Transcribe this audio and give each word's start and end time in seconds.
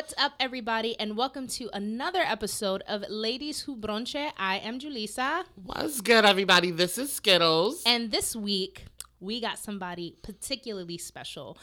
What's 0.00 0.14
up, 0.16 0.32
everybody, 0.40 0.98
and 0.98 1.14
welcome 1.14 1.46
to 1.48 1.68
another 1.74 2.20
episode 2.20 2.82
of 2.88 3.04
Ladies 3.10 3.60
Who 3.60 3.76
Bronche. 3.76 4.32
I 4.38 4.56
am 4.56 4.78
Julissa, 4.78 5.44
What's 5.62 6.00
good, 6.00 6.24
everybody? 6.24 6.70
This 6.70 6.96
is 6.96 7.12
Skittles. 7.12 7.82
and 7.84 8.10
this 8.10 8.34
week 8.34 8.86
we 9.20 9.42
got 9.42 9.58
somebody 9.58 10.16
particularly 10.22 10.96
special, 10.96 11.58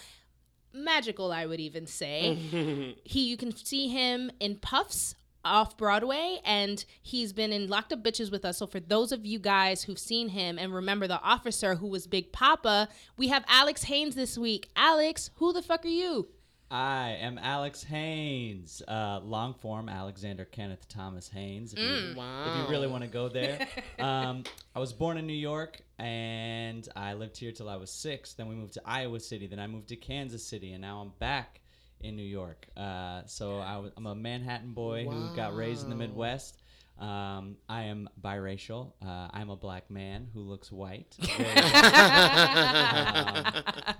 magical, 0.72 1.32
I 1.32 1.48
would 1.48 1.60
even 1.60 1.88
say. 1.88 2.36
he, 3.04 3.28
you 3.28 3.38
can 3.38 3.56
see 3.56 3.88
him 3.88 4.30
in 4.40 4.58
Puffs 4.58 5.16
off 5.44 5.76
Broadway, 5.76 6.40
and 6.46 6.86
he's 7.02 7.34
been 7.34 7.52
in 7.52 7.68
Locked 7.68 7.92
Up 7.92 8.04
Bitches 8.04 8.32
with 8.32 8.46
us. 8.46 8.60
So 8.60 8.68
for 8.68 8.80
those 8.80 9.12
of 9.12 9.26
you 9.26 9.40
guys 9.40 9.82
who've 9.82 9.98
seen 9.98 10.30
him 10.30 10.60
and 10.60 10.76
remember 10.76 11.08
the 11.08 11.20
officer 11.24 11.74
who 11.74 11.88
was 11.88 12.06
Big 12.06 12.32
Papa, 12.32 12.88
we 13.18 13.30
have 13.30 13.44
Alex 13.48 13.86
Haynes 13.86 14.14
this 14.14 14.38
week. 14.38 14.70
Alex, 14.76 15.32
who 15.38 15.54
the 15.54 15.64
fuck 15.64 15.86
are 15.86 15.88
you? 15.88 16.28
I 16.70 17.18
am 17.22 17.38
Alex 17.42 17.82
Haynes, 17.84 18.82
uh, 18.88 19.22
long 19.24 19.54
form 19.54 19.88
Alexander 19.88 20.44
Kenneth 20.44 20.88
Thomas 20.90 21.30
Haynes. 21.30 21.74
If, 21.74 21.80
you, 21.80 22.18
wow. 22.18 22.44
if 22.46 22.58
you 22.58 22.72
really 22.72 22.88
want 22.88 23.04
to 23.04 23.10
go 23.10 23.30
there, 23.30 23.66
um, 24.00 24.44
I 24.76 24.80
was 24.80 24.92
born 24.92 25.18
in 25.18 25.26
New 25.26 25.34
York 25.34 25.80
and 25.98 26.88
I 26.94 27.14
lived 27.14 27.38
here 27.38 27.54
till 27.54 27.70
I 27.70 27.78
was 27.78 27.90
six. 27.90 28.34
Then 28.34 28.50
we 28.50 28.56
moved 28.56 28.74
to 28.74 28.82
Iowa 28.86 29.20
City. 29.22 29.48
Then 29.48 29.60
I 29.60 29.68
moved 29.68 29.88
to 29.90 29.96
Kansas 29.96 30.46
City, 30.46 30.74
and 30.74 30.82
now 30.82 31.00
I'm 31.00 31.14
back 31.20 31.62
in 32.02 32.18
New 32.18 32.24
York. 32.24 32.68
Uh, 32.76 33.22
so 33.26 33.60
I 33.60 33.90
I'm 33.96 34.06
a 34.06 34.16
Manhattan 34.16 34.74
boy 34.74 35.06
who 35.06 35.34
got 35.36 35.56
raised 35.56 35.84
in 35.84 35.90
the 35.90 35.96
Midwest. 35.96 36.58
Um, 37.00 37.58
I 37.70 37.84
am 37.84 38.10
biracial. 38.22 38.94
Uh, 39.06 39.28
I'm 39.32 39.50
a 39.52 39.56
black 39.56 39.90
man 39.92 40.28
who 40.34 40.40
looks 40.42 40.72
white. 40.72 41.16
um, 41.40 41.46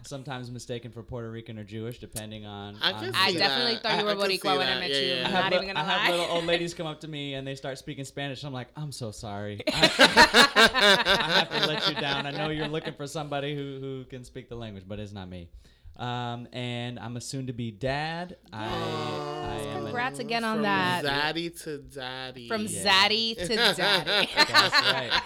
sometimes 0.04 0.50
mistaken 0.52 0.92
for 0.92 1.04
Puerto 1.04 1.30
Rican 1.30 1.60
or 1.60 1.64
Jewish, 1.64 2.00
depending 2.00 2.46
on. 2.46 2.76
I 2.82 2.92
on 2.94 3.12
I 3.14 3.34
definitely 3.34 3.74
that. 3.76 3.84
thought 3.84 3.92
I- 3.94 4.00
you 4.00 4.06
were 4.06 4.12
I 4.12 4.16
can 4.16 4.24
Boricua 4.24 4.58
when 4.58 4.68
I 4.68 4.80
met 4.80 4.90
Yeah, 4.90 4.98
you. 5.00 5.08
yeah. 5.16 5.26
I'm 5.28 5.32
have, 5.32 5.44
not 5.44 5.52
li- 5.52 5.58
even 5.58 5.68
gonna 5.76 5.88
I 5.88 5.92
have 5.98 6.12
little 6.12 6.26
old 6.26 6.46
ladies 6.46 6.74
come 6.74 6.88
up 6.88 7.00
to 7.02 7.08
me 7.08 7.36
and 7.36 7.46
they 7.48 7.56
start 7.56 7.78
speaking 7.78 8.06
Spanish. 8.06 8.44
I'm 8.44 8.54
like, 8.54 8.70
I'm 8.76 8.92
so 8.92 9.12
sorry. 9.12 9.62
I, 9.68 9.72
I 11.18 11.32
have 11.40 11.50
to 11.62 11.68
let 11.68 11.88
you 11.90 11.96
down. 11.96 12.26
I 12.26 12.32
know 12.32 12.50
you're 12.50 12.68
looking 12.68 12.94
for 12.94 13.08
somebody 13.08 13.56
who, 13.56 13.78
who 13.80 14.06
can 14.06 14.24
speak 14.24 14.50
the 14.50 14.56
language, 14.56 14.84
but 14.88 15.00
it's 15.00 15.14
not 15.14 15.30
me. 15.30 15.50
Um, 15.98 16.48
and 16.54 17.00
I'm 17.00 17.18
a 17.18 17.22
soon-to-be 17.22 17.72
dad. 17.72 18.38
I, 18.54 18.66
I 18.66 19.56
am 19.70 19.78
an- 19.78 19.84
Congrats 19.86 20.20
again 20.20 20.44
on 20.44 20.58
From 20.58 20.64
that. 20.64 21.04
Zaddy 21.04 21.64
to 21.64 21.78
daddy. 21.80 22.48
From 22.48 22.62
Yeah. 22.68 22.84
zaddy 23.08 23.36
to 23.38 23.56
daddy. 23.56 24.30
That's 24.36 24.74
right. 24.92 25.22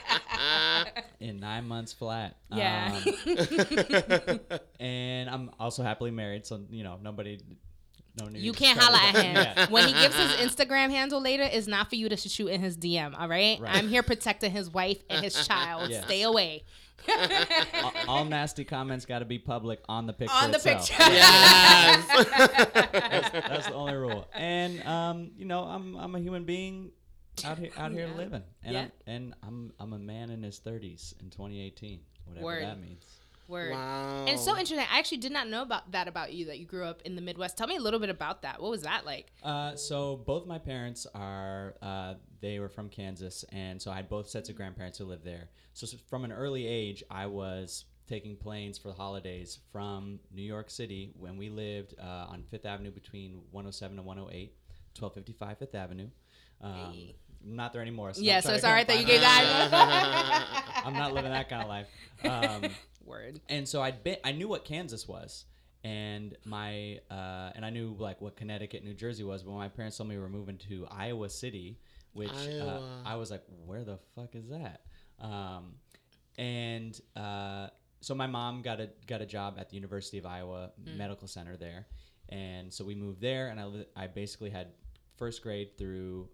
In 1.19 1.39
nine 1.41 1.67
months 1.67 1.91
flat. 1.94 2.38
Yeah. 2.52 2.97
Um, 3.05 4.39
and 4.80 5.30
I'm 5.30 5.52
also 5.59 5.83
happily 5.83 6.11
married, 6.11 6.45
so 6.45 6.61
you 6.69 6.83
know 6.83 6.97
nobody. 7.02 7.39
No 8.19 8.28
need 8.28 8.41
You 8.41 8.52
can't 8.52 8.78
holla 8.78 8.97
at 8.97 9.16
him. 9.23 9.35
Yeah. 9.35 9.67
When 9.69 9.88
he 9.88 9.94
gives 9.94 10.16
his 10.17 10.31
Instagram 10.52 10.89
handle 10.89 11.22
later, 11.22 11.44
it's 11.44 11.67
not 11.67 11.89
for 11.89 11.95
you 11.95 12.09
to 12.09 12.17
shoot 12.17 12.47
in 12.50 12.59
his 12.59 12.75
DM, 12.78 13.17
all 13.17 13.30
right? 13.30 13.58
Right. 13.59 13.73
I'm 13.73 13.88
here 13.88 14.03
protecting 14.03 14.52
his 14.52 14.69
wife 14.69 15.02
and 15.09 15.23
his 15.23 15.47
child. 15.47 15.89
Yes. 15.89 16.03
Stay 16.06 16.23
away. 16.23 16.66
All, 17.83 17.94
all 18.07 18.25
nasty 18.25 18.63
comments 18.63 19.05
got 19.05 19.19
to 19.19 19.25
be 19.25 19.39
public 19.39 19.80
on 19.89 20.07
the 20.07 20.13
picture. 20.13 20.35
On 20.35 20.52
the 20.52 20.57
itself. 20.57 20.88
picture. 20.89 21.03
yes. 21.11 22.07
That's, 22.30 23.30
that's 23.31 23.67
the 23.67 23.73
only 23.73 23.94
rule. 23.95 24.27
And 24.33 24.83
um, 24.85 25.31
you 25.38 25.45
know, 25.45 25.63
I'm 25.63 25.95
I'm 25.97 26.16
a 26.16 26.19
human 26.19 26.44
being 26.45 26.91
out 27.45 27.57
here 27.57 27.69
out 27.77 27.91
here 27.91 28.07
Yeah. 28.07 28.16
living, 28.17 28.44
and 28.63 28.73
Yeah. 28.73 28.81
I'm, 28.81 28.91
and 29.07 29.33
I'm 29.44 29.73
I'm 29.79 29.94
a 29.94 29.99
man 29.99 30.29
in 30.29 30.44
his 30.44 30.59
30s 30.59 31.19
in 31.22 31.29
2018, 31.29 31.99
whatever 32.25 32.45
Word. 32.45 32.63
that 32.63 32.79
means. 32.81 33.05
Word. 33.47 33.72
wow. 33.72 34.19
And 34.22 34.29
it's 34.29 34.45
so 34.45 34.52
interesting. 34.52 34.79
I 34.79 34.99
actually 34.99 35.17
did 35.17 35.33
not 35.33 35.49
know 35.49 35.61
about 35.61 35.91
that 35.91 36.07
about 36.07 36.31
you 36.31 36.45
that 36.45 36.59
you 36.59 36.66
grew 36.66 36.85
up 36.85 37.02
in 37.03 37.16
the 37.17 37.22
Midwest. 37.22 37.57
Tell 37.57 37.67
me 37.67 37.75
a 37.75 37.81
little 37.81 37.99
bit 37.99 38.09
about 38.09 38.44
that. 38.44 38.61
What 38.61 38.72
was 38.72 38.83
that 38.83 39.05
like? 39.05 39.27
Uh, 39.44 39.75
so 39.75 40.16
both 40.25 40.45
my 40.47 40.57
parents 40.57 41.05
are 41.13 41.75
uh, 41.81 42.13
they 42.39 42.59
were 42.59 42.69
from 42.69 42.88
Kansas, 42.88 43.44
and 43.52 43.81
so 43.81 43.91
I 43.91 43.97
had 43.97 44.07
both 44.07 44.29
sets 44.29 44.47
of 44.49 44.55
grandparents 44.55 44.97
who 44.99 45.05
lived 45.05 45.25
there. 45.25 45.49
So, 45.73 45.88
from 46.09 46.25
an 46.25 46.31
early 46.31 46.67
age, 46.67 47.03
I 47.09 47.25
was 47.28 47.85
taking 48.07 48.35
planes 48.35 48.78
for 48.78 48.90
the 48.90 48.94
holidays 48.94 49.59
from 49.72 50.19
New 50.34 50.41
York 50.41 50.69
City 50.69 51.13
when 51.18 51.38
we 51.38 51.50
lived 51.50 51.96
uh, 52.00 52.25
on 52.29 52.44
Fifth 52.51 52.66
Avenue 52.66 52.91
between 52.91 53.41
107 53.51 53.97
and 53.97 54.06
108, 54.06 54.53
1255 55.00 55.57
Fifth 55.57 55.75
Avenue. 55.75 56.07
Um, 56.62 56.73
Hey. 56.94 57.16
I'm 57.44 57.56
not 57.56 57.73
there 57.73 57.81
anymore. 57.81 58.13
So 58.13 58.22
Yeah, 58.22 58.40
so 58.40 58.53
it's 58.53 58.63
all 58.63 58.72
right 58.73 58.88
that 58.88 59.00
you 59.00 59.06
gave 59.06 59.22
that. 59.22 60.73
I'm 60.85 60.94
not 60.94 61.13
living 61.13 61.31
that 61.31 61.50
kind 61.50 61.63
of 61.63 61.68
life. 61.69 61.88
Um, 62.23 62.72
Word. 63.06 63.40
and 63.50 63.67
so 63.67 63.81
I'd 63.81 64.03
been, 64.03 64.17
I 64.23 64.31
knew 64.31 64.47
what 64.47 64.63
Kansas 64.63 65.07
was, 65.07 65.46
and 65.84 66.38
my 66.46 67.00
uh, 67.09 67.50
and 67.56 67.66
I 67.66 67.72
knew 67.72 67.96
like 67.97 68.22
what 68.22 68.35
Connecticut, 68.35 68.84
New 68.84 68.94
Jersey 68.94 69.23
was. 69.23 69.41
But 69.41 69.51
when 69.51 69.59
my 69.59 69.69
parents 69.69 69.97
told 69.97 70.09
me 70.09 70.16
we 70.17 70.22
were 70.22 70.29
moving 70.29 70.57
to 70.69 70.85
Iowa 70.91 71.29
City, 71.29 71.79
which 72.13 72.29
uh, 72.29 72.79
I 73.03 73.16
was 73.16 73.31
like, 73.31 73.41
where 73.66 73.84
the 73.84 73.97
fuck 74.16 74.35
is 74.35 74.50
that? 74.50 74.81
Um, 75.22 75.76
and 76.38 77.00
uh, 77.16 77.68
so 78.02 78.16
my 78.16 78.28
mom 78.28 78.62
got 78.62 78.80
a 78.82 78.90
got 79.08 79.22
a 79.22 79.26
job 79.26 79.58
at 79.59 79.70
the 79.70 79.76
University 79.76 80.18
of 80.18 80.26
Iowa 80.26 80.72
Medical 80.98 81.28
Center 81.28 81.56
there, 81.56 81.88
and 82.30 82.74
so 82.74 82.84
we 82.84 82.96
moved 82.96 83.22
there, 83.22 83.50
and 83.50 83.59
I 83.59 83.66
li- 83.66 83.86
I 83.96 84.08
basically 84.08 84.50
had 84.50 84.68
first 85.18 85.44
grade 85.44 85.78
through 85.78 86.30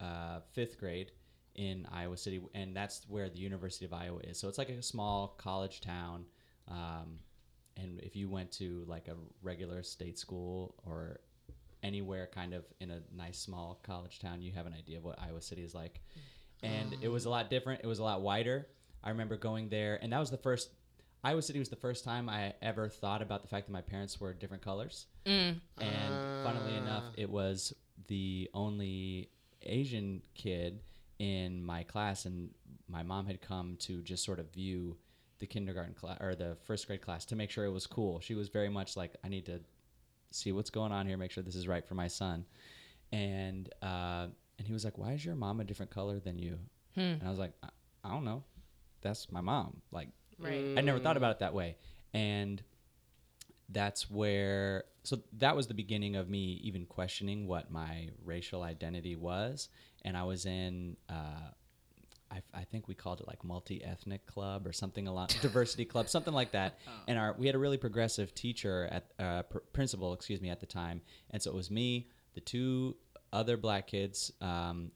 uh, 0.00 0.40
fifth 0.52 0.78
grade 0.78 1.12
in 1.54 1.86
Iowa 1.92 2.16
City, 2.16 2.40
and 2.54 2.74
that's 2.74 3.06
where 3.08 3.28
the 3.28 3.38
University 3.38 3.84
of 3.84 3.92
Iowa 3.92 4.20
is. 4.24 4.38
So 4.38 4.48
it's 4.48 4.58
like 4.58 4.70
a 4.70 4.82
small 4.82 5.28
college 5.38 5.80
town. 5.80 6.24
Um, 6.68 7.18
and 7.76 8.00
if 8.00 8.16
you 8.16 8.28
went 8.28 8.50
to 8.52 8.84
like 8.86 9.08
a 9.08 9.16
regular 9.42 9.82
state 9.82 10.18
school 10.18 10.74
or 10.84 11.20
anywhere 11.82 12.28
kind 12.32 12.54
of 12.54 12.64
in 12.80 12.90
a 12.90 13.00
nice 13.14 13.38
small 13.38 13.80
college 13.82 14.18
town, 14.18 14.40
you 14.42 14.52
have 14.52 14.66
an 14.66 14.74
idea 14.74 14.98
of 14.98 15.04
what 15.04 15.18
Iowa 15.20 15.40
City 15.40 15.62
is 15.62 15.74
like. 15.74 16.00
And 16.62 16.96
it 17.00 17.08
was 17.08 17.24
a 17.24 17.30
lot 17.30 17.50
different. 17.50 17.80
It 17.82 17.86
was 17.86 17.98
a 17.98 18.04
lot 18.04 18.20
wider. 18.22 18.66
I 19.02 19.10
remember 19.10 19.36
going 19.36 19.68
there, 19.68 19.98
and 20.00 20.12
that 20.12 20.20
was 20.20 20.30
the 20.30 20.36
first. 20.36 20.70
Iowa 21.24 21.42
City 21.42 21.58
was 21.60 21.68
the 21.68 21.76
first 21.76 22.04
time 22.04 22.28
I 22.28 22.52
ever 22.62 22.88
thought 22.88 23.22
about 23.22 23.42
the 23.42 23.48
fact 23.48 23.66
that 23.66 23.72
my 23.72 23.80
parents 23.80 24.20
were 24.20 24.32
different 24.32 24.62
colors. 24.62 25.06
Mm. 25.24 25.60
And 25.78 26.44
funnily 26.44 26.76
enough, 26.76 27.04
Ah. 27.08 27.14
it 27.16 27.30
was 27.30 27.72
the 28.08 28.50
only 28.54 29.30
Asian 29.62 30.22
kid 30.34 30.80
in 31.20 31.62
my 31.64 31.84
class, 31.84 32.24
and 32.24 32.50
my 32.88 33.02
mom 33.04 33.26
had 33.26 33.40
come 33.40 33.76
to 33.80 34.02
just 34.02 34.24
sort 34.24 34.40
of 34.40 34.52
view 34.52 34.96
the 35.38 35.46
kindergarten 35.46 35.94
class 35.94 36.18
or 36.20 36.34
the 36.34 36.56
first 36.64 36.86
grade 36.88 37.02
class 37.02 37.24
to 37.26 37.36
make 37.36 37.50
sure 37.50 37.64
it 37.64 37.70
was 37.70 37.86
cool. 37.86 38.18
She 38.20 38.34
was 38.34 38.48
very 38.48 38.68
much 38.68 38.96
like, 38.96 39.14
I 39.24 39.28
need 39.28 39.46
to 39.46 39.60
see 40.32 40.50
what's 40.52 40.70
going 40.70 40.92
on 40.92 41.06
here, 41.06 41.16
make 41.16 41.30
sure 41.30 41.42
this 41.44 41.56
is 41.56 41.68
right 41.68 41.86
for 41.86 41.94
my 41.94 42.08
son. 42.08 42.44
And 43.12 43.68
uh, 43.82 44.28
and 44.58 44.66
he 44.66 44.72
was 44.72 44.84
like, 44.84 44.98
Why 44.98 45.12
is 45.12 45.24
your 45.24 45.34
mom 45.34 45.60
a 45.60 45.64
different 45.64 45.90
color 45.90 46.18
than 46.20 46.38
you? 46.38 46.58
And 47.20 47.22
I 47.26 47.30
was 47.30 47.38
like, 47.38 47.52
I, 47.62 47.68
I 48.04 48.10
don't 48.10 48.24
know. 48.24 48.44
That's 49.00 49.30
my 49.32 49.40
mom. 49.40 49.80
Like, 49.90 50.08
Right. 50.38 50.74
I 50.76 50.80
never 50.80 50.98
thought 50.98 51.16
about 51.16 51.32
it 51.32 51.38
that 51.40 51.54
way. 51.54 51.76
And 52.14 52.62
that's 53.68 54.10
where 54.10 54.84
so 55.04 55.18
that 55.38 55.56
was 55.56 55.66
the 55.66 55.74
beginning 55.74 56.16
of 56.16 56.28
me 56.28 56.60
even 56.62 56.84
questioning 56.86 57.46
what 57.46 57.70
my 57.70 58.08
racial 58.24 58.62
identity 58.62 59.16
was. 59.16 59.68
And 60.04 60.16
I 60.16 60.24
was 60.24 60.46
in 60.46 60.96
uh, 61.08 61.50
I, 62.30 62.42
I 62.54 62.64
think 62.64 62.88
we 62.88 62.94
called 62.94 63.20
it 63.20 63.28
like 63.28 63.44
multi-ethnic 63.44 64.26
club 64.26 64.66
or 64.66 64.72
something 64.72 65.06
along 65.06 65.28
diversity 65.42 65.84
club 65.84 66.08
something 66.08 66.32
like 66.34 66.52
that 66.52 66.78
and 67.06 67.18
our 67.18 67.34
we 67.38 67.46
had 67.46 67.54
a 67.54 67.58
really 67.58 67.76
progressive 67.76 68.34
teacher 68.34 68.88
at 68.90 69.04
uh, 69.18 69.42
pr- 69.42 69.58
principal 69.74 70.12
excuse 70.14 70.40
me 70.40 70.48
at 70.48 70.58
the 70.60 70.66
time 70.66 71.02
and 71.30 71.42
so 71.42 71.50
it 71.50 71.54
was 71.54 71.70
me 71.70 72.08
the 72.34 72.40
two 72.40 72.96
other 73.32 73.56
black 73.56 73.86
kids 73.86 74.32
um, 74.40 74.90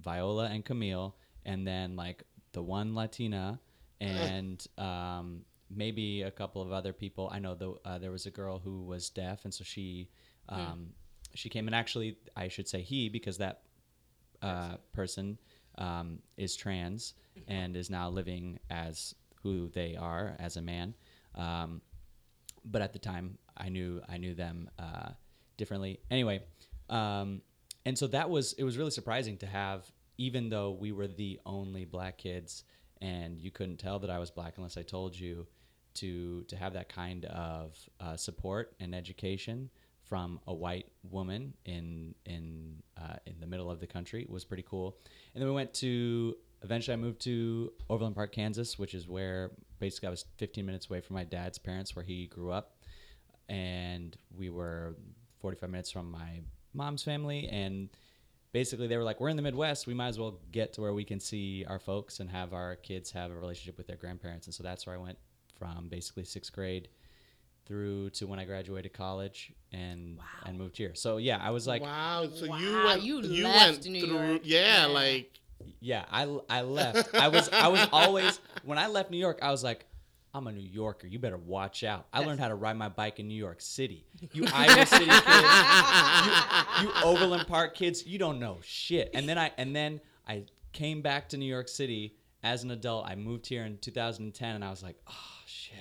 viola 0.00 0.46
and 0.46 0.64
camille 0.64 1.16
and 1.44 1.66
then 1.66 1.96
like 1.96 2.22
the 2.52 2.62
one 2.62 2.94
latina 2.94 3.60
and 4.00 4.66
um, 4.76 5.40
maybe 5.70 6.22
a 6.22 6.30
couple 6.30 6.60
of 6.60 6.72
other 6.72 6.92
people 6.92 7.30
i 7.32 7.38
know 7.38 7.54
the, 7.54 7.74
uh, 7.84 7.98
there 7.98 8.10
was 8.10 8.26
a 8.26 8.30
girl 8.30 8.58
who 8.58 8.82
was 8.82 9.08
deaf 9.10 9.44
and 9.44 9.52
so 9.54 9.64
she 9.64 10.08
um, 10.48 10.88
she 11.34 11.48
came 11.48 11.66
and 11.66 11.74
actually 11.74 12.16
i 12.36 12.48
should 12.48 12.68
say 12.68 12.82
he 12.82 13.08
because 13.08 13.38
that 13.38 13.62
uh, 14.42 14.76
person 14.92 15.38
um, 15.78 16.18
is 16.36 16.56
trans 16.56 17.14
and 17.48 17.76
is 17.76 17.90
now 17.90 18.08
living 18.08 18.58
as 18.70 19.14
who 19.42 19.68
they 19.68 19.96
are 19.96 20.34
as 20.38 20.56
a 20.56 20.62
man. 20.62 20.94
Um, 21.34 21.80
but 22.64 22.82
at 22.82 22.92
the 22.92 22.98
time, 22.98 23.38
I 23.56 23.68
knew 23.68 24.02
I 24.08 24.16
knew 24.16 24.34
them 24.34 24.68
uh, 24.78 25.10
differently. 25.56 26.00
Anyway, 26.10 26.42
um, 26.90 27.42
and 27.86 27.96
so 27.96 28.08
that 28.08 28.28
was 28.28 28.52
it 28.54 28.64
was 28.64 28.76
really 28.76 28.90
surprising 28.90 29.38
to 29.38 29.46
have, 29.46 29.90
even 30.18 30.50
though 30.50 30.72
we 30.72 30.90
were 30.90 31.06
the 31.06 31.38
only 31.46 31.84
black 31.84 32.18
kids, 32.18 32.64
and 33.00 33.40
you 33.40 33.52
couldn't 33.52 33.78
tell 33.78 34.00
that 34.00 34.10
I 34.10 34.18
was 34.18 34.30
black 34.30 34.54
unless 34.56 34.76
I 34.76 34.82
told 34.82 35.18
you, 35.18 35.46
to 35.94 36.42
to 36.48 36.56
have 36.56 36.72
that 36.72 36.88
kind 36.88 37.26
of 37.26 37.78
uh, 38.00 38.16
support 38.16 38.74
and 38.80 38.92
education 38.92 39.70
from 40.02 40.40
a 40.48 40.52
white 40.52 40.86
woman 41.08 41.54
in 41.64 42.16
in 42.24 42.82
uh, 43.00 43.16
in 43.24 43.38
the 43.38 43.46
middle 43.46 43.70
of 43.70 43.78
the 43.78 43.86
country 43.86 44.26
was 44.28 44.44
pretty 44.44 44.64
cool. 44.68 44.98
And 45.32 45.40
then 45.40 45.48
we 45.48 45.54
went 45.54 45.72
to 45.74 46.36
eventually 46.62 46.94
I 46.94 46.96
moved 46.96 47.20
to 47.20 47.72
Overland 47.88 48.16
Park, 48.16 48.32
Kansas, 48.32 48.80
which 48.80 48.94
is 48.94 49.06
where 49.06 49.52
basically 49.78 50.08
I 50.08 50.10
was 50.10 50.24
15 50.38 50.66
minutes 50.66 50.90
away 50.90 51.00
from 51.00 51.14
my 51.14 51.24
dad's 51.24 51.58
parents, 51.58 51.94
where 51.94 52.04
he 52.04 52.26
grew 52.26 52.50
up, 52.50 52.78
and 53.48 54.16
we 54.36 54.50
were 54.50 54.96
45 55.38 55.70
minutes 55.70 55.92
from 55.92 56.10
my 56.10 56.40
mom's 56.76 57.02
family, 57.02 57.48
and 57.48 57.88
basically 58.52 58.86
they 58.86 58.96
were 58.96 59.02
like, 59.04 59.20
"We're 59.20 59.28
in 59.30 59.36
the 59.36 59.42
Midwest. 59.42 59.86
We 59.86 59.94
might 59.94 60.08
as 60.08 60.18
well 60.18 60.38
get 60.52 60.72
to 60.74 60.80
where 60.80 60.92
we 60.94 61.04
can 61.04 61.18
see 61.20 61.64
our 61.66 61.78
folks 61.78 62.20
and 62.20 62.30
have 62.30 62.52
our 62.52 62.76
kids 62.76 63.10
have 63.12 63.30
a 63.30 63.34
relationship 63.34 63.76
with 63.78 63.86
their 63.86 63.96
grandparents." 63.96 64.46
And 64.46 64.54
so 64.54 64.62
that's 64.62 64.86
where 64.86 64.94
I 64.94 64.98
went 64.98 65.18
from 65.58 65.88
basically 65.88 66.24
sixth 66.24 66.52
grade 66.52 66.88
through 67.64 68.10
to 68.10 68.26
when 68.26 68.38
I 68.38 68.44
graduated 68.44 68.92
college 68.92 69.52
and 69.72 70.18
and 70.44 70.56
moved 70.58 70.76
here. 70.76 70.94
So 70.94 71.16
yeah, 71.16 71.38
I 71.42 71.50
was 71.50 71.66
like, 71.66 71.82
wow. 71.82 72.28
So 72.32 72.44
you 72.44 72.50
Wow, 72.72 72.84
went. 72.86 73.02
you 73.02 73.20
You, 73.22 73.44
left 73.44 73.82
went 73.82 73.86
New 73.86 74.06
through. 74.06 74.26
York. 74.28 74.40
Yeah, 74.44 74.86
Yeah. 74.86 74.92
like 74.92 75.40
yeah, 75.80 76.04
I, 76.12 76.38
I 76.50 76.62
left. 76.62 77.14
I 77.14 77.28
was 77.28 77.48
I 77.48 77.68
was 77.68 77.88
always 77.92 78.38
when 78.64 78.78
I 78.78 78.86
left 78.88 79.10
New 79.10 79.16
York, 79.18 79.38
I 79.42 79.50
was 79.50 79.64
like, 79.64 79.86
I'm 80.36 80.46
a 80.46 80.52
New 80.52 80.60
Yorker. 80.60 81.06
You 81.06 81.18
better 81.18 81.38
watch 81.38 81.82
out. 81.82 82.08
I 82.12 82.22
learned 82.22 82.40
how 82.40 82.48
to 82.48 82.54
ride 82.54 82.76
my 82.76 82.90
bike 82.90 83.18
in 83.20 83.26
New 83.26 83.34
York 83.34 83.62
City. 83.62 84.04
You 84.32 84.46
Iowa 84.52 84.84
City 84.84 85.06
kids, 85.06 85.24
you, 86.82 86.88
you 86.88 86.92
Overland 87.02 87.46
Park 87.48 87.74
kids, 87.74 88.06
you 88.06 88.18
don't 88.18 88.38
know 88.38 88.58
shit. 88.62 89.10
And 89.14 89.26
then 89.26 89.38
I 89.38 89.50
and 89.56 89.74
then 89.74 90.00
I 90.28 90.44
came 90.72 91.00
back 91.00 91.30
to 91.30 91.38
New 91.38 91.46
York 91.46 91.68
City 91.68 92.16
as 92.42 92.64
an 92.64 92.70
adult. 92.70 93.06
I 93.06 93.14
moved 93.14 93.46
here 93.46 93.64
in 93.64 93.78
2010, 93.78 94.54
and 94.54 94.62
I 94.62 94.68
was 94.68 94.82
like, 94.82 94.96
oh 95.08 95.42
shit. 95.46 95.72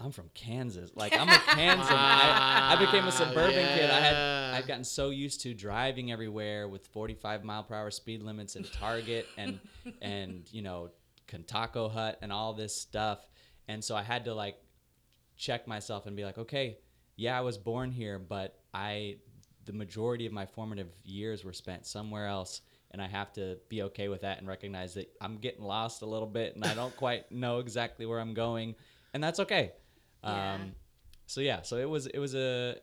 I'm 0.00 0.10
from 0.10 0.30
Kansas. 0.32 0.90
Like 0.94 1.12
I'm 1.18 1.28
a 1.28 1.32
Kansan. 1.32 1.86
I, 1.90 2.76
I 2.76 2.76
became 2.76 3.04
a 3.04 3.08
ah, 3.08 3.10
suburban 3.10 3.66
kid. 3.76 3.90
I 3.90 4.00
had 4.00 4.54
I'd 4.54 4.66
gotten 4.66 4.84
so 4.84 5.10
used 5.10 5.42
to 5.42 5.52
driving 5.52 6.12
everywhere 6.12 6.66
with 6.66 6.86
45 6.86 7.44
mile 7.44 7.62
per 7.62 7.74
hour 7.74 7.90
speed 7.90 8.22
limits 8.22 8.56
and 8.56 8.70
Target 8.72 9.26
and 9.36 9.60
and 10.00 10.48
you 10.50 10.62
know 10.62 10.90
Kentucky 11.26 11.88
Hut 11.88 12.18
and 12.22 12.32
all 12.32 12.54
this 12.54 12.74
stuff. 12.74 13.26
And 13.68 13.82
so 13.82 13.96
I 13.96 14.02
had 14.02 14.24
to 14.26 14.34
like 14.34 14.56
check 15.36 15.66
myself 15.66 16.06
and 16.06 16.16
be 16.16 16.24
like, 16.24 16.38
okay, 16.38 16.78
yeah, 17.16 17.36
I 17.36 17.40
was 17.40 17.58
born 17.58 17.90
here, 17.90 18.18
but 18.18 18.58
I 18.72 19.16
the 19.64 19.72
majority 19.72 20.26
of 20.26 20.32
my 20.32 20.46
formative 20.46 20.88
years 21.04 21.44
were 21.44 21.52
spent 21.52 21.86
somewhere 21.86 22.26
else. 22.26 22.62
And 22.92 23.02
I 23.02 23.08
have 23.08 23.32
to 23.32 23.58
be 23.68 23.82
okay 23.82 24.08
with 24.08 24.22
that 24.22 24.38
and 24.38 24.46
recognize 24.46 24.94
that 24.94 25.10
I'm 25.20 25.38
getting 25.38 25.64
lost 25.64 26.02
a 26.02 26.06
little 26.06 26.28
bit 26.28 26.54
and 26.54 26.64
I 26.64 26.72
don't 26.72 26.96
quite 26.96 27.30
know 27.32 27.58
exactly 27.58 28.06
where 28.06 28.20
I'm 28.20 28.32
going. 28.32 28.76
And 29.12 29.22
that's 29.22 29.40
okay. 29.40 29.72
Yeah. 30.22 30.54
Um, 30.54 30.72
so 31.26 31.40
yeah, 31.40 31.62
so 31.62 31.76
it 31.76 31.88
was 31.90 32.06
it 32.06 32.18
was 32.18 32.34
a 32.34 32.76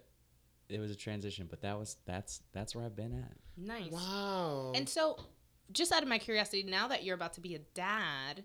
it 0.70 0.80
was 0.80 0.92
a 0.92 0.96
transition, 0.96 1.48
but 1.50 1.62
that 1.62 1.78
was 1.78 1.98
that's 2.06 2.42
that's 2.52 2.76
where 2.76 2.86
I've 2.86 2.96
been 2.96 3.14
at. 3.14 3.32
Nice. 3.58 3.92
wow. 3.92 4.74
And 4.76 4.88
so, 4.88 5.18
just 5.72 5.92
out 5.92 6.04
of 6.04 6.10
my 6.10 6.18
curiosity, 6.18 6.64
now 6.64 6.88
that 6.88 7.04
you're 7.04 7.16
about 7.16 7.34
to 7.34 7.42
be 7.42 7.56
a 7.56 7.60
dad, 7.60 8.44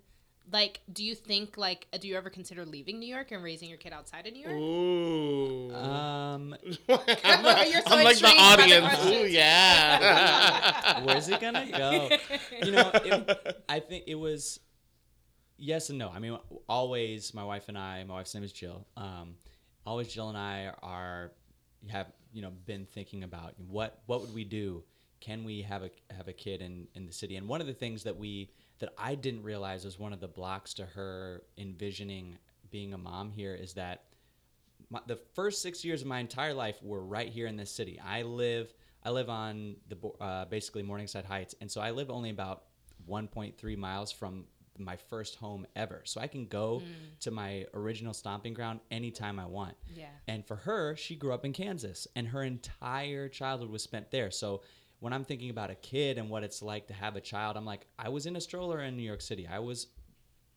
like, 0.50 0.80
do 0.92 1.04
you 1.04 1.14
think, 1.14 1.56
like, 1.56 1.86
do 2.00 2.08
you 2.08 2.16
ever 2.16 2.30
consider 2.30 2.64
leaving 2.64 2.98
New 2.98 3.06
York 3.08 3.32
and 3.32 3.42
raising 3.42 3.68
your 3.68 3.78
kid 3.78 3.92
outside 3.92 4.26
of 4.26 4.32
New 4.32 4.42
York? 4.42 4.54
Ooh. 4.54 5.74
Um, 5.74 6.54
You're 6.88 6.96
so 6.96 7.96
I'm 7.96 8.04
like 8.04 8.18
the 8.18 8.26
intrigued 8.26 8.48
by 8.58 8.66
the 8.66 8.80
audience. 8.80 9.06
Ooh, 9.06 9.26
yeah. 9.26 11.00
where's 11.04 11.28
it 11.28 11.40
gonna 11.40 11.70
go? 11.70 12.08
You 12.62 12.72
know, 12.72 12.90
it, 12.94 13.64
I 13.68 13.80
think 13.80 14.04
it 14.06 14.14
was 14.14 14.60
yes 15.56 15.90
and 15.90 15.98
no. 15.98 16.08
I 16.08 16.18
mean, 16.18 16.38
always 16.68 17.34
my 17.34 17.44
wife 17.44 17.68
and 17.68 17.76
I. 17.76 18.04
My 18.04 18.14
wife's 18.14 18.34
name 18.34 18.44
is 18.44 18.52
Jill. 18.52 18.86
Um, 18.96 19.34
always 19.84 20.08
Jill 20.08 20.28
and 20.28 20.38
I 20.38 20.72
are 20.82 21.32
have 21.88 22.06
you 22.32 22.42
know 22.42 22.52
been 22.66 22.86
thinking 22.86 23.24
about 23.24 23.54
what 23.58 24.02
what 24.06 24.20
would 24.20 24.34
we 24.34 24.44
do? 24.44 24.82
Can 25.20 25.44
we 25.44 25.62
have 25.62 25.82
a 25.82 25.90
have 26.10 26.28
a 26.28 26.32
kid 26.32 26.62
in 26.62 26.88
in 26.94 27.06
the 27.06 27.12
city? 27.12 27.36
And 27.36 27.48
one 27.48 27.60
of 27.60 27.66
the 27.66 27.74
things 27.74 28.04
that 28.04 28.16
we 28.16 28.50
that 28.78 28.90
I 28.96 29.14
didn't 29.14 29.42
realize 29.42 29.84
was 29.84 29.98
one 29.98 30.12
of 30.12 30.20
the 30.20 30.28
blocks 30.28 30.74
to 30.74 30.86
her 30.86 31.42
envisioning 31.56 32.38
being 32.70 32.94
a 32.94 32.98
mom 32.98 33.30
here 33.30 33.54
is 33.54 33.74
that 33.74 34.04
my, 34.90 35.00
the 35.06 35.16
first 35.34 35.62
six 35.62 35.84
years 35.84 36.02
of 36.02 36.06
my 36.06 36.18
entire 36.18 36.54
life 36.54 36.82
were 36.82 37.04
right 37.04 37.28
here 37.28 37.46
in 37.46 37.56
this 37.56 37.70
city. 37.70 38.00
I 38.04 38.22
live 38.22 38.72
I 39.04 39.10
live 39.10 39.30
on 39.30 39.76
the 39.88 39.96
uh, 40.20 40.44
basically 40.46 40.82
Morningside 40.82 41.24
Heights, 41.24 41.54
and 41.60 41.70
so 41.70 41.80
I 41.80 41.92
live 41.92 42.10
only 42.10 42.30
about 42.30 42.64
1.3 43.08 43.76
miles 43.76 44.10
from 44.10 44.44
my 44.76 44.96
first 44.96 45.36
home 45.36 45.66
ever. 45.76 46.02
So 46.04 46.20
I 46.20 46.26
can 46.26 46.46
go 46.46 46.82
to 47.20 47.30
my 47.30 47.66
original 47.74 48.12
stomping 48.12 48.54
ground 48.54 48.80
anytime 48.90 49.38
I 49.38 49.46
want. 49.46 49.76
Yeah. 49.94 50.06
And 50.26 50.44
for 50.46 50.56
her, 50.56 50.96
she 50.96 51.16
grew 51.16 51.32
up 51.32 51.44
in 51.44 51.52
Kansas, 51.52 52.06
and 52.16 52.28
her 52.28 52.42
entire 52.42 53.28
childhood 53.28 53.70
was 53.70 53.82
spent 53.82 54.10
there. 54.10 54.30
So 54.30 54.62
when 55.00 55.12
I'm 55.12 55.24
thinking 55.24 55.50
about 55.50 55.70
a 55.70 55.74
kid 55.74 56.18
and 56.18 56.28
what 56.30 56.42
it's 56.42 56.62
like 56.62 56.88
to 56.88 56.94
have 56.94 57.16
a 57.16 57.20
child, 57.20 57.56
I'm 57.56 57.64
like, 57.64 57.86
I 57.98 58.08
was 58.08 58.26
in 58.26 58.36
a 58.36 58.40
stroller 58.40 58.80
in 58.80 58.96
New 58.96 59.02
York 59.02 59.20
City. 59.20 59.46
I 59.46 59.58
was 59.60 59.86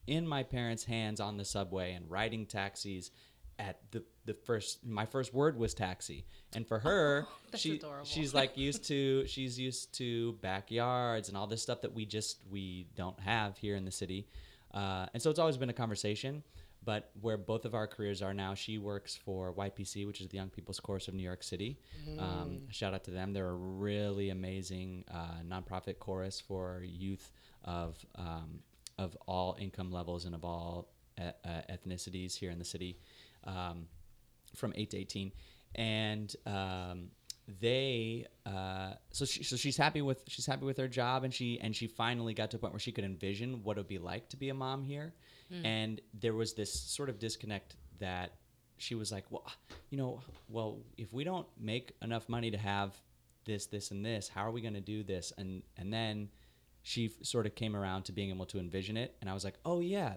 in 0.07 0.27
my 0.27 0.43
parents' 0.43 0.83
hands 0.83 1.19
on 1.19 1.37
the 1.37 1.45
subway 1.45 1.93
and 1.93 2.09
riding 2.09 2.45
taxis 2.45 3.11
at 3.59 3.79
the 3.91 4.03
the 4.25 4.33
first 4.33 4.83
my 4.85 5.05
first 5.05 5.33
word 5.33 5.55
was 5.57 5.73
taxi 5.75 6.25
and 6.55 6.65
for 6.67 6.79
her 6.79 7.27
Oh, 7.27 7.31
she 7.57 7.75
adorable. 7.75 8.05
she's 8.05 8.33
like 8.33 8.57
used 8.57 8.85
to 8.85 9.23
she's 9.27 9.59
used 9.59 9.93
to 9.97 10.33
backyards 10.41 11.27
and 11.27 11.37
all 11.37 11.45
this 11.45 11.61
stuff 11.61 11.81
that 11.81 11.93
we 11.93 12.05
just 12.05 12.41
we 12.49 12.87
don't 12.95 13.19
have 13.19 13.57
here 13.57 13.75
in 13.75 13.85
the 13.85 13.91
city 13.91 14.25
uh, 14.73 15.05
and 15.13 15.21
so 15.21 15.29
it's 15.29 15.37
always 15.37 15.57
been 15.57 15.69
a 15.69 15.73
conversation 15.73 16.41
but 16.83 17.11
where 17.21 17.37
both 17.37 17.65
of 17.65 17.73
our 17.75 17.87
careers 17.87 18.21
are 18.21 18.33
now 18.33 18.53
she 18.55 18.77
works 18.77 19.15
for 19.15 19.53
ypc 19.53 20.05
which 20.07 20.19
is 20.21 20.27
the 20.29 20.37
young 20.37 20.49
people's 20.49 20.79
chorus 20.79 21.07
of 21.07 21.13
new 21.13 21.23
york 21.23 21.43
city. 21.43 21.77
Um, 22.19 22.61
shout 22.69 22.93
out 22.93 23.03
to 23.05 23.11
them. 23.11 23.33
They're 23.33 23.49
a 23.49 23.53
really 23.53 24.29
amazing 24.29 25.05
uh, 25.13 25.41
nonprofit 25.47 25.99
chorus 25.99 26.39
for 26.39 26.83
youth 26.83 27.31
of 27.63 27.97
um, 28.15 28.59
of 28.97 29.15
all 29.27 29.55
income 29.59 29.91
levels 29.91 30.25
and 30.25 30.35
of 30.35 30.43
all 30.43 30.87
e- 31.19 31.23
uh, 31.45 31.61
ethnicities 31.69 32.35
here 32.35 32.51
in 32.51 32.59
the 32.59 32.65
city 32.65 32.97
um, 33.45 33.87
from 34.55 34.73
8 34.75 34.89
to 34.91 34.97
18 34.97 35.31
and 35.75 36.35
um, 36.45 37.09
they 37.59 38.25
uh, 38.45 38.93
so 39.11 39.25
she, 39.25 39.43
so 39.43 39.55
she's 39.55 39.77
happy 39.77 40.01
with 40.01 40.23
she's 40.27 40.45
happy 40.45 40.65
with 40.65 40.77
her 40.77 40.87
job 40.87 41.23
and 41.23 41.33
she 41.33 41.59
and 41.61 41.75
she 41.75 41.87
finally 41.87 42.33
got 42.33 42.51
to 42.51 42.57
a 42.57 42.59
point 42.59 42.73
where 42.73 42.79
she 42.79 42.91
could 42.91 43.03
envision 43.03 43.63
what 43.63 43.77
it 43.77 43.81
would 43.81 43.87
be 43.87 43.97
like 43.99 44.29
to 44.29 44.37
be 44.37 44.49
a 44.49 44.53
mom 44.53 44.83
here. 44.83 45.13
And 45.65 45.99
there 46.13 46.33
was 46.33 46.53
this 46.53 46.71
sort 46.73 47.09
of 47.09 47.19
disconnect 47.19 47.75
that 47.99 48.31
she 48.77 48.95
was 48.95 49.11
like 49.11 49.25
well 49.29 49.45
you 49.89 49.97
know 49.97 50.21
well 50.47 50.79
if 50.97 51.11
we 51.11 51.25
don't 51.25 51.45
make 51.59 51.91
enough 52.01 52.29
money 52.29 52.49
to 52.51 52.57
have 52.57 52.95
this 53.45 53.65
this 53.65 53.91
and 53.91 54.05
this 54.05 54.29
how 54.29 54.45
are 54.45 54.51
we 54.51 54.61
going 54.61 54.75
to 54.75 54.79
do 54.81 55.03
this? 55.03 55.33
And 55.37 55.61
and 55.77 55.91
then 55.91 56.29
she 56.83 57.07
f- 57.07 57.11
sort 57.25 57.45
of 57.45 57.53
came 57.53 57.75
around 57.75 58.03
to 58.03 58.11
being 58.13 58.29
able 58.29 58.45
to 58.45 58.59
envision 58.59 58.95
it. 58.95 59.13
And 59.19 59.29
i 59.29 59.33
was 59.33 59.43
like 59.43 59.55
oh 59.65 59.81
yeah 59.81 60.13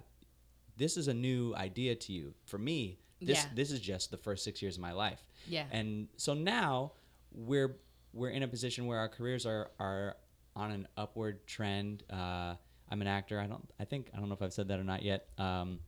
this 0.77 0.97
is 0.97 1.09
a 1.09 1.15
new 1.15 1.53
idea 1.57 1.95
to 1.97 2.13
you. 2.13 2.35
For 2.47 2.59
me 2.59 2.99
this 3.21 3.39
Yeah. 3.39 3.49
this 3.57 3.71
is 3.73 3.81
just 3.81 4.11
the 4.13 4.17
first 4.17 4.45
six 4.45 4.63
years 4.63 4.77
of 4.77 4.83
my 4.83 4.93
life. 4.93 5.21
Yeah. 5.49 5.65
and 5.73 6.07
so 6.17 6.33
now 6.33 6.93
we're 7.35 7.77
we're 8.13 8.31
in 8.31 8.43
a 8.43 8.49
position 8.49 8.87
where 8.87 8.99
our 8.99 9.09
careers 9.09 9.45
are 9.45 9.71
are 9.79 10.17
on 10.57 10.71
an 10.71 10.89
upward 10.97 11.47
trend 11.47 12.03
uh, 12.11 12.55
i'm 12.91 13.01
an 13.03 13.07
actor 13.09 13.39
i 13.41 13.47
don't 13.47 13.69
i 13.81 13.85
think 13.85 14.09
i 14.15 14.19
don't 14.19 14.29
know 14.29 14.35
if 14.35 14.43
i've 14.43 14.53
said 14.53 14.69
that 14.69 14.79
or 14.79 14.85
not 14.85 15.03
yet 15.03 15.27
um, 15.39 15.81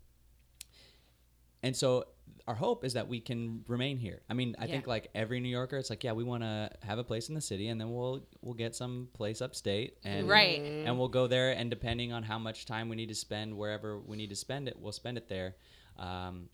and 1.62 1.74
so 1.76 2.04
our 2.48 2.54
hope 2.54 2.84
is 2.84 2.92
that 2.92 3.08
we 3.08 3.18
can 3.20 3.64
remain 3.66 3.96
here. 3.96 4.22
I 4.30 4.34
mean, 4.34 4.54
I 4.58 4.66
think 4.68 4.86
like 4.86 5.08
every 5.16 5.40
New 5.40 5.48
Yorker, 5.48 5.78
it's 5.78 5.90
like, 5.90 6.04
yeah, 6.04 6.12
we 6.12 6.22
want 6.22 6.44
to 6.44 6.70
have 6.82 6.98
a 6.98 7.04
place 7.04 7.28
in 7.28 7.34
the 7.34 7.40
city, 7.40 7.68
and 7.68 7.80
then 7.80 7.92
we'll 7.92 8.24
we'll 8.40 8.54
get 8.54 8.76
some 8.76 9.08
place 9.14 9.40
upstate, 9.40 9.96
and 10.04 10.28
Right. 10.28 10.60
and 10.60 10.96
we'll 10.96 11.08
go 11.08 11.26
there. 11.26 11.52
And 11.52 11.68
depending 11.70 12.12
on 12.12 12.22
how 12.22 12.38
much 12.38 12.66
time 12.66 12.88
we 12.88 12.94
need 12.94 13.08
to 13.08 13.16
spend 13.16 13.56
wherever 13.56 13.98
we 13.98 14.16
need 14.16 14.30
to 14.30 14.36
spend 14.36 14.68
it, 14.68 14.78
we'll 14.78 14.92
spend 14.92 15.18
it 15.18 15.28
there. 15.28 15.56
Um, 15.98 16.48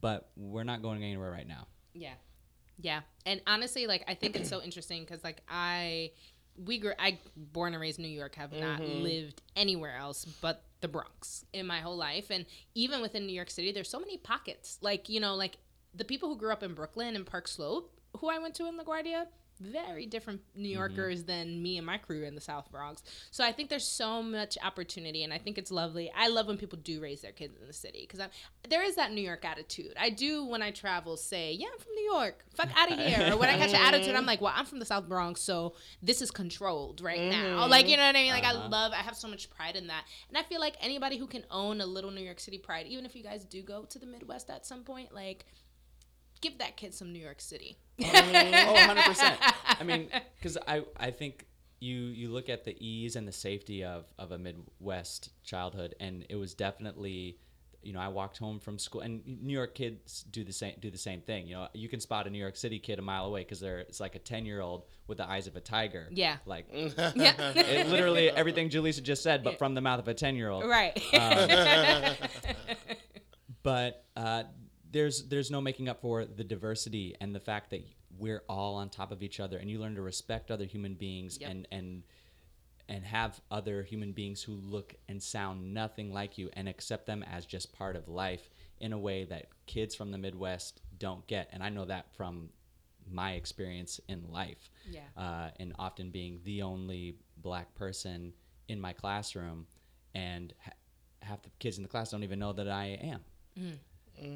but 0.00 0.30
we're 0.36 0.64
not 0.64 0.80
going 0.80 1.02
anywhere 1.02 1.30
right 1.30 1.46
now. 1.48 1.66
Yeah. 1.92 2.14
Yeah. 2.78 3.00
And 3.24 3.40
honestly, 3.46 3.86
like 3.86 4.04
I 4.08 4.14
think 4.14 4.36
it's 4.36 4.48
so 4.48 4.62
interesting 4.62 5.04
because 5.04 5.24
like 5.24 5.40
I 5.48 6.12
we 6.64 6.78
grew 6.78 6.92
I 6.98 7.18
born 7.36 7.74
and 7.74 7.80
raised 7.80 7.98
in 7.98 8.04
New 8.04 8.10
York, 8.10 8.34
have 8.36 8.52
not 8.52 8.80
mm-hmm. 8.80 9.02
lived 9.02 9.42
anywhere 9.54 9.96
else 9.96 10.24
but 10.24 10.62
the 10.80 10.88
Bronx 10.88 11.44
in 11.52 11.66
my 11.66 11.80
whole 11.80 11.96
life. 11.96 12.30
And 12.30 12.46
even 12.74 13.00
within 13.00 13.26
New 13.26 13.32
York 13.32 13.50
City, 13.50 13.72
there's 13.72 13.88
so 13.88 13.98
many 13.98 14.18
pockets. 14.18 14.78
Like, 14.80 15.08
you 15.08 15.20
know, 15.20 15.34
like 15.34 15.58
the 15.94 16.04
people 16.04 16.28
who 16.28 16.36
grew 16.36 16.52
up 16.52 16.62
in 16.62 16.74
Brooklyn 16.74 17.16
and 17.16 17.26
Park 17.26 17.48
Slope, 17.48 17.98
who 18.18 18.28
I 18.28 18.38
went 18.38 18.54
to 18.56 18.66
in 18.66 18.78
LaGuardia, 18.78 19.26
very 19.60 20.06
different 20.06 20.42
New 20.54 20.68
mm-hmm. 20.68 20.78
Yorkers 20.78 21.24
than 21.24 21.62
me 21.62 21.76
and 21.76 21.86
my 21.86 21.98
crew 21.98 22.24
in 22.24 22.34
the 22.34 22.40
South 22.40 22.70
Bronx. 22.70 23.02
So 23.30 23.44
I 23.44 23.52
think 23.52 23.70
there's 23.70 23.86
so 23.86 24.22
much 24.22 24.56
opportunity, 24.62 25.22
and 25.24 25.32
I 25.32 25.38
think 25.38 25.58
it's 25.58 25.70
lovely. 25.70 26.10
I 26.16 26.28
love 26.28 26.46
when 26.46 26.56
people 26.56 26.78
do 26.82 27.00
raise 27.00 27.20
their 27.20 27.32
kids 27.32 27.56
in 27.60 27.66
the 27.66 27.72
city 27.72 28.06
because 28.08 28.28
there 28.68 28.82
is 28.82 28.96
that 28.96 29.12
New 29.12 29.20
York 29.20 29.44
attitude. 29.44 29.94
I 29.98 30.10
do 30.10 30.44
when 30.44 30.62
I 30.62 30.70
travel 30.70 31.16
say, 31.16 31.52
"Yeah, 31.52 31.68
I'm 31.72 31.78
from 31.78 31.94
New 31.94 32.04
York. 32.04 32.44
Fuck 32.54 32.68
out 32.76 32.92
of 32.92 32.98
here." 33.06 33.32
Or 33.32 33.36
when 33.36 33.48
I 33.48 33.56
catch 33.56 33.70
an 33.70 33.76
attitude, 33.76 34.14
mm. 34.14 34.18
I'm 34.18 34.26
like, 34.26 34.40
"Well, 34.40 34.52
I'm 34.54 34.66
from 34.66 34.78
the 34.78 34.86
South 34.86 35.08
Bronx, 35.08 35.40
so 35.40 35.74
this 36.02 36.22
is 36.22 36.30
controlled 36.30 37.00
right 37.00 37.18
mm-hmm. 37.18 37.56
now." 37.56 37.66
Like 37.66 37.88
you 37.88 37.96
know 37.96 38.06
what 38.06 38.16
I 38.16 38.22
mean? 38.22 38.32
Like 38.32 38.44
I 38.44 38.50
Uh-huh. 38.52 38.68
love. 38.68 38.92
I 38.92 38.96
have 38.96 39.16
so 39.16 39.28
much 39.28 39.50
pride 39.50 39.76
in 39.76 39.86
that, 39.88 40.04
and 40.28 40.36
I 40.38 40.42
feel 40.42 40.60
like 40.60 40.76
anybody 40.80 41.16
who 41.16 41.26
can 41.26 41.44
own 41.50 41.80
a 41.80 41.86
little 41.86 42.10
New 42.10 42.22
York 42.22 42.40
City 42.40 42.58
pride, 42.58 42.86
even 42.86 43.06
if 43.06 43.14
you 43.14 43.22
guys 43.22 43.44
do 43.44 43.62
go 43.62 43.84
to 43.84 43.98
the 43.98 44.06
Midwest 44.06 44.50
at 44.50 44.66
some 44.66 44.84
point, 44.84 45.14
like 45.14 45.44
give 46.40 46.58
that 46.58 46.76
kid 46.76 46.94
some 46.94 47.12
New 47.12 47.18
York 47.18 47.40
City. 47.40 47.76
Oh, 48.00 48.04
100%. 48.04 49.36
I 49.80 49.84
mean, 49.84 50.08
because 50.36 50.58
I, 50.66 50.82
I 50.96 51.10
think 51.10 51.46
you 51.78 51.94
you 51.94 52.30
look 52.30 52.48
at 52.48 52.64
the 52.64 52.74
ease 52.84 53.16
and 53.16 53.28
the 53.28 53.32
safety 53.32 53.84
of, 53.84 54.06
of 54.18 54.32
a 54.32 54.38
Midwest 54.38 55.30
childhood, 55.44 55.94
and 56.00 56.24
it 56.28 56.36
was 56.36 56.54
definitely 56.54 57.38
you 57.86 57.92
know, 57.92 58.00
I 58.00 58.08
walked 58.08 58.38
home 58.38 58.58
from 58.58 58.80
school, 58.80 59.00
and 59.02 59.22
New 59.24 59.52
York 59.52 59.76
kids 59.76 60.24
do 60.24 60.42
the 60.42 60.52
same 60.52 60.74
do 60.80 60.90
the 60.90 60.98
same 60.98 61.20
thing. 61.20 61.46
You 61.46 61.54
know, 61.54 61.68
you 61.72 61.88
can 61.88 62.00
spot 62.00 62.26
a 62.26 62.30
New 62.30 62.38
York 62.38 62.56
City 62.56 62.80
kid 62.80 62.98
a 62.98 63.02
mile 63.02 63.26
away 63.26 63.42
because 63.42 63.60
they're 63.60 63.78
it's 63.78 64.00
like 64.00 64.16
a 64.16 64.18
ten 64.18 64.44
year 64.44 64.60
old 64.60 64.86
with 65.06 65.18
the 65.18 65.28
eyes 65.28 65.46
of 65.46 65.54
a 65.54 65.60
tiger. 65.60 66.08
Yeah. 66.10 66.38
like 66.46 66.66
Yeah. 66.72 67.52
it, 67.54 67.86
literally 67.86 68.28
everything 68.28 68.70
Julissa 68.70 69.04
just 69.04 69.22
said, 69.22 69.44
but 69.44 69.56
from 69.58 69.74
the 69.74 69.80
mouth 69.80 70.00
of 70.00 70.08
a 70.08 70.14
ten 70.14 70.34
year 70.34 70.50
old. 70.50 70.64
right. 70.64 71.00
Um, 71.14 72.16
but 73.62 74.04
uh, 74.16 74.42
there's 74.96 75.28
there's 75.28 75.50
no 75.50 75.60
making 75.60 75.88
up 75.88 76.00
for 76.00 76.24
the 76.24 76.42
diversity 76.44 77.14
and 77.20 77.34
the 77.34 77.40
fact 77.40 77.70
that 77.70 77.84
we're 78.18 78.42
all 78.48 78.76
on 78.76 78.88
top 78.88 79.12
of 79.12 79.22
each 79.22 79.40
other, 79.40 79.58
and 79.58 79.70
you 79.70 79.78
learn 79.78 79.94
to 79.94 80.00
respect 80.02 80.50
other 80.50 80.64
human 80.64 80.94
beings 80.94 81.38
Yep. 81.40 81.50
and 81.50 81.68
and 81.70 82.02
and 82.88 83.04
have 83.04 83.40
other 83.50 83.82
human 83.82 84.12
beings 84.12 84.42
who 84.42 84.52
look 84.52 84.94
and 85.08 85.22
sound 85.22 85.74
nothing 85.74 86.12
like 86.12 86.38
you 86.38 86.48
and 86.54 86.68
accept 86.68 87.04
them 87.04 87.22
as 87.24 87.44
just 87.44 87.72
part 87.72 87.96
of 87.96 88.08
life 88.08 88.48
in 88.80 88.92
a 88.92 88.98
way 88.98 89.24
that 89.24 89.46
kids 89.66 89.94
from 89.94 90.12
the 90.12 90.18
Midwest 90.18 90.80
don't 90.98 91.26
get. 91.26 91.50
And 91.52 91.62
I 91.64 91.68
know 91.68 91.84
that 91.84 92.06
from 92.14 92.48
my 93.10 93.32
experience 93.32 94.00
in 94.08 94.30
life 94.30 94.70
yeah. 94.88 95.00
uh, 95.16 95.50
and 95.58 95.72
often 95.80 96.10
being 96.10 96.40
the 96.44 96.62
only 96.62 97.16
black 97.38 97.74
person 97.74 98.32
in 98.68 98.80
my 98.80 98.92
classroom, 98.92 99.66
and 100.14 100.54
ha- 100.64 100.72
half 101.22 101.42
the 101.42 101.50
kids 101.58 101.76
in 101.78 101.82
the 101.82 101.88
class 101.88 102.12
don't 102.12 102.22
even 102.22 102.38
know 102.38 102.52
that 102.52 102.68
I 102.68 102.98
am. 103.02 103.20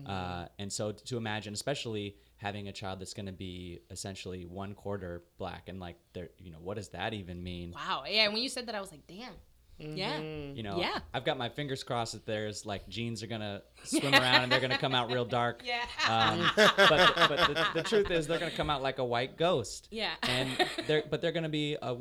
Uh, 0.06 0.46
and 0.58 0.72
so 0.72 0.92
to 0.92 1.16
imagine, 1.16 1.52
especially 1.54 2.16
having 2.36 2.68
a 2.68 2.72
child 2.72 3.00
that's 3.00 3.14
going 3.14 3.26
to 3.26 3.32
be 3.32 3.80
essentially 3.90 4.46
one 4.46 4.74
quarter 4.74 5.22
black, 5.38 5.68
and 5.68 5.78
like, 5.80 5.96
they're, 6.14 6.30
you 6.38 6.50
know, 6.50 6.58
what 6.62 6.76
does 6.76 6.88
that 6.90 7.12
even 7.14 7.42
mean? 7.42 7.72
Wow. 7.72 8.04
Yeah. 8.08 8.24
And 8.24 8.32
When 8.32 8.42
you 8.42 8.48
said 8.48 8.66
that, 8.66 8.74
I 8.74 8.80
was 8.80 8.90
like, 8.90 9.06
damn. 9.06 9.32
Yeah. 9.78 10.18
You 10.20 10.62
know, 10.62 10.78
Yeah. 10.78 10.98
I've 11.14 11.24
got 11.24 11.38
my 11.38 11.48
fingers 11.48 11.82
crossed 11.82 12.12
that 12.12 12.26
there's 12.26 12.66
like 12.66 12.86
genes 12.90 13.22
are 13.22 13.26
gonna 13.26 13.62
swim 13.84 14.12
around 14.12 14.42
and 14.42 14.52
they're 14.52 14.60
gonna 14.60 14.76
come 14.76 14.94
out 14.94 15.10
real 15.10 15.24
dark. 15.24 15.62
Yeah. 15.66 15.80
Um, 16.06 16.50
but 16.54 17.14
but 17.16 17.38
the, 17.48 17.66
the 17.76 17.82
truth 17.82 18.10
is 18.10 18.26
they're 18.26 18.38
gonna 18.38 18.50
come 18.50 18.68
out 18.68 18.82
like 18.82 18.98
a 18.98 19.04
white 19.04 19.38
ghost. 19.38 19.88
Yeah. 19.90 20.10
And 20.24 20.50
they're 20.86 21.04
but 21.08 21.22
they're 21.22 21.32
gonna 21.32 21.48
be 21.48 21.78
a, 21.80 21.96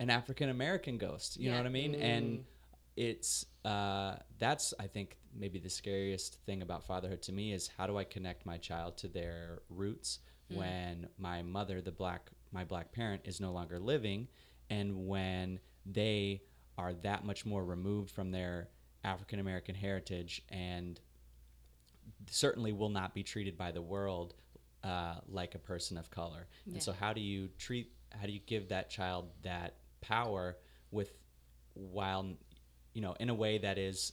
an 0.00 0.10
African 0.10 0.48
American 0.48 0.98
ghost. 0.98 1.38
You 1.38 1.52
know 1.52 1.58
what 1.58 1.66
I 1.66 1.68
mean? 1.68 1.94
And 1.94 2.44
it's 2.96 3.46
uh, 3.64 4.16
that's 4.38 4.74
I 4.78 4.86
think 4.86 5.16
maybe 5.34 5.58
the 5.58 5.70
scariest 5.70 6.38
thing 6.44 6.62
about 6.62 6.84
fatherhood 6.84 7.22
to 7.22 7.32
me 7.32 7.52
is 7.52 7.68
how 7.68 7.86
do 7.86 7.96
I 7.96 8.04
connect 8.04 8.44
my 8.44 8.58
child 8.58 8.98
to 8.98 9.08
their 9.08 9.62
roots 9.70 10.18
when 10.54 11.08
my 11.16 11.42
mother, 11.42 11.80
the 11.80 11.92
black 11.92 12.30
my 12.52 12.64
black 12.64 12.92
parent, 12.92 13.22
is 13.24 13.40
no 13.40 13.52
longer 13.52 13.78
living, 13.78 14.28
and 14.68 15.06
when 15.06 15.58
they 15.86 16.42
are 16.78 16.92
that 16.92 17.24
much 17.24 17.46
more 17.46 17.64
removed 17.64 18.10
from 18.10 18.30
their 18.30 18.68
African 19.04 19.40
American 19.40 19.74
heritage 19.74 20.42
and 20.50 21.00
certainly 22.30 22.72
will 22.72 22.88
not 22.88 23.14
be 23.14 23.22
treated 23.22 23.56
by 23.56 23.72
the 23.72 23.82
world 23.82 24.34
uh, 24.84 25.16
like 25.28 25.54
a 25.54 25.58
person 25.58 25.96
of 25.96 26.10
color. 26.10 26.46
Yeah. 26.66 26.74
And 26.74 26.82
so, 26.82 26.92
how 26.92 27.12
do 27.12 27.20
you 27.20 27.48
treat? 27.58 27.92
How 28.10 28.26
do 28.26 28.32
you 28.32 28.40
give 28.46 28.68
that 28.68 28.90
child 28.90 29.30
that 29.42 29.76
power 30.00 30.56
with, 30.90 31.12
while, 31.74 32.26
you 32.92 33.00
know, 33.02 33.14
in 33.20 33.30
a 33.30 33.34
way 33.34 33.58
that 33.58 33.78
is 33.78 34.12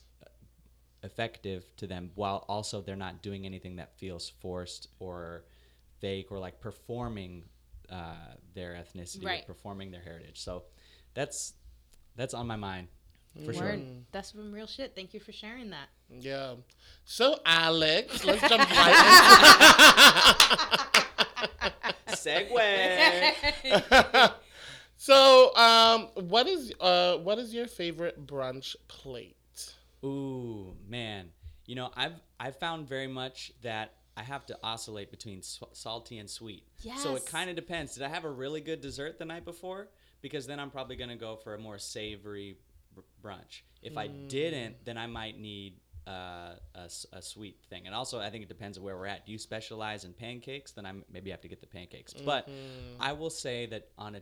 effective 1.02 1.64
to 1.76 1.86
them, 1.86 2.10
while 2.14 2.44
also 2.48 2.80
they're 2.80 2.96
not 2.96 3.22
doing 3.22 3.46
anything 3.46 3.76
that 3.76 3.96
feels 3.98 4.28
forced 4.28 4.88
or 4.98 5.44
fake 6.00 6.26
or 6.30 6.38
like 6.38 6.60
performing 6.60 7.44
uh, 7.90 8.14
their 8.54 8.72
ethnicity 8.74 9.24
Right. 9.24 9.42
or 9.42 9.46
performing 9.54 9.90
their 9.90 10.02
heritage. 10.02 10.40
So, 10.40 10.64
that's 11.14 11.54
that's 12.16 12.34
on 12.34 12.46
my 12.46 12.56
mind 12.56 12.88
for 13.44 13.52
sure. 13.52 13.78
That's 14.12 14.32
some 14.32 14.52
real 14.52 14.66
shit. 14.66 14.92
Thank 14.94 15.14
you 15.14 15.20
for 15.20 15.32
sharing 15.32 15.70
that. 15.70 15.88
Yeah. 16.10 16.54
So 17.04 17.38
Alex, 17.46 18.24
let's 18.24 18.40
jump 18.48 18.68
right 18.70 18.96
Segue. 22.08 24.32
So, 25.02 25.56
um, 25.56 26.08
what 26.28 26.46
is 26.46 26.74
uh, 26.78 27.16
what 27.16 27.38
is 27.38 27.54
your 27.54 27.66
favorite 27.66 28.26
brunch 28.26 28.76
plate? 28.86 29.72
Ooh, 30.04 30.74
man. 30.86 31.30
You 31.64 31.74
know, 31.74 31.90
I've 31.96 32.12
I've 32.38 32.56
found 32.56 32.86
very 32.86 33.06
much 33.06 33.50
that 33.62 33.94
I 34.18 34.22
have 34.22 34.44
to 34.46 34.58
oscillate 34.62 35.10
between 35.10 35.38
s- 35.38 35.58
salty 35.72 36.18
and 36.18 36.28
sweet. 36.28 36.64
Yes. 36.82 37.02
So 37.02 37.16
it 37.16 37.24
kind 37.24 37.48
of 37.48 37.56
depends. 37.56 37.94
Did 37.94 38.02
I 38.02 38.08
have 38.08 38.24
a 38.26 38.30
really 38.30 38.60
good 38.60 38.82
dessert 38.82 39.18
the 39.18 39.24
night 39.24 39.46
before? 39.46 39.88
Because 40.20 40.46
then 40.46 40.60
I'm 40.60 40.70
probably 40.70 40.96
going 40.96 41.08
to 41.08 41.16
go 41.16 41.34
for 41.36 41.54
a 41.54 41.58
more 41.58 41.78
savory 41.78 42.58
br- 42.94 43.00
brunch. 43.26 43.62
If 43.80 43.96
I 43.96 44.08
didn't, 44.08 44.84
then 44.84 44.98
I 44.98 45.06
might 45.06 45.40
need 45.40 45.76
uh, 46.06 46.56
a, 46.74 46.84
s- 46.84 47.06
a 47.14 47.22
sweet 47.22 47.56
thing. 47.70 47.86
And 47.86 47.94
also, 47.94 48.20
I 48.20 48.28
think 48.28 48.42
it 48.42 48.48
depends 48.50 48.76
on 48.76 48.84
where 48.84 48.98
we're 48.98 49.06
at. 49.06 49.24
Do 49.24 49.32
you 49.32 49.38
specialize 49.38 50.04
in 50.04 50.12
pancakes? 50.12 50.72
Then 50.72 50.84
I 50.84 50.92
maybe 51.10 51.30
have 51.30 51.40
to 51.40 51.48
get 51.48 51.62
the 51.62 51.66
pancakes. 51.66 52.12
But 52.12 52.50
I 53.00 53.12
will 53.12 53.30
say 53.30 53.64
that 53.66 53.88
on 53.96 54.16
a 54.16 54.20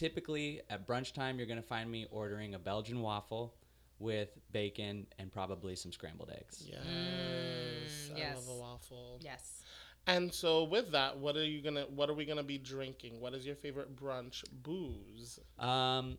typically 0.00 0.62
at 0.70 0.86
brunch 0.86 1.12
time, 1.12 1.36
you're 1.36 1.46
going 1.46 1.60
to 1.60 1.66
find 1.66 1.90
me 1.90 2.06
ordering 2.10 2.54
a 2.54 2.58
Belgian 2.58 3.02
waffle 3.02 3.54
with 3.98 4.30
bacon 4.50 5.06
and 5.18 5.30
probably 5.30 5.76
some 5.76 5.92
scrambled 5.92 6.30
eggs. 6.34 6.64
Yes, 6.66 6.80
Mm, 6.86 8.14
I 8.14 8.18
yes. 8.18 8.36
love 8.36 8.56
a 8.56 8.58
waffle. 8.60 9.18
Yes. 9.20 9.62
And 10.06 10.32
so, 10.32 10.64
with 10.64 10.92
that, 10.92 11.18
what 11.18 11.36
are 11.36 11.44
you 11.44 11.60
gonna? 11.60 11.82
What 11.82 12.08
are 12.08 12.14
we 12.14 12.24
gonna 12.24 12.42
be 12.42 12.56
drinking? 12.56 13.20
What 13.20 13.34
is 13.34 13.44
your 13.44 13.54
favorite 13.54 13.94
brunch 13.94 14.42
booze? 14.62 15.38
Um, 15.58 16.16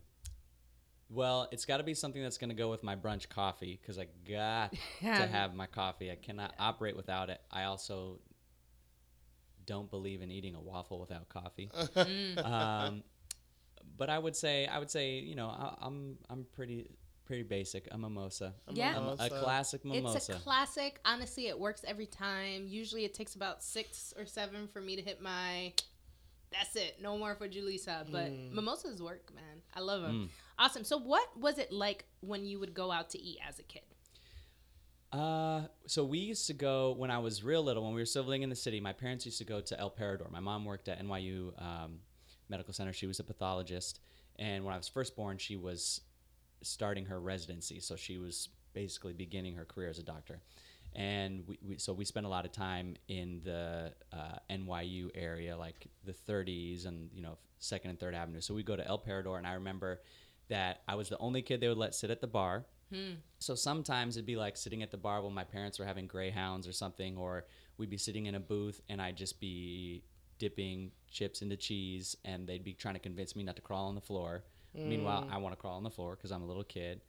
well, 1.10 1.48
it's 1.52 1.66
got 1.66 1.78
to 1.78 1.84
be 1.84 1.96
something 1.96 2.22
that's 2.22 2.38
going 2.38 2.52
to 2.52 2.56
go 2.56 2.70
with 2.70 2.84
my 2.84 2.96
brunch 2.96 3.28
coffee 3.28 3.80
because 3.82 3.98
I 3.98 4.06
got 4.30 4.72
to 5.02 5.28
have 5.28 5.56
my 5.56 5.66
coffee. 5.66 6.12
I 6.12 6.16
cannot 6.16 6.54
operate 6.60 6.96
without 6.96 7.30
it. 7.32 7.42
I 7.52 7.64
also 7.64 8.20
don't 9.66 9.90
believe 9.90 10.22
in 10.22 10.32
eating 10.32 10.56
a 10.56 10.62
waffle 10.62 11.00
without 11.00 11.28
coffee. 11.28 11.70
um, 12.44 13.04
but 14.02 14.10
I 14.10 14.18
would 14.18 14.36
say, 14.36 14.66
I 14.66 14.80
would 14.80 14.90
say, 14.90 15.20
you 15.20 15.36
know, 15.36 15.46
I, 15.46 15.76
I'm 15.80 16.18
I'm 16.28 16.48
pretty 16.56 16.90
pretty 17.24 17.44
basic. 17.44 17.88
A 17.92 17.98
mimosa. 18.00 18.56
A 18.68 18.74
Yeah. 18.74 18.98
A, 18.98 19.26
a 19.26 19.30
classic 19.30 19.86
mimosa. 19.86 20.18
It's 20.18 20.30
a 20.30 20.34
classic. 20.34 21.00
Honestly, 21.06 21.50
it 21.50 21.60
works 21.60 21.86
every 21.88 22.08
time. 22.08 22.66
Usually, 22.68 23.06
it 23.06 23.14
takes 23.14 23.36
about 23.36 23.62
six 23.62 24.12
or 24.18 24.26
seven 24.26 24.68
for 24.68 24.82
me 24.82 24.96
to 24.96 25.04
hit 25.04 25.22
my. 25.22 25.74
That's 26.52 26.76
it. 26.76 26.98
No 27.00 27.16
more 27.16 27.36
for 27.36 27.48
Julissa. 27.48 28.12
But 28.12 28.32
mimosas 28.52 29.04
work, 29.04 29.32
man. 29.36 29.62
I 29.76 29.82
love 29.82 30.02
them. 30.02 30.32
Awesome. 30.58 30.84
So, 30.84 30.98
what 30.98 31.40
was 31.40 31.60
it 31.60 31.72
like 31.72 32.06
when 32.22 32.44
you 32.44 32.60
would 32.60 32.74
go 32.74 32.92
out 32.92 33.12
to 33.12 33.22
eat 33.22 33.38
as 33.48 33.60
a 33.60 33.64
kid? 33.64 33.84
Uh, 35.12 35.68
so 35.86 36.04
we 36.04 36.18
used 36.18 36.48
to 36.48 36.54
go 36.54 36.96
when 36.98 37.12
I 37.12 37.20
was 37.20 37.44
real 37.44 37.62
little, 37.62 37.84
when 37.84 37.94
we 37.94 38.02
were 38.02 38.06
still 38.08 38.24
living 38.24 38.42
in 38.42 38.50
the 38.50 38.56
city. 38.56 38.80
My 38.80 38.94
parents 38.94 39.28
used 39.28 39.38
to 39.38 39.46
go 39.46 39.62
to 39.62 39.80
El 39.80 39.92
Parador. 39.92 40.32
My 40.32 40.40
mom 40.40 40.66
worked 40.66 40.90
at 40.90 41.00
NYU 41.06 41.52
um, 41.62 42.00
Medical 42.52 42.74
Center. 42.74 42.94
She 42.94 43.08
was 43.08 43.20
a 43.20 43.24
pathologist, 43.24 44.00
and 44.38 44.64
when 44.64 44.74
I 44.74 44.78
was 44.78 44.88
first 44.88 45.16
born, 45.16 45.40
she 45.40 45.56
was 45.56 46.02
starting 46.62 47.06
her 47.06 47.20
residency. 47.20 47.80
So 47.80 47.96
she 47.96 48.20
was 48.20 48.50
basically 48.74 49.14
beginning 49.14 49.56
her 49.56 49.66
career 49.66 49.90
as 49.90 49.98
a 49.98 50.04
doctor. 50.04 50.40
And 50.94 51.44
we, 51.48 51.58
we 51.68 51.78
so 51.78 51.94
we 51.94 52.06
spent 52.06 52.26
a 52.26 52.30
lot 52.30 52.46
of 52.46 52.52
time 52.52 52.96
in 53.08 53.42
the 53.44 53.94
uh, 54.12 54.38
NYU 54.50 55.10
area, 55.16 55.58
like 55.58 55.88
the 56.04 56.14
30s 56.14 56.86
and 56.86 57.10
you 57.14 57.22
know 57.22 57.38
Second 57.60 57.92
and 57.92 58.00
Third 58.00 58.14
Avenue. 58.14 58.42
So 58.42 58.54
we 58.54 58.62
go 58.62 58.76
to 58.76 58.86
El 58.86 59.00
Parador, 59.00 59.38
and 59.38 59.48
I 59.48 59.54
remember 59.54 60.02
that 60.50 60.82
I 60.88 60.96
was 60.96 61.08
the 61.08 61.18
only 61.20 61.42
kid 61.42 61.62
they 61.62 61.70
would 61.70 61.78
let 61.78 61.96
sit 61.96 62.12
at 62.12 62.20
the 62.20 62.28
bar. 62.28 62.66
So 63.40 63.56
sometimes 63.56 64.18
it'd 64.18 64.26
be 64.26 64.36
like 64.36 64.58
sitting 64.58 64.84
at 64.84 64.92
the 64.92 64.98
bar 64.98 65.22
while 65.22 65.32
my 65.32 65.46
parents 65.46 65.80
were 65.80 65.86
having 65.86 66.08
greyhounds 66.08 66.68
or 66.68 66.74
something, 66.74 67.16
or 67.16 67.46
we'd 67.78 67.90
be 67.90 67.98
sitting 67.98 68.26
in 68.26 68.36
a 68.36 68.40
booth 68.40 68.82
and 68.90 69.02
I'd 69.02 69.16
just 69.16 69.40
be 69.40 70.04
dipping 70.42 70.92
chips 71.12 71.44
into 71.44 71.56
cheese, 71.56 72.18
and 72.26 72.50
they'd 72.50 72.64
be 72.64 72.74
trying 72.74 72.96
to 72.96 73.00
convince 73.00 73.36
me 73.36 73.44
not 73.44 73.56
to 73.58 73.62
crawl 73.62 73.88
on 73.88 73.94
the 73.94 74.02
floor. 74.02 74.44
Meanwhile, 74.74 75.28
I 75.32 75.38
want 75.38 75.54
to 75.54 75.62
crawl 75.62 75.76
on 75.76 75.84
the 75.84 75.92
floor 75.92 76.16
because 76.16 76.32
I'm 76.32 76.42
a 76.42 76.46
little 76.48 76.64
kid. 76.64 77.02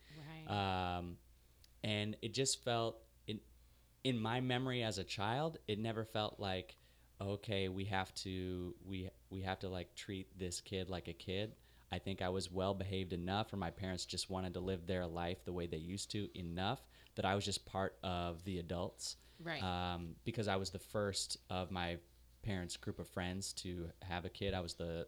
Right. 0.46 0.98
Um, 0.98 1.16
and 1.82 2.14
it 2.20 2.34
just 2.34 2.62
felt 2.62 2.98
in 3.26 3.40
in 4.04 4.18
my 4.20 4.40
memory 4.40 4.82
as 4.82 4.98
a 4.98 5.04
child, 5.04 5.56
it 5.66 5.78
never 5.78 6.04
felt 6.04 6.38
like 6.38 6.76
okay, 7.20 7.68
we 7.68 7.84
have 7.86 8.12
to 8.16 8.74
we 8.84 9.08
we 9.30 9.40
have 9.40 9.60
to 9.60 9.68
like 9.68 9.94
treat 9.94 10.38
this 10.38 10.60
kid 10.60 10.90
like 10.90 11.08
a 11.08 11.14
kid. 11.14 11.54
I 11.90 11.98
think 11.98 12.20
I 12.20 12.28
was 12.28 12.50
well 12.50 12.74
behaved 12.74 13.12
enough, 13.12 13.52
or 13.52 13.56
my 13.56 13.70
parents 13.70 14.04
just 14.04 14.28
wanted 14.28 14.52
to 14.54 14.60
live 14.60 14.86
their 14.86 15.06
life 15.06 15.44
the 15.44 15.52
way 15.52 15.66
they 15.66 15.78
used 15.78 16.10
to 16.12 16.28
enough 16.38 16.80
that 17.14 17.24
I 17.24 17.34
was 17.34 17.44
just 17.44 17.64
part 17.64 17.96
of 18.02 18.44
the 18.44 18.58
adults. 18.58 19.16
Right. 19.42 19.62
Um, 19.62 20.16
because 20.24 20.48
I 20.48 20.56
was 20.56 20.70
the 20.70 20.78
first 20.78 21.38
of 21.48 21.70
my 21.70 21.96
parents' 22.42 22.76
group 22.76 22.98
of 22.98 23.08
friends 23.08 23.52
to 23.54 23.88
have 24.02 24.24
a 24.24 24.28
kid. 24.30 24.54
I 24.54 24.60
was 24.60 24.74
the 24.74 25.06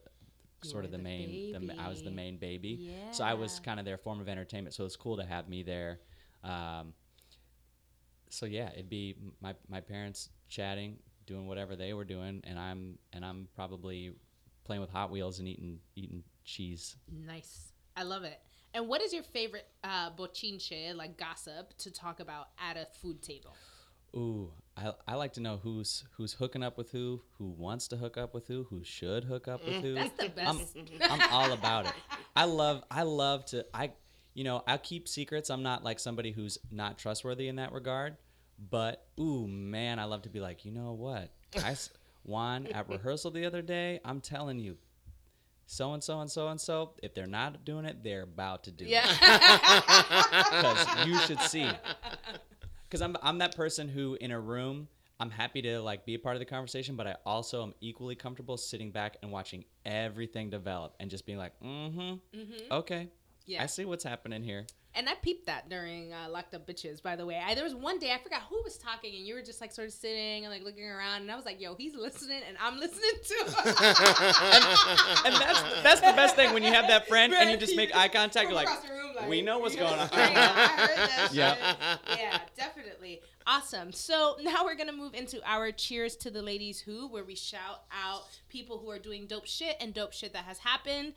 You 0.62 0.70
sort 0.70 0.84
of 0.84 0.90
the 0.90 0.96
the 0.98 1.02
main, 1.02 1.52
the, 1.66 1.74
I 1.78 1.88
was 1.88 2.02
the 2.02 2.10
main 2.10 2.36
baby. 2.38 2.78
yeah. 2.80 3.10
So 3.10 3.24
I 3.24 3.34
was 3.34 3.60
kind 3.60 3.78
of 3.78 3.84
their 3.84 3.98
form 3.98 4.20
of 4.20 4.28
entertainment. 4.28 4.74
So 4.74 4.84
it's 4.84 4.96
cool 4.96 5.16
to 5.16 5.24
have 5.24 5.48
me 5.48 5.62
there. 5.62 6.00
Um, 6.42 6.94
so 8.30 8.46
yeah, 8.46 8.70
it'd 8.72 8.88
be 8.90 9.16
my 9.40 9.54
my 9.68 9.80
parents 9.80 10.30
chatting, 10.48 10.98
doing 11.26 11.46
whatever 11.46 11.76
they 11.76 11.92
were 11.92 12.04
doing, 12.04 12.40
and 12.44 12.58
I'm 12.58 12.98
and 13.12 13.24
I'm 13.24 13.48
probably 13.54 14.12
playing 14.64 14.80
with 14.80 14.90
Hot 14.90 15.10
Wheels 15.10 15.38
and 15.38 15.48
eating 15.48 15.78
eating 15.96 16.22
cheese. 16.44 16.96
Nice. 17.10 17.72
I 17.96 18.02
love 18.02 18.24
it. 18.24 18.40
And 18.72 18.88
what 18.88 19.00
is 19.02 19.12
your 19.12 19.22
favorite 19.22 19.68
uh, 19.84 20.10
bochinche, 20.10 20.96
like 20.96 21.16
gossip, 21.16 21.76
to 21.78 21.92
talk 21.92 22.18
about 22.18 22.48
at 22.58 22.76
a 22.76 22.86
food 23.00 23.22
table? 23.22 23.54
Ooh, 24.14 24.50
I, 24.76 24.92
I 25.06 25.14
like 25.14 25.32
to 25.34 25.40
know 25.40 25.58
who's 25.62 26.04
who's 26.16 26.34
hooking 26.34 26.62
up 26.62 26.78
with 26.78 26.90
who, 26.90 27.22
who 27.38 27.46
wants 27.46 27.88
to 27.88 27.96
hook 27.96 28.16
up 28.16 28.34
with 28.34 28.46
who, 28.46 28.66
who 28.70 28.82
should 28.84 29.24
hook 29.24 29.48
up 29.48 29.64
with 29.64 29.74
mm, 29.74 29.82
who. 29.82 29.94
That's 29.94 30.12
the 30.16 30.46
I'm, 30.46 30.58
best. 30.58 30.76
I'm 31.02 31.32
all 31.32 31.52
about 31.52 31.86
it. 31.86 31.92
I 32.36 32.44
love 32.44 32.82
I 32.90 33.02
love 33.02 33.44
to 33.46 33.66
I 33.74 33.92
you 34.34 34.42
know, 34.42 34.64
I 34.66 34.78
keep 34.78 35.06
secrets. 35.06 35.48
I'm 35.48 35.62
not 35.62 35.84
like 35.84 36.00
somebody 36.00 36.32
who's 36.32 36.58
not 36.70 36.98
trustworthy 36.98 37.48
in 37.48 37.56
that 37.56 37.72
regard. 37.72 38.16
But 38.70 39.06
ooh 39.18 39.46
man, 39.46 39.98
I 39.98 40.04
love 40.04 40.22
to 40.22 40.28
be 40.28 40.40
like, 40.40 40.64
you 40.64 40.72
know 40.72 40.92
what 40.92 41.30
I 41.56 41.76
Juan 42.24 42.66
at 42.74 42.88
rehearsal 42.88 43.30
the 43.30 43.46
other 43.46 43.62
day, 43.62 44.00
I'm 44.04 44.20
telling 44.20 44.58
you, 44.58 44.76
so 45.66 45.92
and 45.92 46.02
so 46.02 46.20
and 46.20 46.30
so 46.30 46.48
and 46.48 46.60
so, 46.60 46.92
if 47.02 47.14
they're 47.14 47.26
not 47.26 47.64
doing 47.64 47.84
it, 47.84 48.02
they're 48.02 48.22
about 48.22 48.64
to 48.64 48.70
do 48.70 48.84
yeah. 48.84 49.06
it. 49.10 50.50
Because 50.50 51.06
you 51.06 51.18
should 51.20 51.40
see. 51.40 51.68
Because 52.94 53.02
I'm 53.02 53.16
I'm 53.24 53.38
that 53.38 53.56
person 53.56 53.88
who 53.88 54.16
in 54.20 54.30
a 54.30 54.38
room 54.38 54.86
I'm 55.18 55.28
happy 55.28 55.60
to 55.62 55.80
like 55.80 56.06
be 56.06 56.14
a 56.14 56.18
part 56.20 56.36
of 56.36 56.38
the 56.38 56.44
conversation, 56.44 56.94
but 56.94 57.08
I 57.08 57.16
also 57.26 57.64
am 57.64 57.74
equally 57.80 58.14
comfortable 58.14 58.56
sitting 58.56 58.92
back 58.92 59.16
and 59.20 59.32
watching 59.32 59.64
everything 59.84 60.48
develop 60.48 60.94
and 61.00 61.10
just 61.10 61.26
being 61.26 61.36
like, 61.36 61.54
mm-hmm, 61.60 62.18
okay, 62.70 63.08
Yeah. 63.46 63.64
I 63.64 63.66
see 63.66 63.84
what's 63.84 64.04
happening 64.04 64.44
here. 64.44 64.64
And 64.96 65.08
I 65.08 65.14
peeped 65.14 65.46
that 65.46 65.68
during 65.68 66.12
uh, 66.12 66.28
Locked 66.30 66.54
Up 66.54 66.68
Bitches, 66.68 67.02
by 67.02 67.16
the 67.16 67.26
way. 67.26 67.42
I, 67.44 67.54
there 67.54 67.64
was 67.64 67.74
one 67.74 67.98
day, 67.98 68.12
I 68.12 68.18
forgot 68.18 68.42
who 68.48 68.62
was 68.62 68.78
talking, 68.78 69.14
and 69.16 69.26
you 69.26 69.34
were 69.34 69.42
just 69.42 69.60
like 69.60 69.72
sort 69.72 69.88
of 69.88 69.94
sitting 69.94 70.44
and 70.44 70.52
like 70.52 70.62
looking 70.62 70.84
around, 70.88 71.22
and 71.22 71.30
I 71.32 71.36
was 71.36 71.44
like, 71.44 71.60
yo, 71.60 71.74
he's 71.74 71.94
listening, 71.96 72.42
and 72.46 72.56
I'm 72.60 72.78
listening 72.78 73.10
too. 73.24 73.44
And 75.24 75.34
that's 75.34 75.82
that's 75.82 76.00
the 76.00 76.12
best 76.12 76.36
thing 76.36 76.52
when 76.52 76.62
you 76.62 76.72
have 76.72 76.86
that 76.88 77.08
friend 77.08 77.32
and 77.32 77.50
you 77.50 77.56
just 77.56 77.76
make 77.76 77.94
eye 77.96 78.08
contact. 78.08 78.48
You're 78.48 78.54
like, 78.54 78.68
room, 78.88 79.14
like, 79.16 79.28
we 79.28 79.42
know 79.42 79.58
what's 79.58 79.76
going 79.76 79.98
on. 79.98 80.08
I 80.12 80.32
know, 80.32 80.40
I 80.40 80.86
heard 80.86 81.08
that 81.08 81.28
Yep. 81.32 81.58
Yeah, 82.18 82.38
definitely. 82.56 83.20
Awesome. 83.46 83.92
So 83.92 84.36
now 84.42 84.64
we're 84.64 84.74
going 84.74 84.88
to 84.88 84.94
move 84.94 85.14
into 85.14 85.40
our 85.46 85.70
cheers 85.72 86.16
to 86.16 86.30
the 86.30 86.42
ladies 86.42 86.80
who, 86.80 87.08
where 87.08 87.24
we 87.24 87.34
shout 87.34 87.84
out 87.92 88.22
people 88.48 88.78
who 88.78 88.90
are 88.90 88.98
doing 88.98 89.26
dope 89.26 89.46
shit 89.46 89.76
and 89.80 89.92
dope 89.92 90.12
shit 90.12 90.32
that 90.32 90.44
has 90.44 90.58
happened. 90.58 91.14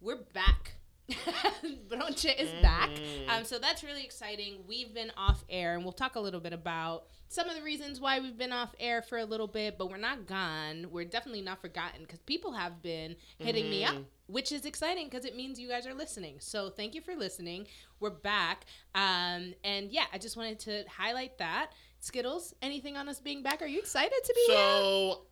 We're 0.00 0.22
back. 0.32 0.76
Bronche 1.88 2.34
is 2.38 2.50
back. 2.62 2.90
Um, 3.28 3.44
so 3.44 3.58
that's 3.58 3.84
really 3.84 4.04
exciting. 4.04 4.60
We've 4.66 4.94
been 4.94 5.12
off 5.16 5.44
air, 5.48 5.74
and 5.74 5.82
we'll 5.84 5.92
talk 5.92 6.16
a 6.16 6.20
little 6.20 6.40
bit 6.40 6.52
about 6.52 7.04
some 7.28 7.48
of 7.48 7.56
the 7.56 7.62
reasons 7.62 8.00
why 8.00 8.20
we've 8.20 8.38
been 8.38 8.52
off 8.52 8.74
air 8.78 9.02
for 9.02 9.18
a 9.18 9.24
little 9.24 9.46
bit, 9.48 9.76
but 9.76 9.90
we're 9.90 9.96
not 9.96 10.26
gone. 10.26 10.86
We're 10.90 11.04
definitely 11.04 11.42
not 11.42 11.60
forgotten 11.60 12.02
because 12.02 12.20
people 12.20 12.52
have 12.52 12.80
been 12.80 13.16
hitting 13.38 13.68
me 13.68 13.84
up, 13.84 13.96
which 14.28 14.52
is 14.52 14.64
exciting 14.64 15.08
because 15.08 15.24
it 15.24 15.34
means 15.36 15.58
you 15.58 15.68
guys 15.68 15.86
are 15.86 15.94
listening. 15.94 16.36
So 16.38 16.70
thank 16.70 16.94
you 16.94 17.00
for 17.00 17.14
listening. 17.16 17.66
We're 18.00 18.10
back. 18.10 18.66
Um, 18.94 19.54
and 19.64 19.90
yeah, 19.90 20.04
I 20.12 20.18
just 20.18 20.36
wanted 20.36 20.60
to 20.60 20.84
highlight 20.88 21.38
that. 21.38 21.72
Skittles, 22.00 22.54
anything 22.62 22.96
on 22.96 23.08
us 23.08 23.18
being 23.18 23.42
back? 23.42 23.62
Are 23.62 23.66
you 23.66 23.78
excited 23.78 24.22
to 24.22 24.34
be 24.34 24.52
here? 24.52 24.56
So, 24.56 25.22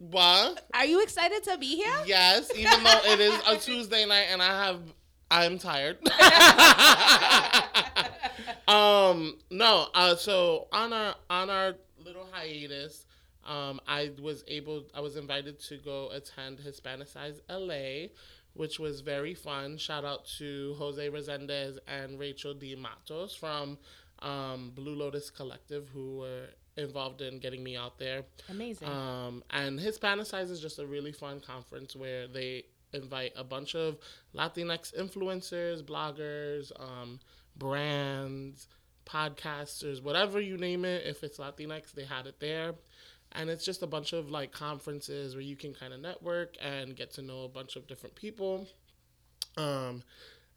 what? 0.00 0.66
Are 0.72 0.86
you 0.86 1.02
excited 1.02 1.44
to 1.44 1.58
be 1.58 1.76
here? 1.76 1.94
Yes, 2.06 2.50
even 2.56 2.82
though 2.82 3.00
it 3.04 3.20
is 3.20 3.38
a 3.46 3.56
Tuesday 3.58 4.06
night 4.06 4.28
and 4.30 4.40
I 4.40 4.64
have, 4.64 4.80
I'm 5.30 5.58
tired. 5.58 5.98
um, 8.68 9.36
no. 9.50 9.88
Uh, 9.94 10.16
so 10.16 10.68
on 10.72 10.94
our 10.94 11.14
on 11.28 11.50
our 11.50 11.74
little 12.02 12.26
hiatus, 12.32 13.04
um, 13.44 13.78
I 13.86 14.12
was 14.22 14.42
able, 14.48 14.84
I 14.94 15.00
was 15.00 15.16
invited 15.16 15.60
to 15.64 15.76
go 15.76 16.08
attend 16.12 16.60
Hispanicize 16.60 17.40
LA, 17.50 18.08
which 18.54 18.78
was 18.78 19.02
very 19.02 19.34
fun. 19.34 19.76
Shout 19.76 20.06
out 20.06 20.24
to 20.38 20.76
Jose 20.78 21.10
Resendez 21.10 21.76
and 21.86 22.18
Rachel 22.18 22.54
D. 22.54 22.74
Matos 22.74 23.34
from 23.34 23.76
um, 24.20 24.72
Blue 24.74 24.94
Lotus 24.94 25.28
Collective, 25.28 25.90
who 25.92 26.20
were 26.20 26.46
involved 26.80 27.20
in 27.20 27.38
getting 27.38 27.62
me 27.62 27.76
out 27.76 27.98
there. 27.98 28.22
Amazing. 28.48 28.88
Um, 28.88 29.42
and 29.50 29.78
Hispanicize 29.78 30.50
is 30.50 30.60
just 30.60 30.78
a 30.78 30.86
really 30.86 31.12
fun 31.12 31.40
conference 31.40 31.94
where 31.94 32.26
they 32.26 32.64
invite 32.92 33.32
a 33.36 33.44
bunch 33.44 33.74
of 33.74 33.98
Latinx 34.34 34.94
influencers, 34.98 35.82
bloggers, 35.82 36.72
um, 36.80 37.20
brands, 37.56 38.68
podcasters, 39.06 40.02
whatever 40.02 40.40
you 40.40 40.56
name 40.56 40.84
it. 40.84 41.06
If 41.06 41.22
it's 41.22 41.38
Latinx, 41.38 41.92
they 41.92 42.04
had 42.04 42.26
it 42.26 42.40
there. 42.40 42.74
And 43.32 43.48
it's 43.48 43.64
just 43.64 43.82
a 43.82 43.86
bunch 43.86 44.12
of 44.12 44.30
like 44.30 44.50
conferences 44.50 45.34
where 45.34 45.42
you 45.42 45.56
can 45.56 45.72
kind 45.72 45.92
of 45.92 46.00
network 46.00 46.56
and 46.60 46.96
get 46.96 47.12
to 47.14 47.22
know 47.22 47.44
a 47.44 47.48
bunch 47.48 47.76
of 47.76 47.86
different 47.86 48.16
people. 48.16 48.66
Um, 49.56 50.02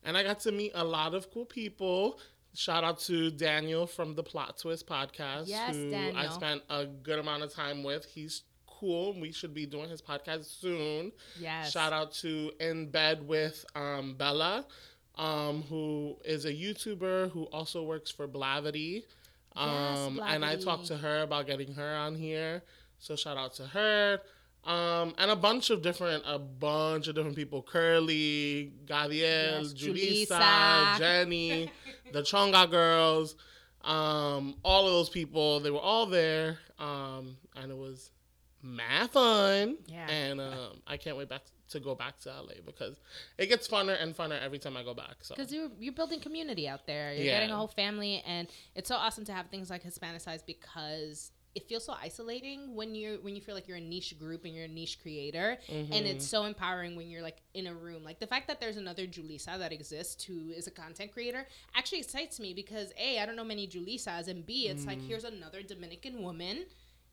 and 0.03 0.17
I 0.17 0.23
got 0.23 0.39
to 0.41 0.51
meet 0.51 0.71
a 0.73 0.83
lot 0.83 1.13
of 1.13 1.31
cool 1.31 1.45
people. 1.45 2.19
Shout 2.55 2.83
out 2.83 2.99
to 3.01 3.31
Daniel 3.31 3.87
from 3.87 4.13
the 4.15 4.23
Plot 4.23 4.57
Twist 4.59 4.85
podcast, 4.87 5.47
Yes, 5.47 5.75
who 5.75 5.91
I 6.15 6.27
spent 6.29 6.61
a 6.69 6.85
good 6.85 7.17
amount 7.19 7.43
of 7.43 7.51
time 7.53 7.83
with. 7.83 8.05
He's 8.05 8.43
cool. 8.67 9.19
We 9.19 9.31
should 9.31 9.53
be 9.53 9.65
doing 9.65 9.89
his 9.89 10.01
podcast 10.01 10.45
soon. 10.45 11.11
yes. 11.39 11.71
Shout 11.71 11.93
out 11.93 12.13
to 12.15 12.51
In 12.59 12.89
Bed 12.91 13.27
with 13.27 13.65
um, 13.75 14.15
Bella, 14.15 14.65
um, 15.15 15.63
who 15.63 16.15
is 16.25 16.45
a 16.45 16.53
YouTuber 16.53 17.31
who 17.31 17.43
also 17.45 17.83
works 17.83 18.11
for 18.11 18.27
Blavity. 18.27 19.03
Um, 19.55 20.19
and 20.23 20.43
I 20.43 20.55
talked 20.55 20.85
to 20.87 20.97
her 20.97 21.21
about 21.21 21.47
getting 21.47 21.73
her 21.73 21.95
on 21.95 22.15
here. 22.15 22.63
So 22.99 23.15
shout 23.15 23.37
out 23.37 23.53
to 23.55 23.67
her. 23.67 24.19
Um, 24.65 25.13
and 25.17 25.29
a 25.29 25.35
bunch 25.35 25.69
of 25.71 25.81
different, 25.81 26.23
a 26.25 26.39
bunch 26.39 27.07
of 27.07 27.15
different 27.15 27.35
people: 27.35 27.61
Curly, 27.61 28.71
Gabriel, 28.85 29.61
Yes, 29.63 29.73
Julissa, 29.73 30.27
Julissa. 30.39 30.97
Jenny, 30.99 31.69
the 32.13 32.21
Chonga 32.21 32.69
girls, 32.71 33.35
um, 33.81 34.55
all 34.63 34.87
of 34.87 34.93
those 34.93 35.09
people. 35.09 35.59
They 35.59 35.71
were 35.71 35.79
all 35.79 36.05
there, 36.05 36.59
um, 36.79 37.35
and 37.57 37.71
it 37.71 37.77
was 37.77 38.11
mad 38.61 39.11
fun. 39.11 39.77
Yeah. 39.87 40.07
And 40.09 40.39
um, 40.39 40.81
I 40.87 40.95
can't 40.95 41.17
wait 41.17 41.27
back 41.27 41.41
to 41.71 41.79
go 41.81 41.93
back 41.95 42.19
to 42.19 42.29
LA 42.29 42.53
because 42.65 42.99
it 43.37 43.47
gets 43.47 43.67
funner 43.67 44.01
and 44.01 44.15
funner 44.15 44.39
every 44.41 44.59
time 44.59 44.77
I 44.77 44.83
go 44.83 44.93
back. 44.93 45.15
So 45.23 45.35
Because 45.35 45.51
you're 45.51 45.69
you're 45.79 45.93
building 45.93 46.21
community 46.21 46.67
out 46.69 46.85
there. 46.87 47.13
You're 47.13 47.25
Yeah. 47.25 47.33
getting 47.39 47.51
a 47.51 47.57
whole 47.57 47.67
family, 47.67 48.23
and 48.25 48.47
it's 48.75 48.87
so 48.87 48.95
awesome 48.95 49.25
to 49.25 49.33
have 49.33 49.47
things 49.47 49.69
like 49.69 49.83
Hispanicize 49.83 50.45
because 50.45 51.31
it 51.55 51.67
feels 51.67 51.85
so 51.85 51.93
isolating 52.01 52.75
when 52.75 52.95
you're 52.95 53.17
when 53.17 53.35
you 53.35 53.41
feel 53.41 53.53
like 53.55 53.67
you're 53.67 53.77
a 53.77 53.81
niche 53.81 54.17
group 54.17 54.45
and 54.45 54.55
you're 54.55 54.65
a 54.65 54.69
niche 54.69 54.99
creator, 55.01 55.57
and 55.69 55.89
mm-hmm. 55.89 56.05
it's 56.05 56.25
so 56.25 56.45
empowering 56.45 56.95
when 56.95 57.09
you're 57.09 57.21
like 57.21 57.37
in 57.53 57.67
a 57.67 57.73
room. 57.73 58.03
Like 58.03 58.19
the 58.19 58.27
fact 58.27 58.47
that 58.47 58.59
there's 58.59 58.77
another 58.77 59.05
Julissa 59.05 59.57
that 59.59 59.71
exists 59.71 60.23
who 60.23 60.49
is 60.49 60.67
a 60.67 60.71
content 60.71 61.11
creator 61.11 61.47
actually 61.75 61.99
excites 61.99 62.39
me 62.39 62.53
because 62.53 62.91
a 62.99 63.19
I 63.19 63.25
don't 63.25 63.35
know 63.35 63.43
many 63.43 63.67
Julissas, 63.67 64.27
and 64.27 64.45
b 64.45 64.67
it's 64.67 64.85
like 64.85 64.99
mm. 64.99 65.07
here's 65.07 65.23
another 65.23 65.61
Dominican 65.61 66.21
woman 66.21 66.65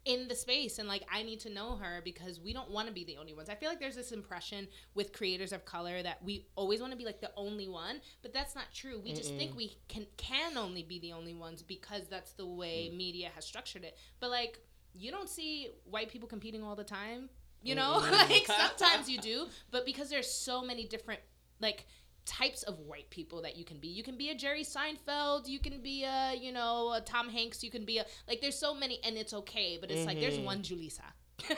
in 0.07 0.29
the 0.29 0.35
space 0.35 0.79
and 0.79 0.89
like 0.89 1.05
I 1.13 1.23
need 1.23 1.41
to 1.41 1.51
know 1.51 1.77
her 1.77 2.01
because 2.03 2.41
we 2.41 2.53
don't 2.53 2.71
want 2.71 2.89
to 2.89 2.95
be 2.95 3.05
the 3.05 3.19
only 3.19 3.35
ones. 3.35 3.51
I 3.51 3.55
feel 3.55 3.69
like 3.69 3.81
there's 3.81 3.97
this 3.97 4.13
impression 4.13 4.67
with 4.95 5.13
creators 5.13 5.53
of 5.53 5.65
color 5.65 6.03
that 6.03 6.23
we 6.25 6.47
always 6.57 6.81
want 6.81 6.93
to 6.93 6.97
be 6.97 7.05
like 7.05 7.21
the 7.21 7.31
only 7.37 7.69
one, 7.69 8.01
but 8.23 8.33
that's 8.33 8.55
not 8.55 8.65
true. 8.73 9.01
We 9.03 9.13
just 9.13 9.35
think 9.35 9.55
we 9.57 9.77
can 9.89 10.07
can 10.17 10.57
only 10.57 10.83
be 10.83 10.99
the 11.01 11.13
only 11.13 11.35
ones 11.35 11.63
because 11.63 12.09
that's 12.09 12.33
the 12.33 12.47
way 12.47 12.91
mm. 12.91 12.97
media 12.97 13.31
has 13.35 13.45
structured 13.45 13.85
it. 13.85 13.99
But 14.21 14.31
like 14.31 14.59
you 14.95 15.11
don't 15.11 15.29
see 15.29 15.69
white 15.85 16.11
people 16.11 16.29
competing 16.29 16.63
all 16.63 16.77
the 16.77 16.85
time. 16.85 17.29
You 17.63 17.75
know? 17.75 17.99
like 18.11 18.47
sometimes 18.79 19.09
you 19.09 19.19
do, 19.19 19.47
but 19.71 19.85
because 19.85 20.09
there's 20.09 20.31
so 20.31 20.63
many 20.63 20.87
different 20.87 21.21
like 21.61 21.87
types 22.31 22.63
of 22.63 22.79
white 22.79 23.11
people 23.11 23.43
that 23.43 23.57
you 23.57 23.65
can 23.65 23.79
be. 23.79 23.89
You 23.89 24.05
can 24.05 24.17
be 24.17 24.31
a 24.31 24.35
Jerry 24.35 24.63
Seinfeld, 24.63 25.49
you 25.49 25.59
can 25.59 25.81
be 25.83 26.05
a, 26.05 26.33
you 26.41 26.53
know, 26.53 26.93
a 26.93 27.01
Tom 27.01 27.29
Hanks, 27.29 27.65
you 27.65 27.71
can 27.71 27.85
be 27.85 27.99
a 27.99 28.07
like 28.29 28.41
there's 28.41 28.57
so 28.57 28.73
many 28.73 29.01
and 29.03 29.17
it's 29.17 29.35
okay, 29.35 29.79
but 29.81 29.91
it's 29.91 30.07
like 30.07 30.21
there's 30.21 30.37
mm-hmm. 30.37 30.45
one 30.45 30.63
Julissa. 30.63 31.09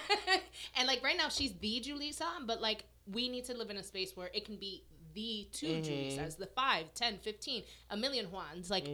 and 0.77 0.87
like 0.87 1.03
right 1.05 1.17
now 1.17 1.29
she's 1.29 1.53
the 1.61 1.85
Julissa, 1.87 2.47
but 2.47 2.63
like 2.63 2.85
we 3.07 3.29
need 3.29 3.45
to 3.45 3.55
live 3.55 3.69
in 3.69 3.77
a 3.77 3.83
space 3.83 4.17
where 4.17 4.31
it 4.33 4.47
can 4.47 4.57
be 4.57 4.85
the 5.14 5.48
2 5.53 5.66
Julissas, 5.66 6.37
the 6.37 6.46
5, 6.46 6.94
10, 6.94 7.18
15, 7.18 7.62
a 7.90 7.96
million 7.96 8.27
Juans. 8.31 8.70
Like 8.70 8.87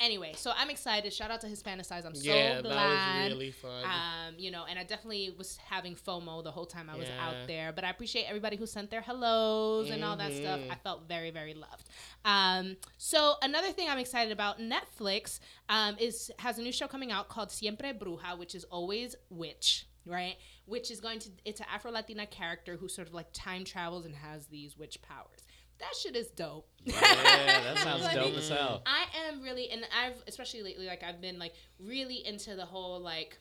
anyway, 0.00 0.32
so 0.36 0.52
I'm 0.56 0.70
excited. 0.70 1.12
Shout 1.12 1.30
out 1.30 1.40
to 1.42 1.46
Hispanicize. 1.46 2.04
I'm 2.04 2.14
so 2.14 2.32
yeah, 2.34 2.60
glad. 2.60 2.74
that 2.74 3.22
was 3.24 3.32
really 3.32 3.50
fun. 3.50 3.84
Um, 3.84 4.34
you 4.38 4.50
know, 4.50 4.64
and 4.68 4.78
I 4.78 4.84
definitely 4.84 5.34
was 5.36 5.56
having 5.56 5.94
FOMO 5.94 6.42
the 6.42 6.50
whole 6.50 6.66
time 6.66 6.88
I 6.90 6.96
was 6.96 7.08
Yeah. 7.08 7.26
out 7.26 7.46
there. 7.46 7.72
But 7.72 7.84
I 7.84 7.90
appreciate 7.90 8.24
everybody 8.24 8.56
who 8.56 8.66
sent 8.66 8.90
their 8.90 9.00
hellos 9.00 9.90
and 9.90 10.02
all 10.04 10.16
that 10.16 10.32
stuff. 10.32 10.60
Mm-hmm. 10.60 10.72
I 10.72 10.76
felt 10.76 11.08
very, 11.08 11.30
very 11.30 11.54
loved. 11.54 11.88
Um, 12.24 12.76
so 12.98 13.34
another 13.42 13.72
thing 13.72 13.88
I'm 13.88 13.98
excited 13.98 14.32
about, 14.32 14.58
Netflix 14.58 15.40
um, 15.68 15.96
is 15.98 16.30
has 16.38 16.58
a 16.58 16.62
new 16.62 16.72
show 16.72 16.86
coming 16.88 17.12
out 17.12 17.28
called 17.28 17.50
Siempre 17.50 17.92
Bruja, 17.92 18.38
which 18.38 18.54
is 18.54 18.64
always 18.64 19.14
witch. 19.30 19.86
Right, 20.06 20.36
which 20.66 20.90
is 20.90 21.00
going 21.00 21.18
to 21.20 21.30
it's 21.46 21.60
an 21.60 21.66
Afro 21.72 21.90
Latina 21.90 22.26
character 22.26 22.76
who 22.76 22.88
sort 22.88 23.08
of 23.08 23.14
like 23.14 23.28
time 23.32 23.64
travels 23.64 24.04
and 24.04 24.14
has 24.14 24.44
these 24.48 24.76
witch 24.76 25.00
powers. 25.00 25.40
That 25.84 25.96
shit 25.98 26.16
is 26.16 26.28
dope. 26.28 26.66
Yeah, 26.84 26.98
that 27.00 27.78
sounds 27.82 28.14
dope 28.14 28.34
as 28.36 28.48
hell. 28.48 28.82
I 28.86 29.04
am 29.26 29.42
really, 29.42 29.70
and 29.70 29.86
I've 29.96 30.16
especially 30.26 30.62
lately, 30.62 30.86
like 30.86 31.02
I've 31.02 31.20
been 31.20 31.38
like 31.38 31.52
really 31.78 32.26
into 32.26 32.54
the 32.56 32.64
whole 32.64 33.00
like 33.00 33.38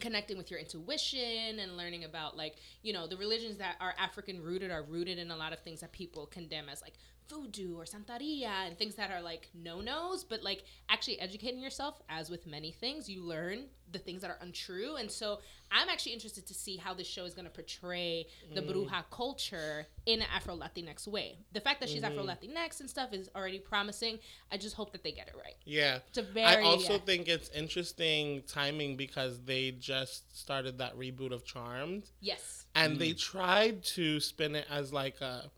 connecting 0.00 0.36
with 0.36 0.50
your 0.50 0.58
intuition 0.58 1.60
and 1.60 1.76
learning 1.76 2.04
about 2.04 2.36
like 2.36 2.56
you 2.82 2.92
know 2.92 3.06
the 3.06 3.16
religions 3.16 3.58
that 3.58 3.76
are 3.80 3.94
african 3.98 4.42
rooted 4.42 4.68
are 4.68 4.82
rooted 4.82 5.16
in 5.16 5.30
a 5.30 5.36
lot 5.36 5.52
of 5.52 5.60
things 5.60 5.80
that 5.80 5.92
people 5.92 6.26
condemn 6.26 6.68
as 6.68 6.82
like 6.82 6.94
voodoo 7.28 7.76
or 7.76 7.84
santeria 7.84 8.66
and 8.66 8.76
things 8.76 8.94
that 8.96 9.10
are 9.10 9.22
like 9.22 9.48
no-nos 9.54 10.24
but 10.24 10.42
like 10.42 10.64
actually 10.88 11.18
educating 11.20 11.60
yourself 11.60 12.00
as 12.08 12.30
with 12.30 12.46
many 12.46 12.72
things 12.72 13.08
you 13.08 13.22
learn 13.22 13.64
the 13.92 13.98
things 13.98 14.22
that 14.22 14.30
are 14.30 14.38
untrue. 14.40 14.96
And 14.96 15.10
so 15.10 15.38
i'm 15.74 15.88
actually 15.88 16.12
interested 16.12 16.46
to 16.46 16.52
see 16.52 16.76
how 16.76 16.92
this 16.92 17.06
show 17.06 17.24
is 17.24 17.32
going 17.32 17.46
to 17.46 17.50
portray 17.50 18.26
the 18.54 18.60
mm. 18.60 18.70
bruja 18.70 19.04
culture 19.10 19.86
in 20.04 20.20
an 20.20 20.26
afro-latinx 20.34 21.08
way. 21.08 21.38
The 21.52 21.60
fact 21.60 21.80
that 21.80 21.88
she's 21.88 22.02
mm-hmm. 22.02 22.18
afro-latinx 22.18 22.80
and 22.80 22.90
stuff 22.90 23.12
is 23.12 23.30
already 23.34 23.58
promising. 23.58 24.18
I 24.50 24.58
just 24.58 24.76
hope 24.76 24.92
that 24.92 25.02
they 25.02 25.12
get 25.12 25.28
it 25.28 25.34
right. 25.34 25.56
Yeah. 25.64 26.00
it's 26.08 26.18
a 26.18 26.22
I 26.22 26.32
very 26.32 26.64
also 26.64 26.94
yeah. 26.94 26.98
think 27.06 27.28
it's 27.28 27.48
interesting 27.50 28.42
timing 28.46 28.96
because 28.96 29.40
they 29.44 29.70
just 29.70 30.38
started 30.38 30.78
that 30.78 30.98
reboot 30.98 31.32
of 31.32 31.44
Charmed. 31.44 32.10
Yes. 32.20 32.66
And 32.74 32.98
they 32.98 33.10
mm. 33.10 33.18
tried 33.18 33.82
to 33.84 34.20
spin 34.20 34.54
it 34.54 34.66
as 34.70 34.92
like 34.92 35.20
a 35.20 35.50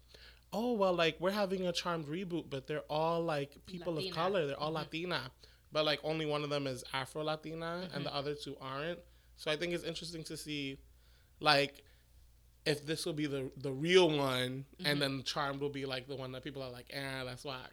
oh 0.54 0.72
well 0.72 0.92
like 0.92 1.16
we're 1.20 1.30
having 1.30 1.66
a 1.66 1.72
Charmed 1.72 2.06
reboot 2.06 2.44
but 2.48 2.66
they're 2.66 2.88
all 2.88 3.20
like 3.22 3.56
people 3.66 3.94
Latina. 3.94 4.10
of 4.10 4.16
color. 4.16 4.46
They're 4.46 4.58
all 4.58 4.68
mm-hmm. 4.68 4.76
Latina. 4.76 5.30
But 5.72 5.84
like 5.84 5.98
only 6.04 6.24
one 6.24 6.44
of 6.44 6.50
them 6.50 6.66
is 6.66 6.84
Afro 6.92 7.24
Latina 7.24 7.88
and 7.92 8.04
the 8.04 8.08
mm-hmm. 8.08 8.18
other 8.18 8.34
two 8.34 8.56
aren't. 8.60 9.00
So 9.36 9.50
I 9.50 9.56
think 9.56 9.72
it's 9.72 9.84
interesting 9.84 10.22
to 10.24 10.36
see 10.36 10.78
like 11.40 11.82
if 12.66 12.87
this 12.87 13.05
will 13.05 13.12
be 13.12 13.27
the 13.27 13.50
the 13.59 13.70
real 13.70 14.09
one 14.16 14.64
and 14.85 15.00
then 15.00 15.22
Charmed 15.24 15.61
will 15.61 15.68
be 15.68 15.85
like 15.85 16.09
the 16.09 16.16
one 16.16 16.33
that 16.33 16.42
people 16.42 16.62
are 16.62 16.70
like 16.70 16.87
eh 16.92 17.22
that's 17.24 17.44
whack 17.44 17.72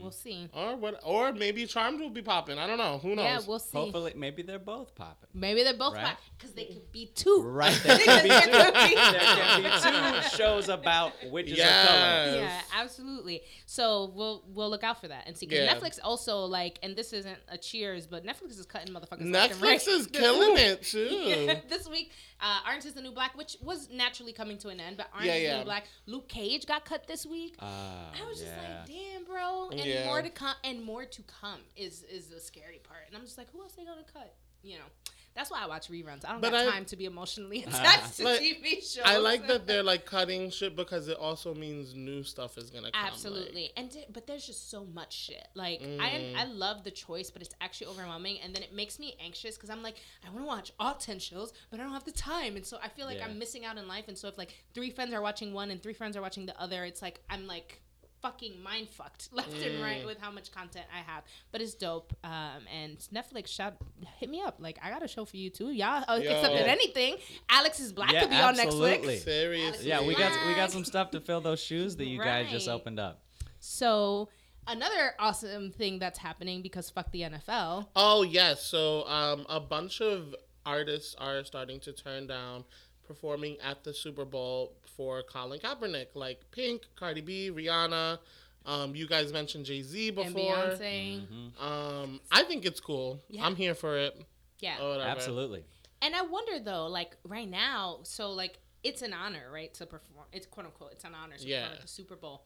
we'll 0.00 0.10
see 0.10 0.48
or 0.54 0.76
what 0.76 0.98
or 1.04 1.32
maybe 1.32 1.66
Charmed 1.66 2.00
will 2.00 2.10
be 2.10 2.22
popping 2.22 2.58
I 2.58 2.66
don't 2.66 2.78
know 2.78 2.98
who 2.98 3.14
knows 3.14 3.24
yeah 3.24 3.40
we'll 3.46 3.58
see 3.58 3.76
Hopefully, 3.76 4.12
maybe 4.16 4.42
they're 4.42 4.58
both 4.58 4.94
popping. 4.94 5.28
Maybe 5.34 5.62
they're 5.62 5.74
both 5.74 5.94
Right? 5.94 6.16
because 6.36 6.54
they 6.54 6.64
could 6.64 6.90
be 6.90 7.06
two. 7.14 7.42
Right, 7.44 7.78
there 7.84 7.98
can 7.98 8.22
be 8.24 8.28
two. 8.28 8.50
There 8.50 8.72
can 8.72 9.62
be 9.62 10.22
two 10.22 10.36
shows 10.36 10.68
about 10.68 11.12
witches 11.30 11.58
of 11.58 11.64
color. 11.64 12.36
Yeah, 12.36 12.60
absolutely. 12.76 13.42
So 13.66 14.12
we'll 14.14 14.42
we'll 14.48 14.70
look 14.70 14.82
out 14.84 15.00
for 15.00 15.08
that 15.08 15.24
and 15.26 15.36
see. 15.36 15.46
'cause 15.46 15.58
Yeah. 15.58 15.74
Netflix 15.74 15.98
also 16.02 16.44
like, 16.46 16.78
and 16.82 16.96
this 16.96 17.12
isn't 17.12 17.38
a 17.48 17.56
cheers, 17.58 18.06
but 18.06 18.24
Netflix 18.24 18.58
is 18.58 18.66
cutting 18.66 18.92
motherfuckers. 18.94 19.22
Netflix 19.22 19.62
right. 19.62 19.86
is 19.88 20.06
killing 20.12 20.56
it 20.58 20.82
too. 20.82 20.98
Yeah, 21.10 21.60
this 21.68 21.88
week, 21.88 22.12
uh, 22.42 22.60
Orange 22.66 22.84
is 22.86 22.94
the 22.94 23.02
New 23.02 23.12
Black, 23.12 23.36
which 23.36 23.56
was 23.62 23.88
naturally 23.90 24.32
coming 24.32 24.58
to 24.58 24.68
an 24.68 24.80
end, 24.80 24.96
but 24.96 25.08
Orange 25.14 25.26
Yeah, 25.26 25.34
is 25.34 25.40
the 25.42 25.48
yeah. 25.48 25.58
New 25.58 25.64
Black. 25.64 25.84
Luke 26.06 26.28
Cage 26.28 26.66
got 26.66 26.84
cut 26.84 27.06
this 27.06 27.26
week. 27.26 27.56
Ah, 27.60 28.10
I 28.20 28.26
was 28.28 28.38
just 28.40 28.52
like, 28.56 28.86
damn, 28.86 29.24
bro. 29.24 29.70
And 29.70 30.06
more 30.06 30.22
to 30.22 30.30
come, 30.30 30.54
and 30.64 30.82
more 30.82 31.04
to 31.04 31.22
come 31.22 31.60
is 31.76 32.02
is 32.04 32.26
the 32.28 32.40
scary 32.40 32.80
part. 32.82 33.02
And 33.08 33.16
I'm 33.16 33.22
just 33.22 33.38
like, 33.38 33.50
who 33.52 33.60
else 33.62 33.72
they 33.72 33.84
gonna 33.84 34.02
cut? 34.12 34.34
You 34.62 34.78
know, 34.78 34.84
that's 35.34 35.50
why 35.50 35.62
I 35.62 35.66
watch 35.66 35.88
reruns. 35.88 36.24
I 36.24 36.32
don't 36.32 36.40
But 36.40 36.50
got 36.52 36.66
I- 36.66 36.70
time 36.70 36.84
to 36.86 36.96
be 36.96 37.04
emotionally 37.04 37.62
attached 37.66 38.16
to 38.18 38.24
Like, 38.24 38.40
TV 38.40 38.76
shows. 38.82 39.02
I 39.04 39.16
like 39.18 39.46
that 39.46 39.66
they're 39.66 39.82
like 39.82 40.04
cutting 40.04 40.50
shit 40.50 40.74
because 40.76 41.08
it 41.08 41.16
also 41.18 41.54
means 41.54 41.94
new 41.94 42.22
stuff 42.22 42.58
is 42.58 42.70
gonna 42.70 42.90
come. 42.90 43.02
like- 43.02 43.12
Absolutely, 43.12 43.70
and 43.76 43.90
di- 43.90 44.06
but 44.12 44.26
there's 44.26 44.46
just 44.46 44.70
so 44.70 44.84
much 44.84 45.12
shit. 45.14 45.46
Like 45.54 45.80
Mm. 45.80 46.00
I 46.00 46.34
I 46.42 46.44
love 46.44 46.84
the 46.84 46.90
choice, 46.90 47.30
but 47.30 47.42
it's 47.42 47.54
actually 47.60 47.86
overwhelming, 47.88 48.38
and 48.40 48.54
then 48.54 48.62
it 48.62 48.72
makes 48.74 48.98
me 48.98 49.16
anxious 49.24 49.54
because 49.56 49.70
I'm 49.70 49.82
like 49.82 49.96
I 50.26 50.30
want 50.30 50.40
to 50.42 50.46
watch 50.46 50.72
all 50.80 50.94
ten 50.94 51.18
shows, 51.18 51.52
but 51.70 51.80
I 51.80 51.84
don't 51.84 51.92
have 51.92 52.04
the 52.04 52.12
time, 52.12 52.56
and 52.56 52.66
so 52.66 52.78
I 52.82 52.88
feel 52.88 53.06
like 53.06 53.18
Yeah. 53.18 53.26
I'm 53.26 53.38
missing 53.38 53.64
out 53.64 53.78
in 53.78 53.86
life. 53.88 54.06
And 54.08 54.18
so 54.18 54.28
if 54.28 54.36
like 54.36 54.52
three 54.74 54.90
friends 54.90 55.12
are 55.14 55.22
watching 55.22 55.52
one 55.54 55.70
and 55.70 55.82
three 55.82 55.94
friends 55.94 56.16
are 56.16 56.22
watching 56.22 56.46
the 56.46 56.60
other, 56.60 56.84
it's 56.84 57.02
like 57.02 57.20
I'm 57.30 57.46
like 57.46 57.80
fucking 58.22 58.62
mind 58.62 58.88
fucked 58.88 59.28
left 59.32 59.52
and 59.52 59.78
Mm. 59.78 59.82
right 59.82 60.06
with 60.06 60.18
how 60.20 60.30
much 60.30 60.52
content 60.52 60.84
I 60.94 60.98
have. 60.98 61.22
But 61.52 61.60
it's 61.60 61.74
dope. 61.74 62.12
Um, 62.24 62.66
and 62.72 62.98
Netflix, 63.12 63.48
shout 63.48 63.74
hit 64.18 64.28
me 64.30 64.40
up. 64.42 64.56
Like 64.58 64.78
I 64.82 64.90
got 64.90 65.02
a 65.02 65.08
show 65.08 65.24
for 65.24 65.36
you 65.36 65.50
too. 65.50 65.70
Y'all 65.70 66.04
uh, 66.08 66.16
Yo. 66.16 66.30
accepted 66.30 66.66
anything. 66.68 67.16
Alex 67.48 67.80
is 67.80 67.92
Black 67.92 68.12
Yeah, 68.12 68.20
could 68.22 68.30
be 68.30 68.36
on 68.36 68.58
absolutely. 68.58 69.16
Netflix. 69.16 69.24
Seriously. 69.24 69.88
Yeah, 69.88 70.06
we 70.06 70.14
got 70.14 70.32
we 70.46 70.54
got 70.54 70.70
some 70.70 70.84
stuff 70.84 71.10
to 71.12 71.20
fill 71.20 71.40
those 71.40 71.60
shoes 71.62 71.96
that 71.96 72.06
you 72.06 72.18
guys 72.18 72.50
just 72.50 72.68
opened 72.68 72.98
up. 73.00 73.22
So 73.58 74.28
another 74.66 75.14
awesome 75.18 75.70
thing 75.70 75.98
that's 75.98 76.18
happening 76.18 76.62
because 76.62 76.90
fuck 76.90 77.10
the 77.12 77.22
NFL. 77.22 77.88
Oh 77.96 78.22
yes, 78.22 78.64
so 78.64 79.06
um, 79.06 79.46
a 79.48 79.60
bunch 79.60 80.00
of 80.00 80.34
artists 80.66 81.14
are 81.18 81.42
starting 81.44 81.80
to 81.80 81.92
turn 81.92 82.26
down 82.26 82.64
performing 83.14 83.56
at 83.60 83.82
the 83.82 83.92
Super 83.92 84.24
Bowl 84.24 84.72
for 84.96 85.22
Colin 85.24 85.58
Kaepernick, 85.58 86.14
like 86.14 86.48
Pink, 86.52 86.82
Cardi 86.94 87.20
B, 87.20 87.50
Rihanna. 87.52 88.18
Um, 88.64 88.94
you 88.94 89.08
guys 89.08 89.32
mentioned 89.32 89.64
Jay 89.64 89.82
Z 89.82 90.10
before. 90.10 90.26
and 90.26 90.34
before. 90.34 90.54
Beyonce. 90.54 91.26
Mm-hmm. 91.26 91.64
Um, 91.64 92.20
I 92.30 92.44
think 92.44 92.64
it's 92.64 92.78
cool. 92.78 93.20
Yeah. 93.28 93.44
I'm 93.44 93.56
here 93.56 93.74
for 93.74 93.96
it. 93.98 94.16
Yeah. 94.60 94.76
Or 94.80 94.90
whatever. 94.90 95.08
Absolutely. 95.10 95.64
And 96.02 96.14
I 96.14 96.22
wonder 96.22 96.60
though, 96.60 96.86
like 96.86 97.16
right 97.24 97.50
now, 97.50 97.98
so 98.04 98.30
like 98.30 98.58
it's 98.84 99.02
an 99.02 99.12
honor, 99.12 99.50
right, 99.52 99.74
to 99.74 99.86
perform. 99.86 100.26
It's 100.32 100.46
quote 100.46 100.66
unquote, 100.66 100.92
it's 100.92 101.02
an 101.04 101.14
honor 101.20 101.36
to 101.36 101.44
Yeah. 101.44 101.62
perform 101.62 101.76
at 101.78 101.82
the 101.82 101.88
Super 101.88 102.14
Bowl. 102.16 102.44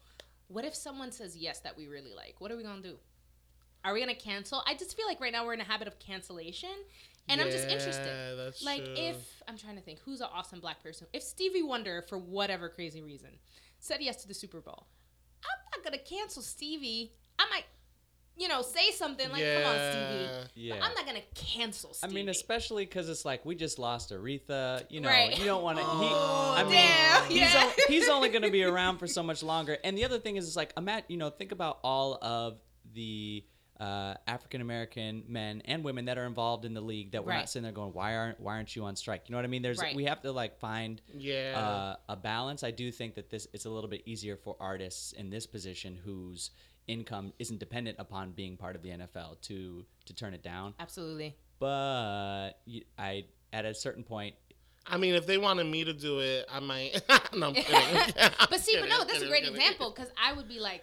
What 0.48 0.64
if 0.64 0.74
someone 0.74 1.12
says 1.12 1.36
yes 1.36 1.60
that 1.60 1.76
we 1.76 1.88
really 1.88 2.14
like? 2.14 2.36
What 2.38 2.50
are 2.50 2.56
we 2.56 2.62
gonna 2.62 2.80
do? 2.80 2.96
Are 3.84 3.92
we 3.92 4.00
gonna 4.00 4.14
cancel? 4.14 4.62
I 4.66 4.74
just 4.74 4.96
feel 4.96 5.06
like 5.06 5.20
right 5.20 5.32
now 5.32 5.44
we're 5.44 5.52
in 5.52 5.60
a 5.60 5.64
habit 5.64 5.88
of 5.88 5.98
cancellation, 5.98 6.70
and 7.28 7.40
I'm 7.40 7.50
just 7.50 7.68
interested. 7.68 8.36
That's 8.38 8.62
Like 8.64 8.84
true. 8.84 8.94
if 8.96 9.16
I'm 9.48 9.56
trying 9.56 9.76
to 9.76 9.82
think, 9.82 10.00
who's 10.04 10.20
an 10.20 10.28
awesome 10.32 10.60
black 10.60 10.82
person? 10.82 11.06
If 11.12 11.22
Stevie 11.22 11.62
Wonder, 11.62 12.02
for 12.08 12.18
whatever 12.18 12.68
crazy 12.68 13.02
reason, 13.02 13.30
said 13.78 13.98
yes 14.00 14.22
to 14.22 14.28
the 14.28 14.34
Super 14.34 14.60
Bowl, 14.60 14.86
I'm 15.44 15.78
not 15.80 15.84
gonna 15.84 16.02
cancel 16.02 16.42
Stevie. 16.42 17.12
I 17.38 17.46
might, 17.50 17.64
you 18.36 18.48
know, 18.48 18.62
say 18.62 18.90
something 18.92 19.30
like, 19.30 19.42
"Come 19.44 19.64
on, 19.64 19.92
Stevie." 19.92 20.48
Yeah. 20.54 20.74
But 20.76 20.84
I'm 20.84 20.94
not 20.94 21.06
gonna 21.06 21.20
cancel 21.34 21.94
Stevie. 21.94 22.10
I 22.12 22.14
mean, 22.14 22.28
especially 22.28 22.84
because 22.84 23.08
it's 23.08 23.24
like 23.24 23.44
we 23.44 23.54
just 23.54 23.78
lost 23.78 24.10
Aretha. 24.10 24.84
You 24.90 25.00
know, 25.00 25.08
Right. 25.08 25.38
you 25.38 25.44
don't 25.44 25.62
want 25.62 25.78
to. 25.78 25.84
Oh, 25.86 26.54
he, 26.56 26.60
I 26.60 26.62
mean, 26.64 26.72
damn, 26.72 27.24
he's, 27.30 27.40
yeah. 27.54 27.64
o- 27.78 27.82
he's 27.88 28.08
only 28.08 28.28
going 28.30 28.42
to 28.42 28.50
be 28.50 28.64
around 28.72 28.98
for 28.98 29.06
so 29.06 29.22
much 29.22 29.42
longer. 29.42 29.76
And 29.84 29.96
the 29.98 30.04
other 30.04 30.18
thing 30.18 30.36
is, 30.36 30.46
it's 30.46 30.56
like, 30.56 30.72
Matt, 30.80 31.10
you 31.10 31.16
know, 31.16 31.30
think 31.30 31.52
about 31.52 31.78
all 31.84 32.18
of 32.22 32.58
the 32.92 33.44
uh, 33.84 34.14
African 34.26 34.60
American 34.62 35.24
men 35.28 35.60
and 35.66 35.84
women 35.84 36.06
that 36.06 36.16
are 36.16 36.24
involved 36.26 36.64
in 36.64 36.72
the 36.72 36.80
league 36.80 37.12
that 37.12 37.22
we're 37.24 37.32
Right. 37.32 37.38
not 37.40 37.50
sitting 37.50 37.64
there 37.64 37.72
going, 37.72 37.92
why 37.92 38.16
aren't 38.16 38.40
why 38.40 38.54
aren't 38.56 38.74
you 38.74 38.84
on 38.84 38.96
strike? 38.96 39.28
You 39.28 39.32
know 39.32 39.38
what 39.38 39.44
I 39.44 39.48
mean? 39.48 39.62
There's 39.62 39.78
Right. 39.78 39.94
we 39.94 40.04
have 40.04 40.22
to 40.22 40.32
like 40.32 40.58
find 40.58 41.02
yeah. 41.12 41.58
uh, 41.58 41.96
a 42.08 42.16
balance. 42.16 42.62
I 42.64 42.70
do 42.70 42.90
think 42.90 43.14
that 43.16 43.28
this 43.30 43.46
it's 43.52 43.66
a 43.66 43.70
little 43.70 43.90
bit 43.90 44.02
easier 44.06 44.36
for 44.36 44.56
artists 44.58 45.12
in 45.12 45.28
this 45.28 45.46
position 45.46 45.96
whose 46.02 46.50
income 46.86 47.32
isn't 47.38 47.58
dependent 47.60 47.98
upon 47.98 48.32
being 48.32 48.56
part 48.56 48.76
of 48.76 48.82
the 48.82 48.90
NFL 48.90 49.40
to 49.42 49.84
to 50.06 50.14
turn 50.14 50.32
it 50.34 50.42
down. 50.42 50.74
Absolutely. 50.78 51.36
But 51.58 52.52
I 52.98 53.24
at 53.52 53.64
a 53.64 53.74
certain 53.74 54.02
point, 54.04 54.34
I 54.86 54.98
mean, 54.98 55.14
if 55.14 55.26
they 55.26 55.38
wanted 55.38 55.64
me 55.64 55.84
to 55.84 55.92
do 55.94 56.18
it, 56.20 56.46
I 56.52 56.60
might. 56.60 57.00
no, 57.34 57.48
I'm 57.48 57.54
kidding. 57.54 57.76
I'm 58.18 58.30
But 58.50 58.60
see, 58.60 58.76
but 58.78 58.88
no, 58.88 59.00
I'm 59.00 59.06
that's 59.06 59.22
a 59.22 59.28
great 59.28 59.44
kidding. 59.44 59.56
example 59.56 59.90
because 59.94 60.10
I 60.22 60.32
would 60.34 60.46
be 60.48 60.60
like, 60.60 60.82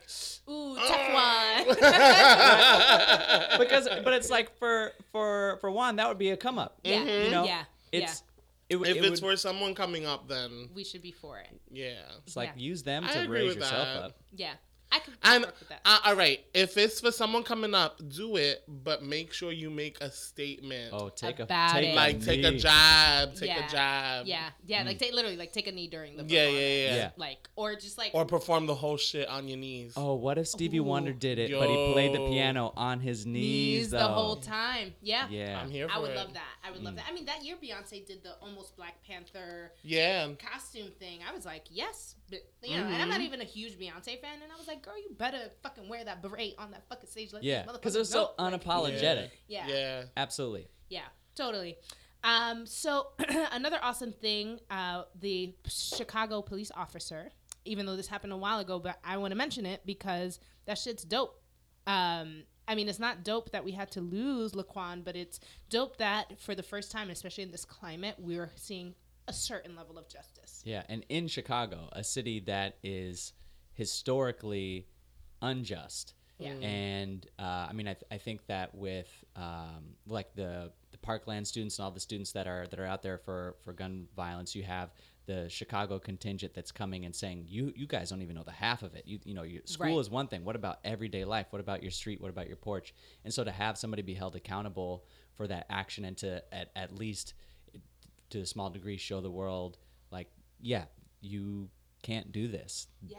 ooh, 0.49 0.75
Oh. 0.77 0.87
tough 0.87 1.77
one. 1.77 3.59
because 3.59 3.87
but 4.03 4.13
it's 4.13 4.29
like 4.29 4.57
for 4.57 4.93
for 5.11 5.57
for 5.61 5.69
one 5.69 5.97
that 5.97 6.07
would 6.07 6.17
be 6.17 6.31
a 6.31 6.37
come 6.37 6.57
up. 6.57 6.79
yeah, 6.83 6.97
mm-hmm. 6.97 7.25
You 7.25 7.31
know, 7.31 7.43
yeah, 7.45 7.63
it's 7.91 8.23
it, 8.69 8.77
if 8.77 8.87
it 8.87 8.97
it's 8.97 9.21
would, 9.21 9.31
for 9.33 9.37
someone 9.37 9.75
coming 9.75 10.05
up, 10.05 10.27
then 10.27 10.69
we 10.73 10.83
should 10.83 11.01
be 11.01 11.11
for 11.11 11.37
it. 11.37 11.49
yeah. 11.71 11.93
it's 12.25 12.35
like 12.35 12.51
yeah. 12.55 12.63
use 12.63 12.83
them 12.83 13.05
to 13.05 13.27
raise 13.27 13.55
yourself 13.55 13.87
that. 13.87 14.03
up. 14.03 14.17
Yeah, 14.33 14.53
I 14.93 14.99
could 14.99 15.13
And 15.23 15.45
work 15.45 15.59
with 15.59 15.69
that. 15.69 15.81
uh, 15.85 15.99
all 16.05 16.15
right, 16.15 16.43
if 16.53 16.77
it's 16.77 16.99
for 16.99 17.11
someone 17.11 17.43
coming 17.43 17.73
up, 17.73 18.01
do 18.09 18.35
it, 18.35 18.63
but 18.67 19.03
make 19.03 19.31
sure 19.31 19.51
you 19.51 19.69
make 19.69 19.97
a 20.01 20.11
statement. 20.11 20.89
Oh, 20.93 21.09
take 21.09 21.39
a 21.39 21.43
About 21.43 21.73
take 21.75 21.85
it. 21.89 21.91
a 21.93 21.95
like 21.95 22.21
take 22.21 22.43
a 22.43 22.51
knee. 22.51 22.57
jab, 22.59 23.33
take 23.35 23.47
Yeah. 23.49 23.67
a 23.67 23.69
jab. 23.71 24.27
yeah, 24.27 24.49
yeah, 24.65 24.83
like 24.83 24.99
take 24.99 25.13
literally 25.13 25.37
like 25.37 25.53
take 25.53 25.67
a 25.67 25.71
knee 25.71 25.87
during 25.87 26.17
the 26.17 26.23
Mm. 26.23 26.29
Yeah, 26.31 26.47
yeah, 26.49 26.59
yeah. 26.59 26.95
Yeah. 26.95 27.09
like 27.17 27.47
or 27.55 27.75
just 27.75 27.97
like 27.97 28.11
Or 28.13 28.25
perform 28.25 28.65
the 28.65 28.75
whole 28.75 28.97
shit 28.97 29.27
on 29.29 29.47
your 29.47 29.57
knees. 29.57 29.93
Oh, 29.95 30.15
what 30.15 30.37
if 30.37 30.47
Stevie 30.49 30.79
Ooh. 30.79 30.83
Wonder 30.83 31.13
did 31.13 31.39
it, 31.39 31.51
but 31.51 31.69
he 31.69 31.91
played 31.93 32.13
the 32.13 32.19
piano 32.27 32.73
on 32.75 32.99
his 32.99 33.25
knees, 33.25 33.43
knees 33.83 33.89
the 33.91 34.07
whole 34.07 34.35
time. 34.35 34.93
Yeah, 35.01 35.27
Yeah, 35.29 35.59
I'm 35.61 35.69
here 35.69 35.87
for 35.87 35.95
I 35.95 35.99
would 35.99 36.11
it. 36.11 36.15
love 36.17 36.33
that. 36.33 36.43
I 36.63 36.71
would 36.71 36.83
love 36.83 36.93
Mm. 36.95 36.97
that. 36.97 37.05
I 37.09 37.13
mean, 37.13 37.25
that 37.25 37.43
year 37.45 37.55
Beyonce 37.55 38.05
did 38.05 38.23
the 38.23 38.35
almost 38.41 38.75
Black 38.75 39.01
Panther 39.07 39.71
Yeah. 39.83 40.29
costume 40.37 40.91
thing. 40.99 41.19
I 41.27 41.33
was 41.33 41.45
like, 41.45 41.63
yes, 41.69 42.15
but 42.29 42.41
you 42.63 42.75
know, 42.77 42.83
and 42.83 42.93
I'm 42.95 43.01
Mm-hmm. 43.01 43.09
not 43.09 43.21
even 43.21 43.41
a 43.41 43.45
huge 43.45 43.79
Beyonce 43.79 44.19
fan, 44.21 44.41
and 44.43 44.51
I 44.51 44.57
was 44.57 44.67
like, 44.67 44.80
girl, 44.81 44.97
you 44.97 45.15
better 45.17 45.51
fucking 45.63 45.87
wear 45.87 46.03
that 46.03 46.21
beret 46.21 46.55
on 46.57 46.71
that 46.71 46.87
fucking 46.89 47.09
stage. 47.09 47.33
Let 47.33 47.43
yeah, 47.43 47.63
because 47.63 47.77
because 47.77 47.95
it 47.95 47.99
was 47.99 48.09
so 48.09 48.31
unapologetic. 48.39 49.29
yeah, 49.47 49.67
Yeah. 49.67 50.03
Absolutely. 50.17 50.67
Yeah, 50.89 51.05
totally. 51.35 51.77
Um, 52.23 52.65
so 52.65 53.07
another 53.51 53.79
awesome 53.81 54.11
thing, 54.11 54.59
uh, 54.69 55.03
the 55.19 55.55
Chicago 55.67 56.41
police 56.41 56.71
officer, 56.75 57.31
even 57.65 57.85
though 57.85 57.95
this 57.95 58.07
happened 58.07 58.33
a 58.33 58.37
while 58.37 58.59
ago, 58.59 58.79
but 58.79 58.99
I 59.03 59.17
want 59.17 59.31
to 59.31 59.37
mention 59.37 59.65
it 59.65 59.81
because 59.85 60.39
that 60.65 60.77
shit's 60.77 61.03
dope. 61.03 61.41
Um, 61.87 62.43
I 62.67 62.75
mean, 62.75 62.87
it's 62.87 62.99
not 62.99 63.23
dope 63.23 63.51
that 63.51 63.65
we 63.65 63.71
had 63.71 63.91
to 63.91 64.01
lose 64.01 64.51
Laquan, 64.53 65.03
but 65.03 65.15
it's 65.15 65.39
dope 65.69 65.97
that 65.97 66.39
for 66.39 66.53
the 66.53 66.63
first 66.63 66.91
time, 66.91 67.09
especially 67.09 67.43
in 67.43 67.51
this 67.51 67.65
climate, 67.65 68.15
we're 68.19 68.51
seeing 68.55 68.93
a 69.27 69.33
certain 69.33 69.75
level 69.75 69.97
of 69.97 70.07
justice. 70.07 70.61
Yeah, 70.63 70.83
and 70.89 71.05
in 71.09 71.27
Chicago, 71.27 71.89
a 71.91 72.03
city 72.03 72.39
that 72.41 72.77
is 72.83 73.33
historically 73.81 74.87
unjust. 75.41 76.13
Yeah. 76.37 76.49
And 76.53 77.27
uh, 77.37 77.67
I 77.69 77.73
mean, 77.73 77.87
I, 77.87 77.93
th- 77.93 78.05
I 78.11 78.17
think 78.17 78.45
that 78.47 78.73
with 78.73 79.09
um, 79.35 79.95
like 80.07 80.33
the 80.35 80.71
the 80.91 80.97
Parkland 80.97 81.47
students 81.47 81.77
and 81.77 81.83
all 81.85 81.91
the 81.91 81.99
students 81.99 82.31
that 82.33 82.47
are 82.47 82.65
that 82.67 82.79
are 82.79 82.85
out 82.85 83.01
there 83.03 83.17
for 83.19 83.55
for 83.63 83.73
gun 83.73 84.07
violence. 84.15 84.55
You 84.55 84.63
have 84.63 84.89
the 85.27 85.47
Chicago 85.49 85.99
contingent 85.99 86.53
that's 86.55 86.71
coming 86.71 87.05
and 87.05 87.15
saying 87.15 87.45
you 87.47 87.71
you 87.75 87.85
guys 87.85 88.09
don't 88.09 88.23
even 88.23 88.35
know 88.35 88.43
the 88.43 88.51
half 88.51 88.81
of 88.81 88.95
it. 88.95 89.03
You 89.05 89.19
you 89.23 89.35
know 89.35 89.43
your 89.43 89.61
school 89.65 89.85
Right. 89.95 89.99
is 89.99 90.09
one 90.09 90.27
thing. 90.27 90.43
What 90.43 90.55
about 90.55 90.79
everyday 90.83 91.25
life? 91.25 91.47
What 91.51 91.59
about 91.59 91.83
your 91.83 91.91
street? 91.91 92.19
What 92.21 92.31
about 92.31 92.47
your 92.47 92.57
porch? 92.57 92.93
And 93.23 93.31
so 93.31 93.43
to 93.43 93.51
have 93.51 93.77
somebody 93.77 94.01
be 94.01 94.15
held 94.15 94.35
accountable 94.35 95.05
for 95.37 95.45
that 95.47 95.67
action 95.69 96.05
and 96.05 96.17
to 96.17 96.43
at, 96.51 96.71
at 96.75 96.95
least 96.95 97.35
to 98.31 98.39
a 98.39 98.45
small 98.47 98.69
degree 98.71 98.97
show 98.97 99.21
the 99.21 99.29
world 99.29 99.77
like 100.11 100.27
yeah 100.61 100.85
you 101.19 101.69
can't 102.01 102.31
do 102.31 102.47
this 102.47 102.87
Yeah. 103.07 103.17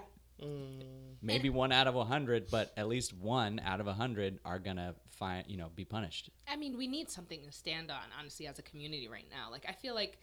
Maybe 1.23 1.51
one 1.51 1.71
out 1.71 1.87
of 1.87 1.95
a 1.95 2.05
hundred 2.05 2.51
but 2.51 2.73
at 2.77 2.89
least 2.89 3.13
one 3.15 3.61
out 3.65 3.81
of 3.81 3.87
a 3.87 3.93
hundred 3.93 4.41
are 4.45 4.59
gonna 4.59 4.95
find 5.11 5.45
you 5.47 5.57
know 5.57 5.69
be 5.77 5.85
punished 5.85 6.31
I 6.53 6.57
mean, 6.57 6.77
we 6.77 6.87
need 6.87 7.09
something 7.09 7.41
to 7.45 7.51
stand 7.51 7.91
on, 7.91 8.03
honestly, 8.19 8.47
as 8.47 8.59
a 8.59 8.63
community 8.63 9.09
right 9.09 9.27
now. 9.31 9.51
Like, 9.51 9.65
I 9.67 9.73
feel 9.73 9.95
like, 9.95 10.19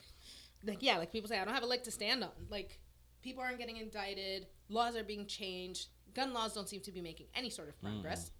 like 0.63 0.77
yeah, 0.81 0.97
like 0.97 1.11
people 1.11 1.27
say, 1.27 1.39
I 1.39 1.45
don't 1.45 1.55
have 1.55 1.63
a 1.63 1.67
leg 1.67 1.83
to 1.83 1.91
stand 1.91 2.23
on. 2.23 2.29
Like, 2.49 2.79
people 3.23 3.41
aren't 3.41 3.57
getting 3.57 3.77
indicted, 3.77 4.45
laws 4.69 4.95
are 4.95 5.03
being 5.03 5.25
changed, 5.25 5.87
gun 6.13 6.33
laws 6.33 6.53
don't 6.53 6.69
seem 6.69 6.81
to 6.81 6.91
be 6.91 7.01
making 7.01 7.27
any 7.33 7.49
sort 7.49 7.67
of 7.67 7.75
mm-hmm. 7.77 8.01
progress. 8.01 8.31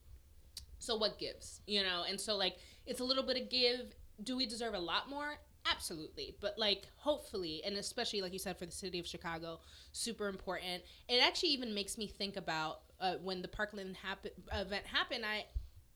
So 0.77 0.95
what 0.95 1.17
gives, 1.17 1.61
you 1.65 1.83
know? 1.83 2.03
And 2.07 2.21
so 2.21 2.37
like, 2.37 2.57
it's 2.85 2.99
a 2.99 3.03
little 3.03 3.23
bit 3.23 3.41
of 3.41 3.49
give. 3.49 3.95
Do 4.23 4.37
we 4.37 4.45
deserve 4.45 4.73
a 4.73 4.79
lot 4.79 5.09
more? 5.09 5.39
Absolutely, 5.65 6.35
but 6.39 6.57
like 6.57 6.87
hopefully, 6.95 7.61
and 7.65 7.75
especially 7.77 8.21
like 8.21 8.33
you 8.33 8.39
said 8.39 8.57
for 8.57 8.65
the 8.65 8.71
city 8.71 8.99
of 8.99 9.07
Chicago, 9.07 9.59
super 9.91 10.27
important. 10.27 10.83
It 11.07 11.21
actually 11.21 11.49
even 11.49 11.73
makes 11.73 11.97
me 11.97 12.07
think 12.07 12.37
about 12.37 12.81
uh, 12.99 13.15
when 13.23 13.41
the 13.41 13.47
Parkland 13.47 13.95
happen, 13.97 14.31
event 14.53 14.85
happened. 14.85 15.23
I, 15.25 15.45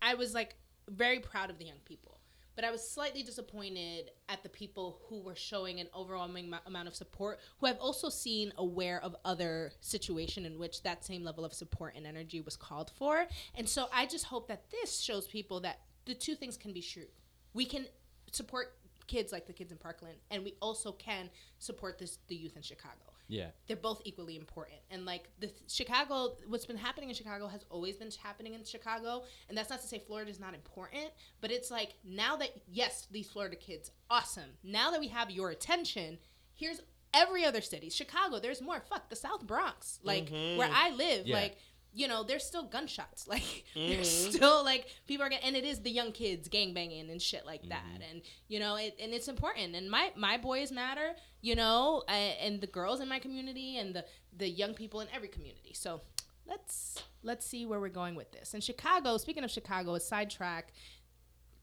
I 0.02 0.15
was 0.15 0.34
like 0.34 0.56
very 0.89 1.19
proud 1.19 1.49
of 1.49 1.58
the 1.58 1.65
young 1.65 1.80
people, 1.86 2.19
but 2.56 2.65
I 2.65 2.71
was 2.71 2.88
slightly 2.88 3.23
disappointed 3.23 4.12
at 4.30 4.43
the 4.43 4.49
people 4.49 4.99
who 5.08 5.21
were 5.21 5.36
showing 5.36 5.80
an 5.80 5.88
overwhelming 5.95 6.49
mo- 6.49 6.60
amount 6.65 6.88
of 6.88 6.95
support, 6.95 7.39
who 7.58 7.67
I've 7.67 7.80
also 7.80 8.10
seen 8.10 8.54
aware 8.58 9.02
of 9.04 9.15
other 9.26 9.71
situation 9.82 10.45
in 10.45 10.60
which 10.60 10.84
that 10.84 11.04
same 11.04 11.23
level 11.23 11.45
of 11.45 11.54
support 11.54 11.95
and 11.95 12.06
energy 12.06 12.41
was 12.41 12.56
called 12.56 12.91
for. 12.97 13.26
And 13.56 13.67
so 13.67 13.88
I 13.93 14.06
just 14.06 14.26
hope 14.26 14.47
that 14.49 14.69
this 14.71 14.99
shows 14.99 15.26
people 15.26 15.62
that 15.62 15.80
the 16.06 16.13
two 16.13 16.36
things 16.36 16.58
can 16.58 16.73
be 16.73 16.82
true. 16.82 17.08
We 17.54 17.65
can 17.65 17.88
support 18.32 18.76
kids 19.07 19.31
like 19.31 19.47
the 19.47 19.53
kids 19.53 19.71
in 19.71 19.77
Parkland, 19.77 20.17
and 20.31 20.43
we 20.43 20.55
also 20.61 20.91
can 20.91 21.29
support 21.59 21.97
this 21.97 22.19
the 22.27 22.35
youth 22.35 22.55
in 22.55 22.61
Chicago. 22.61 23.13
Yeah. 23.27 23.47
They're 23.67 23.77
both 23.77 24.01
equally 24.05 24.35
important 24.35 24.77
and 24.91 25.05
like 25.05 25.29
the 25.39 25.51
chicago 25.67 26.35
what's 26.47 26.65
been 26.65 26.77
happening 26.77 27.09
in 27.09 27.15
chicago 27.15 27.47
has 27.47 27.65
always 27.69 27.95
been 27.97 28.11
happening 28.21 28.53
in 28.53 28.63
chicago 28.63 29.23
and 29.49 29.57
that's 29.57 29.69
not 29.69 29.81
to 29.81 29.87
say 29.87 29.97
florida 29.97 30.29
is 30.29 30.39
not 30.39 30.53
important 30.53 31.05
but 31.41 31.51
it's 31.51 31.71
like 31.71 31.93
now 32.03 32.35
that 32.35 32.49
yes 32.67 33.07
these 33.11 33.27
florida 33.27 33.55
kids 33.55 33.91
awesome. 34.09 34.51
Now 34.63 34.91
that 34.91 34.99
we 34.99 35.07
have 35.07 35.31
your 35.31 35.49
attention 35.49 36.19
here's 36.53 36.81
every 37.13 37.45
other 37.45 37.61
city. 37.61 37.89
Chicago 37.89 38.39
there's 38.39 38.61
more. 38.61 38.81
Fuck 38.89 39.09
the 39.09 39.15
south 39.15 39.47
bronx 39.47 39.99
like 40.03 40.29
where 40.29 40.67
mm-hmm. 40.67 40.73
i 40.75 40.91
live 40.91 41.25
Yeah. 41.25 41.35
like 41.35 41.57
you 41.93 42.08
know, 42.08 42.23
there's 42.23 42.43
still 42.43 42.63
gunshots. 42.63 43.27
Like 43.34 43.65
there's 43.73 44.10
still 44.10 44.63
like 44.63 44.88
people 45.08 45.25
are 45.25 45.29
getting, 45.29 45.47
and 45.47 45.56
it 45.56 45.63
is 45.63 45.82
the 45.82 45.89
young 45.89 46.12
kids 46.12 46.47
gang 46.47 46.73
banging 46.73 47.10
and 47.10 47.21
shit 47.21 47.45
like 47.45 47.67
that. 47.69 48.01
And 48.12 48.21
you 48.47 48.60
know, 48.60 48.75
it, 48.75 48.95
and 49.01 49.12
it's 49.13 49.27
important. 49.27 49.75
And 49.75 49.89
my 49.89 50.12
my 50.15 50.38
boys 50.38 50.71
matter. 50.71 51.13
You 51.41 51.56
know, 51.56 52.03
uh, 52.08 52.12
and 52.12 52.62
the 52.62 52.67
girls 52.67 53.01
in 53.01 53.10
my 53.10 53.19
community 53.19 53.77
and 53.77 53.95
the 53.95 54.06
the 54.38 54.47
young 54.47 54.73
people 54.73 55.01
in 55.01 55.08
every 55.13 55.29
community. 55.29 55.73
So 55.73 56.01
let's 56.47 57.01
let's 57.23 57.45
see 57.45 57.65
where 57.65 57.79
we're 57.79 57.89
going 57.89 58.15
with 58.15 58.32
this. 58.32 58.53
And 58.53 58.63
Chicago. 58.63 59.17
Speaking 59.17 59.43
of 59.43 59.51
Chicago, 59.51 59.95
a 59.95 59.99
sidetrack. 59.99 60.73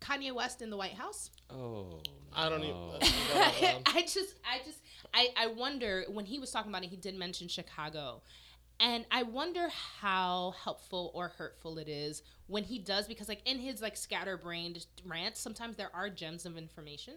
Kanye 0.01 0.33
West 0.33 0.62
in 0.62 0.71
the 0.71 0.79
White 0.79 0.95
House. 0.95 1.31
oh 1.51 2.01
I 2.35 2.49
don't 2.49 2.62
even. 2.62 2.75
no. 2.75 2.90
let's 2.93 3.12
leave 3.12 3.35
that 3.35 3.61
alone. 3.61 3.83
I 3.87 4.03
just, 4.03 4.35
I 4.45 4.61
just, 4.64 4.79
I, 5.12 5.29
I 5.37 5.47
wonder 5.49 6.05
when 6.09 6.25
he 6.25 6.38
was 6.38 6.51
talking 6.51 6.71
about 6.71 6.85
it, 6.85 6.88
he 6.90 6.97
did 6.97 7.16
mention 7.16 7.49
Chicago. 7.49 8.23
And 8.81 9.05
I 9.11 9.25
wonder 9.25 9.69
how 10.01 10.55
helpful 10.64 11.11
or 11.14 11.29
hurtful 11.29 11.77
it 11.77 11.87
is 11.87 12.23
when 12.47 12.64
he 12.64 12.79
does, 12.79 13.07
because 13.07 13.29
like 13.29 13.43
in 13.45 13.59
his 13.59 13.83
like 13.83 13.97
scatterbrained 13.97 14.87
rants, 15.05 15.38
sometimes 15.38 15.77
there 15.77 15.95
are 15.95 16.09
gems 16.09 16.47
of 16.47 16.57
information. 16.57 17.14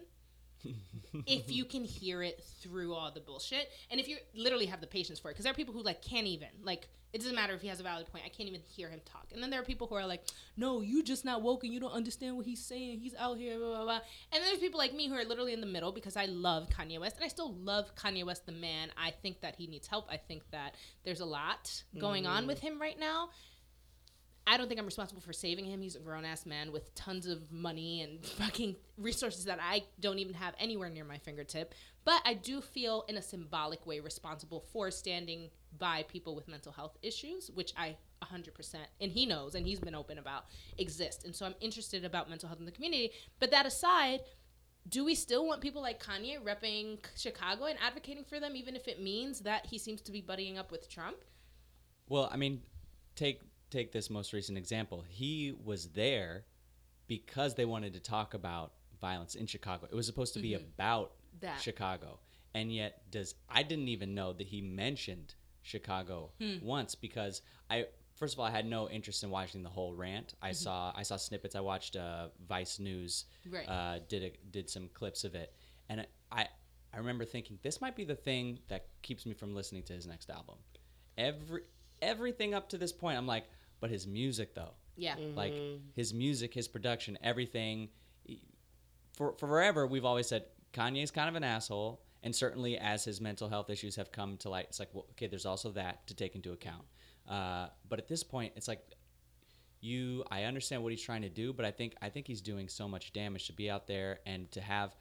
If 1.26 1.50
you 1.50 1.64
can 1.64 1.84
hear 1.84 2.22
it 2.22 2.42
through 2.60 2.94
all 2.94 3.10
the 3.10 3.20
bullshit, 3.20 3.70
and 3.90 4.00
if 4.00 4.08
you 4.08 4.16
literally 4.34 4.66
have 4.66 4.80
the 4.80 4.86
patience 4.86 5.18
for 5.18 5.30
it, 5.30 5.34
because 5.34 5.44
there 5.44 5.52
are 5.52 5.56
people 5.56 5.74
who 5.74 5.82
like 5.82 6.02
can't 6.02 6.26
even 6.26 6.48
like 6.62 6.88
it 7.14 7.18
doesn't 7.18 7.36
matter 7.36 7.54
if 7.54 7.62
he 7.62 7.68
has 7.68 7.78
a 7.78 7.84
valid 7.84 8.08
point. 8.10 8.24
I 8.26 8.28
can't 8.28 8.48
even 8.48 8.60
hear 8.60 8.88
him 8.88 9.00
talk. 9.04 9.28
And 9.32 9.40
then 9.40 9.48
there 9.48 9.60
are 9.60 9.64
people 9.64 9.86
who 9.86 9.94
are 9.94 10.04
like, 10.04 10.24
"No, 10.56 10.80
you 10.80 11.00
just 11.00 11.24
not 11.24 11.42
woke 11.42 11.62
and 11.62 11.72
you 11.72 11.78
don't 11.78 11.92
understand 11.92 12.36
what 12.36 12.44
he's 12.44 12.58
saying. 12.58 12.98
He's 12.98 13.14
out 13.14 13.38
here, 13.38 13.56
blah 13.56 13.68
blah 13.68 13.84
blah." 13.84 14.00
And 14.32 14.42
then 14.42 14.42
there's 14.42 14.58
people 14.58 14.78
like 14.78 14.92
me 14.92 15.08
who 15.08 15.14
are 15.14 15.24
literally 15.24 15.52
in 15.52 15.60
the 15.60 15.66
middle 15.66 15.92
because 15.92 16.16
I 16.16 16.24
love 16.24 16.68
Kanye 16.70 16.98
West 16.98 17.14
and 17.16 17.24
I 17.24 17.28
still 17.28 17.54
love 17.54 17.94
Kanye 17.94 18.24
West 18.24 18.46
the 18.46 18.52
man. 18.52 18.90
I 19.00 19.12
think 19.12 19.42
that 19.42 19.54
he 19.54 19.68
needs 19.68 19.86
help. 19.86 20.08
I 20.10 20.16
think 20.16 20.42
that 20.50 20.74
there's 21.04 21.20
a 21.20 21.24
lot 21.24 21.84
going 22.00 22.26
on 22.26 22.44
mm. 22.44 22.46
with 22.48 22.58
him 22.58 22.80
right 22.80 22.98
now. 22.98 23.30
I 24.46 24.56
don't 24.56 24.68
think 24.68 24.78
I'm 24.78 24.86
responsible 24.86 25.22
for 25.22 25.32
saving 25.32 25.64
him. 25.64 25.80
He's 25.80 25.96
a 25.96 26.00
grown 26.00 26.24
ass 26.24 26.44
man 26.44 26.70
with 26.70 26.94
tons 26.94 27.26
of 27.26 27.50
money 27.50 28.02
and 28.02 28.24
fucking 28.24 28.76
resources 28.98 29.44
that 29.46 29.58
I 29.60 29.84
don't 30.00 30.18
even 30.18 30.34
have 30.34 30.54
anywhere 30.58 30.90
near 30.90 31.04
my 31.04 31.18
fingertip. 31.18 31.74
But 32.04 32.20
I 32.26 32.34
do 32.34 32.60
feel, 32.60 33.04
in 33.08 33.16
a 33.16 33.22
symbolic 33.22 33.86
way, 33.86 34.00
responsible 34.00 34.60
for 34.72 34.90
standing 34.90 35.48
by 35.78 36.04
people 36.04 36.34
with 36.34 36.46
mental 36.46 36.72
health 36.72 36.98
issues, 37.02 37.50
which 37.54 37.72
I 37.76 37.96
100%, 38.22 38.74
and 39.00 39.10
he 39.10 39.26
knows 39.26 39.54
and 39.54 39.66
he's 39.66 39.80
been 39.80 39.94
open 39.94 40.18
about, 40.18 40.44
exist. 40.78 41.24
And 41.24 41.34
so 41.34 41.46
I'm 41.46 41.54
interested 41.60 42.04
about 42.04 42.28
mental 42.28 42.48
health 42.48 42.60
in 42.60 42.66
the 42.66 42.72
community. 42.72 43.12
But 43.40 43.50
that 43.52 43.64
aside, 43.64 44.20
do 44.88 45.04
we 45.04 45.14
still 45.14 45.46
want 45.46 45.62
people 45.62 45.80
like 45.80 46.02
Kanye 46.02 46.38
repping 46.42 46.98
Chicago 47.16 47.64
and 47.64 47.78
advocating 47.84 48.24
for 48.24 48.38
them, 48.38 48.54
even 48.54 48.76
if 48.76 48.86
it 48.88 49.00
means 49.00 49.40
that 49.40 49.66
he 49.66 49.78
seems 49.78 50.02
to 50.02 50.12
be 50.12 50.20
buddying 50.20 50.58
up 50.58 50.70
with 50.70 50.90
Trump? 50.90 51.16
Well, 52.08 52.28
I 52.30 52.36
mean, 52.36 52.60
take 53.16 53.40
take 53.74 53.92
this 53.92 54.08
most 54.10 54.32
recent 54.32 54.56
example. 54.58 55.04
He 55.08 55.54
was 55.64 55.88
there 55.88 56.44
because 57.06 57.54
they 57.54 57.64
wanted 57.64 57.92
to 57.94 58.00
talk 58.00 58.34
about 58.34 58.72
violence 59.00 59.34
in 59.34 59.46
Chicago. 59.46 59.86
It 59.90 59.94
was 59.94 60.06
supposed 60.06 60.34
to 60.34 60.40
be 60.40 60.54
about 60.54 61.12
That. 61.40 61.60
Chicago. 61.60 62.20
And 62.54 62.72
yet 62.72 63.10
does 63.10 63.34
I 63.48 63.62
didn't 63.64 63.88
even 63.88 64.14
know 64.14 64.32
that 64.32 64.46
he 64.46 64.60
mentioned 64.62 65.34
Chicago 65.62 66.30
once 66.62 66.94
because 66.94 67.42
I 67.68 67.86
first 68.14 68.34
of 68.34 68.38
all 68.40 68.46
I 68.46 68.50
had 68.50 68.64
no 68.66 68.88
interest 68.88 69.24
in 69.24 69.30
watching 69.30 69.62
the 69.62 69.68
whole 69.70 69.92
rant. 69.92 70.34
I 70.40 70.52
saw 70.52 70.92
I 70.94 71.02
saw 71.02 71.16
snippets. 71.16 71.56
I 71.56 71.60
watched 71.60 71.96
uh, 71.96 72.28
Vice 72.48 72.78
News 72.78 73.24
Right. 73.50 73.68
uh, 73.68 73.98
did 74.08 74.22
a, 74.22 74.30
did 74.50 74.70
some 74.70 74.88
clips 74.94 75.24
of 75.24 75.34
it, 75.34 75.52
and 75.88 76.06
I 76.30 76.46
I 76.92 76.98
remember 76.98 77.24
thinking 77.24 77.58
this 77.62 77.80
might 77.80 77.96
be 77.96 78.04
the 78.04 78.14
thing 78.14 78.60
that 78.68 78.86
keeps 79.02 79.26
me 79.26 79.34
from 79.34 79.52
listening 79.54 79.82
to 79.84 79.92
his 79.92 80.06
next 80.06 80.30
album. 80.30 80.56
Every 81.18 81.62
everything 82.00 82.54
up 82.54 82.68
to 82.68 82.78
this 82.78 82.92
point, 82.92 83.18
I'm 83.18 83.26
like, 83.26 83.46
but 83.80 83.90
his 83.90 84.06
music 84.06 84.54
though, 84.54 84.74
Yeah. 84.96 85.16
like 85.34 85.54
his 85.94 86.12
music, 86.14 86.54
his 86.54 86.68
production, 86.68 87.18
everything. 87.22 87.88
For, 89.16 89.32
for 89.38 89.46
forever, 89.46 89.86
we've 89.86 90.04
always 90.04 90.26
said 90.26 90.44
Kanye's 90.72 91.10
kind 91.12 91.28
of 91.28 91.36
an 91.36 91.44
asshole, 91.44 92.02
and 92.24 92.34
certainly 92.34 92.76
as 92.78 93.04
his 93.04 93.20
mental 93.20 93.48
health 93.48 93.70
issues 93.70 93.94
have 93.96 94.10
come 94.10 94.36
to 94.38 94.48
light, 94.48 94.66
it's 94.68 94.80
like, 94.80 94.88
well, 94.92 95.06
okay, 95.12 95.28
there's 95.28 95.46
also 95.46 95.70
that 95.72 96.06
to 96.08 96.14
take 96.14 96.34
into 96.34 96.52
account. 96.52 96.82
Uh, 97.28 97.68
but 97.88 97.98
at 98.00 98.08
this 98.08 98.24
point, 98.24 98.52
it's 98.56 98.66
like 98.66 98.80
you. 99.80 100.24
I 100.30 100.44
understand 100.44 100.82
what 100.82 100.92
he's 100.92 101.02
trying 101.02 101.22
to 101.22 101.28
do, 101.28 101.52
but 101.52 101.64
I 101.64 101.70
think 101.70 101.94
I 102.02 102.08
think 102.08 102.26
he's 102.26 102.40
doing 102.40 102.68
so 102.68 102.88
much 102.88 103.12
damage 103.12 103.46
to 103.46 103.52
be 103.52 103.70
out 103.70 103.86
there 103.86 104.20
and 104.26 104.50
to 104.52 104.60
have 104.60 104.96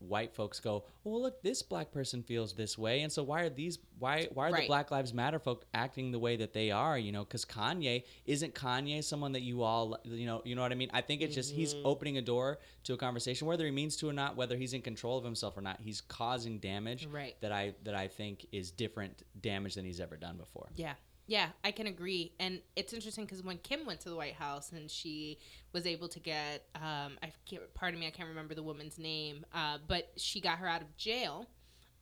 white 0.00 0.34
folks 0.34 0.60
go, 0.60 0.84
well, 1.04 1.22
look, 1.22 1.42
this 1.42 1.62
black 1.62 1.90
person 1.90 2.22
feels 2.22 2.52
this 2.52 2.78
way, 2.78 3.02
and 3.02 3.12
so 3.12 3.22
why 3.22 3.42
are 3.42 3.48
these 3.48 3.78
why 3.98 4.28
why 4.32 4.48
are 4.48 4.52
the 4.60 4.66
Black 4.66 4.90
Lives 4.90 5.12
Matter 5.12 5.38
folk 5.38 5.64
acting 5.74 6.12
the 6.12 6.18
way 6.18 6.36
that 6.36 6.52
they 6.52 6.70
are? 6.70 6.98
You 6.98 7.12
know, 7.12 7.24
because 7.24 7.44
Kanye 7.44 8.04
isn't 8.26 8.54
Kanye 8.54 9.02
someone 9.02 9.32
that 9.32 9.42
you 9.42 9.62
all 9.62 9.98
you 10.04 10.26
know 10.26 10.42
you 10.44 10.54
know 10.54 10.62
what 10.62 10.72
I 10.72 10.76
mean? 10.76 10.90
I 10.92 11.00
think 11.00 11.22
it's 11.22 11.34
just 11.34 11.52
he's 11.52 11.74
mm-hmm. 11.74 11.86
opening 11.86 12.18
a 12.18 12.22
door 12.22 12.58
to 12.84 12.94
a 12.94 12.96
conversation, 12.96 13.46
whether 13.46 13.64
he 13.64 13.70
means 13.70 13.96
to 13.96 14.08
or 14.08 14.12
not, 14.12 14.36
whether 14.36 14.56
he's 14.56 14.72
in 14.72 14.82
control 14.82 15.18
of 15.18 15.24
himself 15.24 15.56
or 15.56 15.60
not. 15.60 15.80
He's 15.80 16.00
causing 16.00 16.58
damage 16.58 17.06
Right. 17.06 17.36
that 17.40 17.52
I 17.52 17.74
that 17.84 17.94
I 17.94 18.08
think 18.08 18.46
is 18.52 18.70
different 18.70 19.22
damage 19.40 19.74
than 19.74 19.84
he's 19.84 20.00
ever 20.00 20.16
done 20.16 20.36
before. 20.36 20.68
Yeah. 20.76 20.94
Yeah, 21.28 21.48
I 21.62 21.72
can 21.72 21.86
agree. 21.86 22.32
And 22.40 22.60
it's 22.74 22.94
interesting 22.94 23.26
because 23.26 23.42
when 23.42 23.58
Kim 23.58 23.84
went 23.84 24.00
to 24.00 24.08
the 24.08 24.16
White 24.16 24.32
House 24.32 24.72
and 24.72 24.90
she 24.90 25.38
was 25.74 25.86
able 25.86 26.08
to 26.08 26.18
get, 26.18 26.64
um, 26.74 27.18
I 27.22 27.32
can't, 27.44 27.62
pardon 27.74 28.00
me, 28.00 28.06
I 28.06 28.10
can't 28.10 28.30
remember 28.30 28.54
the 28.54 28.62
woman's 28.62 28.98
name, 28.98 29.44
uh, 29.52 29.76
but 29.86 30.10
she 30.16 30.40
got 30.40 30.58
her 30.58 30.66
out 30.66 30.80
of 30.80 30.96
jail. 30.96 31.46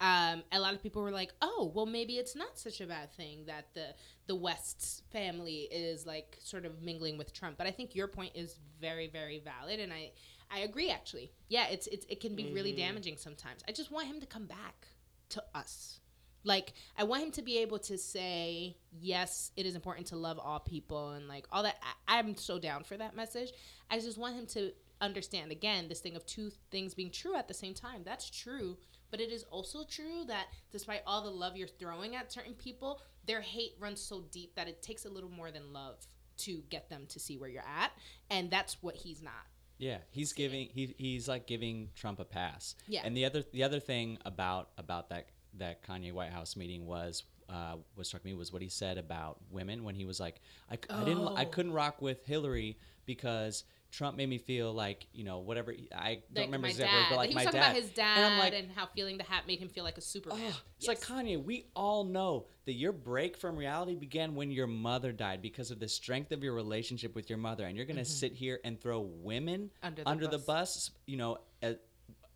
Um, 0.00 0.44
a 0.52 0.60
lot 0.60 0.74
of 0.74 0.82
people 0.82 1.02
were 1.02 1.10
like, 1.10 1.32
"Oh, 1.42 1.72
well, 1.74 1.86
maybe 1.86 2.18
it's 2.18 2.36
not 2.36 2.58
such 2.58 2.80
a 2.82 2.86
bad 2.86 3.12
thing 3.14 3.46
that 3.46 3.68
the 3.74 3.94
the 4.26 4.34
West's 4.34 5.02
family 5.10 5.68
is 5.72 6.06
like 6.06 6.36
sort 6.38 6.66
of 6.66 6.82
mingling 6.82 7.16
with 7.16 7.32
Trump." 7.32 7.56
But 7.56 7.66
I 7.66 7.70
think 7.70 7.94
your 7.94 8.06
point 8.06 8.32
is 8.34 8.58
very, 8.78 9.08
very 9.08 9.38
valid, 9.38 9.80
and 9.80 9.94
I 9.94 10.12
I 10.50 10.60
agree. 10.60 10.90
Actually, 10.90 11.32
yeah, 11.48 11.68
it's 11.68 11.86
it's 11.86 12.04
it 12.10 12.20
can 12.20 12.36
be 12.36 12.52
really 12.52 12.72
damaging 12.72 13.16
sometimes. 13.16 13.62
I 13.66 13.72
just 13.72 13.90
want 13.90 14.06
him 14.06 14.20
to 14.20 14.26
come 14.26 14.44
back 14.44 14.86
to 15.30 15.42
us. 15.54 16.00
Like 16.46 16.74
I 16.96 17.02
want 17.04 17.24
him 17.24 17.32
to 17.32 17.42
be 17.42 17.58
able 17.58 17.80
to 17.80 17.98
say, 17.98 18.76
yes, 18.92 19.50
it 19.56 19.66
is 19.66 19.74
important 19.74 20.06
to 20.08 20.16
love 20.16 20.38
all 20.38 20.60
people 20.60 21.10
and 21.10 21.26
like 21.26 21.46
all 21.50 21.64
that. 21.64 21.76
I, 22.06 22.18
I'm 22.18 22.36
so 22.36 22.58
down 22.58 22.84
for 22.84 22.96
that 22.96 23.16
message. 23.16 23.52
I 23.90 23.98
just 23.98 24.16
want 24.16 24.36
him 24.36 24.46
to 24.46 24.70
understand 25.00 25.52
again 25.52 25.88
this 25.88 26.00
thing 26.00 26.16
of 26.16 26.24
two 26.24 26.50
things 26.70 26.94
being 26.94 27.10
true 27.10 27.34
at 27.34 27.48
the 27.48 27.54
same 27.54 27.74
time. 27.74 28.02
That's 28.04 28.30
true, 28.30 28.76
but 29.10 29.20
it 29.20 29.30
is 29.30 29.44
also 29.50 29.84
true 29.84 30.24
that 30.28 30.46
despite 30.70 31.02
all 31.04 31.22
the 31.22 31.30
love 31.30 31.56
you're 31.56 31.66
throwing 31.66 32.14
at 32.14 32.32
certain 32.32 32.54
people, 32.54 33.00
their 33.26 33.40
hate 33.40 33.72
runs 33.80 34.00
so 34.00 34.24
deep 34.30 34.54
that 34.54 34.68
it 34.68 34.82
takes 34.82 35.04
a 35.04 35.10
little 35.10 35.30
more 35.30 35.50
than 35.50 35.72
love 35.72 35.96
to 36.38 36.62
get 36.70 36.88
them 36.88 37.06
to 37.08 37.18
see 37.18 37.36
where 37.36 37.50
you're 37.50 37.62
at, 37.62 37.90
and 38.30 38.50
that's 38.50 38.82
what 38.82 38.94
he's 38.94 39.20
not. 39.20 39.32
Yeah, 39.78 39.98
he's 40.10 40.32
giving 40.32 40.68
he 40.72 40.94
he's 40.96 41.28
like 41.28 41.46
giving 41.46 41.90
Trump 41.94 42.20
a 42.20 42.24
pass. 42.24 42.76
Yeah. 42.86 43.02
And 43.04 43.16
the 43.16 43.24
other 43.24 43.42
the 43.52 43.64
other 43.64 43.80
thing 43.80 44.18
about 44.24 44.70
about 44.78 45.10
that 45.10 45.26
that 45.58 45.82
Kanye 45.86 46.12
White 46.12 46.30
House 46.32 46.56
meeting 46.56 46.86
was 46.86 47.24
uh, 47.48 47.76
what 47.94 48.06
struck 48.06 48.24
me 48.24 48.34
was 48.34 48.52
what 48.52 48.60
he 48.62 48.68
said 48.68 48.98
about 48.98 49.38
women 49.50 49.84
when 49.84 49.94
he 49.94 50.04
was 50.04 50.18
like 50.18 50.40
I, 50.70 50.74
c- 50.76 50.80
I 50.90 51.04
didn't 51.04 51.28
I 51.36 51.44
Oh. 51.44 51.48
couldn't 51.48 51.72
rock 51.72 52.02
with 52.02 52.24
Hillary 52.26 52.76
because 53.04 53.62
Trump 53.92 54.16
made 54.16 54.28
me 54.28 54.36
feel 54.38 54.72
like 54.74 55.06
you 55.12 55.22
know 55.22 55.38
whatever 55.38 55.72
I 55.94 56.14
don't 56.14 56.22
Like 56.34 56.44
remember 56.46 56.66
exactly 56.66 56.98
dad. 56.98 57.06
but 57.08 57.16
like 57.18 57.28
he 57.28 57.34
my 57.36 57.44
talking 57.44 57.60
dad 57.60 57.66
about 57.70 57.80
his 57.82 57.90
dad 57.90 58.16
and 58.18 58.24
and, 58.24 58.34
I'm 58.34 58.38
like 58.40 58.74
how 58.74 58.86
feeling 58.96 59.16
the 59.16 59.22
hat 59.22 59.44
made 59.46 59.60
him 59.60 59.68
feel 59.68 59.84
like 59.84 59.96
a 59.96 60.00
Superman. 60.00 60.40
Oh, 60.52 60.60
it's 60.76 60.88
like 60.88 61.00
Kanye. 61.00 61.42
We 61.42 61.66
all 61.76 62.02
know 62.02 62.46
that 62.64 62.72
your 62.72 62.90
break 62.92 63.36
from 63.36 63.56
reality 63.56 63.94
began 63.94 64.34
when 64.34 64.50
your 64.50 64.66
mother 64.66 65.12
died 65.12 65.40
because 65.40 65.70
of 65.70 65.78
the 65.78 65.88
strength 65.88 66.32
of 66.32 66.42
your 66.42 66.52
relationship 66.52 67.14
with 67.14 67.30
your 67.30 67.38
mother, 67.38 67.64
and 67.64 67.76
you're 67.76 67.86
gonna 67.86 68.04
sit 68.04 68.32
here 68.34 68.58
and 68.64 68.78
throw 68.80 68.98
women 69.00 69.70
Mm-hmm. 69.84 69.86
Under 69.86 70.02
the 70.02 70.08
under 70.10 70.26
the 70.26 70.38
bus. 70.38 70.46
bus. 70.88 70.90
You 71.06 71.16
know, 71.16 71.38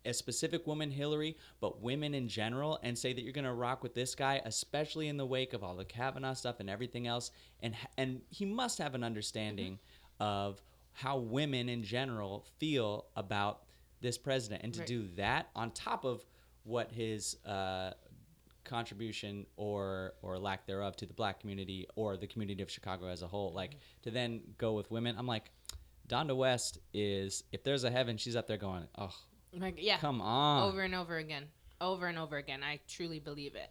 a, 0.05 0.13
specific 0.13 0.65
woman, 0.67 0.91
Hillary, 0.91 1.37
but 1.59 1.81
women 1.81 2.13
in 2.13 2.27
general, 2.27 2.79
and 2.83 2.97
say 2.97 3.13
that 3.13 3.21
you're 3.23 3.33
gonna 3.33 3.53
rock 3.53 3.83
with 3.83 3.93
this 3.93 4.15
guy, 4.15 4.41
especially 4.45 5.07
in 5.07 5.17
the 5.17 5.25
wake 5.25 5.53
of 5.53 5.63
all 5.63 5.75
the 5.75 5.85
Kavanaugh 5.85 6.33
stuff 6.33 6.59
and 6.59 6.69
everything 6.69 7.07
else. 7.07 7.31
And 7.61 7.75
and 7.97 8.21
he 8.29 8.45
must 8.45 8.77
have 8.79 8.95
an 8.95 9.03
understanding 9.03 9.73
Mm-hmm. 10.19 10.23
of 10.23 10.61
how 10.93 11.17
women 11.17 11.69
in 11.69 11.83
general 11.83 12.45
feel 12.59 13.05
about 13.15 13.63
this 14.01 14.17
president, 14.17 14.63
and 14.63 14.73
to 14.73 14.79
Right. 14.81 14.87
do 14.87 15.07
that 15.15 15.49
on 15.55 15.71
top 15.71 16.03
of 16.05 16.25
what 16.63 16.91
his 16.91 17.37
uh, 17.45 17.91
contribution 18.63 19.45
or 19.55 20.13
or 20.21 20.37
lack 20.37 20.65
thereof 20.67 20.95
to 20.97 21.05
the 21.05 21.13
black 21.13 21.39
community 21.39 21.87
or 21.95 22.17
the 22.17 22.27
community 22.27 22.61
of 22.61 22.69
Chicago 22.69 23.07
as 23.07 23.21
a 23.21 23.27
whole. 23.27 23.51
Like 23.53 23.77
to 24.03 24.11
then 24.11 24.41
go 24.57 24.73
with 24.73 24.91
women, 24.91 25.15
I'm 25.17 25.27
like, 25.27 25.51
Donda 26.07 26.35
West 26.35 26.77
is 26.93 27.43
if 27.51 27.63
there's 27.63 27.83
a 27.83 27.89
heaven, 27.91 28.17
she's 28.17 28.35
up 28.35 28.47
there 28.47 28.57
going, 28.57 28.87
oh, 28.97 29.13
Like, 29.53 29.75
yeah. 29.77 29.97
come 29.97 30.21
on. 30.21 30.69
over 30.69 30.81
and 30.81 30.95
over 30.95 31.17
again, 31.17 31.45
over 31.79 32.07
and 32.07 32.17
over 32.17 32.37
again. 32.37 32.61
I 32.63 32.79
truly 32.87 33.19
believe 33.19 33.55
it. 33.55 33.69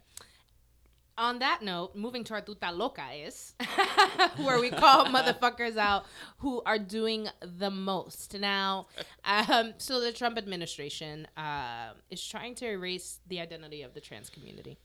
On 1.18 1.38
that 1.40 1.60
note, 1.62 1.94
moving 1.94 2.24
to 2.24 2.34
our 2.34 2.40
tuta 2.40 2.74
loca 2.74 3.04
is 3.14 3.54
where 4.36 4.58
we 4.58 4.70
call 4.70 5.04
motherfuckers 5.16 5.76
out 5.76 6.06
who 6.38 6.62
are 6.64 6.78
doing 6.78 7.28
the 7.42 7.70
most. 7.70 8.38
Now, 8.38 8.86
um, 9.24 9.74
so 9.76 10.00
the 10.00 10.12
Trump 10.12 10.38
administration 10.38 11.26
uh, 11.36 11.92
is 12.10 12.26
trying 12.26 12.54
to 12.56 12.66
erase 12.66 13.20
the 13.28 13.40
identity 13.40 13.82
of 13.82 13.92
the 13.92 14.00
trans 14.00 14.30
community. 14.30 14.78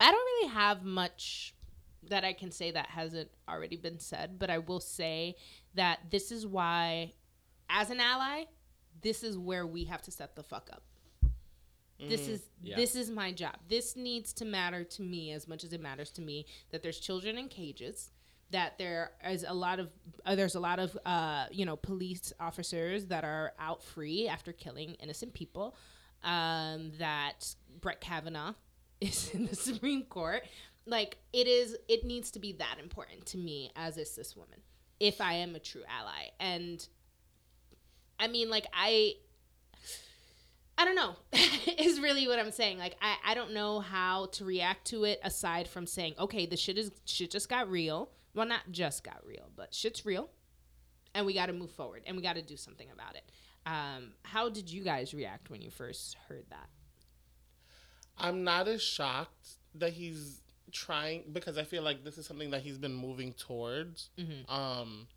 I 0.00 0.10
don't 0.10 0.14
really 0.14 0.48
have 0.48 0.84
much 0.84 1.54
that 2.08 2.24
I 2.24 2.32
can 2.32 2.50
say 2.50 2.70
that 2.72 2.86
hasn't 2.88 3.30
already 3.48 3.76
been 3.76 3.98
said, 4.00 4.38
but 4.38 4.50
I 4.50 4.58
will 4.58 4.80
say 4.80 5.36
that 5.74 6.10
this 6.10 6.32
is 6.32 6.46
why, 6.46 7.12
as 7.72 7.90
an 7.90 8.00
ally, 8.00 8.44
this 9.00 9.22
is 9.24 9.36
where 9.38 9.66
we 9.66 9.84
have 9.84 10.02
to 10.02 10.10
set 10.10 10.36
the 10.36 10.42
fuck 10.42 10.68
up. 10.72 10.82
This 11.98 12.26
is 12.26 12.42
Yeah. 12.62 12.74
this 12.76 12.96
is 12.96 13.10
my 13.10 13.32
job. 13.32 13.56
This 13.68 13.94
needs 13.96 14.32
to 14.34 14.44
matter 14.44 14.82
to 14.82 15.02
me 15.02 15.30
as 15.32 15.46
much 15.46 15.62
as 15.62 15.72
it 15.72 15.80
matters 15.80 16.10
to 16.12 16.20
me 16.20 16.46
that 16.70 16.82
there's 16.82 16.98
children 16.98 17.38
in 17.38 17.48
cages, 17.48 18.10
that 18.50 18.76
there 18.76 19.12
is 19.24 19.44
a 19.46 19.54
lot 19.54 19.78
of 19.78 19.88
uh, 20.26 20.34
there's 20.34 20.56
a 20.56 20.60
lot 20.60 20.80
of 20.80 20.98
uh, 21.06 21.46
you 21.52 21.64
know 21.64 21.76
police 21.76 22.32
officers 22.40 23.06
that 23.06 23.22
are 23.24 23.52
out 23.58 23.84
free 23.84 24.26
after 24.28 24.52
killing 24.52 24.94
innocent 24.94 25.32
people, 25.32 25.76
um, 26.24 26.90
that 26.98 27.54
Brett 27.80 28.00
Kavanaugh 28.00 28.54
is 29.00 29.30
in 29.32 29.46
the 29.46 29.54
Supreme 29.56 30.02
Court. 30.02 30.42
Like 30.86 31.18
it 31.32 31.46
is, 31.46 31.76
it 31.88 32.04
needs 32.04 32.32
to 32.32 32.40
be 32.40 32.52
that 32.54 32.78
important 32.82 33.26
to 33.26 33.38
me 33.38 33.70
as 33.76 33.96
a 33.96 34.04
cis 34.04 34.34
woman 34.34 34.60
if 34.98 35.20
I 35.20 35.34
am 35.34 35.54
a 35.54 35.60
true 35.60 35.84
ally. 35.88 36.30
And 36.40 36.84
I 38.22 38.28
mean, 38.28 38.48
like 38.48 38.66
I, 38.72 39.14
I 40.78 40.84
don't 40.84 40.94
know, 40.94 41.16
is 41.78 42.00
really 42.00 42.28
what 42.28 42.38
I'm 42.38 42.52
saying. 42.52 42.78
Like 42.78 42.96
I, 43.02 43.32
I 43.32 43.34
don't 43.34 43.52
know 43.52 43.80
how 43.80 44.26
to 44.32 44.44
react 44.44 44.86
to 44.88 45.02
it 45.04 45.18
aside 45.24 45.66
from 45.66 45.86
saying, 45.86 46.14
okay, 46.20 46.46
the 46.46 46.56
shit 46.56 46.78
is 46.78 46.92
shit 47.04 47.32
just 47.32 47.48
got 47.48 47.68
real. 47.68 48.10
Well, 48.32 48.46
not 48.46 48.60
just 48.70 49.02
got 49.02 49.20
real, 49.26 49.50
but 49.56 49.74
shit's 49.74 50.06
real, 50.06 50.30
and 51.14 51.26
we 51.26 51.34
got 51.34 51.46
to 51.46 51.52
move 51.52 51.72
forward 51.72 52.02
and 52.06 52.16
we 52.16 52.22
got 52.22 52.36
to 52.36 52.42
do 52.42 52.56
something 52.56 52.86
about 52.92 53.16
it. 53.16 53.24
Um, 53.66 54.12
how 54.22 54.48
did 54.48 54.70
you 54.70 54.84
guys 54.84 55.12
react 55.12 55.50
when 55.50 55.60
you 55.60 55.70
first 55.70 56.16
heard 56.28 56.44
that? 56.50 56.68
I'm 58.16 58.44
not 58.44 58.68
as 58.68 58.80
shocked 58.80 59.56
that 59.74 59.92
he's 59.92 60.42
trying 60.70 61.24
because 61.32 61.58
I 61.58 61.64
feel 61.64 61.82
like 61.82 62.04
this 62.04 62.18
is 62.18 62.26
something 62.26 62.50
that 62.50 62.62
he's 62.62 62.78
been 62.78 62.94
moving 62.94 63.32
towards. 63.32 64.10
Um, 64.48 65.08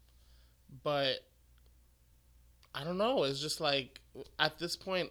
but 0.83 1.19
I 2.75 2.83
don't 2.83 2.97
know. 2.97 3.23
It's 3.23 3.39
just 3.39 3.61
like 3.61 3.99
at 4.37 4.59
this 4.59 4.75
point, 4.75 5.09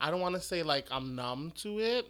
I 0.00 0.10
don't 0.10 0.20
want 0.20 0.34
to 0.34 0.40
say 0.40 0.62
like 0.62 0.86
I'm 0.90 1.14
numb 1.14 1.52
to 1.62 1.78
it, 1.78 2.06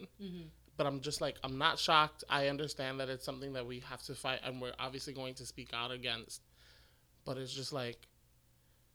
but 0.77 0.87
I'm 0.87 0.99
just 1.01 1.21
like 1.21 1.35
I'm 1.43 1.57
not 1.57 1.77
shocked. 1.79 2.23
I 2.29 2.47
understand 2.47 2.99
that 2.99 3.09
it's 3.09 3.23
something 3.23 3.53
that 3.53 3.65
we 3.65 3.81
have 3.81 4.01
to 4.03 4.15
fight, 4.15 4.39
and 4.43 4.59
we're 4.61 4.73
obviously 4.79 5.13
going 5.13 5.35
to 5.35 5.45
speak 5.45 5.69
out 5.73 5.91
against. 5.91 6.41
But 7.23 7.37
it's 7.37 7.53
just 7.53 7.71
like, 7.73 7.97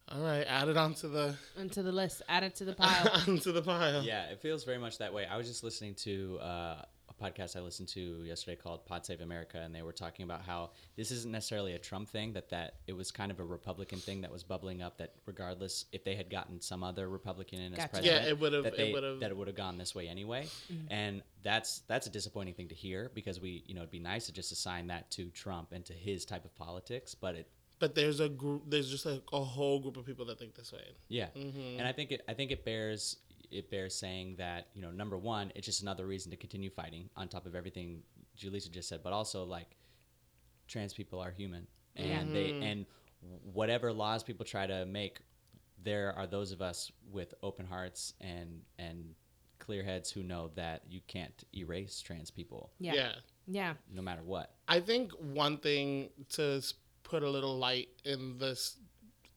all 0.09 0.21
right, 0.21 0.45
add 0.49 0.69
it 0.69 0.77
onto 0.77 1.09
the 1.09 1.35
Into 1.57 1.83
the 1.83 1.93
list, 1.93 2.23
add 2.29 2.43
it 2.43 2.57
to 2.57 2.65
the 2.65 2.75
pile. 2.83 3.11
onto 3.29 3.53
the 3.53 3.63
pile. 3.63 4.03
Yeah, 4.03 4.25
it 4.27 4.41
feels 4.41 4.65
very 4.65 4.79
much 4.79 4.99
that 4.99 5.15
way. 5.15 5.27
I 5.27 5.37
was 5.37 5.47
just 5.47 5.63
listening 5.65 5.95
to 6.07 6.39
uh, 6.43 6.45
a 6.45 6.85
podcast 7.21 7.57
I 7.57 7.61
listened 7.61 7.89
to 7.89 8.23
yesterday 8.25 8.57
called 8.57 8.87
Pod 8.87 9.05
Save 9.05 9.21
America, 9.21 9.59
and 9.61 9.75
they 9.75 9.83
were 9.83 9.93
talking 9.93 10.25
about 10.25 10.43
how 10.43 10.71
this 10.97 11.11
isn't 11.11 11.31
necessarily 11.31 11.75
a 11.75 11.79
Trump 11.79 12.09
thing; 12.09 12.33
that 12.33 12.49
that 12.51 12.75
it 12.87 12.95
was 12.95 13.11
kind 13.11 13.31
of 13.31 13.41
a 13.41 13.45
Republican 13.45 13.99
thing 13.99 14.21
that 14.23 14.33
was 14.33 14.43
bubbling 14.43 14.83
up. 14.83 14.99
That 14.99 15.15
regardless 15.27 15.85
if 15.93 16.05
they 16.05 16.15
had 16.15 16.31
gotten 16.31 16.61
some 16.61 16.83
other 16.83 17.09
Republican 17.09 17.61
in 17.61 17.75
as 17.75 17.87
president, 17.89 18.23
Yeah, 18.25 18.29
it 18.29 18.39
would've- 18.41 18.65
that 18.65 18.75
it 18.75 18.77
they- 18.77 18.93
would've- 18.93 19.21
that 19.21 19.31
it 19.31 19.37
would 19.37 19.47
have 19.49 19.57
gone 19.57 19.77
this 19.79 19.95
way 19.95 20.09
anyway. 20.09 20.47
Mm-hmm. 20.73 20.93
And 20.93 21.23
that's 21.43 21.81
that's 21.89 22.07
a 22.07 22.11
disappointing 22.11 22.55
thing 22.55 22.69
to 22.69 22.75
hear 22.75 23.11
because 23.15 23.41
we 23.41 23.63
you 23.67 23.75
know 23.75 23.81
it'd 23.83 23.91
be 23.91 23.99
nice 23.99 24.27
to 24.27 24.33
just 24.33 24.53
assign 24.53 24.87
that 24.89 25.11
to 25.13 25.31
Trump 25.31 25.73
and 25.73 25.85
to 25.87 25.93
his 25.93 26.25
type 26.25 26.45
of 26.45 26.55
politics, 26.57 27.15
but 27.15 27.35
it 27.35 27.47
But 27.79 27.95
there's 27.95 28.21
a 28.21 28.29
group. 28.29 28.65
There's 28.69 28.91
just 28.91 29.07
like 29.07 29.23
a 29.33 29.43
whole 29.43 29.81
group 29.81 29.97
of 29.97 30.05
people 30.05 30.27
that 30.27 30.39
think 30.39 30.55
this 30.55 30.71
way. 30.73 30.85
Yeah, 31.09 31.29
and 31.35 31.83
I 31.87 31.93
think 31.93 32.13
it. 32.13 32.21
I 32.29 32.35
think 32.35 32.51
it 32.51 32.63
bears 32.65 33.17
it 33.51 33.71
bears 33.71 33.95
saying 33.95 34.37
that 34.39 34.69
you 34.75 34.83
know 34.83 34.91
number 34.91 35.19
one, 35.19 35.53
it's 35.55 35.67
just 35.67 35.83
another 35.83 36.07
reason 36.07 36.31
to 36.31 36.37
continue 36.37 36.71
fighting 36.71 37.09
on 37.17 37.29
top 37.29 37.47
of 37.47 37.55
everything 37.55 38.03
Julissa 38.39 38.71
just 38.71 38.89
said, 38.89 39.03
but 39.03 39.13
also 39.13 39.45
like 39.45 39.77
trans 40.69 40.93
people 40.95 41.21
are 41.21 41.31
human, 41.31 41.67
and 41.97 42.35
they 42.35 42.51
mm-hmm. 42.51 42.63
and 42.63 42.87
whatever 43.53 43.93
laws 43.93 44.23
people 44.23 44.45
try 44.45 44.67
to 44.67 44.87
make, 44.87 45.21
there 45.83 46.15
are 46.17 46.27
those 46.27 46.53
of 46.53 46.63
us 46.63 46.91
with 47.11 47.35
open 47.43 47.67
hearts 47.67 48.15
and 48.21 48.63
and 48.79 49.15
clear 49.59 49.83
heads 49.83 50.11
who 50.11 50.23
know 50.23 50.51
that 50.57 50.83
you 50.89 51.01
can't 51.07 51.45
erase 51.55 52.01
trans 52.01 52.31
people 52.31 52.71
Yeah. 52.81 52.95
yeah. 52.95 53.13
Yeah. 53.47 53.75
no 53.93 54.01
matter 54.03 54.23
what. 54.25 54.55
I 54.67 54.81
think 54.81 55.13
one 55.13 55.59
thing 55.59 56.11
to 56.31 56.63
put 57.03 57.23
a 57.23 57.29
little 57.29 57.59
light 57.59 57.89
in 58.05 58.39
this, 58.39 58.77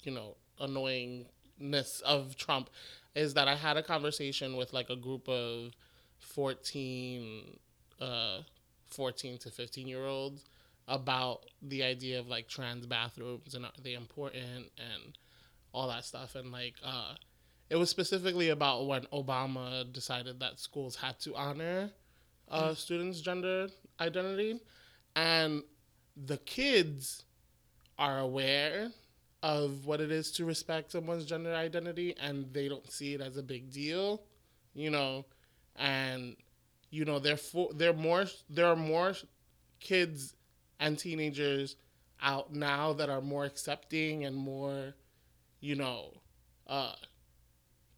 you 0.04 0.12
know, 0.12 0.38
annoyingness 0.62 2.02
of 2.04 2.36
Trump 2.38 2.69
is 3.15 3.34
that 3.36 3.47
I 3.47 3.56
had 3.56 3.78
a 3.78 3.84
conversation 3.84 4.56
with 4.56 4.73
like 4.73 4.89
a 4.89 4.95
group 4.95 5.28
of 5.28 5.71
14, 6.19 7.58
uh, 7.99 8.39
14 8.88 9.38
to 9.39 9.49
15 9.49 9.88
year 9.88 10.06
olds 10.06 10.43
about 10.88 11.45
the 11.62 11.84
idea 11.84 12.19
of 12.19 12.28
like 12.28 12.47
trans 12.47 12.86
bathrooms 12.86 13.56
and 13.56 13.65
are 13.65 13.71
they 13.82 13.93
important 13.93 14.71
and 14.78 15.17
all 15.73 15.88
that 15.88 16.06
stuff. 16.06 16.36
And 16.36 16.52
like, 16.52 16.76
uh, 16.84 17.15
it 17.69 17.76
was 17.76 17.89
specifically 17.89 18.49
about 18.49 18.88
when 18.88 19.04
Obama 19.13 19.91
decided 19.91 20.39
that 20.41 20.60
schools 20.60 20.95
had 20.95 21.19
to 21.21 21.36
honor 21.36 21.89
uh, 22.49 22.73
students' 22.76 23.21
gender 23.21 23.67
identity, 23.99 24.60
and 25.15 25.63
the 26.15 26.38
kids 26.38 27.23
are 27.97 28.19
aware 28.19 28.91
of 29.43 29.86
what 29.86 30.01
it 30.01 30.12
is 30.12 30.32
to 30.32 30.45
respect 30.45 30.91
someone's 30.93 31.26
gender 31.26 31.53
identity, 31.53 32.15
and 32.20 32.51
they 32.53 32.68
don't 32.68 32.89
see 32.91 33.13
it 33.13 33.22
as 33.22 33.38
a 33.38 33.43
big 33.43 33.72
deal, 33.72 34.24
you 34.74 34.89
know, 34.89 35.26
and 35.76 36.36
you 36.89 37.05
know 37.05 37.20
they're 37.20 37.38
for, 37.38 37.70
they're 37.76 37.93
more 37.93 38.26
there 38.49 38.65
are 38.68 38.76
more 38.76 39.13
kids 39.80 40.36
and 40.80 40.97
teenagers 40.97 41.76
out 42.22 42.53
now 42.53 42.93
that 42.93 43.09
are 43.09 43.22
more 43.22 43.45
accepting 43.45 44.24
and 44.26 44.36
more, 44.36 44.95
you 45.59 45.76
know, 45.76 46.13
uh, 46.68 46.93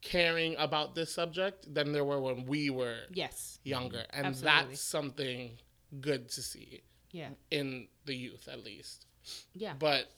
caring 0.02 0.56
about 0.58 0.96
this 0.96 1.14
subject 1.14 1.72
than 1.74 1.92
there 1.92 2.04
were 2.06 2.20
when 2.20 2.46
we 2.46 2.70
were 2.70 2.98
Yes. 3.14 3.60
younger. 3.64 4.04
And 4.12 4.28
Absolutely. 4.28 4.62
that's 4.70 4.82
something 4.82 5.60
good 6.02 6.30
to 6.30 6.42
see 6.42 6.82
Yeah. 7.12 7.32
in 7.52 7.88
the 8.06 8.16
youth, 8.16 8.48
at 8.48 8.64
least. 8.64 9.06
Yeah. 9.54 9.74
But 9.78 10.12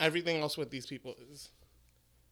everything 0.00 0.40
else 0.40 0.56
with 0.56 0.70
these 0.70 0.86
people 0.86 1.14
is 1.30 1.50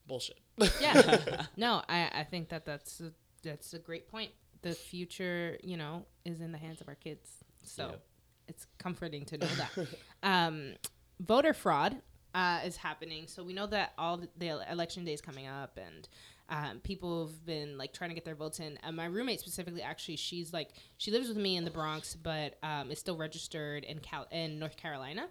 bullshit. 0.06 0.38
Yeah. 0.80 1.46
no, 1.56 1.82
I, 1.88 2.10
I 2.14 2.24
think 2.24 2.48
that 2.50 2.64
that's 2.66 3.00
a, 3.00 3.12
that's 3.42 3.74
a 3.74 3.78
great 3.78 4.08
point. 4.08 4.30
The 4.62 4.72
future, 4.72 5.58
you 5.62 5.76
know, 5.76 6.04
is 6.24 6.40
in 6.40 6.52
the 6.52 6.58
hands 6.58 6.80
of 6.80 6.88
our 6.88 6.94
kids. 6.94 7.30
So 7.62 7.86
Yep. 7.90 8.02
it's 8.48 8.66
comforting 8.78 9.24
to 9.26 9.38
know 9.38 9.46
that. 9.46 9.88
um, 10.22 10.74
voter 11.20 11.52
fraud 11.54 11.96
uh, 12.34 12.60
is 12.64 12.76
happening. 12.76 13.26
So 13.26 13.42
we 13.44 13.52
know 13.52 13.66
that 13.66 13.92
all 13.98 14.16
the, 14.18 14.28
the 14.36 14.60
election 14.70 15.04
day 15.04 15.12
is 15.12 15.20
coming 15.20 15.46
up 15.46 15.78
and 15.78 16.08
um, 16.50 16.80
people 16.80 17.26
have 17.26 17.46
been 17.46 17.78
like 17.78 17.92
trying 17.92 18.10
to 18.10 18.14
get 18.14 18.24
their 18.24 18.34
votes 18.34 18.60
in. 18.60 18.78
And 18.82 18.96
my 18.96 19.06
roommate 19.06 19.40
specifically, 19.40 19.82
actually, 19.82 20.16
she's 20.16 20.52
like, 20.52 20.70
she 20.98 21.10
lives 21.10 21.28
with 21.28 21.38
me 21.38 21.56
in 21.56 21.64
the 21.64 21.70
Bronx, 21.70 22.14
but 22.14 22.58
um, 22.62 22.90
is 22.90 22.98
still 22.98 23.16
registered 23.16 23.84
in 23.84 23.98
Cal- 23.98 24.28
in 24.30 24.58
North 24.58 24.76
Carolina. 24.76 25.28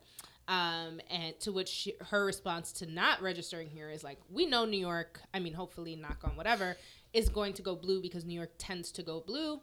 Um, 0.47 0.99
and 1.09 1.39
to 1.41 1.51
which 1.51 1.69
she, 1.69 1.93
her 2.09 2.25
response 2.25 2.71
to 2.73 2.85
not 2.85 3.21
registering 3.21 3.69
here 3.69 3.89
is 3.89 4.03
like, 4.03 4.19
we 4.29 4.45
know 4.45 4.65
New 4.65 4.79
York, 4.79 5.21
I 5.33 5.39
mean, 5.39 5.53
hopefully, 5.53 5.95
knock 5.95 6.19
on 6.23 6.35
whatever, 6.35 6.75
is 7.13 7.29
going 7.29 7.53
to 7.53 7.61
go 7.61 7.75
blue 7.75 8.01
because 8.01 8.25
New 8.25 8.35
York 8.35 8.51
tends 8.57 8.91
to 8.93 9.03
go 9.03 9.21
blue. 9.25 9.61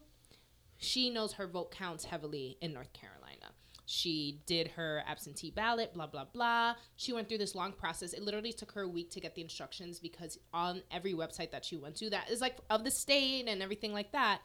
She 0.78 1.10
knows 1.10 1.34
her 1.34 1.46
vote 1.46 1.70
counts 1.70 2.04
heavily 2.04 2.56
in 2.62 2.72
North 2.72 2.92
Carolina. 2.94 3.52
She 3.84 4.40
did 4.46 4.68
her 4.68 5.02
absentee 5.06 5.50
ballot, 5.50 5.92
blah, 5.92 6.06
blah, 6.06 6.24
blah. 6.24 6.76
She 6.94 7.12
went 7.12 7.28
through 7.28 7.38
this 7.38 7.56
long 7.56 7.72
process. 7.72 8.12
It 8.12 8.22
literally 8.22 8.52
took 8.52 8.70
her 8.72 8.82
a 8.82 8.88
week 8.88 9.10
to 9.10 9.20
get 9.20 9.34
the 9.34 9.42
instructions 9.42 9.98
because 9.98 10.38
on 10.54 10.82
every 10.92 11.12
website 11.12 11.50
that 11.50 11.64
she 11.64 11.76
went 11.76 11.96
to 11.96 12.08
that 12.10 12.30
is 12.30 12.40
like 12.40 12.56
of 12.70 12.84
the 12.84 12.90
state 12.90 13.48
and 13.48 13.60
everything 13.60 13.92
like 13.92 14.12
that, 14.12 14.42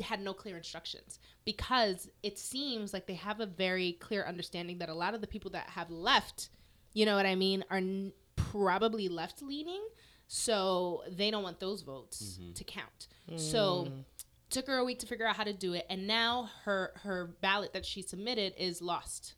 had 0.00 0.20
no 0.20 0.32
clear 0.32 0.56
instructions 0.56 1.18
because 1.44 2.08
it 2.22 2.38
seems 2.38 2.92
like 2.92 3.06
they 3.06 3.14
have 3.14 3.40
a 3.40 3.46
very 3.46 3.92
clear 3.92 4.24
understanding 4.24 4.78
that 4.78 4.88
a 4.88 4.94
lot 4.94 5.14
of 5.14 5.20
the 5.20 5.26
people 5.26 5.50
that 5.52 5.68
have 5.70 5.90
left, 5.90 6.50
you 6.92 7.06
know 7.06 7.16
what 7.16 7.26
I 7.26 7.34
mean, 7.34 7.64
are 7.70 7.78
n- 7.78 8.12
probably 8.36 9.08
left 9.08 9.42
leaning. 9.42 9.82
So 10.26 11.02
they 11.08 11.30
don't 11.30 11.42
want 11.42 11.58
those 11.58 11.82
votes 11.82 12.38
mm-hmm. 12.38 12.52
to 12.52 12.64
count. 12.64 13.08
So 13.36 13.88
mm. 13.88 14.04
took 14.50 14.66
her 14.66 14.76
a 14.76 14.84
week 14.84 14.98
to 15.00 15.06
figure 15.06 15.26
out 15.26 15.36
how 15.36 15.44
to 15.44 15.52
do 15.52 15.74
it, 15.74 15.86
and 15.90 16.06
now 16.06 16.50
her 16.64 16.92
her 17.02 17.34
ballot 17.40 17.72
that 17.72 17.84
she 17.84 18.02
submitted 18.02 18.54
is 18.58 18.80
lost. 18.80 19.34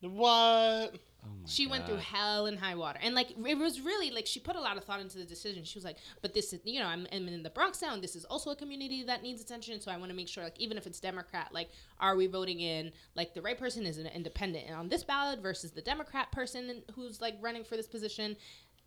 what? 0.00 0.96
Oh 1.24 1.28
She 1.46 1.66
went 1.68 1.86
through 1.86 1.98
hell 1.98 2.46
and 2.46 2.58
high 2.58 2.74
water, 2.74 2.98
and 3.00 3.14
like 3.14 3.30
it 3.30 3.58
was 3.58 3.80
really 3.80 4.10
like 4.10 4.26
she 4.26 4.40
put 4.40 4.56
a 4.56 4.60
lot 4.60 4.76
of 4.76 4.84
thought 4.84 5.00
into 5.00 5.18
the 5.18 5.24
decision. 5.24 5.62
She 5.64 5.78
was 5.78 5.84
like, 5.84 5.98
"But 6.20 6.34
this 6.34 6.52
is, 6.52 6.60
you 6.64 6.80
know, 6.80 6.86
I'm, 6.86 7.06
I'm 7.12 7.28
in 7.28 7.42
the 7.44 7.50
Bronx 7.50 7.80
now, 7.80 7.94
and 7.94 8.02
this 8.02 8.16
is 8.16 8.24
also 8.24 8.50
a 8.50 8.56
community 8.56 9.04
that 9.04 9.22
needs 9.22 9.40
attention. 9.40 9.80
So 9.80 9.92
I 9.92 9.96
want 9.96 10.10
to 10.10 10.16
make 10.16 10.28
sure, 10.28 10.42
like, 10.42 10.58
even 10.58 10.76
if 10.76 10.86
it's 10.86 10.98
Democrat, 10.98 11.50
like, 11.52 11.70
are 12.00 12.16
we 12.16 12.26
voting 12.26 12.60
in 12.60 12.92
like 13.14 13.34
the 13.34 13.42
right 13.42 13.58
person 13.58 13.86
is 13.86 13.98
an 13.98 14.06
independent 14.06 14.66
and 14.66 14.74
on 14.74 14.88
this 14.88 15.04
ballot 15.04 15.40
versus 15.40 15.70
the 15.70 15.82
Democrat 15.82 16.32
person 16.32 16.82
who's 16.94 17.20
like 17.20 17.36
running 17.40 17.64
for 17.64 17.76
this 17.76 17.86
position." 17.88 18.36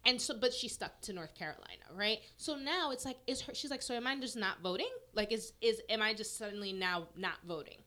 And 0.07 0.21
so, 0.21 0.35
but 0.39 0.53
she 0.53 0.67
stuck 0.67 1.01
to 1.01 1.13
North 1.13 1.33
Carolina, 1.33 1.83
right? 1.95 2.19
So 2.37 2.55
now 2.55 2.91
it's 2.91 3.05
like, 3.05 3.17
is 3.25 3.41
her? 3.41 3.55
She's 3.55 3.71
like, 3.71 3.81
so 3.81 3.95
am 3.95 4.05
I 4.05 4.19
just 4.19 4.35
not 4.37 4.61
voting? 4.61 4.89
Like, 5.13 5.31
is 5.31 5.53
is 5.61 5.81
am 5.89 6.01
I 6.01 6.13
just 6.13 6.37
suddenly 6.37 6.73
now 6.73 7.07
not 7.15 7.37
voting? 7.47 7.77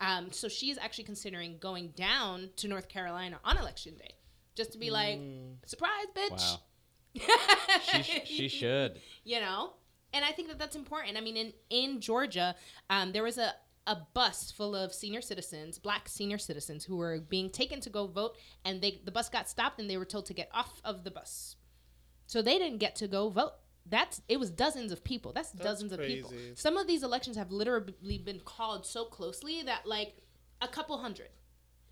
Um, 0.00 0.30
so 0.32 0.48
she 0.48 0.70
is 0.70 0.78
actually 0.78 1.04
considering 1.04 1.58
going 1.58 1.88
down 1.96 2.50
to 2.56 2.68
North 2.68 2.88
Carolina 2.88 3.40
on 3.44 3.56
election 3.58 3.96
day, 3.96 4.14
just 4.54 4.72
to 4.72 4.78
be 4.78 4.90
like, 4.90 5.18
surprise, 5.66 6.06
bitch. 6.14 6.30
Wow. 6.30 6.60
She, 7.92 8.02
sh- 8.02 8.20
she 8.26 8.48
should. 8.48 9.00
you 9.24 9.40
know, 9.40 9.72
and 10.12 10.24
I 10.24 10.30
think 10.32 10.48
that 10.48 10.58
that's 10.58 10.76
important. 10.76 11.16
I 11.16 11.20
mean, 11.20 11.36
in 11.36 11.52
in 11.70 12.00
Georgia, 12.00 12.54
um, 12.90 13.12
there 13.12 13.22
was 13.22 13.38
a 13.38 13.54
a 13.86 13.96
bus 14.14 14.50
full 14.52 14.76
of 14.76 14.92
senior 14.92 15.22
citizens, 15.22 15.78
black 15.78 16.08
senior 16.08 16.38
citizens, 16.38 16.84
who 16.84 16.96
were 16.96 17.18
being 17.18 17.50
taken 17.50 17.80
to 17.80 17.90
go 17.90 18.06
vote, 18.06 18.36
and 18.64 18.80
they 18.82 19.00
the 19.04 19.10
bus 19.10 19.28
got 19.28 19.48
stopped, 19.48 19.80
and 19.80 19.88
they 19.90 19.96
were 19.96 20.04
told 20.04 20.26
to 20.26 20.34
get 20.34 20.48
off 20.52 20.80
of 20.84 21.02
the 21.04 21.10
bus, 21.10 21.56
so 22.26 22.40
they 22.42 22.58
didn't 22.58 22.78
get 22.78 22.94
to 22.96 23.08
go 23.08 23.30
vote. 23.30 23.54
That's 23.90 24.20
it 24.28 24.38
was 24.38 24.50
dozens 24.50 24.92
of 24.92 25.02
people. 25.04 25.32
That's, 25.32 25.52
dozens 25.52 25.92
of 25.92 26.00
people. 26.00 26.32
Some 26.54 26.76
of 26.76 26.86
these 26.86 27.02
elections 27.02 27.36
have 27.36 27.50
literally 27.50 28.18
been 28.18 28.40
called 28.44 28.86
so 28.86 29.04
closely 29.04 29.62
that 29.62 29.86
like 29.86 30.16
a 30.60 30.68
couple 30.68 30.98
hundred 30.98 31.28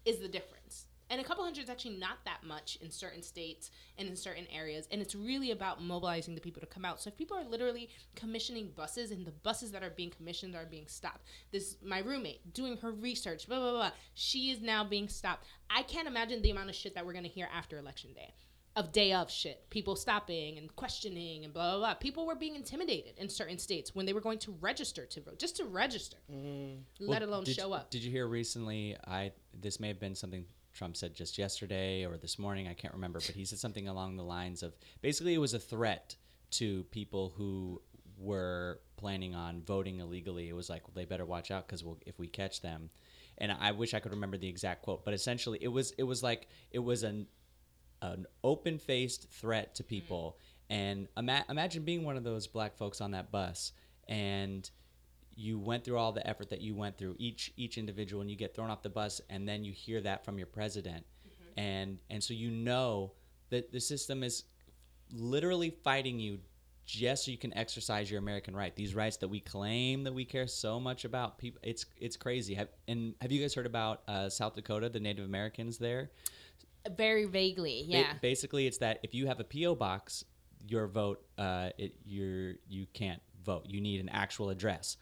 is 0.05 0.19
the 0.19 0.29
difference. 0.29 0.87
And 1.09 1.21
a 1.21 1.25
couple 1.25 1.45
hundred 1.45 1.63
is 1.63 1.71
actually 1.71 1.99
not 1.99 2.19
that 2.25 2.43
much 2.43 2.79
in 2.83 2.91
certain 2.91 3.23
states 3.23 3.71
and 3.97 4.09
in 4.09 4.17
certain 4.17 4.47
areas. 4.53 4.89
And 4.91 5.01
it's 5.01 5.15
really 5.15 5.53
about 5.53 5.81
mobilizing 5.81 6.35
the 6.35 6.41
people 6.41 6.61
to 6.61 6.67
come 6.67 6.85
out. 6.85 7.01
So 7.01 7.09
if 7.09 7.17
people 7.17 7.37
are 7.37 7.45
literally 7.45 7.91
commissioning 8.17 8.73
buses 8.75 9.13
and 9.13 9.25
the 9.25 9.31
buses 9.31 9.71
that 9.71 9.85
are 9.85 9.91
being 9.91 10.11
commissioned 10.11 10.57
are 10.57 10.67
being 10.67 10.89
stopped, 10.89 11.25
this 11.53 11.77
my 11.81 12.01
roommate 12.01 12.53
doing 12.55 12.77
her 12.79 12.91
research, 12.91 13.47
blah 13.47 13.61
blah 13.61 13.71
blah. 13.71 13.91
She 14.15 14.51
is 14.51 14.61
now 14.61 14.83
being 14.83 15.09
stopped. 15.09 15.47
I 15.71 15.83
can't 15.83 16.09
imagine 16.09 16.43
the 16.43 16.51
amount 16.51 16.71
of 16.71 16.75
shit 16.75 16.95
that 16.97 17.07
we're 17.07 17.13
gonna 17.13 17.29
hear 17.29 17.49
after 17.55 17.79
election 17.79 18.13
day. 18.13 18.35
Of 18.77 18.93
day 18.93 19.15
of 19.15 19.31
shit, 19.31 19.71
people 19.71 19.97
stopping 19.97 20.59
and 20.59 20.75
questioning 20.77 21.45
and 21.45 21.55
blah 21.55 21.71
blah 21.71 21.79
blah. 21.79 21.95
People 21.95 22.27
were 22.27 22.35
being 22.35 22.55
intimidated 22.55 23.15
in 23.17 23.29
certain 23.31 23.59
states 23.59 23.95
when 23.95 24.05
they 24.05 24.13
were 24.13 24.21
going 24.21 24.39
to 24.41 24.55
register 24.61 25.07
to 25.07 25.21
vote, 25.23 25.39
just 25.39 25.57
to 25.57 25.65
register, 25.65 26.19
mm. 26.31 26.77
let 27.01 27.23
Well, 27.23 27.31
alone 27.31 27.45
did 27.45 27.57
show 27.57 27.73
up. 27.73 27.91
Did 27.91 28.05
you 28.05 28.11
hear 28.11 28.27
recently? 28.27 28.95
I 29.07 29.33
this 29.59 29.81
may 29.81 29.89
have 29.89 29.99
been 29.99 30.15
something 30.15 30.45
Trump 30.75 30.97
said 30.97 31.15
just 31.15 31.39
yesterday 31.39 32.05
or 32.05 32.19
this 32.19 32.39
morning. 32.39 32.69
I 32.69 32.75
can't 32.75 32.93
remember, 32.93 33.19
but 33.19 33.35
he 33.35 33.47
said 33.47 33.59
something 33.59 33.89
along 33.89 34.17
the 34.17 34.23
lines 34.23 34.63
of 34.63 34.77
basically 35.01 35.33
it 35.33 35.39
was 35.39 35.55
a 35.55 35.59
threat 35.59 36.15
to 36.53 36.85
people 36.91 37.33
who 37.37 37.81
were 38.19 38.81
planning 38.97 39.35
on 39.35 39.63
voting 39.63 40.01
illegally. 40.01 40.49
It 40.49 40.55
was 40.55 40.69
like, 40.69 40.87
well, 40.87 40.93
they 40.95 41.05
better 41.05 41.25
watch 41.25 41.51
out 41.51 41.67
because 41.67 41.83
we'll, 41.83 41.99
if 42.07 42.19
we 42.19 42.27
catch 42.27 42.61
them. 42.61 42.91
And 43.39 43.53
I 43.53 43.73
wish 43.73 43.93
I 43.95 44.01
could 44.01 44.13
remember 44.13 44.39
the 44.39 44.49
exact 44.49 44.83
quote, 44.83 45.05
but 45.05 45.13
essentially 45.13 45.59
it 45.61 45.69
was 45.69 45.93
it 45.93 46.05
was 46.05 46.23
like 46.23 46.49
it 46.71 46.79
was 46.79 47.03
an 47.03 47.27
an 48.03 48.27
open 48.45 48.79
faced 48.79 49.31
threat 49.31 49.75
to 49.77 49.85
people. 49.85 50.39
And 50.69 51.09
ima- 51.17 51.45
imagine 51.49 51.85
being 51.85 52.05
one 52.05 52.17
of 52.17 52.25
those 52.25 52.47
black 52.47 52.77
folks 52.77 53.01
on 53.01 53.13
that 53.13 53.31
bus 53.31 53.73
and 54.09 54.69
you 55.35 55.59
went 55.59 55.85
through 55.85 55.99
all 55.99 56.13
the 56.13 56.27
effort 56.27 56.49
that 56.51 56.61
you 56.61 56.75
went 56.75 56.97
through 56.97 57.15
each 57.19 57.53
each 57.57 57.77
individual 57.77 58.23
and 58.23 58.31
you 58.31 58.37
get 58.37 58.55
thrown 58.55 58.71
off 58.71 58.83
the 58.83 58.89
bus 58.89 59.21
and 59.29 59.47
then 59.47 59.65
you 59.65 59.73
hear 59.73 60.01
that 60.01 60.25
from 60.25 60.39
your 60.39 60.47
president 60.47 61.05
and 61.59 61.99
and 62.09 62.25
so 62.25 62.33
you 62.33 62.51
know 62.51 63.13
that 63.51 63.71
the 63.71 63.81
system 63.81 64.23
is 64.23 64.45
literally 65.13 65.71
fighting 65.85 66.19
you 66.19 66.39
just 66.87 67.25
so 67.25 67.33
you 67.33 67.37
can 67.37 67.57
exercise 67.59 68.11
your 68.11 68.21
American 68.21 68.55
right. 68.55 68.75
These 68.75 68.95
rights 68.95 69.17
that 69.19 69.29
we 69.29 69.41
claim 69.41 70.05
that 70.05 70.15
we 70.15 70.25
care 70.25 70.47
so 70.47 70.79
much 70.79 71.05
about. 71.05 71.37
People, 71.37 71.61
it's 71.65 71.85
it's 72.01 72.17
crazy. 72.17 72.55
Have, 72.55 72.69
and 72.87 73.15
have 73.21 73.33
you 73.33 73.41
guys 73.41 73.55
heard 73.55 73.67
about 73.67 74.03
uh, 74.07 74.29
South 74.29 74.55
Dakota, 74.55 74.89
the 74.89 75.01
Native 75.01 75.25
Americans 75.25 75.79
there? 75.79 76.11
Very 76.97 77.25
vaguely, 77.25 77.85
Ba- 77.89 77.93
yeah. 77.99 78.13
basically, 78.21 78.67
it's 78.67 78.79
that 78.79 79.01
if 79.03 79.15
you 79.15 79.27
have 79.27 79.41
a 79.41 79.45
PO 79.45 79.75
box, 79.75 80.25
your 80.69 80.87
vote, 80.87 81.25
uh, 81.39 81.71
it 81.79 81.95
you're 82.05 82.55
you 82.69 82.87
can't 82.93 83.21
vote. 83.45 83.65
You 83.69 83.81
need 83.81 84.01
an 84.01 84.09
actual 84.09 84.51
address. 84.51 84.97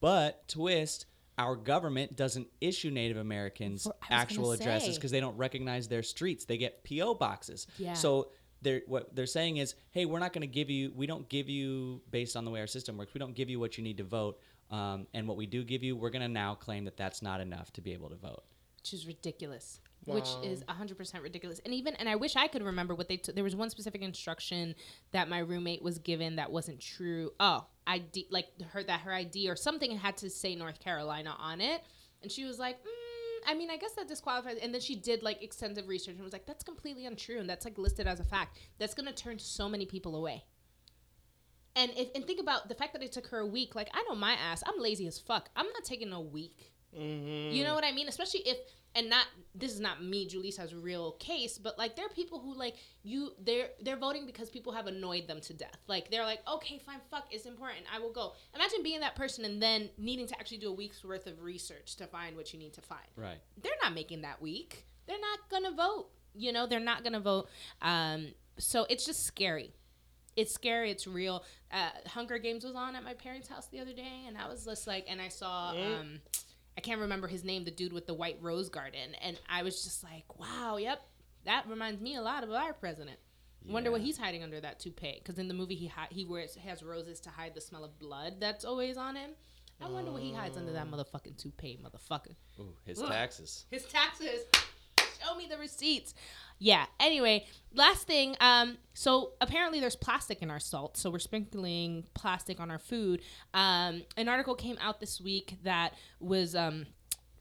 But 0.00 0.46
twist, 0.48 1.06
our 1.38 1.56
government 1.56 2.16
doesn't 2.16 2.48
issue 2.60 2.90
Native 2.90 3.16
Americans 3.16 3.84
For- 3.84 3.94
actual 4.10 4.52
addresses 4.52 4.96
because 4.96 5.10
they 5.10 5.20
don't 5.20 5.36
recognize 5.36 5.88
their 5.88 6.02
streets. 6.02 6.44
They 6.44 6.56
get 6.58 6.84
PO 6.84 7.14
boxes. 7.14 7.66
Yeah. 7.78 7.94
So 7.94 8.30
they're 8.62 8.82
what 8.86 9.14
they're 9.14 9.26
saying 9.26 9.58
is, 9.58 9.74
hey, 9.90 10.04
we're 10.06 10.20
not 10.20 10.32
going 10.32 10.42
to 10.42 10.46
give 10.46 10.70
you. 10.70 10.92
We 10.94 11.06
don't 11.06 11.28
give 11.28 11.48
you 11.48 12.02
based 12.10 12.36
on 12.36 12.44
the 12.44 12.50
way 12.50 12.60
our 12.60 12.66
system 12.66 12.96
works. 12.96 13.14
We 13.14 13.18
don't 13.18 13.34
give 13.34 13.50
you 13.50 13.60
what 13.60 13.76
you 13.78 13.84
need 13.84 13.98
to 13.98 14.04
vote. 14.04 14.38
Um, 14.70 15.06
and 15.12 15.28
what 15.28 15.36
we 15.36 15.46
do 15.46 15.62
give 15.62 15.82
you, 15.82 15.94
we're 15.94 16.10
going 16.10 16.22
to 16.22 16.28
now 16.28 16.54
claim 16.54 16.86
that 16.86 16.96
that's 16.96 17.20
not 17.20 17.40
enough 17.40 17.70
to 17.74 17.80
be 17.82 17.92
able 17.92 18.08
to 18.08 18.16
vote. 18.16 18.42
which 18.78 18.94
is 18.94 19.06
ridiculous. 19.06 19.80
Which 20.06 20.24
Wow. 20.24 20.42
is 20.42 20.62
100% 20.64 21.22
ridiculous. 21.22 21.60
And 21.64 21.72
even, 21.72 21.94
and 21.96 22.08
I 22.08 22.16
wish 22.16 22.36
I 22.36 22.46
could 22.48 22.62
remember 22.62 22.94
what 22.94 23.08
they, 23.08 23.20
there 23.34 23.44
was 23.44 23.56
one 23.56 23.70
specific 23.70 24.02
instruction 24.02 24.74
that 25.12 25.28
my 25.28 25.38
roommate 25.38 25.82
was 25.82 25.98
given 25.98 26.36
that 26.36 26.50
wasn't 26.52 26.80
true. 26.80 27.32
Oh, 27.40 27.66
ID, 27.86 28.26
like 28.30 28.46
her, 28.72 28.82
that 28.82 29.00
her 29.00 29.12
ID 29.12 29.48
or 29.48 29.56
something 29.56 29.96
had 29.96 30.16
to 30.18 30.28
say 30.30 30.54
North 30.54 30.80
Carolina 30.80 31.34
on 31.38 31.60
it. 31.60 31.82
And 32.22 32.30
she 32.30 32.44
was 32.44 32.58
like, 32.58 32.76
mm, 32.82 33.46
I 33.46 33.54
mean, 33.54 33.70
I 33.70 33.76
guess 33.76 33.92
that 33.94 34.08
disqualifies. 34.08 34.58
And 34.62 34.72
then 34.72 34.80
she 34.80 34.94
did 34.96 35.22
like 35.22 35.42
extensive 35.42 35.88
research 35.88 36.14
and 36.14 36.24
was 36.24 36.32
like, 36.32 36.46
that's 36.46 36.64
completely 36.64 37.06
untrue. 37.06 37.38
And 37.38 37.48
that's 37.48 37.64
like 37.64 37.78
listed 37.78 38.06
as 38.06 38.20
a 38.20 38.24
fact. 38.24 38.58
That's 38.78 38.94
going 38.94 39.06
to 39.06 39.14
turn 39.14 39.38
so 39.38 39.68
many 39.68 39.86
people 39.86 40.16
away. 40.16 40.44
And 41.76 41.90
if, 41.96 42.08
and 42.14 42.24
think 42.24 42.40
about 42.40 42.68
the 42.68 42.74
fact 42.74 42.92
that 42.92 43.02
it 43.02 43.12
took 43.12 43.26
her 43.28 43.38
a 43.38 43.46
week. 43.46 43.74
Like, 43.74 43.88
I 43.92 44.04
know 44.08 44.14
my 44.14 44.32
ass. 44.34 44.62
I'm 44.66 44.80
lazy 44.80 45.06
as 45.06 45.18
fuck. 45.18 45.48
I'm 45.56 45.66
not 45.66 45.84
taking 45.84 46.12
a 46.12 46.20
week. 46.20 46.72
Mm-hmm. 46.96 47.54
You 47.54 47.64
know 47.64 47.74
what 47.74 47.84
I 47.84 47.92
mean? 47.92 48.08
Especially 48.08 48.40
if 48.40 48.58
and 48.94 49.10
not 49.10 49.26
this 49.54 49.72
is 49.72 49.80
not 49.80 50.02
me, 50.02 50.26
Julissa's 50.26 50.74
real 50.74 51.12
case, 51.12 51.58
but 51.58 51.78
like 51.78 51.96
there 51.96 52.06
are 52.06 52.10
people 52.10 52.40
who 52.40 52.54
like 52.54 52.76
you 53.02 53.32
they're 53.44 53.68
they're 53.82 53.96
voting 53.96 54.26
because 54.26 54.50
people 54.50 54.72
have 54.72 54.86
annoyed 54.86 55.26
them 55.26 55.40
to 55.42 55.52
death. 55.52 55.78
Like 55.86 56.10
they're 56.10 56.24
like, 56.24 56.40
okay, 56.48 56.80
fine, 56.84 57.00
fuck, 57.10 57.26
it's 57.30 57.46
important, 57.46 57.84
I 57.92 57.98
will 57.98 58.12
go. 58.12 58.32
Imagine 58.54 58.82
being 58.82 59.00
that 59.00 59.16
person 59.16 59.44
and 59.44 59.62
then 59.62 59.90
needing 59.98 60.26
to 60.28 60.38
actually 60.38 60.58
do 60.58 60.70
a 60.70 60.72
week's 60.72 61.04
worth 61.04 61.26
of 61.26 61.42
research 61.42 61.96
to 61.96 62.06
find 62.06 62.36
what 62.36 62.52
you 62.52 62.58
need 62.58 62.72
to 62.74 62.82
find. 62.82 63.06
Right. 63.16 63.38
They're 63.60 63.72
not 63.82 63.94
making 63.94 64.22
that 64.22 64.40
week. 64.40 64.86
They're 65.06 65.20
not 65.20 65.50
gonna 65.50 65.74
vote. 65.74 66.08
You 66.34 66.52
know, 66.52 66.66
they're 66.66 66.80
not 66.80 67.04
gonna 67.04 67.20
vote. 67.20 67.48
Um, 67.82 68.28
so 68.58 68.86
it's 68.88 69.04
just 69.04 69.24
scary. 69.24 69.74
It's 70.36 70.52
scary. 70.52 70.90
It's 70.90 71.06
real. 71.06 71.44
Uh, 71.70 71.90
Hunger 72.06 72.38
Games 72.38 72.64
was 72.64 72.74
on 72.74 72.96
at 72.96 73.04
my 73.04 73.14
parents' 73.14 73.46
house 73.46 73.68
the 73.68 73.78
other 73.78 73.92
day, 73.92 74.24
and 74.26 74.36
I 74.36 74.48
was 74.48 74.64
just 74.64 74.86
like, 74.86 75.06
and 75.08 75.20
I 75.20 75.28
saw. 75.28 75.70
Um, 75.70 76.20
I 76.76 76.80
can't 76.80 77.00
remember 77.00 77.28
his 77.28 77.44
name, 77.44 77.64
the 77.64 77.70
dude 77.70 77.92
with 77.92 78.06
the 78.06 78.14
white 78.14 78.38
rose 78.40 78.68
garden, 78.68 79.14
and 79.20 79.38
I 79.48 79.62
was 79.62 79.84
just 79.84 80.02
like, 80.02 80.38
wow, 80.38 80.76
yep, 80.76 81.02
that 81.44 81.68
reminds 81.68 82.00
me 82.00 82.16
a 82.16 82.22
lot 82.22 82.42
of 82.42 82.50
our 82.50 82.72
president. 82.72 83.18
Wonder 83.66 83.90
what 83.90 84.02
he's 84.02 84.18
hiding 84.18 84.42
under 84.42 84.60
that 84.60 84.78
toupee. 84.78 85.20
Because 85.22 85.38
in 85.38 85.48
the 85.48 85.54
movie, 85.54 85.74
he 85.74 85.86
hi- 85.86 86.08
he 86.10 86.26
wears 86.26 86.54
has 86.56 86.82
roses 86.82 87.18
to 87.20 87.30
hide 87.30 87.54
the 87.54 87.62
smell 87.62 87.82
of 87.82 87.98
blood 87.98 88.34
that's 88.38 88.64
always 88.64 88.98
on 88.98 89.16
him. 89.16 89.30
I 89.80 89.88
wonder 89.88 90.12
what 90.12 90.22
he 90.22 90.32
hides 90.32 90.56
under 90.56 90.72
that 90.72 90.86
oh. 90.90 90.96
motherfucking 90.96 91.38
toupee, 91.38 91.78
motherfucker. 91.82 92.34
Ooh, 92.60 92.74
his 92.84 93.00
Ugh. 93.00 93.08
taxes. 93.08 93.64
His 93.70 93.84
taxes. 93.86 94.44
Show 95.24 95.34
me 95.36 95.46
the 95.48 95.58
receipts. 95.58 96.14
Yeah. 96.58 96.86
Anyway, 97.00 97.46
last 97.74 98.06
thing. 98.06 98.36
Um. 98.40 98.78
So 98.94 99.32
apparently 99.40 99.80
there's 99.80 99.96
plastic 99.96 100.42
in 100.42 100.50
our 100.50 100.60
salt. 100.60 100.96
So 100.96 101.10
we're 101.10 101.18
sprinkling 101.18 102.04
plastic 102.14 102.60
on 102.60 102.70
our 102.70 102.78
food. 102.78 103.22
Um. 103.52 104.02
An 104.16 104.28
article 104.28 104.54
came 104.54 104.78
out 104.80 105.00
this 105.00 105.20
week 105.20 105.56
that 105.64 105.94
was 106.20 106.54
um 106.54 106.86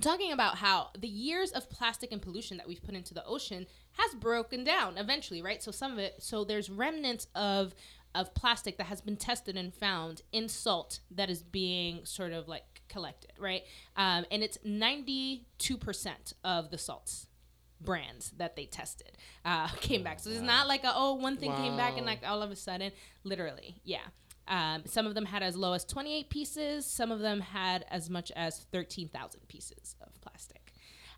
talking 0.02 0.32
about 0.32 0.58
how 0.58 0.90
the 0.98 1.08
years 1.08 1.52
of 1.52 1.70
plastic 1.70 2.12
and 2.12 2.22
pollution 2.22 2.58
that 2.58 2.68
we've 2.68 2.84
put 2.84 2.96
into 2.96 3.14
the 3.14 3.26
ocean 3.26 3.66
has 3.94 4.14
broken 4.16 4.64
down 4.64 4.98
eventually, 4.98 5.42
right? 5.42 5.62
So 5.62 5.72
some 5.72 5.94
of 5.94 6.00
it. 6.00 6.16
So 6.20 6.44
there's 6.44 6.70
remnants 6.70 7.28
of 7.36 7.74
of 8.16 8.34
plastic 8.36 8.78
that 8.78 8.86
has 8.86 9.02
been 9.02 9.18
tested 9.18 9.58
and 9.58 9.74
found 9.74 10.22
in 10.32 10.48
salt 10.48 11.00
that 11.10 11.30
is 11.32 11.42
being 11.42 12.06
sort 12.06 12.32
of 12.32 12.48
like 12.48 12.82
collected, 12.88 13.32
right? 13.40 13.64
Um, 13.98 14.26
and 14.30 14.44
it's 14.44 14.60
92% 14.60 15.42
of 16.44 16.70
the 16.70 16.78
salts 16.78 17.28
brands 17.84 18.32
that 18.38 18.56
they 18.56 18.66
tested 18.66 19.12
uh, 19.46 19.68
came 19.82 20.04
back. 20.04 20.20
So 20.20 20.30
it's 20.30 20.42
not 20.42 20.68
like 20.68 20.84
a, 20.84 20.92
oh, 20.96 21.16
one 21.16 21.38
thing 21.38 21.54
came 21.56 21.78
back 21.78 21.98
and 21.98 22.06
like 22.06 22.20
all 22.26 22.42
of 22.42 22.52
a 22.52 22.56
sudden, 22.56 22.92
literally, 23.24 23.76
yeah. 23.84 24.02
Um, 24.48 24.84
some 24.86 25.08
of 25.08 25.16
them 25.16 25.26
had 25.26 25.42
as 25.42 25.56
low 25.56 25.74
as 25.74 25.86
28 25.86 26.30
pieces. 26.30 26.86
Some 26.86 27.12
of 27.12 27.20
them 27.20 27.40
had 27.40 27.86
as 27.90 28.10
much 28.10 28.32
as 28.36 28.60
13,000 28.72 29.48
pieces 29.48 29.96
of. 30.02 30.10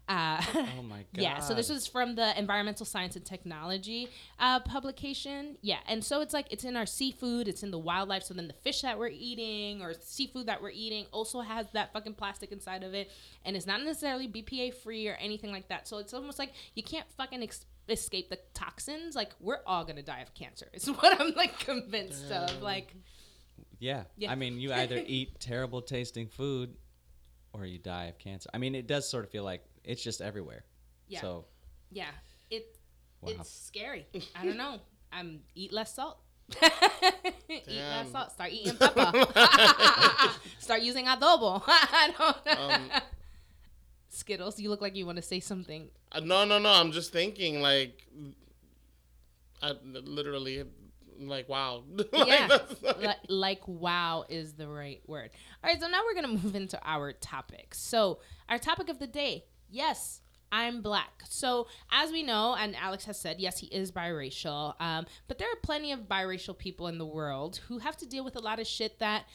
Uh, 0.07 0.39
Oh 0.77 0.83
my 0.83 0.97
god. 0.97 1.05
yeah, 1.13 1.39
so 1.39 1.53
this 1.55 1.69
is 1.69 1.87
from 1.87 2.15
the 2.15 2.37
Environmental 2.37 2.85
Science 2.85 3.15
and 3.15 3.25
Technology 3.25 4.09
uh, 4.39 4.59
publication. 4.59 5.57
Yeah, 5.61 5.79
and 5.87 6.03
so 6.03 6.21
it's 6.21 6.33
like 6.33 6.45
it's 6.51 6.63
in 6.63 6.75
our 6.75 6.85
seafood, 6.85 7.47
it's 7.47 7.63
in 7.63 7.71
the 7.71 7.79
wildlife. 7.79 8.23
So 8.23 8.33
then 8.33 8.47
the 8.47 8.53
fish 8.53 8.81
that 8.81 8.99
we're 8.99 9.07
eating 9.07 9.81
or 9.81 9.93
seafood 9.99 10.45
that 10.47 10.61
we're 10.61 10.69
eating 10.71 11.05
also 11.11 11.41
has 11.41 11.65
that 11.73 11.91
fucking 11.93 12.13
plastic 12.13 12.51
inside 12.51 12.83
of 12.83 12.93
it, 12.93 13.09
and 13.43 13.55
it's 13.55 13.65
not 13.65 13.81
necessarily 13.81 14.27
BPA 14.27 14.75
free 14.75 15.07
or 15.07 15.15
anything 15.15 15.51
like 15.51 15.69
that. 15.69 15.87
So 15.87 15.97
it's 15.97 16.13
almost 16.13 16.37
like 16.37 16.53
you 16.75 16.83
can't 16.83 17.07
fucking 17.17 17.41
ex- 17.41 17.65
escape 17.89 18.29
the 18.29 18.39
toxins. 18.53 19.15
Like 19.15 19.31
we're 19.39 19.59
all 19.65 19.85
gonna 19.85 20.03
die 20.03 20.19
of 20.21 20.33
cancer. 20.35 20.67
Is 20.73 20.85
what 20.91 21.19
I'm 21.19 21.33
like 21.33 21.59
convinced 21.59 22.31
of. 22.31 22.61
Like 22.61 22.93
Yeah. 23.79 24.03
Yeah. 24.17 24.31
I 24.31 24.35
mean, 24.35 24.59
you 24.59 24.71
either 24.71 25.01
eat 25.07 25.39
terrible 25.39 25.81
tasting 25.81 26.27
food 26.27 26.75
or 27.53 27.65
you 27.65 27.79
die 27.79 28.05
of 28.05 28.17
cancer. 28.19 28.49
I 28.53 28.57
mean, 28.57 28.75
it 28.75 28.85
does 28.85 29.09
sort 29.09 29.23
of 29.23 29.31
feel 29.31 29.43
like 29.43 29.63
it's 29.85 30.03
just 30.03 30.21
everywhere. 30.21 30.65
Yeah. 31.07 31.21
So, 31.21 31.45
yeah, 31.91 32.07
it 32.49 32.77
Wow. 33.21 33.31
it's 33.39 33.49
scary. 33.49 34.05
I 34.35 34.45
don't 34.45 34.57
know. 34.57 34.79
I'm 35.11 35.41
eat 35.55 35.71
less 35.73 35.95
salt. 35.95 36.17
eat 37.49 37.67
less 37.67 38.11
salt. 38.11 38.31
Start 38.31 38.51
eating 38.51 38.75
pepper. 38.77 39.11
Start 40.59 40.81
using 40.81 41.05
adobo. 41.05 41.61
I 41.67 42.13
don't 42.17 42.59
Um, 42.59 42.89
Skittles, 44.09 44.59
you 44.59 44.69
look 44.69 44.81
like 44.81 44.95
you 44.95 45.05
want 45.05 45.17
to 45.17 45.21
say 45.21 45.39
something. 45.39 45.89
Uh, 46.11 46.19
no, 46.21 46.45
no, 46.45 46.59
no. 46.59 46.69
I'm 46.69 46.91
just 46.91 47.11
thinking 47.11 47.61
like, 47.61 48.07
I 49.61 49.73
literally, 49.83 50.63
like, 51.19 51.49
wow. 51.49 51.83
Like, 51.89 52.09
Yeah. 52.27 52.47
like- 52.81 52.97
Li- 53.01 53.13
like 53.29 53.61
wow 53.67 54.25
is 54.29 54.53
the 54.53 54.67
right 54.67 55.01
word. 55.07 55.31
All 55.63 55.69
right, 55.69 55.79
so 55.79 55.87
now 55.87 56.01
we're 56.05 56.13
going 56.21 56.37
to 56.37 56.43
move 56.43 56.55
into 56.55 56.79
our 56.83 57.11
topic. 57.13 57.73
So, 57.73 58.19
our 58.47 58.57
topic 58.59 58.89
of 58.89 58.99
the 58.99 59.07
day 59.07 59.45
yes, 59.75 60.21
I'm 60.51 60.81
black. 60.81 61.23
So, 61.27 61.67
as 61.91 62.11
we 62.11 62.23
know, 62.23 62.55
and 62.55 62.75
Alex 62.75 63.05
has 63.05 63.19
said, 63.19 63.39
yes, 63.39 63.59
he 63.59 63.67
is 63.67 63.91
biracial. 63.91 64.79
Um, 64.79 65.05
but 65.27 65.37
there 65.37 65.49
are 65.49 65.57
plenty 65.61 65.91
of 65.91 66.01
biracial 66.01 66.57
people 66.57 66.87
in 66.87 66.97
the 66.97 67.05
world 67.05 67.57
who 67.67 67.79
have 67.79 67.97
to 67.97 68.05
deal 68.05 68.23
with 68.23 68.35
a 68.35 68.39
lot 68.39 68.59
of 68.59 68.67
shit 68.67 68.99
that 68.99 69.25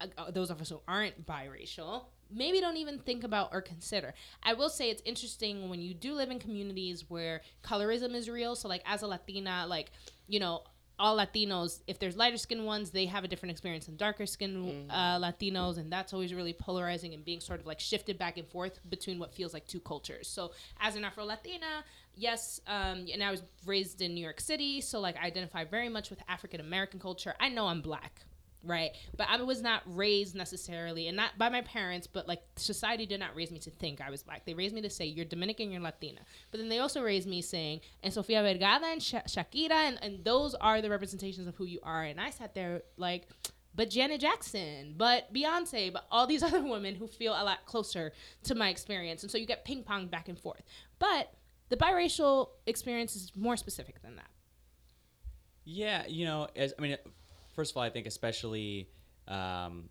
uh, 0.00 0.30
those 0.30 0.50
of 0.50 0.60
us 0.60 0.68
who 0.68 0.80
aren't 0.86 1.26
biracial 1.26 2.04
maybe 2.32 2.60
don't 2.60 2.76
even 2.76 2.98
think 2.98 3.24
about 3.24 3.50
or 3.52 3.60
consider. 3.60 4.14
I 4.42 4.52
will 4.52 4.68
say 4.68 4.90
it's 4.90 5.02
interesting 5.04 5.68
when 5.68 5.80
you 5.80 5.94
do 5.94 6.14
live 6.14 6.30
in 6.30 6.38
communities 6.38 7.08
where 7.08 7.40
colorism 7.64 8.14
is 8.14 8.30
real. 8.30 8.54
So, 8.54 8.68
like, 8.68 8.82
as 8.86 9.02
a 9.02 9.06
Latina, 9.06 9.66
like, 9.68 9.90
you 10.28 10.38
know, 10.38 10.62
all 11.00 11.16
Latinos, 11.16 11.80
if 11.86 11.98
there's 11.98 12.16
lighter 12.16 12.36
skinned 12.36 12.64
ones, 12.64 12.90
they 12.90 13.06
have 13.06 13.24
a 13.24 13.28
different 13.28 13.50
experience 13.50 13.86
than 13.86 13.96
darker 13.96 14.26
skinned 14.26 14.90
uh, 14.90 15.18
Latinos. 15.18 15.78
And 15.78 15.90
that's 15.90 16.12
always 16.12 16.32
really 16.32 16.52
polarizing 16.52 17.14
and 17.14 17.24
being 17.24 17.40
sort 17.40 17.58
of 17.58 17.66
like 17.66 17.80
shifted 17.80 18.18
back 18.18 18.36
and 18.36 18.46
forth 18.46 18.78
between 18.88 19.18
what 19.18 19.34
feels 19.34 19.52
like 19.52 19.66
two 19.66 19.80
cultures. 19.80 20.28
So, 20.28 20.52
as 20.78 20.94
an 20.96 21.04
Afro 21.04 21.24
Latina, 21.24 21.84
yes, 22.14 22.60
um, 22.66 23.06
and 23.12 23.22
I 23.22 23.30
was 23.30 23.42
raised 23.66 24.02
in 24.02 24.14
New 24.14 24.22
York 24.22 24.40
City. 24.40 24.80
So, 24.80 25.00
like, 25.00 25.16
I 25.16 25.26
identify 25.26 25.64
very 25.64 25.88
much 25.88 26.10
with 26.10 26.20
African 26.28 26.60
American 26.60 27.00
culture. 27.00 27.34
I 27.40 27.48
know 27.48 27.66
I'm 27.66 27.80
black 27.80 28.20
right 28.62 28.92
but 29.16 29.26
i 29.30 29.40
was 29.42 29.62
not 29.62 29.82
raised 29.86 30.34
necessarily 30.34 31.08
and 31.08 31.16
not 31.16 31.36
by 31.38 31.48
my 31.48 31.62
parents 31.62 32.06
but 32.06 32.28
like 32.28 32.42
society 32.56 33.06
did 33.06 33.18
not 33.18 33.34
raise 33.34 33.50
me 33.50 33.58
to 33.58 33.70
think 33.70 34.00
i 34.00 34.10
was 34.10 34.22
black 34.22 34.44
they 34.44 34.52
raised 34.54 34.74
me 34.74 34.82
to 34.82 34.90
say 34.90 35.04
you're 35.04 35.24
dominican 35.24 35.70
you're 35.70 35.80
latina 35.80 36.20
but 36.50 36.60
then 36.60 36.68
they 36.68 36.78
also 36.78 37.02
raised 37.02 37.26
me 37.26 37.40
saying 37.40 37.80
and 38.02 38.12
sofia 38.12 38.42
vergara 38.42 38.86
and 38.86 39.02
Sha- 39.02 39.22
shakira 39.22 39.70
and, 39.70 39.98
and 40.02 40.24
those 40.24 40.54
are 40.54 40.82
the 40.82 40.90
representations 40.90 41.46
of 41.46 41.56
who 41.56 41.64
you 41.64 41.80
are 41.82 42.02
and 42.02 42.20
i 42.20 42.28
sat 42.30 42.54
there 42.54 42.82
like 42.96 43.28
but 43.72 43.88
Janet 43.88 44.20
Jackson, 44.20 44.94
but 44.96 45.32
Beyonce, 45.32 45.92
but 45.92 46.04
all 46.10 46.26
these 46.26 46.42
other 46.48 46.62
women 46.62 46.96
who 46.96 47.06
feel 47.06 47.32
a 47.32 47.44
lot 47.44 47.64
closer 47.66 48.12
to 48.42 48.54
my 48.56 48.68
experience. 48.68 49.22
And 49.22 49.30
so 49.30 49.38
you 49.38 49.46
get 49.46 49.64
ping 49.64 49.84
pong 49.84 50.08
back 50.08 50.28
and 50.28 50.36
forth. 50.38 50.62
But 50.98 51.32
the 51.68 51.76
biracial 51.76 52.48
experience 52.66 53.14
is 53.14 53.30
more 53.36 53.56
specific 53.56 54.02
than 54.02 54.16
that. 54.16 54.28
yeah, 55.64 56.04
you 56.08 56.24
know, 56.24 56.48
as 56.56 56.74
I 56.78 56.82
mean, 56.82 56.96
first 57.60 57.72
of 57.72 57.76
all, 57.76 57.82
I 57.82 57.90
think 57.90 58.06
especially 58.06 58.88
um, 59.28 59.90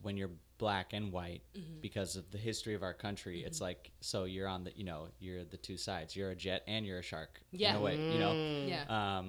when 0.00 0.16
you're 0.16 0.30
black 0.58 0.94
and 0.94 1.12
white, 1.12 1.42
Mm-hmm. 1.54 1.80
because 1.82 2.16
of 2.16 2.24
the 2.30 2.38
history 2.38 2.74
of 2.74 2.82
our 2.82 2.94
country, 2.94 3.44
it's 3.48 3.60
like 3.60 3.90
so 4.00 4.24
you're 4.24 4.48
on 4.48 4.64
the 4.64 4.72
you 4.74 4.84
know 4.90 5.08
you're 5.18 5.44
the 5.44 5.58
two 5.58 5.76
sides. 5.76 6.16
You're 6.16 6.30
a 6.30 6.34
jet 6.34 6.62
and 6.66 6.86
you're 6.86 6.98
a 7.00 7.02
shark. 7.12 7.32
Yeah. 7.52 7.70
In 7.72 7.76
a 7.76 7.80
way, 7.86 7.94
you 8.12 8.18
know. 8.18 8.32
Mm. 8.32 8.68
Yeah. 8.68 8.84
Um, 9.18 9.26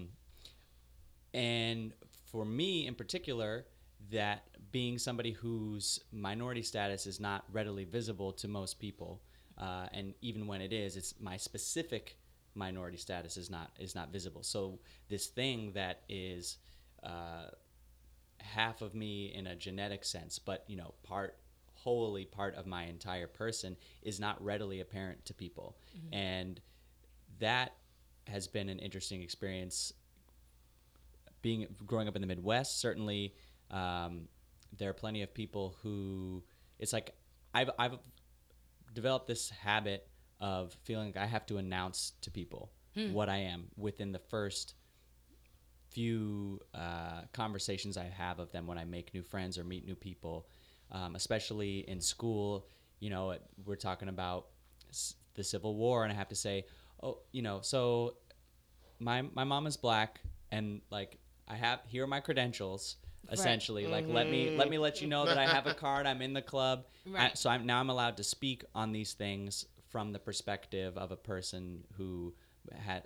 and 1.34 1.93
for 2.32 2.45
me 2.45 2.88
in 2.88 2.95
particular, 2.95 3.65
that 4.11 4.43
being 4.72 4.97
somebody 4.97 5.32
whose 5.32 5.99
minority 6.11 6.61
status 6.61 7.05
is 7.05 7.20
not 7.20 7.43
readily 7.51 7.84
visible 7.84 8.32
to 8.34 8.47
most 8.47 8.80
people, 8.80 9.22
uh, 9.57 9.88
and 9.91 10.13
even 10.22 10.47
when 10.47 10.61
it 10.61 10.72
is, 10.72 10.95
it's 10.95 11.13
my 11.20 11.38
specific 11.38 12.18
minority 12.55 12.97
status 12.97 13.38
is 13.38 13.49
not 13.49 13.72
is 13.80 13.93
not 13.95 14.11
visible. 14.11 14.43
So 14.43 14.80
this 15.09 15.28
thing 15.28 15.74
that 15.74 15.95
is 16.09 16.57
uh, 17.04 17.48
half 18.39 18.82
of 18.82 18.93
me 18.93 19.34
in 19.34 19.48
a 19.48 19.56
genetic 19.56 20.04
sense, 20.04 20.39
but 20.39 20.64
you 20.68 20.78
know, 20.78 20.93
part 21.04 21.38
wholly 21.74 22.26
part 22.26 22.56
of 22.56 22.66
my 22.66 22.86
entire 22.86 23.28
person 23.28 23.78
is 24.02 24.20
not 24.20 24.43
readily 24.43 24.80
apparent 24.82 25.24
to 25.26 25.34
people, 25.34 25.78
and 26.12 26.60
that 27.39 27.74
has 28.28 28.48
been 28.48 28.68
an 28.68 28.80
interesting 28.80 29.22
experience 29.22 29.93
being 31.41 31.68
growing 31.86 32.08
up 32.08 32.16
in 32.16 32.22
the 32.22 32.28
Midwest, 32.28 32.80
certainly 32.82 33.34
um, 33.72 34.28
there 34.78 34.89
are 34.89 34.93
plenty 34.93 35.22
of 35.22 35.34
people 35.34 35.76
who 35.82 36.43
it's 36.80 36.93
like 36.93 37.16
I've 37.54 37.70
I've 37.78 37.98
developed 38.93 39.28
this 39.28 39.50
habit 39.50 40.08
of 40.39 40.76
feeling 40.84 41.08
like 41.08 41.18
I 41.18 41.26
have 41.26 41.45
to 41.48 41.58
announce 41.58 42.14
to 42.22 42.32
people 42.32 42.72
what 43.14 43.30
I 43.30 43.38
am 43.38 43.68
within 43.76 44.12
the 44.12 44.20
first 44.20 44.74
few 46.02 46.62
uh, 46.76 47.22
conversations 47.34 47.98
I 47.98 48.04
have 48.06 48.38
of 48.38 48.52
them 48.52 48.68
when 48.68 48.78
I 48.78 48.86
make 48.86 49.16
new 49.16 49.24
friends 49.24 49.58
or 49.58 49.64
meet 49.64 49.84
new 49.84 49.95
people, 49.95 50.48
um, 50.91 51.16
especially 51.16 51.80
in 51.89 52.00
school. 52.02 52.68
You 53.00 53.10
know, 53.10 53.32
it- 53.32 53.41
we're 53.66 53.78
talking 53.89 54.08
about 54.08 54.45
s- 54.89 55.16
the 55.34 55.43
Civil 55.43 55.74
War, 55.76 56.04
and 56.04 56.14
I 56.14 56.16
have 56.16 56.30
to 56.30 56.36
say, 56.36 56.66
oh, 57.02 57.22
you 57.32 57.41
know, 57.41 57.62
so 57.62 58.18
my 59.00 59.24
my 59.24 59.43
mom 59.43 59.66
is 59.66 59.76
black, 59.76 60.22
and 60.52 60.82
like 60.91 61.18
I 61.48 61.56
have 61.56 61.80
here 61.88 62.04
are 62.04 62.08
my 62.08 62.20
credentials. 62.20 62.98
Essentially, 63.32 63.88
like 63.88 64.06
let 64.08 64.30
me 64.30 64.56
let 64.56 64.70
me 64.70 64.78
let 64.78 65.02
you 65.02 65.08
know 65.08 65.26
that 65.26 65.38
I 65.39 65.48
have 65.48 65.66
a 65.66 65.74
card. 65.86 66.06
I'm 66.06 66.22
in 66.22 66.34
the 66.34 66.43
club, 66.43 66.86
I- 67.16 67.34
so 67.34 67.50
I'm 67.50 67.66
now 67.66 67.80
I'm 67.80 67.89
allowed 67.89 68.18
to 68.18 68.24
speak 68.24 68.64
on 68.76 68.91
these 68.91 69.14
things 69.14 69.66
from 69.89 70.14
the 70.14 70.20
perspective 70.20 70.95
of 70.95 71.12
a 71.12 71.18
person 71.18 71.84
who 71.98 72.36
had 72.72 73.04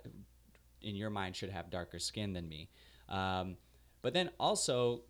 in 0.82 0.96
your 0.96 1.10
mind 1.10 1.36
should 1.36 1.50
have 1.50 1.70
darker 1.70 1.98
skin 1.98 2.32
than 2.32 2.48
me. 2.48 2.68
Um, 3.08 3.56
but 4.02 4.14
then 4.14 4.30
also 4.38 5.02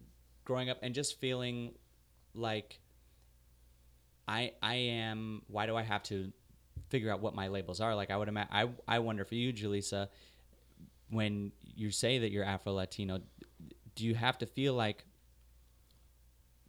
growing 0.45 0.71
up 0.71 0.79
and 0.83 0.95
just 0.95 1.21
feeling 1.21 1.75
like 2.35 2.81
I 4.29 4.53
I 4.63 4.75
am 4.75 5.43
why 5.49 5.67
do 5.67 5.77
I 5.77 5.83
have 5.83 6.03
to 6.05 6.33
figure 6.89 7.11
out 7.11 7.21
what 7.21 7.35
my 7.35 7.49
labels 7.49 7.81
are? 7.81 7.95
Like 7.95 8.11
I 8.11 8.17
would 8.17 8.29
imagine 8.29 8.53
I 8.53 8.69
I 8.87 8.99
wonder 8.99 9.25
for 9.25 9.35
you, 9.35 9.53
Julissa, 9.53 10.09
when 11.11 11.53
you 11.63 11.91
say 11.91 12.19
that 12.19 12.31
you're 12.31 12.45
Afro 12.45 12.73
Latino, 12.73 13.21
do 13.95 14.05
you 14.05 14.15
have 14.15 14.39
to 14.39 14.47
feel 14.47 14.75
like 14.75 15.05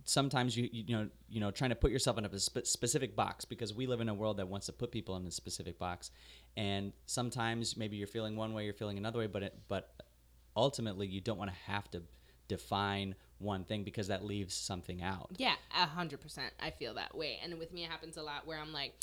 sometimes 0.05 0.57
you 0.57 0.69
you 0.71 0.95
know 0.95 1.09
you 1.29 1.39
know 1.39 1.51
trying 1.51 1.69
to 1.69 1.75
put 1.75 1.91
yourself 1.91 2.17
in 2.17 2.25
a 2.25 2.39
spe- 2.39 2.65
specific 2.65 3.15
box 3.15 3.45
because 3.45 3.73
we 3.73 3.87
live 3.87 4.01
in 4.01 4.09
a 4.09 4.13
world 4.13 4.37
that 4.37 4.47
wants 4.47 4.65
to 4.65 4.73
put 4.73 4.91
people 4.91 5.15
in 5.15 5.25
a 5.25 5.31
specific 5.31 5.79
box, 5.79 6.11
and 6.55 6.93
sometimes 7.05 7.75
maybe 7.77 7.97
you're 7.97 8.07
feeling 8.07 8.35
one 8.35 8.53
way, 8.53 8.65
you're 8.65 8.73
feeling 8.73 8.97
another 8.97 9.19
way, 9.19 9.27
but 9.27 9.43
it, 9.43 9.59
but 9.67 9.93
ultimately 10.55 11.07
you 11.07 11.21
don't 11.21 11.37
want 11.37 11.49
to 11.49 11.57
have 11.71 11.89
to 11.91 12.01
define 12.47 13.15
one 13.39 13.63
thing 13.63 13.83
because 13.83 14.07
that 14.07 14.23
leaves 14.23 14.53
something 14.53 15.01
out. 15.01 15.29
Yeah, 15.37 15.55
a 15.75 15.85
hundred 15.85 16.21
percent. 16.21 16.53
I 16.59 16.69
feel 16.71 16.93
that 16.95 17.15
way, 17.15 17.39
and 17.43 17.57
with 17.59 17.73
me, 17.73 17.83
it 17.83 17.89
happens 17.89 18.17
a 18.17 18.23
lot 18.23 18.45
where 18.45 18.59
I'm 18.59 18.73
like, 18.73 18.93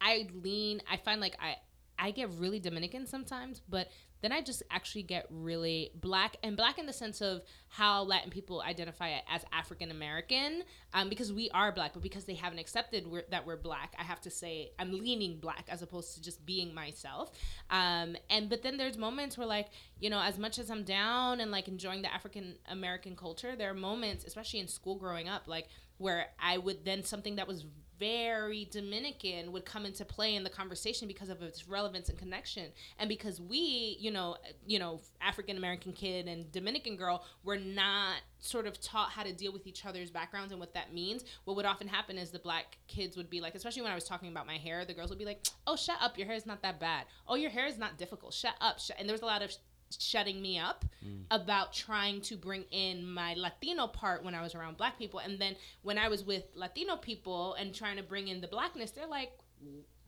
I 0.00 0.28
lean. 0.42 0.82
I 0.90 0.96
find 0.96 1.20
like 1.20 1.36
I 1.40 1.56
I 1.98 2.10
get 2.10 2.28
really 2.38 2.60
Dominican 2.60 3.06
sometimes, 3.06 3.62
but 3.68 3.88
then 4.22 4.32
I 4.32 4.40
just 4.40 4.62
actually 4.70 5.02
get 5.02 5.26
really 5.30 5.90
black 5.94 6.36
and 6.42 6.56
black 6.56 6.78
in 6.78 6.86
the 6.86 6.92
sense 6.92 7.20
of 7.20 7.42
how 7.68 8.02
Latin 8.02 8.30
people 8.30 8.62
identify 8.62 9.18
as 9.28 9.44
African 9.52 9.90
American, 9.90 10.62
um, 10.94 11.08
because 11.08 11.32
we 11.32 11.50
are 11.50 11.70
black, 11.70 11.92
but 11.92 12.02
because 12.02 12.24
they 12.24 12.34
haven't 12.34 12.58
accepted 12.58 13.06
we're, 13.06 13.24
that 13.30 13.46
we're 13.46 13.56
black, 13.56 13.94
I 13.98 14.02
have 14.02 14.20
to 14.22 14.30
say 14.30 14.72
I'm 14.78 14.92
leaning 14.92 15.38
black 15.38 15.66
as 15.68 15.82
opposed 15.82 16.14
to 16.14 16.22
just 16.22 16.44
being 16.46 16.74
myself. 16.74 17.30
Um, 17.70 18.16
and 18.30 18.48
but 18.48 18.62
then 18.62 18.76
there's 18.78 18.96
moments 18.96 19.36
where 19.36 19.46
like 19.46 19.68
you 20.00 20.10
know 20.10 20.20
as 20.20 20.38
much 20.38 20.58
as 20.58 20.70
I'm 20.70 20.82
down 20.82 21.40
and 21.40 21.50
like 21.50 21.68
enjoying 21.68 22.02
the 22.02 22.12
African 22.12 22.56
American 22.70 23.16
culture, 23.16 23.54
there 23.54 23.70
are 23.70 23.74
moments, 23.74 24.24
especially 24.24 24.60
in 24.60 24.68
school 24.68 24.96
growing 24.96 25.28
up, 25.28 25.46
like 25.46 25.68
where 25.98 26.26
I 26.40 26.58
would 26.58 26.84
then 26.84 27.02
something 27.04 27.36
that 27.36 27.48
was 27.48 27.64
very 27.98 28.68
Dominican 28.70 29.52
would 29.52 29.64
come 29.64 29.86
into 29.86 30.04
play 30.04 30.34
in 30.34 30.44
the 30.44 30.50
conversation 30.50 31.08
because 31.08 31.28
of 31.28 31.42
its 31.42 31.68
relevance 31.68 32.08
and 32.08 32.18
connection, 32.18 32.70
and 32.98 33.08
because 33.08 33.40
we, 33.40 33.96
you 34.00 34.10
know, 34.10 34.36
you 34.66 34.78
know, 34.78 35.00
African 35.20 35.56
American 35.56 35.92
kid 35.92 36.28
and 36.28 36.50
Dominican 36.52 36.96
girl 36.96 37.24
were 37.44 37.58
not 37.58 38.16
sort 38.38 38.66
of 38.66 38.80
taught 38.80 39.10
how 39.10 39.22
to 39.22 39.32
deal 39.32 39.52
with 39.52 39.66
each 39.66 39.84
other's 39.86 40.10
backgrounds 40.10 40.52
and 40.52 40.60
what 40.60 40.74
that 40.74 40.92
means. 40.92 41.24
What 41.44 41.56
would 41.56 41.66
often 41.66 41.88
happen 41.88 42.18
is 42.18 42.30
the 42.30 42.38
black 42.38 42.78
kids 42.86 43.16
would 43.16 43.30
be 43.30 43.40
like, 43.40 43.54
especially 43.54 43.82
when 43.82 43.92
I 43.92 43.94
was 43.94 44.04
talking 44.04 44.30
about 44.30 44.46
my 44.46 44.56
hair, 44.58 44.84
the 44.84 44.94
girls 44.94 45.10
would 45.10 45.18
be 45.18 45.24
like, 45.24 45.44
"Oh, 45.66 45.76
shut 45.76 45.96
up, 46.00 46.18
your 46.18 46.26
hair 46.26 46.36
is 46.36 46.46
not 46.46 46.62
that 46.62 46.78
bad. 46.78 47.06
Oh, 47.26 47.34
your 47.34 47.50
hair 47.50 47.66
is 47.66 47.78
not 47.78 47.98
difficult. 47.98 48.34
Shut 48.34 48.54
up." 48.60 48.78
Shut. 48.78 48.96
And 48.98 49.08
there 49.08 49.14
was 49.14 49.22
a 49.22 49.26
lot 49.26 49.42
of 49.42 49.52
shutting 49.98 50.42
me 50.42 50.58
up 50.58 50.84
mm. 51.04 51.22
about 51.30 51.72
trying 51.72 52.20
to 52.22 52.36
bring 52.36 52.64
in 52.70 53.08
my 53.08 53.34
Latino 53.34 53.86
part 53.86 54.24
when 54.24 54.34
I 54.34 54.42
was 54.42 54.54
around 54.54 54.76
black 54.76 54.98
people. 54.98 55.20
And 55.20 55.38
then 55.38 55.56
when 55.82 55.98
I 55.98 56.08
was 56.08 56.24
with 56.24 56.44
Latino 56.54 56.96
people 56.96 57.54
and 57.54 57.74
trying 57.74 57.96
to 57.96 58.02
bring 58.02 58.28
in 58.28 58.40
the 58.40 58.48
blackness, 58.48 58.90
they're 58.90 59.06
like, 59.06 59.32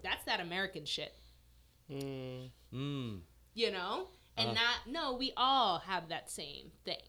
that's 0.03 0.25
that 0.25 0.41
American 0.41 0.85
shit. 0.85 1.15
Mm. 1.91 2.51
Mm. 2.75 3.21
You 3.55 3.71
know? 3.71 4.09
And 4.37 4.51
uh. 4.51 4.53
not, 4.53 4.77
no, 4.87 5.17
we 5.17 5.33
all 5.37 5.79
have 5.81 6.09
that 6.09 6.31
same 6.31 6.71
thing. 6.85 7.03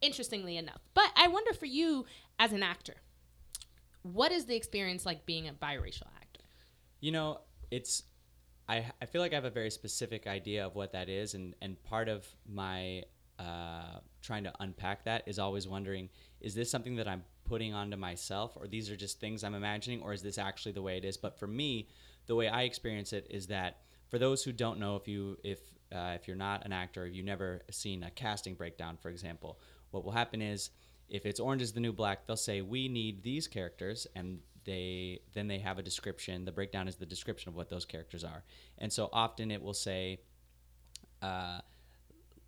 Interestingly 0.00 0.56
enough. 0.56 0.80
But 0.92 1.10
I 1.16 1.28
wonder 1.28 1.54
for 1.54 1.66
you 1.66 2.06
as 2.38 2.52
an 2.52 2.62
actor, 2.62 2.96
what 4.02 4.32
is 4.32 4.44
the 4.44 4.56
experience 4.56 5.06
like 5.06 5.24
being 5.24 5.48
a 5.48 5.52
biracial 5.52 6.08
actor? 6.20 6.44
You 7.00 7.12
know, 7.12 7.40
it's 7.70 8.02
I, 8.68 8.86
I 9.00 9.06
feel 9.06 9.20
like 9.20 9.32
I 9.32 9.36
have 9.36 9.44
a 9.44 9.50
very 9.50 9.70
specific 9.70 10.26
idea 10.26 10.66
of 10.66 10.74
what 10.74 10.92
that 10.92 11.08
is, 11.08 11.34
and, 11.34 11.54
and 11.60 11.82
part 11.84 12.08
of 12.08 12.26
my 12.48 13.04
uh, 13.38 13.98
trying 14.22 14.44
to 14.44 14.52
unpack 14.60 15.04
that 15.04 15.24
is 15.26 15.38
always 15.38 15.66
wondering 15.66 16.08
is 16.40 16.54
this 16.54 16.70
something 16.70 16.96
that 16.96 17.08
I'm 17.08 17.24
putting 17.44 17.74
onto 17.74 17.96
myself, 17.96 18.52
or 18.56 18.66
these 18.66 18.90
are 18.90 18.96
just 18.96 19.20
things 19.20 19.44
I'm 19.44 19.54
imagining, 19.54 20.02
or 20.02 20.12
is 20.12 20.22
this 20.22 20.38
actually 20.38 20.72
the 20.72 20.82
way 20.82 20.96
it 20.96 21.04
is? 21.04 21.16
But 21.16 21.38
for 21.38 21.46
me, 21.46 21.88
the 22.26 22.34
way 22.34 22.48
I 22.48 22.62
experience 22.62 23.12
it 23.12 23.26
is 23.30 23.46
that 23.48 23.78
for 24.08 24.18
those 24.18 24.42
who 24.42 24.52
don't 24.52 24.78
know, 24.78 24.96
if 24.96 25.08
you 25.08 25.38
if 25.42 25.60
uh, 25.94 26.12
if 26.14 26.26
you're 26.26 26.36
not 26.36 26.64
an 26.64 26.72
actor, 26.72 27.06
if 27.06 27.14
you've 27.14 27.26
never 27.26 27.62
seen 27.70 28.02
a 28.02 28.10
casting 28.10 28.54
breakdown, 28.54 28.96
for 29.00 29.08
example, 29.08 29.58
what 29.90 30.04
will 30.04 30.12
happen 30.12 30.40
is 30.40 30.70
if 31.08 31.26
it's 31.26 31.40
Orange 31.40 31.62
is 31.62 31.72
the 31.72 31.80
New 31.80 31.92
Black, 31.92 32.26
they'll 32.26 32.36
say 32.36 32.60
we 32.60 32.88
need 32.88 33.22
these 33.22 33.46
characters, 33.46 34.06
and 34.14 34.40
they 34.64 35.20
then 35.34 35.48
they 35.48 35.58
have 35.58 35.78
a 35.78 35.82
description. 35.82 36.44
The 36.44 36.52
breakdown 36.52 36.88
is 36.88 36.96
the 36.96 37.06
description 37.06 37.48
of 37.48 37.56
what 37.56 37.70
those 37.70 37.84
characters 37.84 38.24
are, 38.24 38.44
and 38.78 38.92
so 38.92 39.08
often 39.12 39.50
it 39.50 39.62
will 39.62 39.74
say. 39.74 40.20
Uh, 41.22 41.60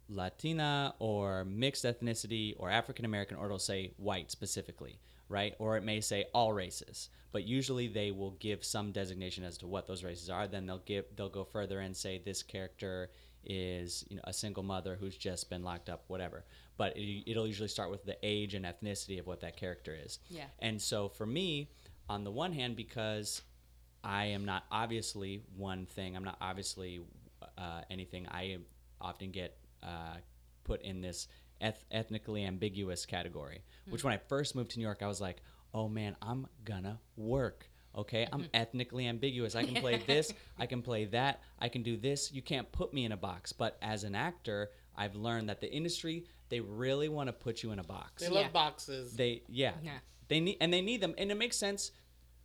Latina 0.09 0.95
or 0.99 1.45
mixed 1.45 1.85
ethnicity 1.85 2.55
or 2.59 2.71
African 2.71 3.05
American, 3.05 3.37
or 3.37 3.47
it'll 3.47 3.59
say 3.59 3.93
white 3.97 4.31
specifically, 4.31 5.01
right? 5.29 5.55
Or 5.59 5.77
it 5.77 5.83
may 5.83 6.01
say 6.01 6.27
all 6.33 6.53
races, 6.53 7.09
but 7.33 7.45
usually 7.45 7.89
they 7.89 8.11
will 8.11 8.33
give 8.33 8.65
some 8.65 8.93
designation 8.93 9.45
as 9.45 9.59
to 9.59 9.67
what 9.67 9.87
those 9.87 10.05
races 10.05 10.31
are. 10.31 10.47
Then 10.47 10.67
they'll 10.67 10.79
give 10.79 11.05
they'll 11.17 11.29
go 11.29 11.45
further 11.45 11.81
and 11.81 11.97
say 11.97 12.19
this 12.19 12.43
character 12.43 13.11
is 13.45 14.05
you 14.09 14.17
know 14.17 14.23
a 14.25 14.33
single 14.33 14.63
mother 14.63 14.97
who's 14.99 15.17
just 15.17 15.51
been 15.51 15.63
locked 15.63 15.89
up, 15.89 16.05
whatever. 16.09 16.45
But 16.77 16.95
it, 16.97 17.37
will 17.37 17.47
usually 17.47 17.69
start 17.69 17.91
with 17.91 18.05
the 18.05 18.17
age 18.23 18.55
and 18.55 18.65
ethnicity 18.65 19.19
of 19.19 19.27
what 19.27 19.41
that 19.41 19.57
character 19.57 19.97
is. 19.99 20.19
Yeah. 20.29 20.45
And 20.59 20.81
so 20.81 21.09
for 21.09 21.25
me, 21.25 21.71
on 22.09 22.25
the 22.25 22.31
one 22.31 22.53
hand 22.53 22.77
because 22.77 23.43
I 24.05 24.27
am 24.27 24.45
not 24.45 24.65
obviously 24.71 25.43
one 25.57 25.87
thing. 25.87 26.17
I'm 26.17 26.25
not 26.25 26.39
obviously 26.41 27.01
uh, 27.59 27.81
anything. 27.91 28.27
I 28.29 28.59
often 29.01 29.31
get 29.31 29.57
uh, 29.83 30.17
put 30.65 30.83
in 30.83 31.01
this 31.01 31.29
eth- 31.61 31.85
ethnically 31.91 32.45
ambiguous 32.45 33.07
category. 33.07 33.63
Mm-hmm. 33.83 33.93
Which 33.93 34.05
when 34.05 34.13
I 34.13 34.19
first 34.29 34.55
moved 34.55 34.73
to 34.73 34.79
New 34.79 34.85
York, 34.85 35.03
I 35.03 35.07
was 35.07 35.21
like, 35.21 35.39
"Oh 35.75 35.89
man, 35.89 36.17
I'm 36.23 36.47
gonna 36.65 37.01
work." 37.17 37.69
Okay, 37.97 38.29
I'm 38.31 38.41
mm-hmm. 38.41 38.49
ethnically 38.53 39.07
ambiguous. 39.07 39.55
I 39.57 39.65
can 39.65 39.77
play 39.77 39.97
this, 40.07 40.31
I 40.59 40.67
can 40.67 40.83
play 40.83 41.07
that, 41.07 41.41
I 41.59 41.71
can 41.71 41.83
do 41.83 41.97
this. 41.97 42.31
You 42.31 42.43
can't 42.43 42.71
put 42.71 42.93
me 42.93 43.07
in 43.07 43.13
a 43.13 43.17
box. 43.17 43.53
But 43.53 43.79
as 43.81 44.05
an 44.05 44.15
actor, 44.15 44.71
I've 44.95 45.17
learned 45.17 45.49
that 45.49 45.63
the 45.63 45.73
industry 45.73 46.27
they 46.49 46.61
really 46.61 47.09
want 47.09 47.29
to 47.29 47.33
put 47.33 47.63
you 47.63 47.73
in 47.73 47.79
a 47.79 47.85
box. 47.85 48.23
They 48.23 48.29
love 48.29 48.53
boxes. 48.53 49.15
They 49.15 49.43
yeah. 49.49 49.73
yeah. 49.83 49.99
They 50.29 50.41
need 50.41 50.57
and 50.61 50.73
they 50.73 50.81
need 50.81 51.01
them, 51.01 51.15
and 51.19 51.31
it 51.31 51.37
makes 51.37 51.57
sense 51.57 51.93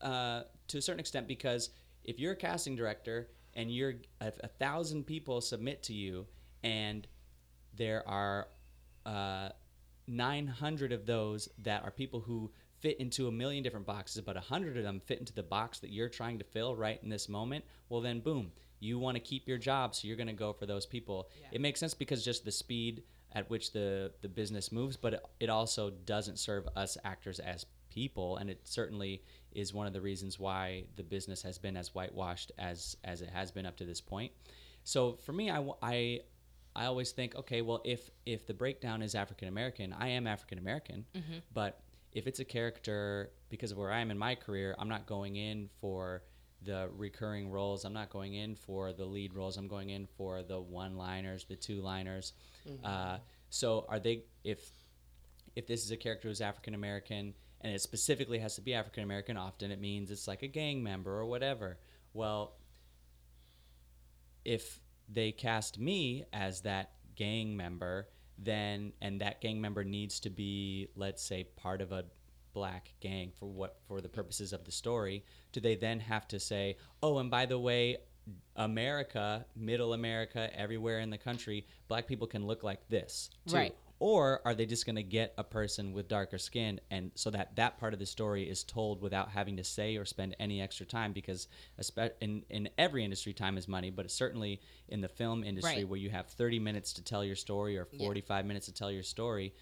uh, 0.02 0.44
to 0.68 0.78
a 0.78 0.82
certain 0.82 1.00
extent 1.00 1.28
because 1.28 1.70
if 2.04 2.20
you're 2.20 2.34
a 2.34 2.36
casting 2.38 2.76
director 2.76 3.30
and 3.54 3.72
you're 3.72 3.96
a, 4.20 4.32
a 4.44 4.48
thousand 4.48 5.06
people 5.06 5.42
submit 5.42 5.84
to 5.84 5.94
you, 5.94 6.28
and 6.64 7.08
there 7.76 8.08
are 8.08 8.48
uh, 9.06 9.50
900 10.08 10.92
of 10.92 11.06
those 11.06 11.50
that 11.60 11.84
are 11.84 11.92
people 11.92 12.20
who 12.20 12.52
fit 12.80 13.00
into 13.00 13.28
a 13.28 13.32
million 13.32 13.64
different 13.64 13.86
boxes, 13.86 14.22
but 14.22 14.36
100 14.36 14.78
of 14.78 14.84
them 14.84 15.00
fit 15.06 15.20
into 15.20 15.34
the 15.34 15.44
box 15.44 15.80
that 15.80 15.92
you're 15.92 16.10
trying 16.10 16.40
to 16.40 16.44
fill 16.44 16.76
right 16.76 17.00
in 17.04 17.10
this 17.10 17.30
moment, 17.30 17.64
well, 17.90 18.02
then 18.02 18.20
boom, 18.20 18.52
you 18.80 18.98
want 18.98 19.16
to 19.16 19.22
keep 19.22 19.48
your 19.48 19.60
job, 19.60 19.94
so 19.94 20.08
you're 20.08 20.18
going 20.18 20.28
to 20.28 20.34
go 20.34 20.52
for 20.52 20.66
those 20.66 20.86
people. 20.86 21.30
Yeah. 21.40 21.48
It 21.54 21.62
makes 21.62 21.80
sense 21.80 21.94
because 21.94 22.26
just 22.26 22.44
the 22.44 22.52
speed 22.52 23.04
at 23.34 23.50
which 23.50 23.72
the, 23.72 24.12
the 24.22 24.28
business 24.28 24.72
moves, 24.72 24.98
but 24.98 25.14
it, 25.14 25.26
it 25.40 25.50
also 25.50 25.90
doesn't 25.90 26.38
serve 26.38 26.68
us 26.76 26.98
actors 27.04 27.40
as 27.40 27.66
people, 27.90 28.38
and 28.38 28.50
it 28.50 28.62
certainly 28.64 29.24
is 29.54 29.74
one 29.74 29.88
of 29.88 29.94
the 29.94 30.02
reasons 30.02 30.40
why 30.40 30.86
the 30.96 31.04
business 31.04 31.42
has 31.42 31.58
been 31.58 31.76
as 31.76 31.94
whitewashed 31.94 32.52
as 32.58 32.96
as 33.04 33.22
it 33.22 33.30
has 33.30 33.52
been 33.52 33.66
up 33.66 33.76
to 33.78 33.86
this 33.86 34.02
point. 34.02 34.32
So 34.84 35.18
for 35.26 35.34
me, 35.34 35.52
I, 35.52 35.64
I, 35.82 36.22
I 36.76 36.86
always 36.86 37.12
think, 37.12 37.36
okay, 37.36 37.62
well, 37.62 37.82
if 37.84 38.10
if 38.26 38.48
the 38.48 38.54
breakdown 38.54 39.02
is 39.02 39.14
African 39.14 39.48
American, 39.48 39.94
I 39.94 40.10
am 40.10 40.26
African 40.26 40.58
American, 40.58 41.06
mm-hmm. 41.14 41.40
but 41.54 41.82
if 42.14 42.28
it's 42.28 42.40
a 42.40 42.46
character 42.46 43.32
because 43.50 43.72
of 43.72 43.78
where 43.78 43.92
I 43.92 44.00
am 44.00 44.12
in 44.12 44.18
my 44.18 44.36
career, 44.36 44.76
I'm 44.80 44.90
not 44.90 45.06
going 45.06 45.36
in 45.36 45.70
for 45.80 46.24
the 46.64 46.90
recurring 46.96 47.50
roles. 47.50 47.86
I'm 47.86 47.94
not 47.94 48.10
going 48.10 48.36
in 48.36 48.56
for 48.56 48.94
the 48.94 49.06
lead 49.06 49.34
roles. 49.34 49.58
I'm 49.58 49.68
going 49.68 49.90
in 49.90 50.06
for 50.06 50.44
the 50.44 50.60
one-liners, 50.60 51.46
the 51.46 51.56
two-liners. 51.56 52.34
Mm-hmm. 52.70 52.86
Uh, 52.86 53.18
so 53.50 53.86
are 53.90 54.00
they 54.00 54.24
if 54.44 54.72
if 55.56 55.68
this 55.68 55.84
is 55.84 55.92
a 55.92 55.98
character 55.98 56.28
who's 56.28 56.42
African 56.42 56.74
American 56.74 57.34
and 57.60 57.74
it 57.74 57.82
specifically 57.82 58.40
has 58.40 58.56
to 58.56 58.62
be 58.62 58.74
African 58.74 59.04
American, 59.04 59.38
often 59.38 59.72
it 59.72 59.80
means 59.80 60.10
it's 60.12 60.28
like 60.28 60.44
a 60.44 60.48
gang 60.48 60.82
member 60.82 61.12
or 61.12 61.26
whatever. 61.26 61.78
Well, 62.14 62.54
if 64.46 64.80
they 65.10 65.32
cast 65.32 65.78
me 65.78 66.26
as 66.34 66.62
that 66.62 66.92
gang 67.16 67.56
member, 67.56 68.08
then 68.38 68.94
and 69.02 69.22
that 69.22 69.42
gang 69.42 69.62
member 69.62 69.84
needs 69.84 70.20
to 70.22 70.30
be, 70.30 70.88
let's 70.96 71.24
say, 71.24 71.44
part 71.44 71.82
of 71.82 71.92
a 71.92 72.06
black 72.54 72.94
gang 73.00 73.32
for 73.38 73.48
what 73.48 73.78
for 73.88 74.02
the 74.02 74.10
purposes 74.10 74.54
of 74.54 74.64
the 74.66 74.72
story, 74.72 75.24
do 75.52 75.60
they 75.60 75.76
then 75.76 76.00
have 76.00 76.28
to 76.30 76.40
say, 76.40 76.78
"Oh, 77.02 77.18
and 77.20 77.32
by 77.32 77.46
the 77.46 77.60
way, 77.60 77.98
America, 78.56 79.46
middle 79.56 79.94
America, 79.94 80.50
everywhere 80.58 81.00
in 81.00 81.10
the 81.10 81.18
country, 81.18 81.66
black 81.88 82.08
people 82.08 82.28
can 82.28 82.46
look 82.46 82.64
like 82.64 82.88
this 82.90 83.30
too. 83.48 83.56
Right 83.56 83.76
or 84.02 84.42
are 84.46 84.56
they 84.56 84.66
just 84.66 84.88
going 84.88 84.96
to 84.96 85.04
get 85.04 85.32
a 85.38 85.44
person 85.44 85.94
with 85.94 86.08
darker 86.08 86.40
skin 86.40 86.82
and 86.90 87.12
so 87.14 87.30
that 87.30 87.56
that 87.56 87.78
part 87.78 87.94
of 87.94 88.00
the 88.00 88.06
story 88.06 88.50
is 88.50 88.64
told 88.64 89.00
without 89.00 89.30
having 89.30 89.56
to 89.56 89.64
say 89.64 89.96
or 89.96 90.06
spend 90.06 90.36
any 90.40 90.60
extra 90.60 90.86
time 90.86 91.14
because 91.14 91.48
in, 92.20 92.44
in 92.50 92.68
every 92.80 93.04
industry 93.04 93.32
time 93.32 93.60
is 93.60 93.68
money 93.68 93.92
but 93.92 94.10
certainly 94.10 94.60
in 94.90 95.02
the 95.02 95.08
film 95.08 95.44
industry 95.44 95.82
right. 95.82 95.88
where 95.88 96.00
you 96.00 96.10
have 96.10 96.26
30 96.26 96.58
minutes 96.58 96.94
to 96.94 97.04
tell 97.04 97.24
your 97.24 97.36
story 97.36 97.78
or 97.78 97.86
45 97.86 98.44
yeah. 98.44 98.48
minutes 98.48 98.66
to 98.66 98.74
tell 98.74 98.92
your 98.92 99.04
story 99.04 99.54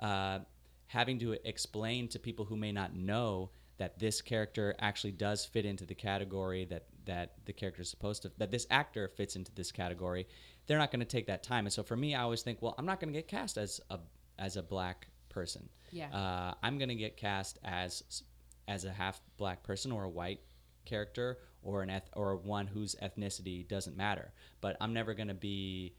uh, 0.00 0.40
having 0.88 1.18
to 1.18 1.36
explain 1.44 2.08
to 2.08 2.18
people 2.18 2.44
who 2.44 2.56
may 2.56 2.72
not 2.72 2.94
know 2.94 3.50
that 3.78 3.98
this 3.98 4.22
character 4.22 4.74
actually 4.78 5.12
does 5.12 5.44
fit 5.44 5.66
into 5.66 5.84
the 5.84 5.94
category 5.94 6.64
that 6.64 6.86
that 7.04 7.34
the 7.44 7.52
character 7.52 7.82
is 7.82 7.90
supposed 7.90 8.22
to 8.22 8.32
that 8.38 8.50
this 8.50 8.66
actor 8.70 9.08
fits 9.08 9.36
into 9.36 9.52
this 9.54 9.70
category 9.70 10.26
they're 10.66 10.78
not 10.78 10.90
going 10.90 11.00
to 11.00 11.06
take 11.06 11.26
that 11.26 11.42
time 11.42 11.66
and 11.66 11.72
so 11.72 11.82
for 11.82 11.96
me 11.96 12.14
i 12.14 12.22
always 12.22 12.42
think 12.42 12.60
well 12.62 12.74
i'm 12.78 12.86
not 12.86 13.00
going 13.00 13.12
to 13.12 13.18
get 13.18 13.28
cast 13.28 13.58
as 13.58 13.80
a 13.90 13.98
as 14.38 14.56
a 14.56 14.62
black 14.62 15.08
person. 15.36 15.68
Yeah. 15.92 16.08
Uh, 16.12 16.54
I'm 16.62 16.78
gonna 16.78 16.94
get 16.94 17.18
cast 17.18 17.58
as 17.62 18.22
as 18.68 18.84
a 18.84 18.90
half 18.90 19.20
black 19.36 19.62
person 19.62 19.92
or 19.92 20.04
a 20.04 20.08
white 20.08 20.40
character 20.86 21.38
or 21.62 21.82
an 21.82 21.90
eth- 21.90 22.10
or 22.14 22.36
one 22.36 22.66
whose 22.66 22.96
ethnicity 23.02 23.68
doesn't 23.68 23.96
matter. 23.96 24.32
But 24.60 24.76
I'm 24.80 24.94
never 24.94 25.14
gonna 25.14 25.34
be, 25.34 25.94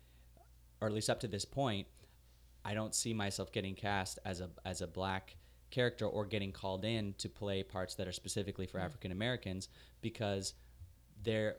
or 0.81 0.87
at 0.87 0.93
least 0.93 1.09
up 1.09 1.19
to 1.21 1.27
this 1.27 1.45
point, 1.45 1.87
I 2.67 2.73
don't 2.73 2.93
see 2.93 3.13
myself 3.13 3.53
getting 3.53 3.75
cast 3.75 4.19
as 4.25 4.41
a 4.41 4.49
as 4.65 4.81
a 4.81 4.87
black 4.87 5.37
character 5.71 6.05
or 6.05 6.25
getting 6.25 6.51
called 6.51 6.83
in 6.83 7.13
to 7.17 7.29
play 7.29 7.63
parts 7.63 7.95
that 7.95 8.09
are 8.09 8.11
specifically 8.11 8.67
for 8.67 8.77
African 8.77 9.13
Americans 9.13 9.69
because 10.01 10.53
they're 11.23 11.55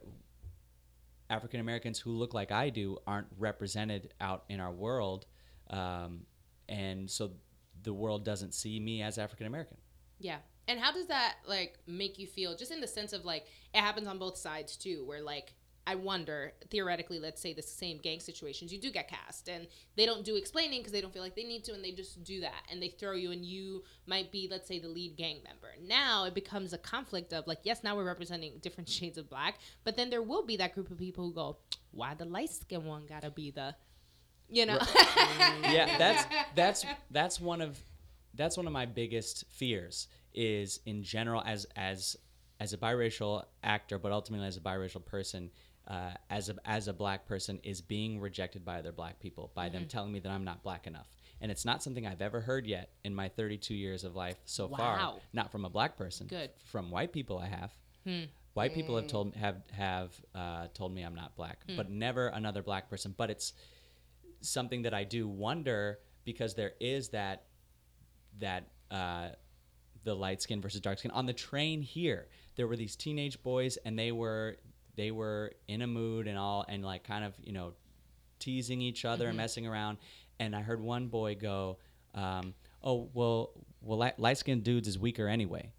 African 1.31 1.61
Americans 1.61 1.97
who 1.99 2.11
look 2.11 2.35
like 2.35 2.51
I 2.51 2.69
do 2.69 2.99
aren't 3.07 3.27
represented 3.39 4.13
out 4.21 4.43
in 4.49 4.59
our 4.59 4.71
world, 4.71 5.25
um, 5.71 6.27
and 6.67 7.09
so 7.09 7.31
the 7.81 7.93
world 7.93 8.23
doesn't 8.23 8.53
see 8.53 8.79
me 8.79 9.01
as 9.01 9.17
African 9.17 9.47
American. 9.47 9.77
Yeah. 10.19 10.37
And 10.67 10.79
how 10.79 10.91
does 10.91 11.07
that 11.07 11.37
like 11.47 11.79
make 11.87 12.19
you 12.19 12.27
feel 12.27 12.55
just 12.55 12.71
in 12.71 12.81
the 12.81 12.87
sense 12.87 13.13
of 13.13 13.25
like 13.25 13.47
it 13.73 13.79
happens 13.79 14.07
on 14.07 14.19
both 14.19 14.37
sides 14.37 14.77
too 14.77 15.03
where 15.07 15.23
like 15.23 15.55
I 15.89 15.95
wonder 15.95 16.53
theoretically 16.69 17.17
let's 17.17 17.41
say 17.41 17.51
the 17.51 17.63
same 17.63 17.97
gang 17.97 18.19
situations 18.19 18.71
you 18.71 18.79
do 18.79 18.91
get 18.91 19.07
cast 19.07 19.49
and 19.49 19.65
they 19.95 20.05
don't 20.05 20.23
do 20.23 20.35
explaining 20.35 20.81
because 20.81 20.91
they 20.91 21.01
don't 21.01 21.11
feel 21.11 21.23
like 21.23 21.35
they 21.35 21.43
need 21.43 21.63
to 21.63 21.73
and 21.73 21.83
they 21.83 21.91
just 21.91 22.23
do 22.23 22.41
that 22.41 22.61
and 22.71 22.79
they 22.79 22.89
throw 22.89 23.13
you 23.13 23.31
and 23.31 23.43
you 23.43 23.83
might 24.05 24.31
be 24.31 24.47
let's 24.51 24.67
say 24.67 24.77
the 24.77 24.87
lead 24.87 25.17
gang 25.17 25.37
member. 25.43 25.69
Now 25.83 26.25
it 26.25 26.35
becomes 26.35 26.73
a 26.73 26.77
conflict 26.77 27.33
of 27.33 27.47
like 27.47 27.61
yes 27.63 27.83
now 27.83 27.95
we're 27.95 28.03
representing 28.03 28.59
different 28.61 28.87
shades 28.97 29.17
of 29.17 29.31
black 29.31 29.55
but 29.83 29.97
then 29.97 30.11
there 30.11 30.21
will 30.21 30.45
be 30.45 30.57
that 30.57 30.75
group 30.75 30.91
of 30.91 30.99
people 30.99 31.25
who 31.25 31.33
go 31.33 31.57
why 31.89 32.13
the 32.13 32.25
light 32.25 32.51
skin 32.51 32.85
one 32.85 33.07
got 33.07 33.23
to 33.23 33.31
be 33.31 33.49
the 33.49 33.73
you 34.47 34.67
know 34.67 34.77
yeah, 35.63 35.97
that's 35.97 36.25
that's 36.53 36.85
that's 37.09 37.41
one 37.41 37.61
of 37.61 37.79
that's 38.35 38.57
one 38.57 38.67
of 38.67 38.73
my 38.73 38.85
biggest 38.85 39.43
fears 39.49 40.07
is 40.35 40.81
in 40.85 41.01
general 41.01 41.41
as 41.43 41.65
as 41.75 42.15
as 42.59 42.73
a 42.73 42.77
biracial 42.77 43.45
actor, 43.63 43.97
but 43.97 44.11
ultimately 44.11 44.47
as 44.47 44.57
a 44.57 44.61
biracial 44.61 45.03
person, 45.03 45.49
uh, 45.89 46.11
as 46.29 46.49
a 46.49 46.55
as 46.65 46.87
a 46.87 46.93
black 46.93 47.25
person, 47.25 47.59
is 47.63 47.81
being 47.81 48.19
rejected 48.19 48.63
by 48.63 48.79
other 48.79 48.91
black 48.91 49.19
people 49.19 49.51
by 49.55 49.69
them 49.69 49.85
telling 49.87 50.11
me 50.11 50.19
that 50.19 50.31
I'm 50.31 50.43
not 50.43 50.61
black 50.63 50.85
enough, 50.87 51.07
and 51.41 51.51
it's 51.51 51.65
not 51.65 51.81
something 51.81 52.05
I've 52.05 52.21
ever 52.21 52.41
heard 52.41 52.67
yet 52.67 52.91
in 53.03 53.15
my 53.15 53.29
32 53.29 53.73
years 53.73 54.03
of 54.03 54.15
life 54.15 54.37
so 54.45 54.67
far. 54.77 54.97
Not 55.33 55.51
from 55.51 55.65
a 55.65 55.69
black 55.69 55.97
person. 55.97 56.27
Good. 56.27 56.51
From 56.65 56.91
white 56.91 57.11
people, 57.11 57.39
I 57.39 57.47
have. 57.47 57.73
White 58.53 58.73
people 58.73 58.95
have 58.97 59.07
told 59.07 59.35
have 59.35 59.57
have 59.71 60.11
uh, 60.35 60.67
told 60.73 60.93
me 60.93 61.01
I'm 61.01 61.15
not 61.15 61.35
black, 61.35 61.63
but 61.75 61.89
never 61.89 62.27
another 62.27 62.61
black 62.61 62.89
person. 62.89 63.13
But 63.15 63.29
it's 63.29 63.53
something 64.41 64.83
that 64.83 64.93
I 64.93 65.03
do 65.03 65.27
wonder 65.27 65.99
because 66.25 66.53
there 66.55 66.73
is 66.79 67.09
that 67.09 67.43
that 68.39 68.67
uh, 68.91 69.29
the 70.03 70.15
light 70.15 70.41
skin 70.41 70.61
versus 70.61 70.81
dark 70.81 70.99
skin 70.99 71.11
on 71.11 71.25
the 71.25 71.33
train 71.33 71.81
here. 71.81 72.27
There 72.55 72.67
were 72.67 72.75
these 72.75 72.95
teenage 72.95 73.41
boys, 73.41 73.77
and 73.77 73.97
they 73.97 74.11
were 74.11 74.57
they 74.99 75.11
were 75.11 75.53
in 75.69 75.81
a 75.81 75.87
mood 75.87 76.27
and 76.27 76.37
all, 76.37 76.65
and 76.67 76.83
like 76.83 77.05
kind 77.05 77.23
of 77.23 77.33
you 77.41 77.53
know 77.53 77.71
teasing 78.37 78.81
each 78.81 79.05
other 79.05 79.29
and 79.29 79.37
messing 79.37 79.65
around. 79.65 79.97
And 80.41 80.53
I 80.53 80.61
heard 80.61 80.81
one 80.81 81.07
boy 81.07 81.35
go, 81.35 81.77
um, 82.13 82.53
"Oh 82.83 83.09
well, 83.13 83.51
well 83.81 83.97
light, 83.97 84.19
light 84.19 84.37
skinned 84.37 84.65
dudes 84.65 84.89
is 84.89 84.99
weaker 84.99 85.29
anyway." 85.29 85.71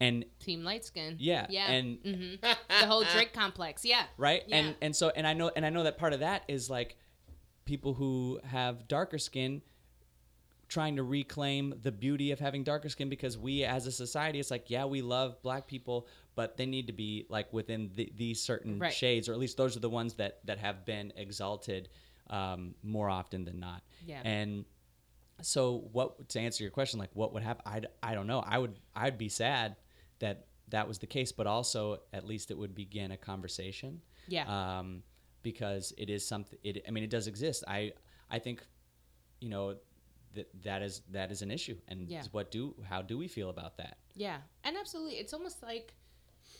And 0.00 0.24
team 0.38 0.64
light 0.64 0.86
skin 0.86 1.16
yeah, 1.18 1.46
yeah. 1.50 1.70
and 1.70 1.98
hmm 2.02 2.34
the 2.80 2.86
whole 2.86 3.04
Drake 3.04 3.34
complex 3.34 3.84
yeah. 3.84 4.04
Right? 4.16 4.42
Yeah. 4.46 4.56
and 4.56 4.76
and 4.80 4.96
so 4.96 5.10
and 5.10 5.26
i 5.26 5.32
know 5.32 5.50
and 5.56 5.66
i 5.66 5.70
know 5.70 5.82
that 5.82 5.98
part 5.98 6.12
of 6.12 6.20
that 6.20 6.44
is 6.46 6.70
like 6.70 6.96
people 7.64 7.94
who 7.94 8.38
have 8.44 8.86
darker 8.86 9.18
skin 9.18 9.60
trying 10.68 10.96
to 10.96 11.02
reclaim 11.02 11.74
the 11.82 11.90
beauty 11.90 12.30
of 12.30 12.38
having 12.38 12.62
darker 12.62 12.88
skin 12.90 13.08
because 13.08 13.38
we 13.38 13.64
as 13.64 13.86
a 13.86 13.92
society 13.92 14.38
it's 14.38 14.50
like 14.50 14.68
yeah 14.68 14.84
we 14.84 15.00
love 15.02 15.40
black 15.42 15.66
people 15.66 16.06
but 16.34 16.56
they 16.58 16.66
need 16.66 16.86
to 16.88 16.92
be 16.92 17.24
like 17.30 17.50
within 17.52 17.90
the, 17.94 18.12
these 18.16 18.40
certain 18.40 18.78
Right. 18.78 18.92
shades 18.92 19.28
or 19.28 19.32
at 19.32 19.38
least 19.38 19.56
those 19.56 19.76
are 19.76 19.80
the 19.80 19.88
ones 19.88 20.14
that 20.14 20.44
that 20.44 20.58
have 20.58 20.84
been 20.84 21.12
exalted 21.16 21.88
um, 22.30 22.74
more 22.82 23.08
often 23.08 23.44
than 23.44 23.58
not 23.58 23.82
Yeah. 24.06 24.20
and 24.24 24.66
so 25.40 25.88
what 25.92 26.28
to 26.30 26.40
answer 26.40 26.62
your 26.64 26.70
question 26.70 26.98
like 26.98 27.10
what 27.14 27.32
would 27.32 27.42
happen 27.42 27.62
I, 27.64 27.82
I 28.10 28.14
don't 28.14 28.26
know 28.26 28.40
i 28.40 28.58
would 28.58 28.74
i'd 28.96 29.16
be 29.18 29.28
sad 29.28 29.76
that 30.18 30.46
that 30.68 30.86
was 30.88 30.98
the 30.98 31.06
case 31.06 31.32
but 31.32 31.46
also 31.46 32.00
at 32.12 32.26
least 32.26 32.50
it 32.50 32.58
would 32.58 32.74
begin 32.74 33.12
a 33.12 33.16
conversation 33.16 34.02
Yeah. 34.26 34.44
um, 34.78 35.02
because 35.42 35.94
it 35.96 36.10
is 36.10 36.26
something 36.26 36.58
it 36.64 36.84
i 36.86 36.90
mean 36.90 37.04
it 37.04 37.10
does 37.10 37.26
exist 37.28 37.64
i 37.68 37.92
i 38.30 38.38
think 38.38 38.66
you 39.40 39.48
know 39.48 39.76
that 40.38 40.48
that 40.62 40.82
is 40.82 41.02
that 41.10 41.30
is 41.34 41.42
an 41.42 41.50
issue 41.50 41.76
and 41.88 42.08
Yeah. 42.08 42.22
what 42.32 42.50
do 42.50 42.74
how 42.88 43.00
do 43.02 43.14
we 43.18 43.28
feel 43.28 43.50
about 43.50 43.76
that 43.76 43.98
Yeah, 44.14 44.38
and 44.64 44.76
absolutely, 44.76 45.16
it's 45.22 45.32
almost 45.34 45.62
like 45.62 45.92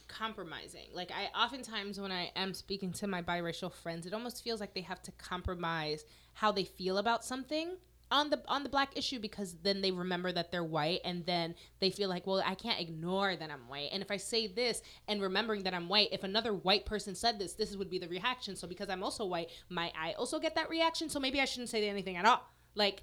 compromising. 0.07 0.89
Like 0.95 1.11
I 1.11 1.27
oftentimes 1.45 2.01
when 2.01 2.13
I 2.13 2.31
am 2.37 2.55
speaking 2.55 2.93
to 2.95 3.07
my 3.07 3.23
biracial 3.23 3.73
friends, 3.73 4.07
it 4.07 4.15
almost 4.15 4.43
feels 4.45 4.61
like 4.61 4.75
they 4.75 4.81
have 4.83 5.03
to 5.03 5.13
compromise 5.13 6.05
how 6.35 6.53
they 6.53 6.65
feel 6.65 6.99
about 6.99 7.25
something 7.25 7.77
on 8.11 8.31
the 8.31 8.41
on 8.49 8.63
the 8.63 8.69
black 8.71 8.97
issue 8.97 9.19
because 9.19 9.57
then 9.63 9.83
they 9.83 9.91
remember 9.91 10.33
that 10.33 10.51
they're 10.51 10.65
white 10.65 11.01
and 11.05 11.27
then 11.27 11.55
they 11.81 11.91
feel 11.91 12.09
like, 12.09 12.27
well, 12.27 12.43
I 12.45 12.55
can't 12.55 12.81
ignore 12.81 13.37
that 13.37 13.51
I'm 13.51 13.69
white. 13.69 13.91
And 13.93 14.03
if 14.03 14.11
I 14.11 14.17
say 14.17 14.47
this 14.47 14.81
and 15.07 15.21
remembering 15.21 15.65
that 15.65 15.75
I'm 15.75 15.89
white, 15.89 16.09
if 16.13 16.25
another 16.25 16.55
white 16.55 16.87
person 16.87 17.15
said 17.15 17.39
this, 17.39 17.53
this 17.53 17.77
would 17.77 17.91
be 17.91 17.99
the 17.99 18.09
reaction. 18.09 18.57
So 18.57 18.67
because 18.67 18.89
I'm 18.89 19.03
also 19.03 19.27
white, 19.27 19.51
might 19.69 19.93
I 19.99 20.13
also 20.13 20.39
get 20.39 20.55
that 20.55 20.71
reaction? 20.71 21.11
So 21.11 21.21
maybe 21.21 21.41
I 21.41 21.45
shouldn't 21.45 21.69
say 21.69 21.87
anything 21.89 22.17
at 22.17 22.25
all. 22.25 22.43
Like 22.75 23.03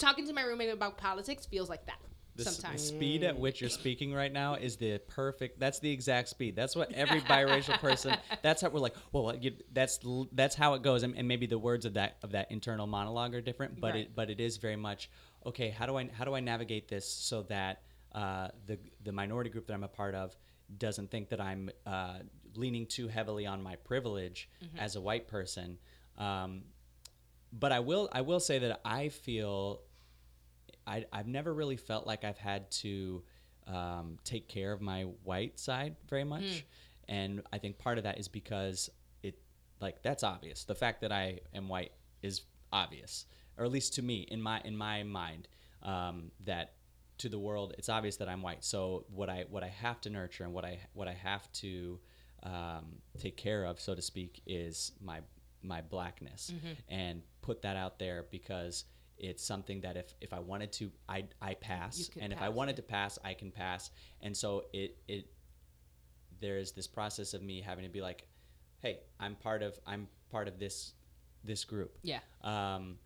talking 0.00 0.26
to 0.26 0.32
my 0.32 0.42
roommate 0.42 0.70
about 0.70 0.96
politics 0.98 1.46
feels 1.46 1.68
like 1.68 1.86
that 1.86 1.98
the, 2.36 2.44
sometimes. 2.44 2.80
the 2.82 2.96
speed 2.96 3.22
at 3.24 3.38
which 3.38 3.60
you're 3.60 3.68
speaking 3.70 4.14
right 4.14 4.32
now 4.32 4.54
is 4.54 4.76
the 4.76 4.98
perfect 5.08 5.58
that's 5.60 5.78
the 5.80 5.90
exact 5.90 6.28
speed. 6.28 6.56
That's 6.56 6.74
what 6.74 6.92
every 6.92 7.20
biracial 7.34 7.78
person 7.80 8.16
that's 8.42 8.62
how 8.62 8.68
we're 8.70 8.80
like 8.80 8.94
well 9.12 9.36
you, 9.36 9.52
that's 9.72 9.98
that's 10.32 10.54
how 10.54 10.74
it 10.74 10.82
goes. 10.82 11.02
And, 11.02 11.16
and 11.16 11.28
maybe 11.28 11.46
the 11.46 11.58
words 11.58 11.84
of 11.84 11.94
that 11.94 12.16
of 12.22 12.32
that 12.32 12.50
internal 12.50 12.86
monologue 12.86 13.34
are 13.34 13.40
different 13.40 13.80
but 13.80 13.90
Right. 13.92 14.00
it 14.06 14.14
but 14.14 14.30
it 14.30 14.40
is 14.40 14.56
very 14.56 14.76
much 14.76 15.10
okay 15.44 15.70
how 15.70 15.86
do 15.86 15.96
i 15.98 16.08
how 16.16 16.24
do 16.24 16.34
i 16.34 16.40
navigate 16.40 16.88
this 16.88 17.06
so 17.08 17.42
that 17.44 17.82
uh, 18.12 18.48
the 18.66 18.78
the 19.04 19.12
minority 19.12 19.50
group 19.50 19.66
that 19.66 19.74
i'm 19.74 19.84
a 19.84 19.88
part 19.88 20.14
of 20.14 20.36
doesn't 20.78 21.10
think 21.10 21.28
that 21.28 21.40
i'm 21.40 21.70
uh, 21.86 22.18
leaning 22.54 22.86
too 22.86 23.08
heavily 23.08 23.46
on 23.46 23.62
my 23.62 23.76
privilege 23.76 24.48
as 24.78 24.96
a 24.96 25.00
white 25.00 25.26
person? 25.28 25.78
Um, 26.18 26.62
but 27.52 27.72
I 27.72 27.80
will 27.80 28.08
I 28.12 28.20
will 28.20 28.40
say 28.40 28.58
that 28.60 28.80
I 28.84 29.08
feel 29.08 29.82
I, 30.90 31.04
I've 31.12 31.26
never 31.28 31.52
really 31.54 31.76
felt 31.76 32.06
like 32.06 32.24
I've 32.24 32.38
had 32.38 32.70
to 32.82 33.22
um, 33.66 34.18
take 34.24 34.48
care 34.48 34.72
of 34.72 34.80
my 34.80 35.02
white 35.24 35.58
side 35.58 35.94
very 36.08 36.24
much, 36.24 36.42
and 37.08 37.42
I 37.52 37.58
think 37.58 37.78
part 37.78 37.98
of 37.98 38.04
that 38.04 38.18
is 38.18 38.28
because 38.28 38.90
it 39.22 39.34
like 39.80 40.02
that's 40.02 40.24
obvious. 40.24 40.64
The 40.64 40.74
fact 40.74 41.00
that 41.02 41.12
I 41.12 41.40
am 41.54 41.68
white 41.68 41.92
is 42.22 42.42
obvious, 42.72 43.26
or 43.56 43.64
at 43.64 43.70
least 43.70 43.94
to 43.94 44.02
me 44.02 44.26
in 44.30 44.40
my 44.42 44.60
in 44.64 44.76
my 44.76 45.02
mind 45.04 45.48
um, 45.82 46.30
that 46.44 46.72
to 47.18 47.28
the 47.28 47.38
world 47.38 47.74
it's 47.78 47.88
obvious 47.88 48.16
that 48.16 48.28
I'm 48.28 48.42
white. 48.42 48.64
So 48.64 49.04
what 49.14 49.28
I 49.28 49.44
what 49.48 49.62
I 49.62 49.68
have 49.68 50.00
to 50.02 50.10
nurture 50.10 50.44
and 50.44 50.52
what 50.52 50.64
I 50.64 50.78
what 50.94 51.06
I 51.08 51.12
have 51.14 51.50
to 51.62 52.00
um, 52.42 52.86
take 53.18 53.36
care 53.36 53.64
of, 53.64 53.78
so 53.80 53.94
to 53.94 54.02
speak, 54.02 54.42
is 54.46 54.92
my 55.00 55.20
my 55.62 55.82
blackness 55.82 56.50
and 56.88 57.22
put 57.42 57.62
that 57.62 57.76
out 57.76 57.98
there 57.98 58.24
because 58.30 58.84
it's 59.20 59.44
something 59.44 59.80
that 59.82 59.96
if, 59.96 60.14
if 60.20 60.32
I 60.32 60.38
wanted 60.40 60.72
to 60.74 60.90
I 61.08 61.24
I 61.40 61.54
pass 61.54 62.10
and 62.20 62.32
if 62.32 62.40
I 62.42 62.48
wanted 62.48 62.72
it. 62.72 62.76
to 62.76 62.82
pass 62.82 63.18
I 63.24 63.34
can 63.34 63.50
pass 63.50 63.90
and 64.22 64.36
so 64.36 64.64
it 64.72 64.96
it 65.08 65.26
there's 66.40 66.72
this 66.72 66.86
process 66.86 67.34
of 67.34 67.42
me 67.42 67.60
having 67.60 67.84
to 67.84 67.90
be 67.90 68.00
like 68.00 68.26
hey 68.80 69.00
I'm 69.18 69.34
part 69.36 69.62
of 69.62 69.78
I'm 69.86 70.08
part 70.30 70.48
of 70.48 70.58
this 70.58 70.92
this 71.44 71.64
group 71.64 71.98
Yeah. 72.02 72.20
um, 72.42 72.98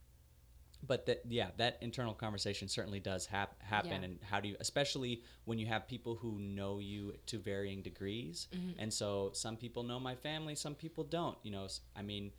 but 0.87 1.07
that 1.07 1.23
yeah, 1.29 1.49
that 1.57 1.79
internal 1.81 2.13
conversation 2.13 2.69
certainly 2.69 3.01
does 3.01 3.25
hap- 3.25 3.63
happen. 3.63 3.91
Yeah. 4.03 4.03
And 4.03 4.19
how 4.23 4.39
do 4.41 4.49
you, 4.49 4.57
especially 4.61 5.23
when 5.47 5.59
you 5.59 5.65
have 5.65 5.89
people 5.89 6.15
who 6.15 6.39
know 6.39 6.79
you 6.79 7.15
to 7.27 7.39
varying 7.39 7.81
degrees, 7.81 8.49
Mm-hmm. 8.53 8.79
and 8.81 8.93
so 8.93 9.31
some 9.33 9.57
people 9.57 9.83
know 9.83 9.99
my 9.99 10.15
family, 10.15 10.55
some 10.55 10.75
people 10.75 11.03
don't. 11.05 11.39
You 11.43 11.53
know, 11.53 11.69
I 11.97 12.03
mean, 12.03 12.33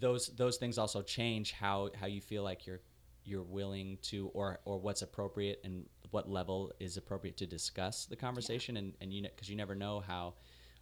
those 0.00 0.28
those 0.36 0.56
things 0.56 0.78
also 0.78 1.02
change 1.02 1.52
how 1.52 1.90
how 2.00 2.06
you 2.06 2.20
feel 2.20 2.42
like 2.42 2.66
you're 2.66 2.80
you're 3.24 3.42
willing 3.42 3.98
to 4.02 4.28
or 4.34 4.58
or 4.64 4.78
what's 4.78 5.02
appropriate 5.02 5.60
and 5.64 5.84
what 6.10 6.28
level 6.28 6.72
is 6.80 6.96
appropriate 6.96 7.36
to 7.36 7.46
discuss 7.46 8.06
the 8.06 8.16
conversation 8.16 8.76
and 8.78 8.94
and 9.00 9.12
you 9.12 9.22
know 9.22 9.28
because 9.34 9.48
you 9.48 9.56
never 9.56 9.74
know 9.74 10.00
how 10.00 10.34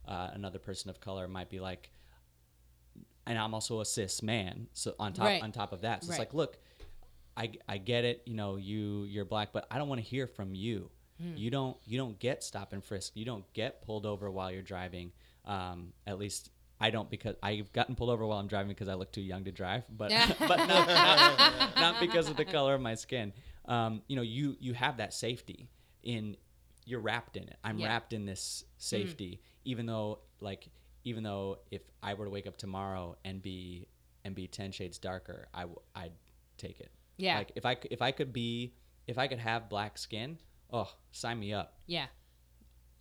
uh, 0.06 0.30
another 0.32 0.58
person 0.58 0.88
of 0.88 1.00
color 1.00 1.28
might 1.28 1.50
be 1.50 1.60
like 1.60 1.90
and 3.26 3.38
I'm 3.38 3.54
also 3.54 3.80
a 3.80 3.84
cis 3.84 4.22
man 4.22 4.68
so 4.72 4.94
on 4.98 5.12
top 5.12 5.26
Right. 5.26 5.42
on 5.42 5.52
top 5.52 5.72
of 5.72 5.82
that 5.82 6.02
so 6.04 6.08
Right. 6.10 6.14
it's 6.14 6.18
like 6.18 6.34
look 6.34 6.58
I, 7.36 7.52
I 7.68 7.78
get 7.78 8.04
it 8.04 8.22
you 8.26 8.34
know 8.34 8.56
you 8.56 9.04
you're 9.04 9.24
black 9.24 9.52
but 9.52 9.66
I 9.70 9.78
don't 9.78 9.88
want 9.88 10.00
to 10.00 10.06
hear 10.06 10.26
from 10.26 10.54
you 10.54 10.90
Hmm. 11.20 11.36
you 11.36 11.50
don't 11.50 11.76
you 11.84 11.98
don't 11.98 12.16
get 12.20 12.44
stop 12.44 12.72
and 12.72 12.82
frisk 12.84 13.16
you 13.16 13.24
don't 13.24 13.44
get 13.52 13.82
pulled 13.82 14.06
over 14.06 14.30
while 14.30 14.52
you're 14.52 14.62
driving 14.62 15.10
um, 15.44 15.92
at 16.06 16.16
least 16.16 16.50
I 16.80 16.90
don't 16.90 17.10
because 17.10 17.34
I've 17.42 17.72
gotten 17.72 17.94
pulled 17.96 18.10
over 18.10 18.24
while 18.26 18.38
I'm 18.38 18.46
driving 18.46 18.68
because 18.68 18.88
I 18.88 18.94
look 18.94 19.10
too 19.12 19.20
young 19.20 19.44
to 19.44 19.52
drive, 19.52 19.84
but 19.90 20.10
but 20.38 20.56
not, 20.66 20.86
not, 20.88 21.76
not 21.76 22.00
because 22.00 22.28
of 22.28 22.36
the 22.36 22.44
color 22.44 22.74
of 22.74 22.80
my 22.80 22.94
skin. 22.94 23.32
Um, 23.66 24.02
you 24.08 24.16
know, 24.16 24.22
you 24.22 24.56
you 24.60 24.72
have 24.74 24.98
that 24.98 25.12
safety 25.12 25.68
in 26.02 26.36
you're 26.86 27.00
wrapped 27.00 27.36
in 27.36 27.42
it. 27.44 27.56
I'm 27.64 27.78
Yeah. 27.78 27.88
wrapped 27.88 28.12
in 28.12 28.24
this 28.24 28.64
safety, 28.78 29.40
even 29.64 29.86
though 29.86 30.20
like 30.40 30.68
even 31.04 31.22
though 31.22 31.58
if 31.70 31.82
I 32.02 32.14
were 32.14 32.24
to 32.26 32.30
wake 32.30 32.46
up 32.46 32.56
tomorrow 32.56 33.16
and 33.24 33.42
be 33.42 33.88
and 34.24 34.34
be 34.34 34.46
ten 34.46 34.72
shades 34.72 34.98
darker, 34.98 35.48
I 35.52 35.62
w- 35.62 35.80
I'd 35.94 36.12
take 36.56 36.80
it. 36.80 36.90
Yeah. 37.16 37.38
Like 37.38 37.52
if 37.56 37.66
I 37.66 37.76
if 37.90 38.00
I 38.02 38.12
could 38.12 38.32
be 38.32 38.74
if 39.06 39.18
I 39.18 39.26
could 39.26 39.38
have 39.40 39.68
black 39.68 39.98
skin, 39.98 40.38
oh, 40.72 40.90
sign 41.12 41.40
me 41.40 41.52
up. 41.52 41.74
Yeah. 41.86 42.06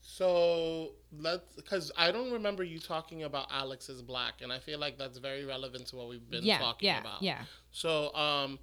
So 0.01 0.93
let's, 1.11 1.53
because 1.55 1.91
I 1.97 2.11
don't 2.11 2.31
remember 2.31 2.63
you 2.63 2.79
talking 2.79 3.23
about 3.23 3.47
Alex 3.51 3.89
is 3.89 4.01
black, 4.01 4.35
and 4.41 4.51
I 4.51 4.59
feel 4.59 4.79
like 4.79 4.97
that's 4.97 5.17
very 5.17 5.45
relevant 5.45 5.87
to 5.87 5.95
what 5.95 6.07
we've 6.09 6.29
been 6.29 6.43
Yeah. 6.43 6.59
talking 6.59 6.87
Yeah. 6.87 6.99
about. 7.01 7.21
Yeah. 7.21 7.43
So, 7.71 8.13
um, 8.15 8.59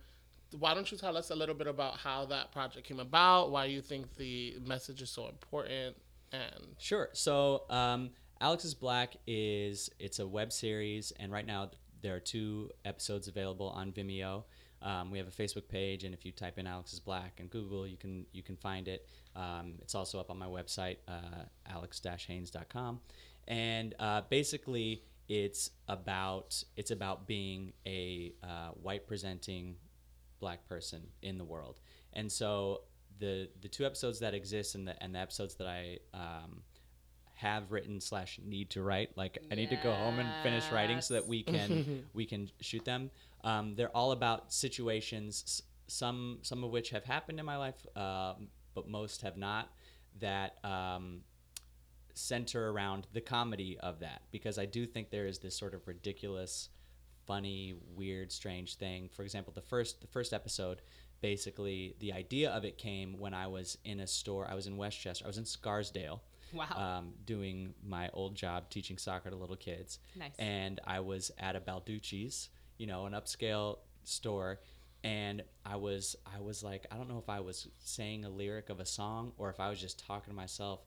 why 0.58 0.72
don't 0.74 0.90
you 0.90 0.96
tell 0.96 1.16
us 1.16 1.30
a 1.30 1.34
little 1.34 1.54
bit 1.54 1.66
about 1.66 1.96
how 1.98 2.24
that 2.26 2.52
project 2.52 2.86
came 2.86 3.00
about? 3.00 3.50
Why 3.50 3.64
you 3.66 3.82
think 3.82 4.14
the 4.16 4.56
message 4.64 5.02
is 5.02 5.10
so 5.10 5.28
important? 5.28 5.96
And 6.32 6.76
Sure. 6.78 7.10
So, 7.12 7.64
um, 7.70 8.10
Alex 8.40 8.64
is 8.64 8.74
Black 8.74 9.16
is 9.26 9.90
it's 9.98 10.18
a 10.18 10.26
web 10.26 10.52
series, 10.52 11.12
and 11.12 11.32
right 11.32 11.46
now 11.46 11.70
there 12.02 12.14
are 12.14 12.20
two 12.20 12.70
episodes 12.84 13.28
available 13.28 13.68
on 13.68 13.92
Vimeo. 13.92 14.44
Um, 14.84 15.10
we 15.10 15.18
have 15.18 15.26
a 15.26 15.30
Facebook 15.30 15.66
page, 15.66 16.04
and 16.04 16.14
if 16.14 16.24
you 16.24 16.30
type 16.30 16.58
in 16.58 16.66
Alex 16.66 16.92
is 16.92 17.00
Black 17.00 17.40
in 17.40 17.46
Google, 17.46 17.86
you 17.86 17.96
can 17.96 18.26
you 18.32 18.42
can 18.42 18.56
find 18.56 18.86
it. 18.86 19.08
Um, 19.34 19.76
it's 19.80 19.94
also 19.94 20.20
up 20.20 20.30
on 20.30 20.38
my 20.38 20.46
website, 20.46 20.98
uh, 21.08 21.44
alex-haynes.com, 21.66 23.00
and 23.48 23.94
uh, 23.98 24.20
basically 24.28 25.02
it's 25.28 25.70
about 25.88 26.62
it's 26.76 26.90
about 26.90 27.26
being 27.26 27.72
a 27.86 28.34
uh, 28.42 28.68
white 28.82 29.06
presenting 29.06 29.76
black 30.38 30.68
person 30.68 31.00
in 31.22 31.38
the 31.38 31.44
world. 31.44 31.80
And 32.12 32.30
so 32.30 32.82
the 33.18 33.48
the 33.62 33.68
two 33.68 33.86
episodes 33.86 34.20
that 34.20 34.34
exist 34.34 34.74
and 34.74 34.86
the 34.86 35.02
and 35.02 35.14
the 35.14 35.18
episodes 35.18 35.54
that 35.56 35.66
I 35.66 35.98
um, 36.12 36.62
have 37.34 37.72
written 37.72 38.00
slash 38.00 38.38
need 38.44 38.70
to 38.70 38.82
write, 38.82 39.16
like 39.16 39.38
I 39.50 39.54
need 39.54 39.70
to 39.70 39.76
go 39.76 39.92
home 39.92 40.18
and 40.18 40.28
finish 40.42 40.64
writing 40.70 41.00
so 41.00 41.14
that 41.14 41.26
we 41.26 41.42
can 41.42 42.04
we 42.12 42.26
can 42.26 42.50
shoot 42.60 42.84
them. 42.84 43.10
Um, 43.44 43.74
they're 43.76 43.94
all 43.96 44.12
about 44.12 44.52
situations, 44.52 45.62
some 45.86 46.38
some 46.42 46.64
of 46.64 46.70
which 46.70 46.90
have 46.90 47.04
happened 47.04 47.38
in 47.38 47.46
my 47.46 47.56
life, 47.56 47.86
um, 47.96 48.48
but 48.74 48.88
most 48.88 49.22
have 49.22 49.36
not. 49.36 49.70
That 50.20 50.58
um, 50.64 51.22
center 52.14 52.70
around 52.70 53.06
the 53.12 53.20
comedy 53.20 53.76
of 53.80 54.00
that 54.00 54.22
because 54.30 54.58
I 54.58 54.64
do 54.66 54.86
think 54.86 55.10
there 55.10 55.26
is 55.26 55.40
this 55.40 55.56
sort 55.56 55.74
of 55.74 55.86
ridiculous, 55.86 56.70
funny, 57.26 57.74
weird, 57.94 58.32
strange 58.32 58.76
thing. 58.76 59.10
For 59.12 59.22
example, 59.22 59.52
the 59.54 59.60
first 59.60 60.00
the 60.00 60.06
first 60.06 60.32
episode, 60.32 60.80
basically 61.20 61.96
the 62.00 62.12
idea 62.12 62.50
of 62.50 62.64
it 62.64 62.78
came 62.78 63.18
when 63.18 63.34
I 63.34 63.46
was 63.46 63.76
in 63.84 64.00
a 64.00 64.06
store. 64.06 64.48
I 64.50 64.54
was 64.54 64.66
in 64.66 64.76
Westchester. 64.76 65.24
I 65.24 65.28
was 65.28 65.38
in 65.38 65.44
Scarsdale. 65.44 66.22
Wow. 66.52 66.66
Um, 66.76 67.14
doing 67.24 67.74
my 67.84 68.08
old 68.12 68.36
job 68.36 68.70
teaching 68.70 68.96
soccer 68.96 69.28
to 69.28 69.36
little 69.36 69.56
kids. 69.56 69.98
Nice. 70.16 70.36
And 70.38 70.80
I 70.86 71.00
was 71.00 71.32
at 71.38 71.56
a 71.56 71.60
Balducci's, 71.60 72.48
you 72.78 72.86
know, 72.86 73.06
an 73.06 73.12
upscale 73.12 73.78
store, 74.04 74.60
and 75.02 75.42
I 75.64 75.76
was 75.76 76.16
I 76.26 76.40
was 76.40 76.62
like 76.62 76.86
I 76.90 76.96
don't 76.96 77.08
know 77.08 77.18
if 77.18 77.28
I 77.28 77.40
was 77.40 77.68
saying 77.82 78.24
a 78.24 78.28
lyric 78.30 78.70
of 78.70 78.80
a 78.80 78.86
song 78.86 79.32
or 79.38 79.50
if 79.50 79.60
I 79.60 79.68
was 79.70 79.80
just 79.80 80.04
talking 80.06 80.32
to 80.32 80.36
myself, 80.36 80.80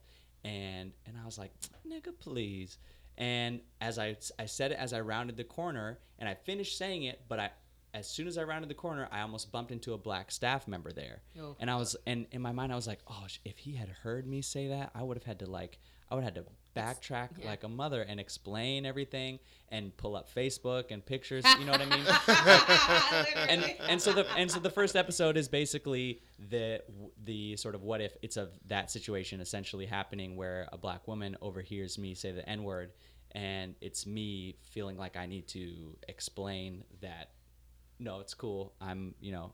and 0.44 0.92
and 1.06 1.16
I 1.20 1.24
was 1.24 1.38
like 1.38 1.52
nigga 1.86 2.12
please, 2.18 2.78
and 3.16 3.60
as 3.80 3.98
I 3.98 4.16
I 4.38 4.46
said 4.46 4.72
it 4.72 4.78
as 4.78 4.92
I 4.92 5.00
rounded 5.00 5.36
the 5.36 5.44
corner 5.44 5.98
and 6.18 6.28
I 6.28 6.34
finished 6.34 6.76
saying 6.78 7.04
it, 7.04 7.20
but 7.28 7.38
I 7.40 7.50
as 7.94 8.06
soon 8.08 8.26
as 8.28 8.36
I 8.36 8.42
rounded 8.42 8.68
the 8.68 8.74
corner, 8.74 9.08
I 9.10 9.22
almost 9.22 9.50
bumped 9.50 9.72
into 9.72 9.94
a 9.94 9.98
black 9.98 10.30
staff 10.30 10.68
member 10.68 10.92
there, 10.92 11.22
Oh. 11.40 11.56
and 11.58 11.70
I 11.70 11.76
was 11.76 11.96
and 12.06 12.26
in 12.32 12.42
my 12.42 12.52
mind 12.52 12.72
I 12.72 12.76
was 12.76 12.86
like, 12.86 13.00
oh, 13.08 13.26
if 13.44 13.56
he 13.58 13.72
had 13.72 13.88
heard 13.88 14.26
me 14.26 14.42
say 14.42 14.68
that, 14.68 14.90
I 14.94 15.02
would 15.02 15.16
have 15.16 15.24
had 15.24 15.38
to 15.40 15.46
like 15.50 15.78
I 16.10 16.14
would 16.14 16.22
have 16.24 16.34
had 16.34 16.44
to 16.44 16.50
backtrack 16.78 17.28
Yeah. 17.38 17.46
like 17.46 17.64
a 17.64 17.68
mother 17.68 18.02
and 18.02 18.18
explain 18.20 18.86
everything 18.86 19.38
and 19.70 19.96
pull 19.96 20.16
up 20.16 20.32
Facebook 20.32 20.90
and 20.90 21.04
pictures. 21.04 21.44
You 21.58 21.64
know 21.66 21.72
what 21.72 21.80
I 21.82 21.86
mean? 21.86 22.06
and 23.48 23.74
and 23.88 24.00
so 24.02 24.12
the 24.12 24.26
and 24.36 24.50
so 24.50 24.58
the 24.60 24.70
first 24.70 24.96
episode 24.96 25.36
is 25.36 25.48
basically 25.48 26.20
the 26.50 26.82
the 27.24 27.56
sort 27.56 27.74
of 27.74 27.82
what 27.82 28.00
if 28.00 28.16
it's 28.22 28.36
of 28.36 28.50
that 28.66 28.90
situation 28.90 29.40
essentially 29.40 29.86
happening 29.86 30.36
where 30.36 30.68
a 30.72 30.78
black 30.78 31.06
woman 31.08 31.36
overhears 31.40 31.98
me 31.98 32.14
say 32.14 32.32
the 32.32 32.48
n 32.48 32.62
word 32.64 32.92
and 33.32 33.74
it's 33.80 34.06
me 34.06 34.56
feeling 34.62 34.96
like 34.96 35.16
I 35.16 35.26
need 35.26 35.46
to 35.48 35.96
explain 36.08 36.84
that 37.02 37.30
no 37.98 38.20
it's 38.20 38.34
cool 38.34 38.72
I'm 38.80 39.14
you 39.20 39.32
know 39.32 39.52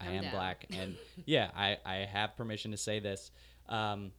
I 0.00 0.08
I'm 0.08 0.14
am 0.16 0.22
down. 0.24 0.32
black 0.32 0.66
and 0.70 0.96
yeah 1.24 1.50
I 1.56 1.78
I 1.86 1.94
have 2.12 2.36
permission 2.36 2.72
to 2.72 2.76
say 2.76 2.98
this 3.00 3.30
um 3.68 4.12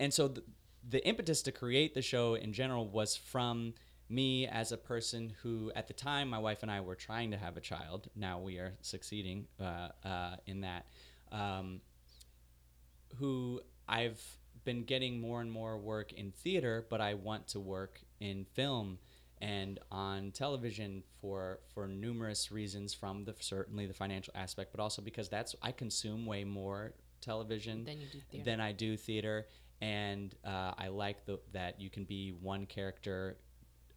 and 0.00 0.14
so 0.14 0.28
the, 0.28 0.44
the 0.88 1.06
impetus 1.06 1.42
to 1.42 1.52
create 1.52 1.94
the 1.94 2.02
show 2.02 2.34
in 2.34 2.52
general 2.52 2.88
was 2.88 3.16
from 3.16 3.74
me 4.08 4.46
as 4.46 4.72
a 4.72 4.76
person 4.76 5.34
who 5.42 5.70
at 5.76 5.86
the 5.86 5.92
time 5.92 6.30
my 6.30 6.38
wife 6.38 6.62
and 6.62 6.70
i 6.70 6.80
were 6.80 6.94
trying 6.94 7.30
to 7.30 7.36
have 7.36 7.56
a 7.56 7.60
child. 7.60 8.08
Now 8.16 8.40
we 8.40 8.56
are 8.56 8.72
succeeding 8.80 9.46
uh, 9.60 9.88
uh, 10.04 10.36
in 10.46 10.62
that 10.62 10.86
um, 11.30 11.80
who 13.18 13.60
i've 13.86 14.22
been 14.64 14.84
getting 14.84 15.20
more 15.20 15.40
and 15.40 15.50
more 15.50 15.78
work 15.78 16.12
in 16.12 16.30
theater 16.30 16.86
but 16.90 17.00
i 17.00 17.14
want 17.14 17.46
to 17.48 17.60
work 17.60 18.00
in 18.20 18.44
film 18.54 18.98
and 19.40 19.78
on 19.90 20.30
television 20.30 21.02
for 21.20 21.60
for 21.72 21.86
numerous 21.86 22.50
reasons 22.50 22.92
from 22.92 23.24
the 23.24 23.34
certainly 23.40 23.86
the 23.86 23.94
financial 23.94 24.32
aspect 24.36 24.70
but 24.72 24.80
also 24.80 25.00
because 25.00 25.28
that's 25.28 25.54
i 25.62 25.70
consume 25.72 26.26
way 26.26 26.44
more 26.44 26.92
television 27.20 27.84
Than 27.84 28.00
you 28.00 28.06
do 28.30 28.42
than 28.44 28.60
I 28.60 28.72
do 28.72 28.96
theater, 28.96 29.46
and 29.80 30.34
uh, 30.44 30.72
I 30.78 30.88
like 30.88 31.24
the, 31.26 31.38
that 31.52 31.80
you 31.80 31.90
can 31.90 32.04
be 32.04 32.30
one 32.30 32.66
character 32.66 33.36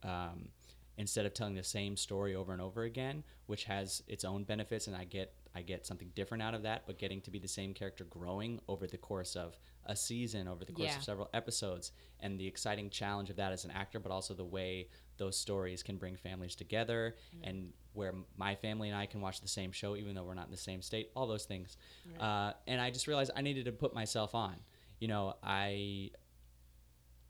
um, 0.04 0.50
instead 0.98 1.26
of 1.26 1.34
telling 1.34 1.56
the 1.56 1.64
same 1.64 1.96
story 1.98 2.36
over 2.36 2.52
and 2.54 2.62
over 2.62 2.84
again, 2.84 3.24
which 3.48 3.64
has 3.66 4.04
its 4.08 4.24
own 4.26 4.44
benefits, 4.44 4.88
and 4.88 4.96
I 4.96 5.06
get 5.06 5.34
I 5.54 5.62
get 5.64 5.86
something 5.86 6.10
different 6.16 6.42
out 6.42 6.54
of 6.54 6.64
that. 6.64 6.84
But 6.88 6.98
getting 6.98 7.20
to 7.22 7.32
be 7.32 7.38
the 7.38 7.48
same 7.48 7.74
character 7.74 8.06
growing 8.06 8.62
over 8.70 8.88
the 8.88 8.98
course 8.98 9.36
of 9.36 9.60
a 9.86 9.96
season, 9.98 10.48
over 10.48 10.64
the 10.64 10.72
course 10.72 10.92
Yeah. 10.92 10.98
of 10.98 11.04
several 11.04 11.30
episodes, 11.34 11.92
and 12.22 12.40
the 12.40 12.48
exciting 12.48 12.90
challenge 12.90 13.30
of 13.30 13.36
that 13.36 13.52
as 13.52 13.66
an 13.66 13.72
actor, 13.72 14.00
but 14.00 14.14
also 14.14 14.34
the 14.34 14.46
way 14.46 14.88
those 15.18 15.38
stories 15.38 15.84
can 15.84 15.98
bring 15.98 16.16
families 16.16 16.56
together, 16.56 17.16
and 17.44 17.74
where 17.94 18.14
my 18.38 18.56
family 18.56 18.88
and 18.88 18.98
I 18.98 19.06
can 19.08 19.20
watch 19.20 19.42
the 19.42 19.48
same 19.50 19.74
show 19.74 19.98
even 19.98 20.16
though 20.16 20.24
we're 20.24 20.36
not 20.36 20.46
in 20.46 20.52
the 20.52 20.58
same 20.58 20.82
state. 20.82 21.12
All 21.18 21.28
those 21.28 21.44
things, 21.46 21.76
uh, 22.20 22.54
and 22.66 22.80
I 22.80 22.90
just 22.90 23.08
realized 23.08 23.32
I 23.36 23.42
needed 23.42 23.66
to 23.66 23.74
put 23.74 23.94
myself 23.94 24.34
on. 24.34 24.56
You 25.02 25.08
know, 25.10 25.34
I 25.44 26.12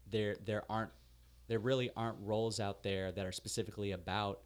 there 0.09 0.36
there 0.45 0.63
aren't 0.69 0.91
there 1.47 1.59
really 1.59 1.89
aren't 1.95 2.17
roles 2.22 2.59
out 2.59 2.84
there 2.84 3.11
that 3.11 3.26
are 3.26 3.32
specifically 3.32 3.91
about 3.91 4.41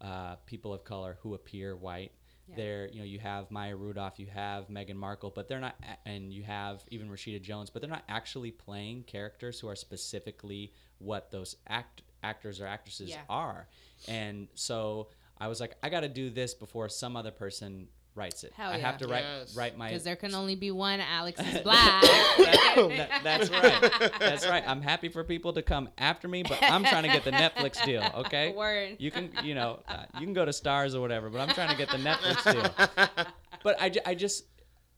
uh, 0.00 0.36
people 0.46 0.72
of 0.74 0.82
color 0.84 1.18
who 1.22 1.34
appear 1.34 1.76
white. 1.76 2.12
Yeah. 2.48 2.56
There, 2.56 2.88
you 2.92 2.98
know, 2.98 3.04
you 3.04 3.18
have 3.20 3.50
Maya 3.50 3.76
Rudolph, 3.76 4.18
you 4.18 4.26
have 4.26 4.68
Meghan 4.68 4.96
Markle, 4.96 5.30
but 5.30 5.46
they're 5.48 5.60
not, 5.60 5.76
and 6.04 6.32
you 6.32 6.42
have 6.42 6.82
even 6.90 7.08
Rashida 7.08 7.40
Jones, 7.40 7.70
but 7.70 7.80
they're 7.80 7.90
not 7.90 8.02
actually 8.08 8.50
playing 8.50 9.04
characters 9.04 9.60
who 9.60 9.68
are 9.68 9.76
specifically 9.76 10.72
what 10.98 11.30
those 11.30 11.54
act 11.68 12.02
actors 12.24 12.60
or 12.60 12.66
actresses 12.66 13.10
Yeah. 13.10 13.20
are. 13.28 13.68
And 14.08 14.48
so 14.54 15.08
I 15.38 15.46
was 15.48 15.60
like, 15.60 15.76
I 15.82 15.90
got 15.90 16.00
to 16.00 16.08
do 16.08 16.28
this 16.28 16.52
before 16.54 16.88
some 16.88 17.14
other 17.16 17.30
person 17.30 17.86
writes 18.20 18.44
it. 18.44 18.52
Hell 18.54 18.70
I 18.70 18.76
yeah. 18.76 18.86
have 18.86 18.98
to 18.98 19.08
write 19.08 19.24
Yes. 19.24 19.56
write 19.56 19.78
my 19.78 19.88
Because 19.88 20.04
there 20.04 20.14
can 20.14 20.34
only 20.34 20.54
be 20.54 20.70
one 20.70 21.00
Alex 21.00 21.40
is 21.40 21.60
black. 21.62 22.02
that, 22.02 23.20
that's 23.24 23.50
right. 23.50 24.12
That's 24.18 24.46
right. 24.46 24.62
I'm 24.66 24.82
happy 24.82 25.08
for 25.08 25.24
people 25.24 25.54
to 25.54 25.62
come 25.62 25.88
after 25.96 26.28
me, 26.28 26.42
but 26.42 26.58
I'm 26.62 26.84
trying 26.84 27.04
to 27.04 27.08
get 27.08 27.24
the 27.24 27.32
Netflix 27.32 27.82
deal. 27.84 28.04
Okay. 28.20 28.52
Word. 28.52 28.96
You 28.98 29.10
can, 29.10 29.30
you 29.42 29.54
know, 29.54 29.80
uh, 29.88 30.04
you 30.18 30.26
can 30.26 30.34
go 30.34 30.44
to 30.44 30.50
Starz 30.50 30.94
or 30.94 31.00
whatever, 31.00 31.30
but 31.30 31.40
I'm 31.40 31.54
trying 31.54 31.70
to 31.70 31.76
get 31.76 31.88
the 31.90 31.96
Netflix 31.96 32.52
deal. 33.16 33.26
But 33.62 33.80
I, 33.80 33.90
I 34.04 34.14
just 34.14 34.44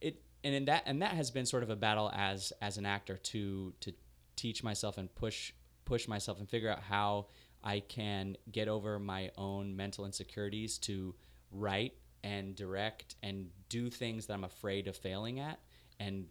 it 0.01 0.21
and 0.43 0.53
in 0.53 0.65
that 0.65 0.83
and 0.85 1.01
that 1.01 1.11
has 1.11 1.31
been 1.31 1.45
sort 1.45 1.63
of 1.63 1.69
a 1.69 1.75
battle 1.75 2.11
as 2.13 2.51
as 2.61 2.77
an 2.77 2.85
actor 2.85 3.17
to 3.17 3.73
to 3.81 3.93
teach 4.35 4.63
myself 4.63 4.97
and 4.97 5.13
push 5.15 5.53
push 5.85 6.07
myself 6.07 6.39
and 6.39 6.49
figure 6.49 6.69
out 6.69 6.81
how 6.81 7.27
I 7.63 7.79
can 7.79 8.35
get 8.51 8.67
over 8.67 8.99
my 8.99 9.31
own 9.37 9.75
mental 9.77 10.05
insecurities 10.05 10.77
to 10.79 11.15
write 11.51 11.93
and 12.23 12.55
direct 12.55 13.15
and 13.23 13.47
do 13.69 13.89
things 13.89 14.27
that 14.27 14.33
I'm 14.33 14.43
afraid 14.43 14.87
of 14.87 14.95
failing 14.95 15.39
at 15.39 15.59
and 15.99 16.25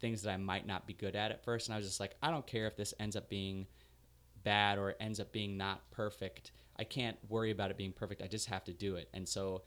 things 0.00 0.22
that 0.22 0.30
I 0.30 0.36
might 0.36 0.66
not 0.66 0.86
be 0.86 0.92
good 0.92 1.16
at 1.16 1.30
at 1.30 1.44
first. 1.44 1.68
And 1.68 1.74
I 1.74 1.78
was 1.78 1.86
just 1.86 2.00
like, 2.00 2.14
I 2.22 2.30
don't 2.30 2.46
care 2.46 2.66
if 2.66 2.76
this 2.76 2.94
ends 3.00 3.16
up 3.16 3.28
being 3.28 3.66
bad 4.44 4.78
or 4.78 4.90
it 4.90 4.96
ends 5.00 5.18
up 5.20 5.32
being 5.32 5.56
not 5.56 5.90
perfect. 5.90 6.52
I 6.78 6.84
can't 6.84 7.16
worry 7.28 7.50
about 7.50 7.70
it 7.70 7.76
being 7.76 7.92
perfect. 7.92 8.22
I 8.22 8.28
just 8.28 8.46
have 8.48 8.64
to 8.64 8.72
do 8.72 8.96
it. 8.96 9.08
And 9.12 9.28
so 9.28 9.62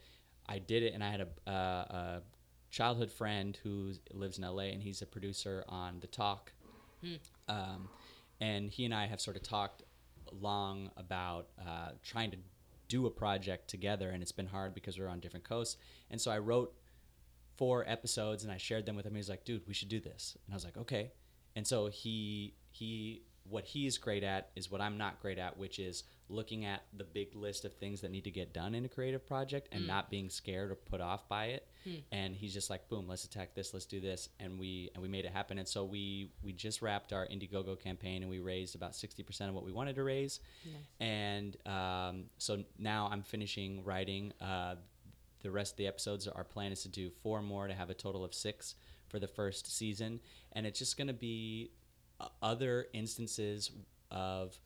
I 0.47 0.59
did 0.59 0.83
it. 0.83 0.93
And 0.93 1.03
I 1.03 1.11
had 1.11 1.21
a, 1.21 1.49
uh, 1.49 1.95
a 1.95 2.21
childhood 2.69 3.11
friend 3.11 3.57
who 3.63 3.93
lives 4.13 4.37
in 4.37 4.43
LA 4.45 4.63
and 4.65 4.81
he's 4.81 5.01
a 5.01 5.05
producer 5.05 5.65
on 5.67 5.99
The 5.99 6.07
Talk. 6.07 6.53
Um, 7.49 7.89
and 8.39 8.69
he 8.69 8.85
and 8.85 8.93
I 8.93 9.07
have 9.07 9.19
sort 9.19 9.35
of 9.35 9.43
talked 9.43 9.83
long 10.31 10.89
about 10.97 11.47
uh, 11.59 11.89
trying 12.03 12.31
to 12.31 12.37
do 12.91 13.05
a 13.05 13.09
project 13.09 13.69
together, 13.69 14.09
and 14.09 14.21
it's 14.21 14.33
been 14.33 14.47
hard 14.47 14.73
because 14.73 14.99
we're 14.99 15.07
on 15.07 15.21
different 15.21 15.47
coasts. 15.47 15.77
And 16.09 16.19
so 16.19 16.29
I 16.29 16.39
wrote 16.39 16.75
four 17.55 17.87
episodes 17.87 18.43
and 18.43 18.51
I 18.51 18.57
shared 18.57 18.85
them 18.85 18.97
with 18.97 19.05
him. 19.05 19.15
He's 19.15 19.29
like, 19.29 19.45
"Dude, 19.45 19.65
we 19.65 19.73
should 19.73 19.87
do 19.87 20.01
this," 20.01 20.37
and 20.45 20.53
I 20.53 20.55
was 20.55 20.65
like, 20.65 20.75
"Okay." 20.75 21.13
And 21.55 21.65
so 21.65 21.87
he 21.87 22.55
he 22.71 23.23
what 23.43 23.63
he's 23.63 23.97
great 23.97 24.23
at 24.23 24.49
is 24.55 24.69
what 24.69 24.81
I'm 24.81 24.97
not 24.97 25.21
great 25.21 25.37
at, 25.37 25.57
which 25.57 25.79
is 25.79 26.03
looking 26.27 26.65
at 26.65 26.83
the 26.93 27.05
big 27.05 27.33
list 27.33 27.63
of 27.63 27.73
things 27.73 28.01
that 28.01 28.11
need 28.11 28.25
to 28.25 28.31
get 28.31 28.53
done 28.53 28.75
in 28.75 28.85
a 28.85 28.89
creative 28.89 29.25
project 29.25 29.69
and 29.71 29.83
mm. 29.83 29.87
not 29.87 30.09
being 30.09 30.29
scared 30.29 30.69
or 30.69 30.75
put 30.75 31.01
off 31.01 31.27
by 31.29 31.45
it. 31.45 31.67
And 32.11 32.35
he's 32.35 32.53
just 32.53 32.69
like, 32.69 32.87
boom, 32.89 33.07
let's 33.07 33.25
attack 33.25 33.55
this, 33.55 33.73
let's 33.73 33.85
do 33.85 33.99
this, 33.99 34.29
and 34.39 34.59
we 34.59 34.89
and 34.93 35.01
we 35.01 35.09
made 35.09 35.25
it 35.25 35.31
happen. 35.31 35.57
And 35.57 35.67
so 35.67 35.83
we 35.83 36.31
we 36.43 36.53
just 36.53 36.81
wrapped 36.81 37.13
our 37.13 37.25
Indiegogo 37.27 37.79
campaign 37.79 38.21
and 38.21 38.29
we 38.29 38.39
raised 38.39 38.75
about 38.75 38.95
sixty 38.95 39.23
percent 39.23 39.49
of 39.49 39.55
what 39.55 39.65
we 39.65 39.71
wanted 39.71 39.95
to 39.95 40.03
raise. 40.03 40.39
And 40.99 41.57
um, 41.65 42.25
so 42.37 42.63
now 42.77 43.09
I'm 43.11 43.23
finishing 43.23 43.83
writing. 43.83 44.33
Uh, 44.41 44.75
the 45.43 45.49
rest 45.49 45.73
of 45.73 45.77
the 45.77 45.87
episodes, 45.87 46.27
our 46.27 46.43
plan 46.43 46.71
is 46.71 46.83
to 46.83 46.89
do 46.89 47.09
four 47.23 47.41
more 47.41 47.67
to 47.67 47.73
have 47.73 47.89
a 47.89 47.95
total 47.95 48.23
of 48.23 48.33
six 48.33 48.75
for 49.09 49.17
the 49.17 49.27
first 49.27 49.75
season, 49.75 50.19
and 50.53 50.67
it's 50.67 50.77
just 50.77 50.97
going 50.97 51.07
to 51.07 51.13
be 51.13 51.71
uh, 52.19 52.27
other 52.43 52.85
instances 52.93 53.71
of 54.11 54.59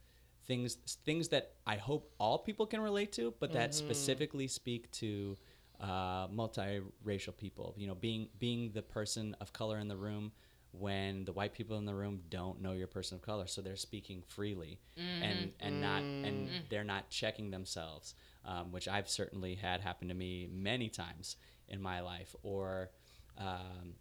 things 0.48 0.76
things 1.06 1.30
that 1.30 1.54
I 1.66 1.78
hope 1.78 2.14
all 2.20 2.40
people 2.40 2.66
can 2.66 2.82
relate 2.82 3.12
to, 3.14 3.34
but 3.40 3.54
that 3.54 3.74
specifically 3.74 4.48
speak 4.48 4.92
to 4.92 5.38
uh, 5.80 6.28
multiracial 6.28 7.36
people. 7.38 7.74
You 7.78 7.88
know, 7.88 7.96
being 7.96 8.28
being 8.40 8.72
the 8.72 8.82
person 8.82 9.36
of 9.42 9.54
color 9.54 9.80
in 9.80 9.88
the 9.88 9.98
room 9.98 10.32
when 10.72 11.24
the 11.24 11.32
white 11.32 11.54
people 11.54 11.78
in 11.78 11.86
the 11.86 11.96
room 11.96 12.22
don't 12.30 12.62
know 12.62 12.74
you're 12.74 12.88
person 12.88 13.16
of 13.16 13.22
color, 13.22 13.48
so 13.48 13.62
they're 13.62 13.76
speaking 13.76 14.24
freely 14.28 14.80
and 14.98 15.52
and 15.60 15.82
not 15.82 16.02
and 16.02 16.50
they're 16.70 16.84
not 16.84 17.10
checking 17.10 17.52
themselves, 17.52 18.16
um, 18.46 18.72
which 18.72 18.88
I've 18.88 19.10
certainly 19.10 19.56
had 19.56 19.82
happen 19.82 20.10
to 20.10 20.14
me 20.14 20.50
many 20.52 20.90
times 20.90 21.38
in 21.68 21.82
my 21.82 22.02
life, 22.02 22.36
or 22.44 22.92
um, 23.38 23.96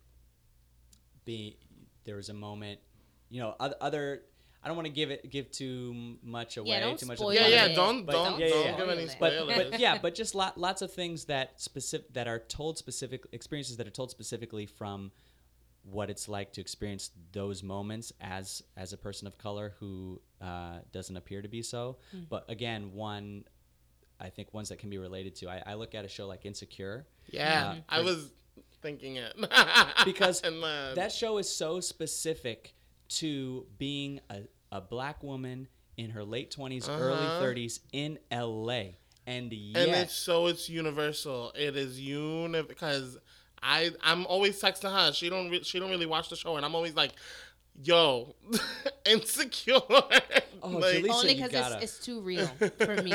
be 1.24 1.58
there 2.04 2.16
was 2.16 2.28
a 2.28 2.34
moment, 2.34 2.80
you 3.30 3.40
know, 3.40 3.54
other, 3.58 3.76
other 3.80 4.22
I 4.64 4.68
don't 4.68 4.76
want 4.76 4.86
to 4.86 4.92
give 4.92 5.10
it 5.10 5.30
give 5.30 5.50
too 5.50 6.16
much 6.22 6.56
away, 6.56 6.80
don't 6.80 6.98
too 6.98 7.04
much. 7.06 7.18
spoil 7.18 7.30
of 7.30 7.34
the 7.34 7.40
Yeah, 7.50 7.66
yeah. 7.66 7.74
Don't 7.74 8.06
But- 8.06 8.12
don't 8.12 8.40
yeah, 8.40 8.46
yeah, 8.46 8.76
don't 8.76 8.78
give 8.78 8.98
any 8.98 9.08
Spoiler 9.08 9.46
but, 9.46 9.70
but 9.70 9.80
yeah, 9.80 9.98
but 10.00 10.14
just 10.22 10.34
lot, 10.34 10.56
lots 10.56 10.80
of 10.80 10.90
things 10.92 11.26
that 11.26 11.60
specific 11.60 12.14
that 12.14 12.26
are 12.26 12.38
told 12.38 12.78
specific 12.78 13.24
experiences 13.32 13.76
that 13.76 13.86
are 13.86 13.90
told 13.90 14.10
specifically 14.10 14.64
from 14.64 15.12
what 15.82 16.08
it's 16.08 16.28
like 16.28 16.50
to 16.54 16.62
experience 16.62 17.10
those 17.32 17.62
moments 17.62 18.10
as 18.22 18.62
as 18.76 18.94
a 18.94 18.96
person 18.96 19.26
of 19.26 19.36
color 19.36 19.74
who 19.80 20.18
uh, 20.40 20.78
doesn't 20.92 21.16
appear 21.16 21.42
to 21.42 21.48
be 21.48 21.62
so. 21.62 21.98
But 22.30 22.48
again, 22.48 22.94
one 22.94 23.44
I 24.18 24.30
think 24.30 24.54
ones 24.54 24.70
that 24.70 24.78
can 24.78 24.88
be 24.88 24.96
related 24.96 25.34
to. 25.36 25.50
I, 25.50 25.62
I 25.66 25.74
look 25.74 25.94
at 25.94 26.06
a 26.06 26.08
show 26.08 26.26
like 26.26 26.46
Insecure 26.46 27.06
yeah, 27.30 27.70
Uh, 27.70 27.80
I 27.88 28.00
was 28.00 28.30
thinking 28.80 29.16
it 29.16 29.34
because 30.04 30.40
and 30.44 30.62
then, 30.62 30.94
that 30.94 31.12
show 31.12 31.38
is 31.38 31.54
so 31.54 31.80
specific 31.80 32.74
to 33.08 33.66
being 33.78 34.20
a, 34.30 34.42
a 34.74 34.80
black 34.82 35.22
woman 35.22 35.68
in 35.96 36.10
her 36.10 36.24
late 36.24 36.50
20s, 36.50 36.88
early 36.88 37.12
Uh-huh. 37.26 37.40
30s 37.42 37.78
in 37.92 38.18
LA. 38.30 38.96
And 39.26 39.50
and 39.50 39.90
it's 40.02 40.12
so 40.14 40.48
it's 40.48 40.68
universal. 40.68 41.50
It 41.54 41.76
is 41.76 41.98
uni 41.98 42.60
because 42.62 43.16
I 43.62 43.92
I'm 44.02 44.26
always 44.26 44.60
texting 44.60 44.92
her. 44.92 45.12
She 45.14 45.30
don't 45.30 45.48
re- 45.50 45.62
she 45.62 45.78
don't 45.80 45.88
really 45.88 46.04
watch 46.04 46.28
the 46.28 46.36
show, 46.36 46.56
and 46.56 46.66
I'm 46.66 46.74
always 46.74 46.94
like, 46.94 47.12
"Yo, 47.82 48.34
insecure." 49.06 49.80
Oh, 50.66 50.68
like, 50.68 50.94
Julissa, 50.96 51.10
Only 51.10 51.34
because 51.34 51.50
gotta- 51.52 51.74
it's, 51.76 51.96
it's 51.96 52.06
too 52.06 52.20
real 52.22 52.46
for 52.78 53.02
me. 53.02 53.12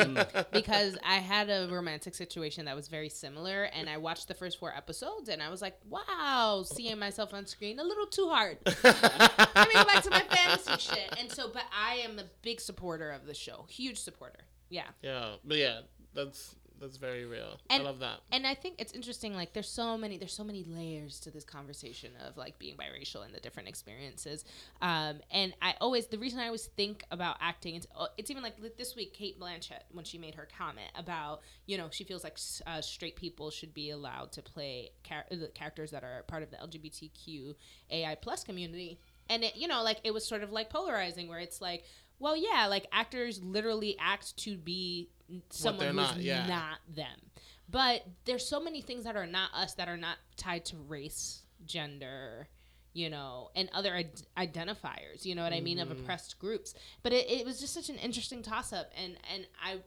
because 0.52 0.96
I 1.04 1.16
had 1.16 1.50
a 1.50 1.68
romantic 1.72 2.14
situation 2.14 2.66
that 2.66 2.76
was 2.76 2.88
very 2.88 3.10
similar, 3.10 3.64
and 3.64 3.90
I 3.90 3.98
watched 3.98 4.28
the 4.28 4.36
first 4.36 4.60
four 4.60 4.72
episodes, 4.76 5.30
and 5.30 5.42
I 5.42 5.50
was 5.50 5.62
like, 5.62 5.80
"Wow, 5.90 6.64
seeing 6.66 7.00
myself 7.00 7.34
on 7.34 7.48
screen 7.48 7.80
a 7.80 7.84
little 7.84 8.06
too 8.06 8.30
hard." 8.30 8.58
Let 8.66 9.68
me 9.68 9.74
go 9.74 9.84
back 9.86 10.04
to 10.04 10.10
my 10.12 10.22
fantasy 10.30 10.78
shit. 10.78 11.16
And 11.20 11.32
so, 11.32 11.50
but 11.52 11.64
I 11.76 11.96
am 11.96 12.20
a 12.20 12.26
big 12.44 12.62
supporter 12.62 13.10
of 13.12 13.26
the 13.26 13.34
show, 13.34 13.66
huge 13.70 13.98
supporter. 13.98 14.40
Yeah. 14.70 14.84
yeah, 15.02 15.36
but 15.44 15.58
yeah, 15.58 15.80
that's 16.14 16.56
that's 16.80 16.98
very 16.98 17.26
real. 17.26 17.60
And- 17.70 17.84
I 17.84 17.86
love 17.86 18.00
that. 18.00 18.20
and 18.32 18.48
I 18.48 18.54
think 18.54 18.76
it's 18.80 18.94
interesting. 18.94 19.34
Like, 19.36 19.54
there's 19.54 19.70
so 19.70 19.98
many, 19.98 20.18
there's 20.18 20.34
so 20.34 20.44
many 20.44 20.64
layers 20.64 21.20
to 21.22 21.32
this 21.32 21.44
conversation 21.44 22.12
of 22.26 22.38
like 22.38 22.58
being 22.60 22.76
biracial 22.76 23.26
and 23.26 23.34
the 23.34 23.40
different 23.40 23.70
experiences. 23.70 24.46
Um, 24.82 25.20
and 25.32 25.54
I 25.62 25.76
always, 25.82 26.08
the 26.08 26.18
reason 26.18 26.40
I 26.40 26.46
always 26.46 26.66
think 26.68 27.04
about 27.12 27.38
acting, 27.42 27.76
it's, 27.76 27.88
uh, 27.96 28.08
it's 28.18 28.32
even 28.32 28.44
like 28.44 28.56
this 28.78 28.96
week, 28.96 29.14
Cate 29.14 29.40
Blanchett 29.40 29.84
when 29.92 30.06
she 30.06 30.18
made 30.18 30.36
her 30.36 30.48
comment 30.58 30.90
about, 30.96 31.42
you 31.66 31.78
know, 31.78 31.88
she 31.92 32.04
feels 32.04 32.24
like 32.24 32.38
uh, 32.68 32.82
straight 32.82 33.16
people 33.16 33.52
should 33.52 33.74
be 33.74 33.90
allowed 33.90 34.32
to 34.34 34.42
play 34.42 34.92
char- 35.04 35.26
the 35.30 35.48
characters 35.54 35.92
that 35.92 36.04
are 36.04 36.24
part 36.28 36.44
of 36.44 36.52
the 36.52 36.58
LGBTQ 36.58 37.56
AI 37.92 38.16
plus 38.16 38.44
community. 38.44 39.00
And 39.30 39.44
it, 39.44 39.56
you 39.56 39.68
know, 39.68 39.84
like 39.84 40.00
it 40.04 40.14
was 40.14 40.26
sort 40.26 40.44
of 40.44 40.52
like 40.52 40.70
polarizing, 40.70 41.28
where 41.28 41.40
it's 41.40 41.62
like, 41.62 41.84
well, 42.18 42.36
yeah, 42.36 42.68
like 42.68 42.86
actors 42.92 43.42
literally 43.44 43.96
act 44.00 44.36
to 44.38 44.58
be 44.58 45.10
someone 45.50 45.88
who's 45.88 45.96
not, 45.96 46.18
yeah. 46.18 46.48
not 46.48 46.80
them. 46.94 47.32
But 47.70 48.06
there's 48.26 48.48
so 48.48 48.60
many 48.60 48.82
things 48.82 49.04
that 49.04 49.16
are 49.16 49.28
not 49.28 49.54
us 49.54 49.74
that 49.76 49.88
are 49.88 49.98
not 49.98 50.18
tied 50.38 50.66
to 50.66 50.78
race, 50.78 51.44
gender, 51.66 52.48
you 52.94 53.10
know, 53.10 53.52
and 53.56 53.70
other 53.74 53.96
Id- 53.96 54.24
identifiers. 54.38 55.24
You 55.24 55.36
know 55.36 55.44
what 55.44 55.54
I 55.54 55.62
mean 55.62 55.80
of 55.80 55.90
mm-hmm. 55.90 56.02
oppressed 56.02 56.40
groups. 56.40 56.74
But 57.04 57.14
it, 57.14 57.30
it 57.30 57.46
was 57.46 57.60
just 57.60 57.74
such 57.74 57.90
an 57.90 57.98
interesting 57.98 58.42
toss 58.42 58.74
up, 58.74 58.92
and 58.98 59.18
and 59.34 59.46
I 59.64 59.78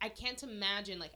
I 0.00 0.08
can't 0.08 0.42
imagine 0.42 0.98
like. 0.98 1.12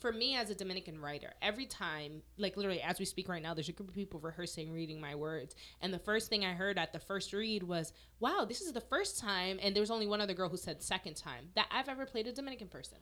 For 0.00 0.12
me 0.12 0.36
as 0.36 0.48
a 0.48 0.54
Dominican 0.54 1.00
writer, 1.00 1.32
every 1.42 1.66
time, 1.66 2.22
like 2.36 2.56
literally 2.56 2.80
as 2.80 3.00
we 3.00 3.04
speak 3.04 3.28
right 3.28 3.42
now, 3.42 3.52
there's 3.52 3.68
a 3.68 3.72
group 3.72 3.88
of 3.88 3.96
people 3.96 4.20
rehearsing 4.20 4.72
reading 4.72 5.00
my 5.00 5.16
words. 5.16 5.56
And 5.80 5.92
the 5.92 5.98
first 5.98 6.28
thing 6.28 6.44
I 6.44 6.52
heard 6.52 6.78
at 6.78 6.92
the 6.92 7.00
first 7.00 7.32
read 7.32 7.64
was, 7.64 7.92
wow, 8.20 8.46
this 8.48 8.60
is 8.60 8.72
the 8.72 8.80
first 8.80 9.18
time, 9.18 9.58
and 9.60 9.74
there 9.74 9.80
was 9.80 9.90
only 9.90 10.06
one 10.06 10.20
other 10.20 10.34
girl 10.34 10.50
who 10.50 10.56
said 10.56 10.84
second 10.84 11.14
time, 11.16 11.48
that 11.56 11.66
I've 11.72 11.88
ever 11.88 12.06
played 12.06 12.28
a 12.28 12.32
Dominican 12.32 12.68
person. 12.68 12.98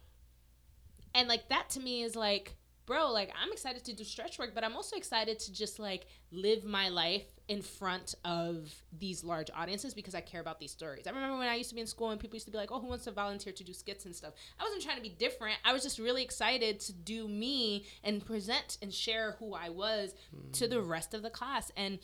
And 1.17 1.29
like 1.29 1.49
that 1.49 1.71
to 1.71 1.81
me 1.81 2.03
is 2.03 2.15
like, 2.15 2.55
bro, 2.85 3.11
like 3.11 3.33
I'm 3.43 3.51
excited 3.51 3.85
to 3.87 3.95
do 3.95 4.05
stretch 4.05 4.39
work, 4.39 4.55
but 4.55 4.63
I'm 4.63 4.77
also 4.77 4.97
excited 4.97 5.39
to 5.41 5.53
just 5.53 5.79
like 5.79 6.07
live 6.31 6.63
my 6.63 6.91
life 6.91 7.25
in 7.49 7.63
front 7.63 8.15
of 8.25 8.73
these 8.97 9.25
large 9.25 9.51
audiences 9.55 9.95
because 9.95 10.15
I 10.15 10.21
care 10.21 10.41
about 10.41 10.61
these 10.61 10.73
stories. 10.73 11.07
I 11.07 11.11
remember 11.11 11.39
when 11.39 11.49
I 11.49 11.55
used 11.55 11.71
to 11.71 11.75
be 11.75 11.81
in 11.81 11.87
school 11.87 12.11
and 12.11 12.21
people 12.21 12.37
used 12.37 12.47
to 12.47 12.53
be 12.53 12.59
like, 12.59 12.71
"Oh, 12.71 12.81
who 12.81 12.87
wants 12.87 13.05
to 13.05 13.13
volunteer 13.13 13.53
to 13.53 13.65
do 13.65 13.73
skits 13.73 14.05
and 14.05 14.15
stuff?" 14.15 14.35
I 14.61 14.65
wasn't 14.65 14.83
trying 14.83 14.97
to 14.97 15.03
be 15.03 15.09
different. 15.09 15.59
I 15.65 15.73
was 15.73 15.83
just 15.83 15.99
really 15.99 16.23
excited 16.23 16.81
to 16.81 16.93
do 16.93 17.27
me 17.29 17.87
and 18.05 18.25
present 18.25 18.77
and 18.83 18.93
share 18.93 19.37
who 19.39 19.55
I 19.55 19.71
was 19.71 20.15
to 20.53 20.69
the 20.69 20.83
rest 20.83 21.15
of 21.15 21.23
the 21.23 21.31
class 21.31 21.73
and 21.77 21.99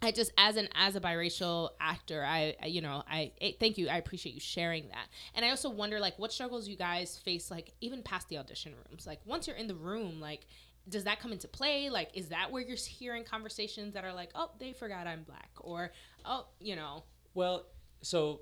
I 0.00 0.12
just 0.12 0.32
as 0.38 0.56
an 0.56 0.68
as 0.74 0.94
a 0.94 1.00
biracial 1.00 1.70
actor, 1.80 2.24
I, 2.24 2.54
I 2.62 2.66
you 2.66 2.80
know 2.80 3.02
I, 3.08 3.32
I 3.42 3.56
thank 3.58 3.78
you. 3.78 3.88
I 3.88 3.96
appreciate 3.96 4.34
you 4.34 4.40
sharing 4.40 4.88
that. 4.88 5.08
And 5.34 5.44
I 5.44 5.50
also 5.50 5.70
wonder 5.70 5.98
like 5.98 6.18
what 6.18 6.32
struggles 6.32 6.68
you 6.68 6.76
guys 6.76 7.18
face 7.18 7.50
like 7.50 7.72
even 7.80 8.02
past 8.02 8.28
the 8.28 8.38
audition 8.38 8.74
rooms. 8.88 9.06
Like 9.06 9.20
once 9.24 9.46
you're 9.46 9.56
in 9.56 9.66
the 9.66 9.74
room, 9.74 10.20
like 10.20 10.46
does 10.88 11.04
that 11.04 11.20
come 11.20 11.32
into 11.32 11.48
play? 11.48 11.90
Like 11.90 12.10
is 12.14 12.28
that 12.28 12.52
where 12.52 12.62
you're 12.62 12.76
hearing 12.76 13.24
conversations 13.24 13.94
that 13.94 14.04
are 14.04 14.14
like, 14.14 14.30
"Oh, 14.34 14.50
they 14.58 14.72
forgot 14.72 15.06
I'm 15.06 15.24
black," 15.24 15.50
or 15.60 15.92
"Oh, 16.24 16.46
you 16.60 16.76
know." 16.76 17.04
Well, 17.34 17.66
so 18.00 18.40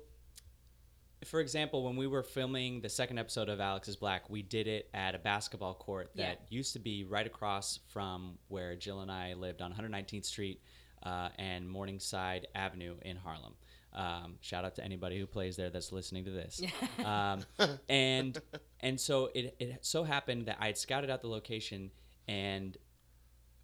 for 1.25 1.39
example, 1.39 1.83
when 1.83 1.95
we 1.95 2.07
were 2.07 2.23
filming 2.23 2.81
the 2.81 2.89
second 2.89 3.17
episode 3.17 3.49
of 3.49 3.59
Alex 3.59 3.87
is 3.87 3.95
Black, 3.95 4.29
we 4.29 4.43
did 4.43 4.67
it 4.67 4.89
at 4.93 5.15
a 5.15 5.19
basketball 5.19 5.73
court 5.73 6.11
that 6.15 6.41
used 6.49 6.73
to 6.73 6.79
be 6.79 7.03
right 7.03 7.25
across 7.25 7.79
from 7.87 8.37
where 8.47 8.75
Jill 8.75 9.01
and 9.01 9.11
I 9.11 9.33
lived 9.33 9.61
on 9.61 9.73
119th 9.73 10.25
Street 10.25 10.61
uh, 11.03 11.29
and 11.37 11.69
Morningside 11.69 12.47
Avenue 12.55 12.95
in 13.01 13.17
Harlem. 13.17 13.53
Um, 13.93 14.35
shout 14.41 14.63
out 14.63 14.75
to 14.75 14.83
anybody 14.83 15.19
who 15.19 15.25
plays 15.25 15.55
there 15.55 15.69
that's 15.69 15.91
listening 15.91 16.25
to 16.25 16.31
this. 16.31 16.61
um, 17.03 17.41
and 17.89 18.39
and 18.81 18.99
so 18.99 19.29
it, 19.33 19.55
it 19.59 19.79
so 19.81 20.03
happened 20.03 20.45
that 20.45 20.57
I 20.59 20.67
had 20.67 20.77
scouted 20.77 21.09
out 21.09 21.21
the 21.21 21.29
location 21.29 21.91
and 22.27 22.77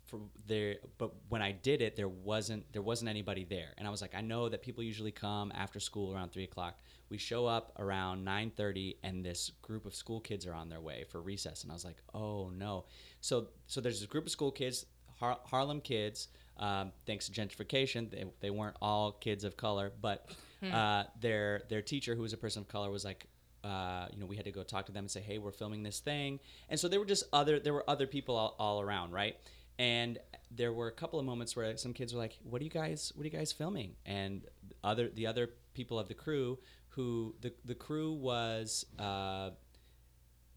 for 0.06 0.20
there 0.48 0.78
but 0.98 1.12
when 1.30 1.42
I 1.42 1.52
did 1.52 1.82
it 1.82 1.96
there 1.96 2.08
wasn't 2.08 2.72
there 2.74 2.82
wasn't 2.82 3.10
anybody 3.10 3.44
there. 3.44 3.74
And 3.78 3.88
I 3.88 3.92
was 3.92 4.02
like 4.02 4.16
I 4.16 4.22
know 4.22 4.50
that 4.50 4.62
people 4.64 4.84
usually 4.84 5.12
come 5.12 5.52
after 5.56 5.80
school 5.80 6.14
around 6.14 6.32
three 6.32 6.46
o'clock. 6.46 6.80
We 7.10 7.18
show 7.20 7.46
up 7.46 7.74
around 7.78 8.26
9.30 8.26 8.96
and 9.04 9.24
this 9.24 9.52
group 9.62 9.86
of 9.86 9.94
school 9.94 10.20
kids 10.20 10.48
are 10.48 10.54
on 10.54 10.68
their 10.68 10.82
way 10.82 11.06
for 11.12 11.22
recess. 11.22 11.62
And 11.62 11.72
I 11.72 11.76
was 11.76 11.86
like 11.86 11.98
oh 12.14 12.50
no. 12.50 12.86
So 13.22 13.50
so 13.68 13.82
there's 13.82 14.00
this 14.00 14.08
group 14.10 14.26
of 14.26 14.32
school 14.32 14.52
kids 14.52 14.86
Har- 15.20 15.40
Harlem 15.46 15.80
kids 15.80 16.30
um, 16.58 16.91
thanks 17.06 17.28
to 17.28 17.32
gentrification 17.32 18.10
they, 18.10 18.26
they 18.41 18.49
weren't 18.49 18.76
all 18.82 19.12
kids 19.12 19.43
of 19.43 19.58
color 19.58 19.91
but 20.01 20.30
uh, 20.72 21.04
their 21.20 21.64
their 21.70 21.82
teacher 21.82 22.16
who 22.16 22.22
was 22.22 22.32
a 22.34 22.38
person 22.38 22.62
of 22.62 22.68
color 22.68 22.89
was 22.89 23.04
like 23.04 23.28
uh, 23.64 24.08
you 24.12 24.20
know, 24.20 24.26
we 24.26 24.36
had 24.36 24.43
to 24.45 24.51
go 24.51 24.62
talk 24.62 24.86
to 24.88 24.91
them 24.91 25.06
and 25.06 25.12
say, 25.12 25.22
"Hey, 25.22 25.38
we're 25.38 25.51
filming 25.51 25.84
this 25.84 25.99
thing," 25.99 26.39
and 26.70 26.78
so 26.78 26.88
there 26.89 26.99
were 26.99 27.06
just 27.06 27.24
other 27.32 27.60
there 27.60 27.74
were 27.74 27.89
other 27.89 28.08
people 28.08 28.36
all, 28.36 28.56
all 28.60 28.82
around, 28.82 29.12
right? 29.14 29.38
And 29.80 30.20
there 30.51 30.74
were 30.74 30.88
a 30.88 30.91
couple 30.91 31.18
of 31.18 31.26
moments 31.26 31.56
where 31.56 31.78
some 31.78 31.93
kids 31.93 32.14
were 32.14 32.20
like, 32.20 32.38
"What 32.43 32.62
are 32.62 32.66
you 32.66 32.70
guys? 32.70 33.14
What 33.16 33.24
are 33.24 33.30
you 33.30 33.38
guys 33.38 33.54
filming?" 33.54 33.95
And 34.06 34.41
other 34.84 35.08
the 35.08 35.28
other 35.28 35.49
people 35.74 35.97
of 35.97 36.10
the 36.10 36.14
crew 36.14 36.60
who 36.89 37.36
the 37.41 37.54
the 37.64 37.76
crew 37.76 38.14
was. 38.14 38.86
Uh, 38.99 39.51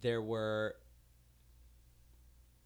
there 0.00 0.20
were 0.20 0.76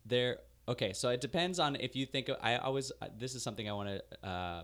there. 0.07 0.39
Okay, 0.71 0.93
so 0.93 1.09
it 1.09 1.21
depends 1.21 1.59
on 1.59 1.75
if 1.75 1.97
you 1.97 2.07
think 2.07 2.29
of. 2.29 2.37
I 2.41 2.57
always 2.59 2.93
uh, 3.03 3.09
this 3.19 3.35
is 3.35 3.43
something 3.43 3.69
I 3.69 3.73
want 3.73 3.89
to 3.89 4.29
uh, 4.29 4.63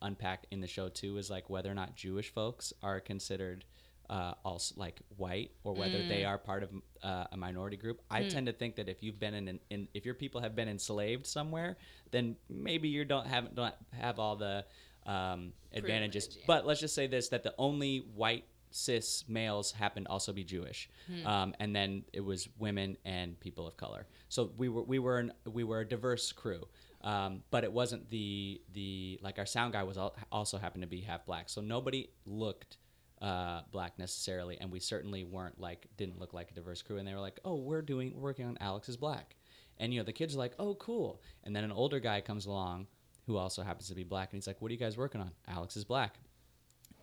unpack 0.00 0.46
in 0.52 0.60
the 0.60 0.68
show 0.68 0.88
too 0.88 1.16
is 1.16 1.28
like 1.28 1.50
whether 1.50 1.68
or 1.68 1.74
not 1.74 1.96
Jewish 1.96 2.32
folks 2.32 2.72
are 2.84 3.00
considered 3.00 3.64
uh, 4.08 4.34
also 4.44 4.76
like 4.76 5.00
white 5.16 5.50
or 5.64 5.74
whether 5.74 6.06
they 6.06 6.24
are 6.24 6.38
part 6.38 6.62
of 6.62 6.70
uh, 7.02 7.24
a 7.32 7.36
minority 7.36 7.76
group. 7.76 8.00
I 8.08 8.28
tend 8.28 8.46
to 8.46 8.52
think 8.52 8.76
that 8.76 8.88
if 8.88 9.02
you've 9.02 9.18
been 9.18 9.34
in, 9.34 9.48
an, 9.48 9.60
in 9.70 9.88
if 9.92 10.04
your 10.04 10.14
people 10.14 10.40
have 10.40 10.54
been 10.54 10.68
enslaved 10.68 11.26
somewhere, 11.26 11.78
then 12.12 12.36
maybe 12.48 12.88
you 12.88 13.04
don't 13.04 13.26
have 13.26 13.52
don't 13.52 13.74
have 13.98 14.20
all 14.20 14.36
the 14.36 14.64
um, 15.04 15.52
advantages. 15.72 16.26
Privilege, 16.26 16.42
yeah. 16.42 16.44
But 16.46 16.66
let's 16.66 16.78
just 16.78 16.94
say 16.94 17.08
this: 17.08 17.28
that 17.30 17.42
the 17.42 17.54
only 17.58 18.04
white 18.14 18.44
cis 18.70 19.24
males 19.28 19.72
happened 19.72 20.06
to 20.06 20.12
also 20.12 20.32
be 20.32 20.44
Jewish, 20.44 20.88
um, 21.26 21.54
and 21.60 21.74
then 21.74 22.04
it 22.12 22.20
was 22.20 22.48
women 22.58 22.96
and 23.04 23.38
people 23.40 23.66
of 23.66 23.76
color. 23.76 24.06
So 24.28 24.52
we 24.56 24.68
were 24.68 24.82
we 24.82 24.98
were 24.98 25.18
an, 25.18 25.32
we 25.46 25.64
were 25.64 25.80
a 25.80 25.88
diverse 25.88 26.32
crew, 26.32 26.66
um, 27.02 27.42
but 27.50 27.64
it 27.64 27.72
wasn't 27.72 28.08
the 28.10 28.60
the 28.72 29.18
like 29.22 29.38
our 29.38 29.46
sound 29.46 29.72
guy 29.72 29.82
was 29.82 29.98
al- 29.98 30.14
also 30.30 30.58
happened 30.58 30.82
to 30.82 30.88
be 30.88 31.00
half 31.00 31.26
black. 31.26 31.48
So 31.48 31.60
nobody 31.60 32.10
looked 32.26 32.76
uh, 33.20 33.62
black 33.70 33.98
necessarily, 33.98 34.58
and 34.60 34.70
we 34.70 34.80
certainly 34.80 35.24
weren't 35.24 35.60
like 35.60 35.86
didn't 35.96 36.18
look 36.18 36.32
like 36.32 36.50
a 36.50 36.54
diverse 36.54 36.82
crew. 36.82 36.98
And 36.98 37.06
they 37.06 37.14
were 37.14 37.20
like, 37.20 37.40
"Oh, 37.44 37.56
we're 37.56 37.82
doing 37.82 38.12
we're 38.14 38.22
working 38.22 38.46
on 38.46 38.56
Alex 38.60 38.88
is 38.88 38.96
black," 38.96 39.36
and 39.78 39.92
you 39.92 40.00
know 40.00 40.04
the 40.04 40.12
kids 40.12 40.34
are 40.34 40.38
like, 40.38 40.54
"Oh, 40.58 40.74
cool." 40.74 41.20
And 41.44 41.54
then 41.54 41.64
an 41.64 41.72
older 41.72 42.00
guy 42.00 42.20
comes 42.20 42.46
along 42.46 42.86
who 43.26 43.36
also 43.36 43.62
happens 43.62 43.88
to 43.88 43.94
be 43.94 44.04
black, 44.04 44.32
and 44.32 44.38
he's 44.38 44.46
like, 44.46 44.60
"What 44.62 44.70
are 44.70 44.74
you 44.74 44.80
guys 44.80 44.96
working 44.96 45.20
on?" 45.20 45.32
Alex 45.48 45.76
is 45.76 45.84
black, 45.84 46.18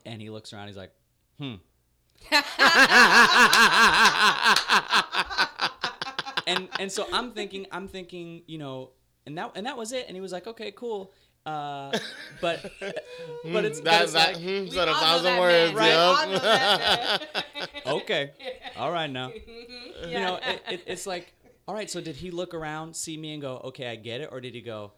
and 0.05 0.22
he 0.22 0.30
looks 0.30 0.53
around. 0.53 0.68
He's 0.68 0.78
like, 0.78 0.91
"Hmm." 1.40 1.56
and 6.48 6.68
and 6.80 6.92
so 6.92 7.08
I'm 7.14 7.32
thinking, 7.32 7.68
I'm 7.72 7.88
thinking, 7.88 8.44
you 8.48 8.58
know, 8.58 8.92
and 9.26 9.38
that 9.38 9.52
and 9.56 9.66
that 9.66 9.78
was 9.78 9.92
it. 9.92 10.06
And 10.08 10.16
he 10.16 10.22
was 10.22 10.32
like, 10.32 10.48
"Okay, 10.48 10.72
cool." 10.72 11.14
Uh, 11.46 11.98
but 12.42 12.72
but 12.82 13.64
it's, 13.64 13.80
but 13.80 13.86
that, 13.86 14.04
it's 14.04 14.14
that 14.14 14.34
like, 14.34 14.38
hmm, 14.38 14.64
We 14.64 14.70
said 14.72 14.90
a 14.90 14.94
thousand 14.94 15.24
that 15.36 15.40
words. 15.40 15.74
man, 15.74 15.80
right? 15.80 15.90
yup. 15.92 16.20
All 16.20 16.28
know 16.28 16.40
that 16.40 17.22
man. 17.56 17.66
okay, 18.02 18.32
all 18.78 18.92
right 18.92 19.10
now. 19.10 19.32
Yeah. 19.32 20.08
you 20.08 20.20
know, 20.20 20.36
it, 20.36 20.62
it, 20.70 20.84
it's 20.88 21.08
like, 21.08 21.34
all 21.66 21.74
right. 21.74 21.90
So 21.90 22.02
did 22.02 22.18
he 22.18 22.32
look 22.32 22.54
around, 22.54 22.96
see 22.98 23.16
me, 23.16 23.32
and 23.32 23.42
go, 23.42 23.62
okay, 23.66 23.88
I 23.88 23.96
get 23.96 24.20
it, 24.20 24.30
or 24.30 24.42
did 24.42 24.56
he 24.56 24.62
go, 24.62 24.92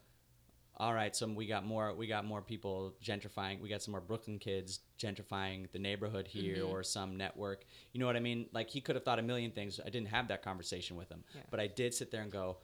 all 0.79 0.93
right, 0.93 1.13
so 1.15 1.27
we 1.27 1.45
got 1.45 1.65
more, 1.65 1.93
we 1.93 2.07
got 2.07 2.23
more 2.25 2.41
people 2.41 2.93
gentrifying, 3.03 3.59
we 3.61 3.67
got 3.67 3.81
some 3.81 3.91
more 3.91 3.99
Brooklyn 4.01 4.39
kids 4.39 4.79
gentrifying 4.97 5.69
the 5.71 5.79
neighborhood 5.79 6.27
here, 6.27 6.57
Mm-hmm. 6.63 6.71
or 6.71 6.83
some 6.83 7.17
network. 7.17 7.65
You 7.91 7.99
know 7.99 8.05
what 8.05 8.15
I 8.15 8.21
mean? 8.21 8.45
Like 8.53 8.69
he 8.69 8.79
could 8.79 8.95
have 8.95 9.03
thought 9.03 9.19
a 9.19 9.21
million 9.23 9.51
things. 9.51 9.79
I 9.85 9.89
didn't 9.89 10.07
have 10.07 10.29
that 10.29 10.41
conversation 10.41 10.95
with 10.95 11.09
him, 11.09 11.23
Yeah. 11.35 11.41
but 11.51 11.59
I 11.59 11.67
did 11.67 11.93
sit 11.93 12.11
there 12.11 12.21
and 12.21 12.31
go, 12.31 12.57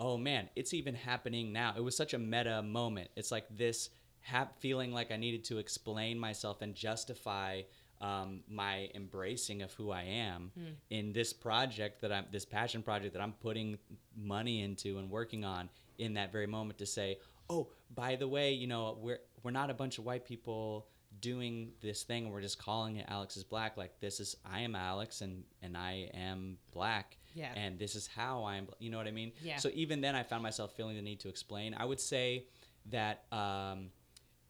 oh 0.00 0.16
man, 0.16 0.48
it's 0.56 0.72
even 0.72 0.94
happening 0.94 1.52
now. 1.52 1.74
It 1.76 1.82
was 1.84 1.96
such 1.96 2.14
a 2.14 2.18
meta 2.18 2.62
moment. 2.62 3.10
It's 3.16 3.30
like 3.30 3.44
this 3.54 3.90
hap- 4.20 4.58
feeling 4.60 4.92
like 4.92 5.10
I 5.10 5.16
needed 5.16 5.44
to 5.46 5.58
explain 5.58 6.18
myself 6.18 6.62
and 6.62 6.74
justify 6.74 7.62
um, 8.00 8.40
my 8.48 8.88
embracing 8.94 9.60
of 9.62 9.72
who 9.74 9.90
I 9.90 10.02
am 10.04 10.52
in 10.88 11.12
this 11.12 11.32
project 11.32 12.00
that 12.02 12.12
I'm 12.12 12.26
this 12.30 12.44
passion 12.44 12.80
project 12.82 13.12
that 13.14 13.20
I'm 13.20 13.32
putting 13.32 13.76
money 14.16 14.62
into 14.62 14.98
and 14.98 15.10
working 15.10 15.44
on 15.44 15.68
in 15.98 16.14
that 16.14 16.30
very 16.30 16.46
moment 16.46 16.78
to 16.78 16.86
say, 16.86 17.18
oh, 17.50 17.68
by 17.94 18.16
the 18.16 18.28
way, 18.28 18.52
you 18.52 18.66
know, 18.66 18.98
we're 19.00 19.20
we're 19.42 19.50
not 19.50 19.70
a 19.70 19.74
bunch 19.74 19.98
of 19.98 20.04
white 20.04 20.24
people 20.24 20.88
doing 21.20 21.72
this 21.80 22.02
thing. 22.02 22.30
We're 22.30 22.40
just 22.40 22.58
calling 22.58 22.96
it 22.96 23.06
Alex 23.08 23.36
is 23.36 23.44
black. 23.44 23.76
Like 23.76 23.98
this 24.00 24.20
is 24.20 24.36
I 24.44 24.60
am 24.60 24.74
Alex 24.74 25.20
and 25.20 25.44
and 25.62 25.76
I 25.76 26.10
am 26.14 26.58
black. 26.72 27.16
Yeah. 27.34 27.52
And 27.54 27.78
this 27.78 27.94
is 27.94 28.06
how 28.06 28.44
I'm. 28.44 28.68
You 28.78 28.90
know 28.90 28.98
what 28.98 29.06
I 29.06 29.12
mean? 29.12 29.32
Yeah. 29.42 29.56
So 29.56 29.70
even 29.74 30.00
then, 30.00 30.14
I 30.14 30.22
found 30.22 30.42
myself 30.42 30.74
feeling 30.76 30.96
the 30.96 31.02
need 31.02 31.20
to 31.20 31.28
explain. 31.28 31.74
I 31.74 31.84
would 31.84 32.00
say 32.00 32.46
that 32.86 33.24
um, 33.32 33.90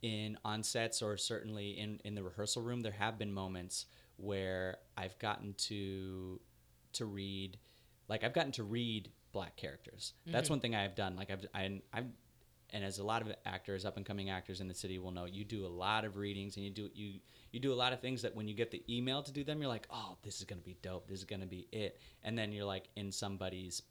in 0.03 0.39
on 0.45 0.63
sets 0.63 1.03
or 1.03 1.17
certainly 1.17 1.79
in 1.79 2.01
in 2.05 2.15
the 2.15 2.23
rehearsal 2.23 2.63
room, 2.63 2.81
there 2.81 2.93
have 2.93 3.19
been 3.19 3.33
moments 3.33 3.87
where 4.17 4.79
I've 4.97 5.19
gotten 5.19 5.55
to 5.55 6.41
to 6.95 7.05
read, 7.05 7.59
like 8.09 8.25
I've 8.25 8.33
gotten 8.33 8.53
to 8.53 8.65
read 8.65 9.11
black 9.33 9.57
characters. 9.57 10.15
That's 10.27 10.49
one 10.49 10.61
thing 10.61 10.75
I've 10.75 10.95
done. 10.95 11.17
Like 11.17 11.31
I've 11.31 11.47
I, 11.55 11.81
I've 11.93 12.07
and 12.71 12.85
as 12.85 12.99
a 12.99 13.05
lot 13.05 13.23
of 13.23 13.29
actors, 13.47 13.85
up 13.85 13.97
and 13.97 14.05
coming 14.07 14.31
actors 14.31 14.61
in 14.61 14.69
the 14.69 14.75
city 14.75 14.99
will 14.99 15.11
know, 15.11 15.25
you 15.25 15.45
do 15.45 15.65
a 15.65 15.69
lot 15.69 16.05
of 16.05 16.17
readings 16.17 16.57
and 16.57 16.65
you 16.65 16.71
do 16.71 16.91
you 16.95 17.15
you 17.53 17.61
do 17.61 17.73
a 17.73 17.75
lot 17.83 17.93
of 17.93 18.01
things 18.01 18.23
that 18.23 18.35
when 18.37 18.47
you 18.49 18.55
get 18.55 18.71
the 18.71 18.83
email 18.89 19.23
to 19.23 19.33
do 19.33 19.43
them, 19.45 19.61
you're 19.61 19.69
like, 19.69 19.87
oh, 19.91 20.17
this 20.23 20.39
is 20.39 20.45
gonna 20.45 20.61
be 20.61 20.77
dope. 20.83 21.09
This 21.09 21.19
is 21.19 21.25
gonna 21.25 21.47
be 21.47 21.67
it. 21.73 22.01
And 22.23 22.37
then 22.39 22.53
you're 22.53 22.65
like 22.67 22.89
in 22.97 23.11
somebody's 23.13 23.83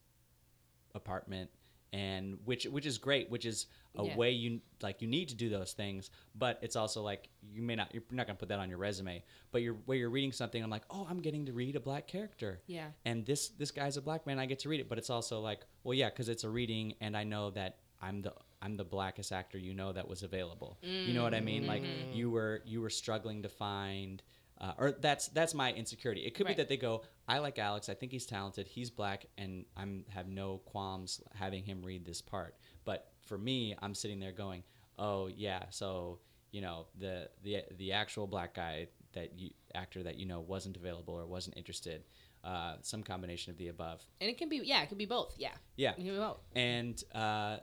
apartment 0.95 1.49
and 1.93 2.37
which 2.43 2.65
which 2.65 2.85
is 2.85 2.97
great 2.97 3.29
which 3.29 3.45
is 3.45 3.67
a 3.95 4.03
Yeah. 4.03 4.15
way 4.17 4.31
you 4.31 4.59
like 4.81 5.01
you 5.01 5.07
need 5.07 5.29
to 5.29 5.35
do 5.35 5.47
those 5.47 5.71
things 5.71 6.09
but 6.35 6.59
it's 6.61 6.75
also 6.75 7.01
like 7.01 7.29
you 7.49 7.61
may 7.61 7.75
not 7.75 7.93
you're 7.93 8.03
not 8.11 8.27
going 8.27 8.35
to 8.35 8.39
put 8.39 8.49
that 8.49 8.59
on 8.59 8.67
your 8.67 8.77
resume 8.77 9.23
but 9.53 9.61
you're 9.61 9.75
where 9.85 9.97
you're 9.97 10.09
reading 10.09 10.33
something 10.33 10.61
i'm 10.61 10.69
like 10.69 10.83
oh 10.89 11.07
i'm 11.09 11.19
getting 11.21 11.45
to 11.45 11.53
read 11.53 11.77
a 11.77 11.79
black 11.79 12.05
character 12.05 12.59
Yeah. 12.67 12.87
and 13.05 13.25
this 13.25 13.49
this 13.49 13.71
guy's 13.71 13.95
a 13.95 14.01
black 14.01 14.27
man 14.27 14.37
i 14.37 14.45
get 14.45 14.59
to 14.59 14.69
read 14.69 14.81
it 14.81 14.89
but 14.89 14.97
it's 14.97 15.09
also 15.09 15.39
like 15.39 15.61
well 15.85 15.93
yeah 15.93 16.09
because 16.09 16.27
it's 16.27 16.43
a 16.43 16.49
reading 16.49 16.93
and 16.99 17.15
i 17.15 17.23
know 17.23 17.51
that 17.51 17.77
i'm 18.01 18.21
the 18.21 18.33
i'm 18.61 18.75
the 18.77 18.83
blackest 18.83 19.31
actor 19.31 19.57
you 19.57 19.73
know 19.73 19.91
that 19.93 20.07
was 20.07 20.23
available 20.23 20.77
you 20.81 21.13
know 21.13 21.23
what 21.23 21.33
i 21.33 21.39
mean 21.41 21.65
like 21.67 21.83
Mm-hmm. 21.83 22.13
you 22.17 22.29
were 22.31 22.61
you 22.65 22.81
were 22.81 22.89
struggling 22.89 23.43
to 23.43 23.49
find 23.49 24.21
uh, 24.59 24.71
or 24.79 24.91
that's 24.91 25.27
that's 25.29 25.53
my 25.53 25.71
insecurity 25.73 26.21
it 26.25 26.33
could 26.33 26.45
Right. 26.47 26.55
be 26.57 26.61
that 26.63 26.69
they 26.69 26.77
go 26.77 27.03
i 27.27 27.37
like 27.39 27.59
alex 27.59 27.89
i 27.89 27.93
think 27.93 28.11
he's 28.11 28.25
talented 28.25 28.67
he's 28.67 28.89
black 28.89 29.25
and 29.37 29.65
i'm 29.75 30.05
have 30.09 30.27
no 30.27 30.57
qualms 30.65 31.21
having 31.35 31.63
him 31.63 31.83
read 31.83 32.05
this 32.05 32.21
part 32.21 32.55
but 32.85 33.11
for 33.25 33.37
me 33.37 33.75
i'm 33.81 33.93
sitting 33.93 34.19
there 34.19 34.31
going 34.31 34.63
oh 34.97 35.27
yeah 35.27 35.63
so 35.69 36.19
you 36.51 36.61
know 36.61 36.87
the 36.97 37.29
the 37.43 37.61
the 37.77 37.91
actual 37.93 38.25
black 38.25 38.55
guy 38.55 38.87
that 39.13 39.37
you 39.37 39.51
actor 39.75 40.01
that 40.01 40.15
you 40.17 40.25
know 40.25 40.39
wasn't 40.39 40.75
available 40.75 41.13
or 41.13 41.25
wasn't 41.27 41.55
interested 41.55 42.03
uh, 42.43 42.75
some 42.81 43.03
combination 43.03 43.51
of 43.51 43.57
the 43.57 43.67
above 43.67 44.01
And 44.21 44.29
it 44.29 44.37
can 44.37 44.47
be, 44.47 44.61
yeah, 44.63 44.81
it 44.81 44.87
could 44.89 44.97
be 44.97 45.05
both. 45.07 45.33
Yeah. 45.37 45.51
yeah 45.75 45.91
It 45.91 45.95
can 45.95 46.05
be 46.05 46.11
both. 46.17 46.37
and 46.55 47.03
uh, 47.13 47.57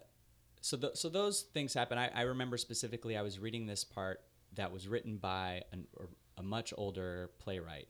so 0.65 0.79
th- 0.79 0.97
so 0.97 1.11
those 1.11 1.43
things 1.43 1.75
happen. 1.75 1.99
I, 1.99 2.09
I 2.15 2.23
remember 2.23 2.57
specifically 2.57 3.19
I 3.19 3.23
was 3.23 3.39
reading 3.39 3.67
this 3.67 3.85
part 3.85 4.21
that 4.55 4.73
was 4.73 4.89
written 4.89 5.19
by 5.19 5.61
an, 5.73 5.87
a 6.39 6.43
much 6.43 6.73
older 6.79 7.33
playwright 7.39 7.89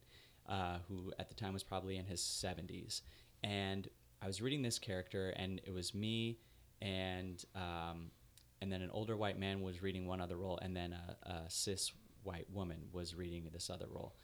uh, 0.49 0.79
who 0.89 1.13
at 1.21 1.29
the 1.29 1.37
time 1.37 1.53
was 1.53 1.63
probably 1.63 1.99
in 1.99 2.05
his 2.05 2.21
70s, 2.21 3.03
and 3.45 3.87
I 4.21 4.27
was 4.27 4.43
reading 4.43 4.61
this 4.61 4.81
character, 4.81 5.31
and 5.37 5.61
it 5.65 5.73
was 5.73 5.95
me 5.95 6.41
and 6.83 7.45
um, 7.55 8.11
and 8.61 8.73
then 8.73 8.83
an 8.83 8.91
older 8.91 9.17
white 9.17 9.39
man 9.39 9.61
was 9.61 9.81
reading 9.81 10.09
one 10.09 10.21
other 10.21 10.37
role, 10.37 10.59
and 10.61 10.77
then 10.77 10.95
a, 10.95 11.31
a 11.31 11.43
cis 11.49 11.93
white 12.25 12.51
woman 12.51 12.89
was 12.91 13.15
reading 13.15 13.49
this 13.53 13.71
other 13.71 13.87
role, 13.89 14.17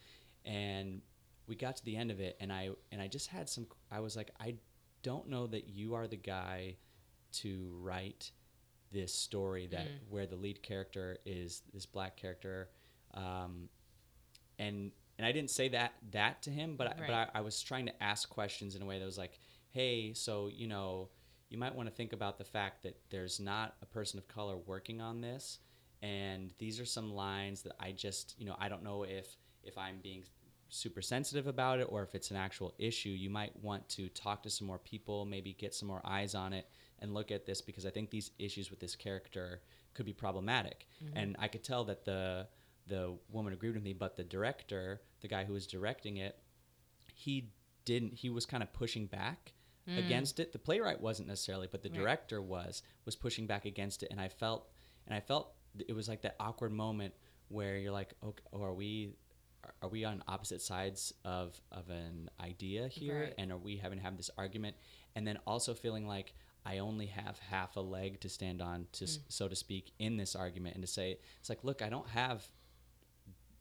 and 0.44 1.02
we 1.46 1.54
got 1.54 1.76
to 1.76 1.84
the 1.84 1.96
end 1.96 2.10
of 2.10 2.18
it, 2.18 2.36
and 2.40 2.52
I 2.52 2.70
and 2.90 3.00
I 3.00 3.06
just 3.06 3.28
had 3.28 3.48
some. 3.48 3.68
I 3.92 4.00
was 4.00 4.16
like, 4.16 4.32
I 4.40 4.56
don't 5.04 5.28
know 5.28 5.46
that 5.46 5.68
you 5.68 5.94
are 5.94 6.08
the 6.08 6.16
guy 6.16 6.78
to 7.32 7.78
write 7.80 8.32
this 8.92 9.14
story 9.14 9.66
that 9.68 9.86
where 10.08 10.26
the 10.26 10.36
lead 10.36 10.62
character 10.62 11.18
is 11.24 11.62
this 11.72 11.86
black 11.86 12.16
character, 12.16 12.68
um, 13.14 13.68
and 14.58 14.92
and 15.18 15.26
I 15.26 15.32
didn't 15.32 15.50
say 15.50 15.68
that 15.68 15.92
that 16.12 16.42
to 16.42 16.50
him, 16.50 16.76
but 16.76 16.88
I, 16.88 16.94
but 16.98 17.10
I, 17.10 17.26
I 17.34 17.40
was 17.42 17.62
trying 17.62 17.86
to 17.86 18.02
ask 18.02 18.28
questions 18.28 18.74
in 18.74 18.82
a 18.82 18.86
way 18.86 18.98
that 18.98 19.04
was 19.04 19.18
like, 19.18 19.38
hey, 19.70 20.12
so 20.14 20.48
you 20.52 20.66
know, 20.66 21.08
you 21.48 21.58
might 21.58 21.74
want 21.74 21.88
to 21.88 21.94
think 21.94 22.12
about 22.12 22.38
the 22.38 22.44
fact 22.44 22.82
that 22.82 22.96
there's 23.10 23.38
not 23.40 23.74
a 23.82 23.86
person 23.86 24.18
of 24.18 24.26
color 24.28 24.56
working 24.56 25.00
on 25.00 25.20
this, 25.20 25.58
and 26.02 26.52
these 26.58 26.80
are 26.80 26.86
some 26.86 27.12
lines 27.12 27.62
that 27.62 27.74
I 27.78 27.92
just 27.92 28.34
you 28.38 28.46
know 28.46 28.56
I 28.58 28.68
don't 28.68 28.82
know 28.82 29.04
if 29.04 29.36
if 29.62 29.76
I'm 29.76 29.98
being 30.02 30.24
super 30.68 31.02
sensitive 31.02 31.46
about 31.46 31.80
it 31.80 31.88
or 31.90 32.02
if 32.02 32.14
it's 32.14 32.30
an 32.30 32.36
actual 32.36 32.74
issue. 32.78 33.10
You 33.10 33.28
might 33.30 33.54
want 33.62 33.88
to 33.90 34.08
talk 34.08 34.42
to 34.44 34.50
some 34.50 34.66
more 34.66 34.78
people 34.78 35.24
maybe 35.24 35.52
get 35.52 35.74
some 35.74 35.88
more 35.88 36.00
eyes 36.04 36.34
on 36.34 36.52
it 36.52 36.66
and 37.00 37.14
look 37.14 37.30
at 37.30 37.46
this 37.46 37.60
because 37.60 37.86
i 37.86 37.90
think 37.90 38.10
these 38.10 38.30
issues 38.38 38.70
with 38.70 38.80
this 38.80 38.96
character 38.96 39.60
could 39.92 40.06
be 40.06 40.12
problematic. 40.12 40.86
Mm-hmm. 41.04 41.16
And 41.16 41.36
i 41.38 41.48
could 41.48 41.64
tell 41.64 41.84
that 41.84 42.04
the 42.04 42.46
the 42.86 43.16
woman 43.30 43.52
agreed 43.52 43.74
with 43.74 43.82
me 43.82 43.92
but 43.92 44.16
the 44.16 44.24
director 44.24 45.00
the 45.20 45.28
guy 45.28 45.44
who 45.44 45.52
was 45.52 45.66
directing 45.66 46.16
it 46.16 46.36
he 47.14 47.50
didn't 47.84 48.14
he 48.14 48.30
was 48.30 48.46
kind 48.46 48.62
of 48.62 48.72
pushing 48.72 49.06
back 49.06 49.52
mm. 49.88 49.98
against 49.98 50.40
it. 50.40 50.52
The 50.52 50.58
playwright 50.58 51.00
wasn't 51.00 51.28
necessarily 51.28 51.68
but 51.70 51.82
the 51.82 51.90
Right. 51.90 51.98
director 51.98 52.42
was 52.42 52.82
was 53.04 53.16
pushing 53.16 53.46
back 53.46 53.64
against 53.64 54.02
it. 54.02 54.10
And 54.10 54.20
i 54.20 54.28
felt 54.28 54.68
and 55.06 55.14
i 55.14 55.20
felt 55.20 55.52
it 55.88 55.94
was 55.94 56.08
like 56.08 56.22
that 56.22 56.36
awkward 56.40 56.72
moment 56.72 57.14
where 57.48 57.78
you're 57.78 57.92
like 57.92 58.14
okay 58.22 58.42
oh, 58.52 58.62
are 58.62 58.74
we 58.74 59.14
are 59.82 59.88
we 59.88 60.04
on 60.04 60.22
opposite 60.26 60.62
sides 60.62 61.12
of 61.24 61.60
of 61.72 61.88
an 61.90 62.30
idea 62.40 62.88
here? 62.88 63.22
Right. 63.24 63.34
and 63.38 63.52
are 63.52 63.58
we 63.58 63.76
having 63.76 63.98
to 63.98 64.04
have 64.04 64.16
this 64.16 64.30
argument? 64.36 64.76
And 65.14 65.26
then 65.26 65.38
also 65.46 65.74
feeling 65.74 66.06
like 66.06 66.34
i 66.64 66.78
only 66.78 67.06
have 67.06 67.38
half 67.38 67.76
a 67.76 67.80
leg 67.80 68.20
to 68.20 68.28
stand 68.28 68.60
on 68.60 68.86
to 68.92 69.04
s 69.04 69.18
mm. 69.18 69.22
so 69.28 69.48
to 69.48 69.56
speak 69.56 69.92
in 69.98 70.16
this 70.16 70.34
argument 70.36 70.74
and 70.74 70.82
to 70.82 70.90
say 70.90 71.18
it's 71.38 71.48
like 71.48 71.62
look 71.64 71.82
i 71.82 71.88
don't 71.88 72.08
have 72.08 72.46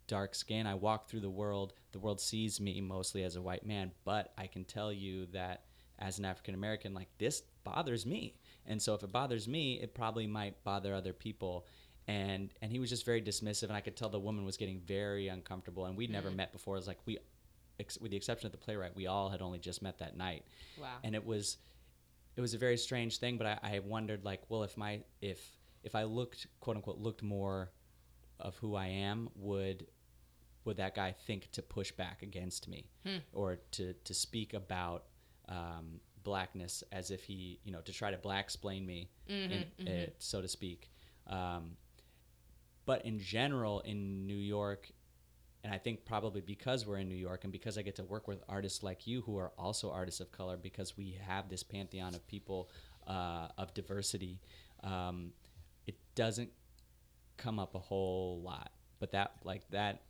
dark 0.09 0.35
skin. 0.35 0.67
I 0.67 0.73
walk 0.73 1.07
through 1.07 1.21
the 1.21 1.29
world. 1.29 1.73
The 1.93 1.99
world 1.99 2.19
sees 2.19 2.59
me 2.59 2.81
mostly 2.81 3.23
as 3.23 3.37
a 3.37 3.41
white 3.41 3.65
man, 3.65 3.91
but 4.03 4.33
I 4.37 4.47
can 4.47 4.65
tell 4.65 4.91
you 4.91 5.27
that 5.27 5.63
as 5.99 6.19
an 6.19 6.25
African 6.25 6.55
American, 6.55 6.93
like 6.93 7.07
this 7.17 7.43
bothers 7.63 8.05
me. 8.05 8.35
And 8.65 8.81
so 8.81 8.95
if 8.95 9.03
it 9.03 9.11
bothers 9.11 9.47
me, 9.47 9.79
it 9.79 9.93
probably 9.93 10.27
might 10.27 10.61
bother 10.63 10.93
other 10.93 11.13
people. 11.13 11.65
And 12.07 12.51
and 12.61 12.71
he 12.71 12.79
was 12.79 12.89
just 12.89 13.05
very 13.05 13.21
dismissive, 13.21 13.63
and 13.63 13.73
I 13.73 13.81
could 13.81 13.95
tell 13.95 14.09
the 14.09 14.19
woman 14.19 14.43
was 14.43 14.57
getting 14.57 14.81
very 14.81 15.27
uncomfortable. 15.27 15.85
And 15.85 15.95
we'd 15.95 16.09
never 16.09 16.29
mm. 16.29 16.37
met 16.37 16.51
before. 16.51 16.75
It 16.75 16.79
was 16.79 16.87
like 16.87 16.99
we, 17.05 17.19
ex- 17.79 17.99
with 17.99 18.09
the 18.09 18.17
exception 18.17 18.47
of 18.47 18.51
the 18.51 18.57
playwright, 18.57 18.95
we 18.95 19.05
all 19.05 19.29
had 19.29 19.41
only 19.41 19.59
just 19.59 19.81
met 19.83 19.99
that 19.99 20.17
night 20.17 20.43
Wow. 20.81 20.87
and 21.03 21.13
it 21.13 21.25
was 21.25 21.57
it 22.35 22.41
was 22.41 22.53
a 22.53 22.57
very 22.57 22.77
strange 22.77 23.17
thing 23.17 23.37
but 23.37 23.47
I, 23.47 23.59
I 23.63 23.79
wondered 23.79 24.23
like 24.23 24.41
well 24.49 24.63
if 24.63 24.77
my 24.77 25.01
if 25.21 25.39
if 25.83 25.95
i 25.95 26.03
looked 26.03 26.47
quote 26.59 26.75
unquote 26.77 26.97
looked 26.99 27.23
more 27.23 27.71
of 28.39 28.55
who 28.57 28.75
i 28.75 28.87
am 28.87 29.29
would 29.35 29.87
would 30.65 30.77
that 30.77 30.93
guy 30.93 31.11
think 31.11 31.49
to 31.53 31.61
push 31.61 31.91
back 31.91 32.21
against 32.21 32.67
me? 32.67 32.85
Or 33.33 33.59
to 33.71 33.93
to 34.03 34.13
speak 34.13 34.53
about 34.53 35.05
um, 35.47 35.99
blackness 36.23 36.83
as 36.91 37.11
if 37.11 37.23
he 37.23 37.59
you 37.63 37.71
know 37.71 37.81
to 37.81 37.91
try 37.93 38.11
to 38.11 38.17
black 38.17 38.43
explain 38.45 38.85
me 38.85 39.09
in, 39.27 39.87
uh, 39.87 40.05
so 40.19 40.41
to 40.41 40.47
speak. 40.47 40.91
Um, 41.27 41.71
but 42.85 43.05
in 43.05 43.19
general 43.19 43.79
in 43.81 44.25
new 44.25 44.35
york 44.37 44.91
and 45.63 45.73
I 45.73 45.77
think 45.77 46.05
probably 46.05 46.41
because 46.41 46.85
we're 46.85 46.97
in 46.97 47.09
New 47.09 47.15
York 47.15 47.43
and 47.43 47.51
because 47.51 47.77
I 47.77 47.81
get 47.81 47.95
to 47.97 48.03
work 48.03 48.27
with 48.27 48.41
artists 48.47 48.81
like 48.81 49.05
you 49.05 49.21
who 49.21 49.37
are 49.37 49.51
also 49.57 49.91
artists 49.91 50.21
of 50.21 50.31
color, 50.31 50.55
because 50.57 50.97
we 50.97 51.19
have 51.25 51.49
this 51.49 51.63
pantheon 51.63 52.15
of 52.15 52.25
people 52.27 52.69
uh, 53.07 53.47
of 53.57 53.73
diversity, 53.73 54.39
um, 54.83 55.31
it 55.85 55.95
doesn't 56.15 56.49
come 57.37 57.59
up 57.59 57.75
a 57.75 57.79
whole 57.79 58.41
lot. 58.43 58.71
But 58.99 59.11
that, 59.11 59.33
like 59.43 59.69
that 59.71 60.03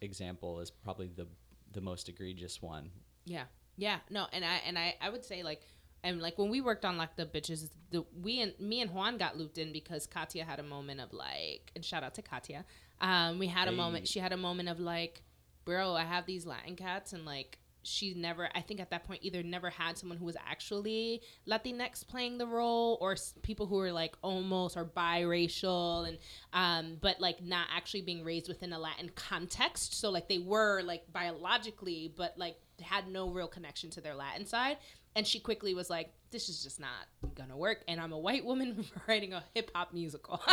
example, 0.00 0.60
is 0.60 0.70
probably 0.70 1.08
the 1.08 1.26
the 1.72 1.80
most 1.80 2.08
egregious 2.08 2.62
one. 2.62 2.90
Yeah. 3.24 3.44
Yeah. 3.76 3.98
No, 4.10 4.26
and 4.32 4.44
I 4.44 4.60
and 4.66 4.78
I 4.78 4.96
I 5.00 5.10
would 5.10 5.24
say 5.24 5.42
like 5.42 5.62
and 6.02 6.20
like 6.20 6.38
when 6.38 6.48
we 6.48 6.60
worked 6.60 6.84
on 6.84 6.96
like 6.96 7.16
the 7.16 7.26
bitches, 7.26 7.70
the 7.90 8.04
we 8.20 8.40
and 8.40 8.58
me 8.58 8.80
and 8.80 8.92
Juan 8.92 9.18
got 9.18 9.36
looped 9.36 9.58
in 9.58 9.72
because 9.72 10.06
Katya 10.06 10.44
had 10.44 10.58
a 10.60 10.62
moment 10.62 11.00
of 11.00 11.12
like 11.12 11.72
and 11.74 11.84
shout 11.84 12.02
out 12.02 12.14
to 12.14 12.22
Katya. 12.22 12.64
Um, 13.00 13.38
we 13.38 13.46
had 13.46 13.68
a 13.68 13.70
Hey. 13.70 13.76
moment. 13.76 14.08
She 14.08 14.18
had 14.20 14.32
a 14.32 14.36
moment 14.36 14.68
of 14.68 14.80
like, 14.80 15.22
bro, 15.64 15.94
I 15.94 16.04
have 16.04 16.26
these 16.26 16.46
Latin 16.46 16.76
cats 16.76 17.12
and 17.12 17.24
like 17.24 17.58
she 17.84 18.12
never 18.12 18.48
i 18.54 18.60
think 18.60 18.80
at 18.80 18.90
that 18.90 19.04
point 19.04 19.20
either 19.22 19.40
never 19.42 19.70
had 19.70 19.96
someone 19.96 20.18
who 20.18 20.24
was 20.24 20.36
actually 20.44 21.22
latinx 21.48 22.06
playing 22.06 22.36
the 22.36 22.46
role 22.46 22.98
or 23.00 23.12
s- 23.12 23.32
people 23.42 23.66
who 23.66 23.76
were 23.76 23.92
like 23.92 24.14
almost 24.20 24.76
or 24.76 24.84
biracial 24.84 26.06
and 26.06 26.18
um 26.52 26.98
but 27.00 27.20
like 27.20 27.40
not 27.42 27.66
actually 27.74 28.02
being 28.02 28.24
raised 28.24 28.48
within 28.48 28.72
a 28.72 28.78
latin 28.78 29.08
context 29.14 29.94
so 29.98 30.10
like 30.10 30.28
they 30.28 30.38
were 30.38 30.82
like 30.82 31.10
biologically 31.12 32.12
but 32.14 32.34
like 32.36 32.56
had 32.82 33.08
no 33.08 33.30
real 33.30 33.48
connection 33.48 33.88
to 33.90 34.00
their 34.00 34.14
latin 34.14 34.44
side 34.44 34.76
and 35.18 35.26
she 35.26 35.40
quickly 35.40 35.74
was 35.74 35.90
like 35.90 36.12
this 36.30 36.48
is 36.48 36.62
just 36.62 36.78
not 36.78 37.08
gonna 37.34 37.56
work. 37.56 37.82
And 37.88 38.00
i'm 38.00 38.12
a 38.12 38.18
white 38.18 38.44
woman 38.44 38.84
writing 39.08 39.32
a 39.32 39.42
hip-hop 39.52 39.92
musical. 39.92 40.40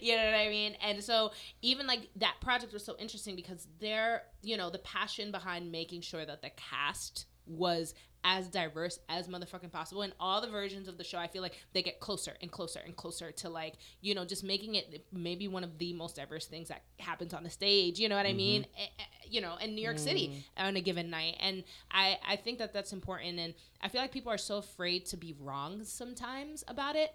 You 0.00 0.16
know 0.16 0.24
what 0.24 0.34
i 0.34 0.48
mean? 0.48 0.76
And 0.82 1.02
so 1.02 1.30
even 1.62 1.86
like 1.86 2.08
that 2.16 2.34
project 2.40 2.72
was 2.72 2.84
so 2.84 2.96
interesting 2.98 3.36
because 3.36 3.68
they're, 3.80 4.22
you 4.42 4.56
know 4.56 4.68
the 4.68 4.78
passion 4.78 5.30
behind 5.30 5.70
making 5.70 6.00
sure 6.00 6.24
that 6.26 6.42
the 6.42 6.50
cast 6.56 7.26
was 7.50 7.94
as 8.22 8.48
diverse 8.48 8.98
as 9.08 9.28
motherfucking 9.28 9.72
possible. 9.72 10.02
And 10.02 10.12
all 10.20 10.40
the 10.40 10.48
versions 10.48 10.88
of 10.88 10.98
the 10.98 11.04
show 11.04 11.18
i 11.18 11.26
feel 11.26 11.42
like 11.42 11.58
they 11.72 11.82
get 11.82 12.00
closer 12.00 12.32
and 12.42 12.50
closer 12.50 12.80
and 12.84 12.94
closer 12.94 13.32
to 13.32 13.48
like 13.48 13.74
you 14.00 14.14
know 14.14 14.24
just 14.24 14.44
making 14.44 14.74
it 14.74 15.06
maybe 15.12 15.48
one 15.48 15.64
of 15.64 15.78
the 15.78 15.92
most 15.92 16.16
diverse 16.16 16.46
things 16.46 16.68
that 16.68 16.82
happens 16.98 17.32
on 17.32 17.44
the 17.44 17.50
stage 17.50 17.98
you 17.98 18.08
know 18.08 18.16
what 18.16 18.26
i 18.26 18.32
mean? 18.32 18.66
Eh, 18.78 18.82
eh, 18.98 19.02
you 19.28 19.40
know 19.40 19.56
in 19.56 19.74
new 19.74 19.82
york 19.82 19.98
city 19.98 20.44
on 20.56 20.76
a 20.76 20.80
given 20.80 21.08
night. 21.10 21.36
And 21.40 21.64
i 21.90 22.18
i 22.28 22.36
think 22.36 22.58
that 22.58 22.72
that's 22.72 22.92
important. 22.92 23.38
And 23.38 23.54
i 23.80 23.88
feel 23.88 24.00
like 24.00 24.12
people 24.12 24.32
are 24.32 24.38
so 24.38 24.58
afraid 24.58 25.06
to 25.06 25.16
be 25.16 25.34
wrong 25.40 25.84
sometimes 25.84 26.64
about 26.68 26.96
it. 26.96 27.12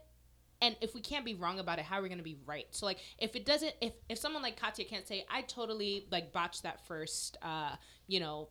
And 0.61 0.75
if 0.81 0.95
we 0.95 1.01
can't 1.01 1.25
be 1.25 1.35
wrong 1.35 1.59
about 1.59 1.79
it 1.79 1.85
how 1.85 1.99
are 1.99 2.01
we 2.01 2.09
going 2.09 2.17
to 2.17 2.23
be 2.23 2.37
right? 2.45 2.65
So 2.71 2.85
like 2.85 2.99
if 3.19 3.35
it 3.35 3.45
doesn't 3.45 3.73
if 3.81 3.93
if 4.09 4.17
someone 4.17 4.41
like 4.41 4.59
katya 4.59 4.85
can't 4.85 5.07
say 5.07 5.25
i 5.29 5.41
totally 5.41 6.07
like 6.11 6.31
botched 6.33 6.63
that 6.63 6.85
first 6.87 7.37
uh 7.41 7.75
you 8.07 8.19
know 8.19 8.49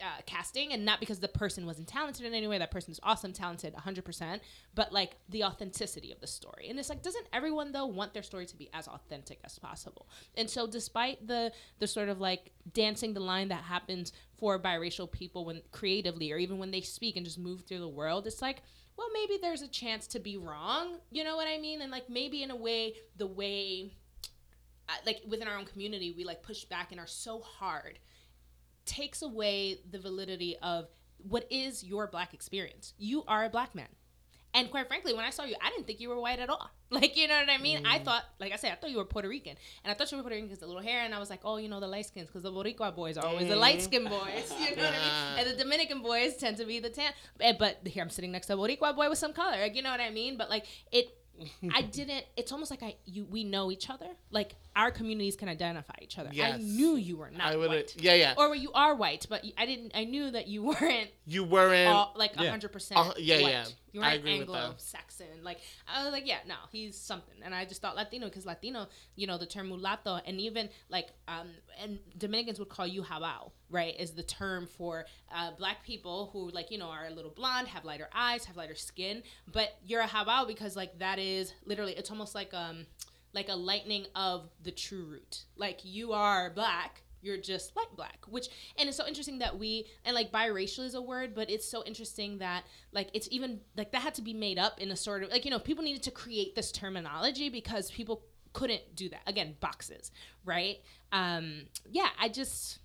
uh, 0.00 0.20
casting 0.26 0.72
and 0.72 0.84
not 0.84 1.00
because 1.00 1.20
the 1.20 1.28
person 1.28 1.66
wasn't 1.66 1.86
talented 1.86 2.26
in 2.26 2.34
any 2.34 2.46
way. 2.46 2.58
That 2.58 2.70
person 2.70 2.92
is 2.92 3.00
awesome 3.02 3.32
talented 3.32 3.74
100% 3.74 4.40
but 4.74 4.92
like 4.92 5.16
the 5.28 5.44
authenticity 5.44 6.12
of 6.12 6.20
the 6.20 6.26
story. 6.26 6.68
And 6.68 6.78
it's 6.78 6.88
like 6.88 7.02
doesn't 7.02 7.26
everyone 7.32 7.72
though 7.72 7.86
want 7.86 8.12
their 8.12 8.22
story 8.22 8.46
to 8.46 8.56
be 8.56 8.68
as 8.72 8.88
authentic 8.88 9.38
as 9.44 9.58
possible? 9.58 10.08
And 10.36 10.48
so 10.50 10.66
despite 10.66 11.26
the 11.26 11.52
the 11.78 11.86
sort 11.86 12.08
of 12.08 12.20
like 12.20 12.50
dancing 12.72 13.14
the 13.14 13.20
line 13.20 13.48
that 13.48 13.64
happens 13.64 14.12
for 14.36 14.58
biracial 14.58 15.10
people 15.10 15.44
when 15.44 15.62
creatively 15.70 16.32
or 16.32 16.38
even 16.38 16.58
when 16.58 16.70
they 16.70 16.80
speak 16.80 17.16
and 17.16 17.24
just 17.24 17.38
move 17.38 17.62
through 17.62 17.78
the 17.78 17.88
world 17.88 18.26
it's 18.26 18.42
like 18.42 18.62
well 18.96 19.08
maybe 19.12 19.38
there's 19.40 19.62
a 19.62 19.68
chance 19.68 20.06
to 20.06 20.18
be 20.18 20.36
wrong 20.36 20.98
you 21.10 21.24
know 21.24 21.36
what 21.36 21.46
i 21.46 21.58
mean? 21.58 21.80
And 21.82 21.90
like 21.90 22.10
maybe 22.10 22.42
in 22.42 22.50
a 22.50 22.56
way 22.56 22.94
the 23.16 23.26
way 23.26 23.92
uh, 24.88 24.92
like 25.06 25.20
within 25.26 25.48
our 25.48 25.56
own 25.56 25.64
community 25.64 26.12
we 26.16 26.24
like 26.24 26.42
push 26.42 26.64
back 26.64 26.90
and 26.90 27.00
are 27.00 27.06
so 27.06 27.40
hard 27.40 27.98
takes 28.86 29.22
away 29.22 29.78
the 29.90 29.98
validity 29.98 30.56
of 30.62 30.88
what 31.18 31.46
is 31.50 31.82
your 31.84 32.06
black 32.06 32.34
experience. 32.34 32.94
You 32.98 33.24
are 33.26 33.44
a 33.44 33.48
black 33.50 33.74
man. 33.74 33.88
And 34.56 34.70
quite 34.70 34.86
frankly, 34.86 35.12
when 35.12 35.24
I 35.24 35.30
saw 35.30 35.42
you, 35.42 35.56
I 35.60 35.70
didn't 35.70 35.88
think 35.88 35.98
you 35.98 36.08
were 36.10 36.20
white 36.20 36.38
at 36.38 36.48
all. 36.50 36.70
Like, 36.90 37.16
you 37.16 37.26
know 37.26 37.34
what 37.36 37.50
I 37.50 37.58
mean? 37.58 37.84
I 37.86 37.98
thought, 37.98 38.22
like 38.38 38.52
I 38.52 38.56
said, 38.56 38.70
I 38.70 38.76
thought 38.76 38.88
you 38.90 38.98
were 38.98 39.04
Puerto 39.04 39.28
Rican. 39.28 39.56
And 39.82 39.90
I 39.90 39.94
thought 39.94 40.12
you 40.12 40.16
were 40.16 40.22
Puerto 40.22 40.36
Rican 40.36 40.46
because 40.46 40.60
the 40.60 40.68
little 40.68 40.80
hair. 40.80 41.00
And 41.04 41.12
I 41.12 41.18
was 41.18 41.28
like, 41.28 41.40
oh, 41.44 41.56
you 41.56 41.68
know, 41.68 41.80
the 41.80 41.88
light 41.88 42.06
skins, 42.06 42.28
because 42.28 42.44
the 42.44 42.52
Boricua 42.52 42.94
boys 42.94 43.18
are 43.18 43.26
always 43.26 43.48
the 43.48 43.56
light 43.56 43.82
skinned 43.82 44.08
boys. 44.08 44.52
You 44.60 44.76
know 44.76 44.84
what 44.84 44.94
I 44.94 44.98
mean? 44.98 45.38
And 45.48 45.50
the 45.58 45.60
Dominican 45.64 46.02
boys 46.02 46.36
tend 46.36 46.56
to 46.58 46.64
be 46.64 46.78
the 46.78 46.90
tan. 46.90 47.10
eh, 47.40 47.54
But 47.58 47.80
here 47.84 48.00
I'm 48.00 48.10
sitting 48.10 48.30
next 48.30 48.46
to 48.46 48.54
a 48.54 48.56
Boricua 48.56 48.94
boy 48.94 49.08
with 49.08 49.18
some 49.18 49.32
color. 49.32 49.56
Like, 49.60 49.74
you 49.74 49.82
know 49.82 49.90
what 49.90 49.98
I 50.00 50.10
mean? 50.10 50.36
But 50.36 50.50
like, 50.50 50.66
it, 50.92 51.08
I 51.74 51.82
didn't. 51.82 52.24
It's 52.36 52.52
almost 52.52 52.70
like 52.70 52.82
I 52.82 52.96
you 53.04 53.24
we 53.24 53.44
know 53.44 53.70
each 53.70 53.90
other. 53.90 54.06
Like 54.30 54.54
our 54.76 54.90
communities 54.90 55.36
can 55.36 55.48
identify 55.48 55.94
each 56.02 56.18
other. 56.18 56.30
I 56.40 56.56
knew 56.58 56.96
you 56.96 57.16
were 57.16 57.30
not 57.30 57.46
I 57.52 57.56
would. 57.56 57.68
white, 57.68 57.94
Yeah, 57.96 58.14
yeah. 58.14 58.34
or 58.36 58.54
you 58.54 58.72
are 58.72 58.94
white, 58.94 59.26
but 59.28 59.44
I 59.58 59.66
didn't. 59.66 59.92
I 59.94 60.04
knew 60.04 60.30
that 60.30 60.46
you 60.48 60.62
weren't 60.70 61.10
you 61.26 61.44
weren't. 61.44 61.88
all, 61.88 62.12
like 62.16 62.32
Yeah. 62.38 62.50
hundred 62.50 62.72
percent. 62.72 63.00
Uh, 63.00 63.12
yeah, 63.18 63.42
white. 63.42 63.50
yeah. 63.50 63.64
You 63.92 64.00
I 64.02 64.04
weren't 64.08 64.18
agree. 64.20 64.38
Anglo-Saxon. 64.40 65.26
Like 65.44 65.58
I 65.86 66.02
was 66.04 66.12
like, 66.12 66.26
yeah, 66.26 66.38
no, 66.48 66.54
he's 66.72 66.96
something. 66.98 67.34
And 67.44 67.54
I 67.54 67.64
just 67.64 67.80
thought 67.80 67.94
Latino 67.96 68.26
because 68.26 68.44
Latino, 68.46 68.88
you 69.14 69.26
know, 69.28 69.38
the 69.38 69.46
term 69.46 69.68
mulatto, 69.68 70.20
and 70.26 70.40
even 70.40 70.68
like 70.88 71.08
um, 71.28 71.48
and 71.82 71.98
Dominicans 72.16 72.58
would 72.58 72.68
call 72.68 72.86
you 72.86 73.02
jabao, 73.02 73.50
right? 73.70 73.98
Is 73.98 74.12
the 74.12 74.22
term 74.22 74.66
for 74.66 75.06
uh, 75.34 75.50
black 75.58 75.84
people 75.84 76.30
who 76.32 76.50
like 76.50 76.70
you 76.70 76.78
know 76.78 76.88
are 76.88 77.06
a 77.06 77.10
little 77.10 77.30
blonde, 77.30 77.68
have 77.68 77.84
lighter 77.84 78.08
eyes, 78.14 78.44
have 78.44 78.56
lighter 78.56 78.74
skin, 78.74 79.22
but 79.52 79.76
you're 79.86 80.02
a 80.02 80.06
jabao 80.06 80.46
because 80.46 80.76
like 80.76 80.98
that 80.98 81.18
is 81.18 81.52
literally 81.64 81.92
it's 81.92 82.10
almost 82.10 82.34
like 82.34 82.52
um 82.54 82.86
like 83.32 83.48
a 83.48 83.54
lightening 83.54 84.06
of 84.14 84.48
the 84.62 84.70
true 84.70 85.04
root. 85.04 85.44
Like 85.56 85.80
you 85.82 86.12
are 86.12 86.50
black, 86.50 87.02
you're 87.20 87.38
just 87.38 87.74
like 87.76 87.88
black. 87.96 88.18
Which 88.28 88.48
and 88.78 88.88
it's 88.88 88.96
so 88.96 89.06
interesting 89.06 89.38
that 89.40 89.58
we 89.58 89.86
and 90.04 90.14
like 90.14 90.30
biracial 90.30 90.84
is 90.84 90.94
a 90.94 91.02
word, 91.02 91.34
but 91.34 91.50
it's 91.50 91.68
so 91.68 91.82
interesting 91.84 92.38
that 92.38 92.64
like 92.92 93.08
it's 93.12 93.28
even 93.30 93.60
like 93.76 93.92
that 93.92 94.02
had 94.02 94.14
to 94.14 94.22
be 94.22 94.34
made 94.34 94.58
up 94.58 94.80
in 94.80 94.90
a 94.90 94.96
sort 94.96 95.22
of 95.22 95.30
like 95.30 95.44
you 95.44 95.50
know 95.50 95.58
people 95.58 95.82
needed 95.82 96.02
to 96.04 96.10
create 96.10 96.54
this 96.54 96.70
terminology 96.70 97.48
because 97.48 97.90
people 97.90 98.22
couldn't 98.54 98.96
do 98.96 99.10
that. 99.10 99.20
Again 99.26 99.56
boxes 99.60 100.10
right? 100.46 100.78
Um 101.12 101.66
yeah 101.90 102.08
i 102.18 102.28
just 102.28 102.78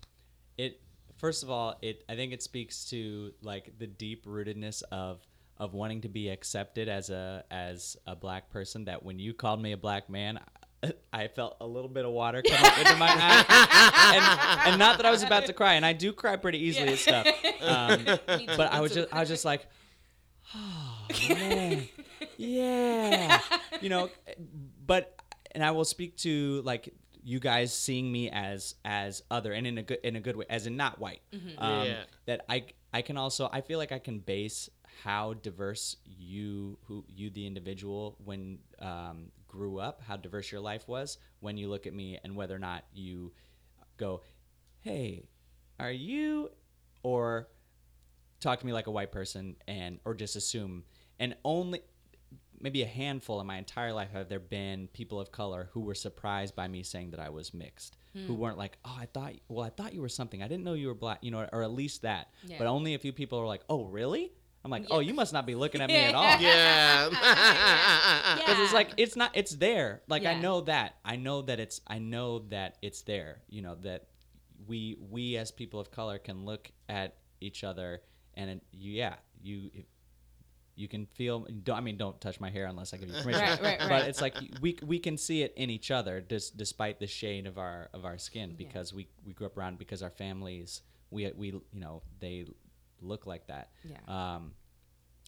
it 0.57 0.81
first 1.17 1.43
of 1.43 1.49
all 1.49 1.77
it 1.81 2.03
i 2.09 2.15
think 2.15 2.33
it 2.33 2.43
speaks 2.43 2.85
to 2.89 3.31
like 3.41 3.73
the 3.79 3.87
deep 3.87 4.25
rootedness 4.25 4.83
of 4.91 5.19
of 5.57 5.73
wanting 5.73 6.01
to 6.01 6.09
be 6.09 6.29
accepted 6.29 6.87
as 6.87 7.09
a 7.09 7.43
as 7.51 7.97
a 8.07 8.15
black 8.15 8.49
person 8.49 8.85
that 8.85 9.03
when 9.03 9.19
you 9.19 9.33
called 9.33 9.61
me 9.61 9.71
a 9.71 9.77
black 9.77 10.09
man 10.09 10.39
I 11.13 11.27
felt 11.27 11.57
a 11.59 11.67
little 11.67 11.89
bit 11.89 12.05
of 12.05 12.11
water 12.11 12.41
come 12.41 12.63
up 12.63 12.77
into 12.77 12.95
my 12.95 13.09
eye, 13.09 14.13
and, 14.63 14.69
and 14.71 14.79
not 14.79 14.95
that 14.95 15.05
I 15.05 15.11
was 15.11 15.23
about 15.23 15.45
to 15.47 15.53
cry, 15.53 15.73
and 15.73 15.85
I 15.85 15.91
do 15.91 16.13
cry 16.13 16.37
pretty 16.37 16.59
easily 16.59 16.93
at 16.93 16.99
stuff. 16.99 17.27
Um, 17.61 18.05
but 18.05 18.71
I 18.71 18.79
was 18.79 18.93
just 18.93 19.13
I 19.13 19.19
was 19.19 19.27
just 19.27 19.43
like, 19.43 19.67
oh 20.55 21.07
man, 21.27 21.89
yeah, 22.37 23.41
you 23.81 23.89
know. 23.89 24.09
But 24.85 25.18
and 25.59 25.65
I 25.67 25.71
will 25.71 25.83
speak 25.83 26.15
to 26.19 26.61
like 26.61 26.93
you 27.21 27.41
guys 27.41 27.73
seeing 27.73 28.09
me 28.09 28.29
as 28.29 28.75
as 28.85 29.23
other 29.29 29.51
and 29.51 29.67
in 29.67 29.77
a 29.77 29.83
good 29.83 29.99
in 30.05 30.15
a 30.15 30.21
good 30.21 30.37
way, 30.37 30.45
as 30.49 30.65
in 30.67 30.77
not 30.77 30.99
white. 30.99 31.21
Um, 31.57 31.85
Yeah. 31.85 32.03
That 32.27 32.45
I 32.47 32.63
I 32.93 33.01
can 33.01 33.17
also 33.17 33.49
I 33.51 33.59
feel 33.59 33.77
like 33.77 33.91
I 33.91 33.99
can 33.99 34.19
base 34.19 34.69
how 35.03 35.33
diverse 35.33 35.97
you 36.05 36.77
who 36.85 37.03
you 37.09 37.29
the 37.29 37.45
individual 37.45 38.15
when 38.23 38.59
um, 38.79 39.31
grew 39.49 39.79
up, 39.79 40.01
how 40.07 40.15
diverse 40.15 40.49
your 40.49 40.61
life 40.61 40.87
was 40.87 41.17
when 41.41 41.57
you 41.57 41.67
look 41.67 41.85
at 41.87 41.93
me, 41.93 42.17
and 42.23 42.37
whether 42.37 42.55
or 42.55 42.59
not 42.59 42.85
you 42.93 43.33
go, 43.97 44.21
hey, 44.79 45.25
are 45.77 45.91
you 45.91 46.49
or 47.03 47.49
talk 48.39 48.61
to 48.61 48.65
me 48.65 48.71
like 48.71 48.87
a 48.87 48.91
white 48.91 49.11
person 49.11 49.57
and 49.67 49.99
or 50.05 50.13
just 50.13 50.37
assume 50.37 50.85
and 51.19 51.35
only 51.43 51.81
maybe 52.61 52.81
a 52.83 52.87
handful 52.87 53.39
in 53.41 53.47
my 53.47 53.57
entire 53.57 53.93
life 53.93 54.11
have 54.11 54.29
there 54.29 54.39
been 54.39 54.87
people 54.93 55.19
of 55.19 55.31
color 55.31 55.69
who 55.73 55.81
were 55.81 55.95
surprised 55.95 56.55
by 56.55 56.67
me 56.67 56.83
saying 56.83 57.11
that 57.11 57.19
I 57.19 57.29
was 57.29 57.53
mixed, 57.53 57.97
who 58.13 58.21
Hmm. 58.33 58.37
weren't 58.37 58.57
like, 58.57 58.77
oh, 58.85 58.95
I 58.99 59.05
thought, 59.05 59.33
well, 59.47 59.65
I 59.65 59.69
thought 59.69 59.93
you 59.93 60.01
were 60.01 60.09
something. 60.09 60.41
I 60.43 60.47
didn't 60.47 60.63
know 60.63 60.73
you 60.73 60.87
were 60.87 60.93
black, 60.95 61.19
you 61.21 61.31
know, 61.31 61.47
or 61.53 61.63
at 61.63 61.71
least 61.71 62.01
that. 62.03 62.31
Yeah. 62.45 62.57
But 62.57 62.67
only 62.67 62.93
a 62.95 62.99
few 62.99 63.13
people 63.13 63.39
are 63.39 63.47
like, 63.47 63.61
oh, 63.69 63.85
really? 63.85 64.31
I'm 64.65 64.71
like, 64.71 64.83
Yeah. 64.83 64.95
oh, 64.95 64.99
you 64.99 65.13
must 65.13 65.31
not 65.31 65.45
be 65.45 65.55
looking 65.55 65.79
at 65.81 65.87
me 65.95 65.95
at 65.95 66.15
all. 66.15 66.39
Yeah. 66.41 67.09
Because 68.37 68.59
it's 68.63 68.73
like 68.73 68.89
it's 68.97 69.15
not 69.15 69.31
it's 69.35 69.51
there. 69.55 70.01
Like 70.07 70.25
I 70.25 70.35
know 70.39 70.61
that. 70.61 70.95
I 71.05 71.15
know 71.15 71.41
that 71.43 71.59
it's 71.59 71.81
I 71.87 71.99
know 71.99 72.39
that 72.49 72.77
it's 72.81 73.01
there. 73.03 73.41
You 73.49 73.61
know 73.61 73.75
that 73.83 74.07
we 74.67 74.97
we 75.09 75.37
as 75.37 75.51
people 75.51 75.79
of 75.79 75.91
color 75.91 76.19
can 76.19 76.45
look 76.45 76.71
at 76.89 77.15
each 77.41 77.63
other 77.63 78.01
and 78.35 78.49
it, 78.49 78.61
yeah 78.71 79.15
you 79.41 79.71
you 80.79 80.87
can 80.87 81.05
feel. 81.07 81.45
Don't, 81.63 81.77
I 81.77 81.81
mean, 81.81 81.97
don't 81.97 82.19
touch 82.21 82.39
my 82.39 82.49
hair 82.49 82.65
unless 82.65 82.93
I 82.93 82.97
give 82.97 83.09
you 83.09 83.15
permission. 83.21 83.41
Right, 83.41 83.79
right, 83.79 83.89
But 83.89 84.07
it's 84.07 84.21
like 84.21 84.35
we 84.61 84.77
we 84.83 84.97
can 84.97 85.17
see 85.17 85.43
it 85.43 85.53
in 85.57 85.69
each 85.69 85.91
other, 85.91 86.21
dis, 86.21 86.49
despite 86.49 86.99
the 86.99 87.07
shade 87.07 87.45
of 87.47 87.57
our 87.57 87.89
of 87.93 88.05
our 88.05 88.17
skin, 88.17 88.55
because 88.57 88.93
we 88.93 89.09
we 89.25 89.33
grew 89.33 89.47
up 89.47 89.57
around 89.57 89.77
because 89.77 90.01
our 90.01 90.09
families 90.09 90.81
we 91.11 91.29
we 91.35 91.47
you 91.47 91.61
know 91.73 92.01
they 92.19 92.45
look 93.01 93.25
like 93.25 93.47
that. 93.47 93.71
Yeah. 93.83 93.97
Um, 94.07 94.53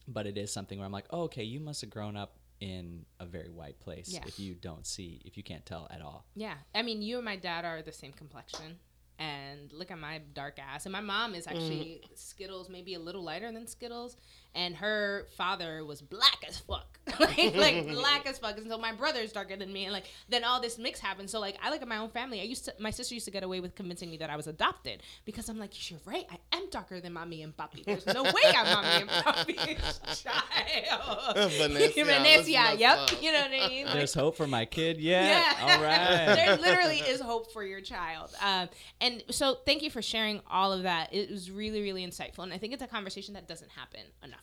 but 0.08 0.26
it 0.26 0.36
is 0.38 0.52
something 0.52 0.78
where 0.78 0.86
I'm 0.86 0.92
like, 0.92 1.06
oh, 1.10 1.22
okay, 1.22 1.44
you 1.44 1.60
must 1.60 1.82
have 1.82 1.90
grown 1.90 2.16
up 2.16 2.38
in 2.60 3.04
a 3.20 3.26
very 3.26 3.50
white 3.50 3.78
place 3.80 4.08
Yeah. 4.12 4.20
if 4.26 4.38
you 4.38 4.54
don't 4.54 4.86
see 4.86 5.20
if 5.24 5.36
you 5.36 5.42
can't 5.42 5.66
tell 5.66 5.86
at 5.90 6.00
all. 6.00 6.24
Yeah, 6.34 6.54
I 6.74 6.82
mean, 6.82 7.02
you 7.02 7.16
and 7.16 7.24
my 7.24 7.36
dad 7.36 7.64
are 7.64 7.82
the 7.82 7.92
same 7.92 8.12
complexion, 8.12 8.78
and 9.18 9.72
look 9.72 9.90
at 9.90 9.98
my 9.98 10.20
dark 10.32 10.58
ass. 10.58 10.86
And 10.86 10.92
my 10.92 11.00
mom 11.00 11.34
is 11.34 11.46
actually 11.46 12.02
Skittles, 12.14 12.68
maybe 12.68 12.94
a 12.94 12.98
little 12.98 13.22
lighter 13.22 13.50
than 13.52 13.66
Skittles, 13.66 14.16
and 14.54 14.76
her 14.76 15.26
father 15.36 15.84
was 15.84 16.02
black 16.02 16.44
as 16.46 16.58
fuck, 16.58 16.98
like, 17.20 17.54
like 17.56 17.88
black 17.88 18.26
as 18.26 18.38
fuck. 18.38 18.58
And 18.58 18.68
so 18.68 18.78
my 18.78 18.92
brother's 18.92 19.32
darker 19.32 19.56
than 19.56 19.72
me, 19.72 19.84
and 19.84 19.92
like 19.92 20.04
then 20.28 20.44
all 20.44 20.60
this 20.60 20.78
mix 20.78 21.00
happened. 21.00 21.30
So 21.30 21.40
like 21.40 21.56
I 21.62 21.70
look 21.70 21.82
at 21.82 21.88
my 21.88 21.98
own 21.98 22.10
family. 22.10 22.40
I 22.40 22.44
used 22.44 22.64
to, 22.66 22.74
my 22.78 22.90
sister 22.90 23.14
used 23.14 23.26
to 23.26 23.30
get 23.30 23.42
away 23.42 23.60
with 23.60 23.74
convincing 23.74 24.10
me 24.10 24.16
that 24.18 24.30
I 24.30 24.36
was 24.36 24.46
adopted 24.46 25.02
because 25.24 25.48
I'm 25.48 25.58
like, 25.58 25.90
you're 25.90 26.00
right, 26.04 26.26
I 26.30 26.56
am 26.56 26.68
darker 26.70 27.00
than 27.00 27.12
mommy 27.12 27.42
and 27.42 27.56
papi. 27.56 27.84
There's 27.84 28.06
no 28.06 28.22
way 28.22 28.42
I'm 28.44 28.72
mommy 28.72 28.88
and 29.02 29.10
papi's 29.10 30.22
child. 30.22 31.36
Vanessa, 31.52 32.04
Vanessa, 32.04 32.50
yep. 32.50 32.98
up. 32.98 33.22
You 33.22 33.32
know 33.32 33.40
what 33.40 33.50
I 33.50 33.68
mean? 33.68 33.86
Like, 33.86 33.94
There's 33.94 34.14
hope 34.14 34.36
for 34.36 34.46
my 34.46 34.64
kid. 34.64 34.98
Yeah. 35.00 35.42
All 35.60 35.82
right. 35.82 36.34
there 36.34 36.56
literally 36.56 36.98
is 36.98 37.20
hope 37.20 37.52
for 37.52 37.64
your 37.64 37.80
child. 37.80 38.34
Um, 38.42 38.68
and 39.00 39.22
so 39.30 39.56
thank 39.66 39.82
you 39.82 39.90
for 39.90 40.02
sharing 40.02 40.40
all 40.50 40.72
of 40.72 40.82
that. 40.84 41.12
It 41.12 41.30
was 41.30 41.50
really, 41.50 41.82
really 41.82 42.06
insightful. 42.06 42.40
And 42.40 42.52
I 42.52 42.58
think 42.58 42.72
it's 42.72 42.82
a 42.82 42.86
conversation 42.86 43.34
that 43.34 43.48
doesn't 43.48 43.70
happen 43.70 44.00
enough. 44.22 44.41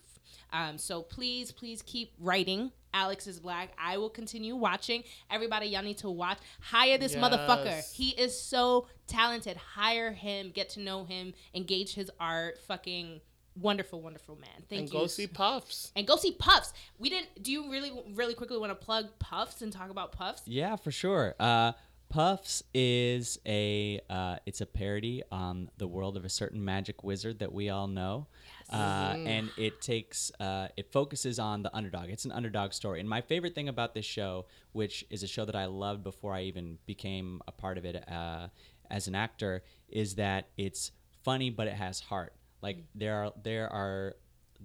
Um, 0.52 0.78
so 0.78 1.02
please, 1.02 1.52
please 1.52 1.82
keep 1.82 2.14
writing. 2.20 2.72
Alex 2.94 3.28
is 3.28 3.40
black. 3.40 3.72
I 3.78 3.98
will 3.98 4.10
continue 4.10 4.56
watching. 4.56 5.04
Everybody, 5.30 5.68
y'all 5.68 5.84
need 5.84 6.00
to 6.00 6.10
watch. 6.10 6.40
Hire 6.60 6.98
this 6.98 7.16
motherfucker. 7.16 7.92
He 7.94 8.10
is 8.10 8.40
so 8.40 8.88
talented. 9.08 9.58
Hire 9.58 10.12
him. 10.12 10.52
Get 10.52 10.70
to 10.70 10.80
know 10.80 11.06
him. 11.06 11.34
Engage 11.54 11.94
his 11.94 12.10
art. 12.20 12.58
Fucking 12.68 13.22
wonderful, 13.56 14.02
wonderful 14.02 14.36
man. 14.36 14.50
Thank 14.70 14.82
and 14.82 14.90
you. 14.90 15.00
And 15.00 15.04
go 15.04 15.08
see 15.08 15.28
Puffs. 15.28 15.92
and 15.96 16.08
go 16.08 16.16
see 16.16 16.32
Puffs. 16.32 16.74
We 16.98 17.10
didn't. 17.10 17.44
Do 17.44 17.52
you 17.52 17.70
really, 17.72 17.92
really 18.16 18.34
quickly 18.34 18.58
want 18.58 18.72
to 18.72 18.86
plug 18.86 19.08
Puffs 19.20 19.62
and 19.62 19.72
talk 19.72 19.90
about 19.90 20.12
Puffs? 20.12 20.42
Yeah, 20.46 20.76
for 20.76 20.92
sure. 20.92 21.36
Uh, 21.40 21.74
Puffs 22.10 22.64
is 22.74 23.38
a 23.46 24.00
uh, 24.10 24.38
it's 24.48 24.62
a 24.62 24.66
parody 24.66 25.22
on 25.32 25.70
the 25.78 25.88
world 25.88 26.18
of 26.18 26.26
a 26.26 26.30
certain 26.30 26.66
magic 26.66 27.04
wizard 27.04 27.40
that 27.40 27.54
we 27.54 27.70
all 27.70 27.88
know, 27.88 28.28
uh, 28.72 29.16
and 29.26 29.50
it 29.58 29.82
takes 29.82 30.32
uh, 30.40 30.68
it 30.78 30.92
focuses 30.92 31.40
on 31.40 31.64
the 31.64 31.76
underdog. 31.76 32.10
It's 32.10 32.26
an 32.26 32.32
underdog 32.32 32.74
story, 32.74 33.00
and 33.00 33.10
my 33.10 33.22
favorite 33.22 33.56
thing 33.56 33.70
about 33.70 33.94
this 33.94 34.06
show, 34.06 34.46
which 34.74 35.06
is 35.10 35.24
a 35.24 35.28
show 35.28 35.46
that 35.46 35.56
I 35.56 35.66
loved 35.66 36.04
before 36.04 36.34
I 36.34 36.44
even 36.44 36.78
became 36.86 37.42
a 37.48 37.52
part 37.52 37.78
of 37.78 37.86
it 37.86 38.08
uh, 38.10 38.48
as 38.90 39.08
an 39.08 39.16
actor, 39.16 39.64
is 39.88 40.16
that 40.16 40.50
it's 40.58 40.92
funny 41.24 41.50
but 41.50 41.68
it 41.68 41.74
has 41.74 42.00
heart. 42.00 42.34
Like 42.62 42.86
there 42.96 43.24
are 43.24 43.34
there 43.44 43.72
are 43.72 44.16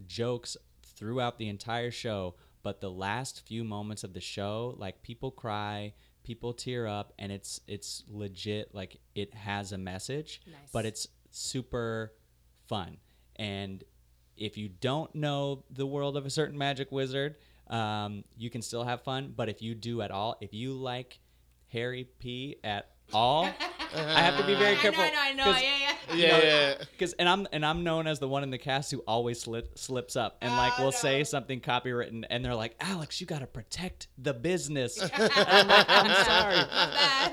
jokes 0.07 0.57
throughout 0.97 1.39
the 1.39 1.49
entire 1.49 1.91
show, 1.91 2.35
but 2.63 2.81
the 2.81 2.91
last 2.91 3.47
few 3.47 3.65
moments 3.65 4.05
of 4.05 4.13
the 4.13 4.21
show, 4.21 4.75
like 4.79 5.03
people 5.03 5.31
cry, 5.31 5.95
people 6.25 6.53
tear 6.53 6.87
up, 6.87 7.13
and 7.19 7.33
it's 7.33 7.61
it's 7.67 8.05
legit. 8.09 8.75
Like 8.75 8.99
it 9.15 9.35
has 9.35 9.73
a 9.73 9.79
message, 9.79 10.43
Nice. 10.47 10.71
but 10.73 10.85
it's 10.85 11.09
super 11.31 12.13
fun. 12.67 12.99
And 13.37 13.83
if 14.37 14.57
you 14.57 14.69
don't 14.69 15.15
know 15.15 15.65
the 15.71 15.87
world 15.87 16.17
of 16.17 16.27
a 16.27 16.31
certain 16.31 16.59
magic 16.59 16.91
wizard, 16.93 17.37
um, 17.69 18.25
you 18.37 18.51
can 18.51 18.63
still 18.63 18.85
have 18.85 19.03
fun. 19.03 19.33
But 19.37 19.49
if 19.49 19.63
you 19.63 19.75
do 19.75 20.03
at 20.03 20.11
all, 20.11 20.37
if 20.41 20.53
you 20.55 20.73
like 20.73 21.19
Harry 21.69 22.09
P 22.19 22.57
at 22.65 22.91
all, 23.13 23.45
I 23.95 24.21
have 24.23 24.39
to 24.39 24.47
be 24.47 24.55
very 24.55 24.77
careful. 24.83 25.03
I 25.05 25.11
know, 25.11 25.19
I 25.21 25.33
know, 25.33 25.43
I 25.45 25.47
'cause- 25.53 25.63
know. 25.63 25.69
Yeah, 25.69 25.79
yeah. 25.79 25.91
Yeah, 26.15 26.39
yeah. 26.45 26.75
because 26.93 27.15
and 27.15 27.27
I'm 27.27 27.47
and 27.51 27.65
I'm 27.65 27.83
known 27.83 28.07
as 28.07 28.19
the 28.19 28.29
one 28.29 28.43
in 28.43 28.51
the 28.51 28.59
cast 28.59 28.91
who 28.91 28.99
always 29.09 29.41
slip, 29.41 29.79
slips 29.79 30.17
up 30.17 30.37
and 30.43 30.53
like 30.55 30.75
Oh, 30.79 30.85
will 30.85 30.93
say 30.93 31.19
no. 31.19 31.25
something 31.25 31.61
copywritten 31.63 32.25
and 32.29 32.45
they're 32.45 32.55
like, 32.55 32.77
Alex, 32.79 33.21
you 33.23 33.27
gotta 33.27 33.47
protect 33.47 34.09
the 34.19 34.35
business. 34.35 35.01
I'm, 35.01 35.09
like, 35.69 35.87
I'm 35.89 36.25
sorry. 36.25 36.57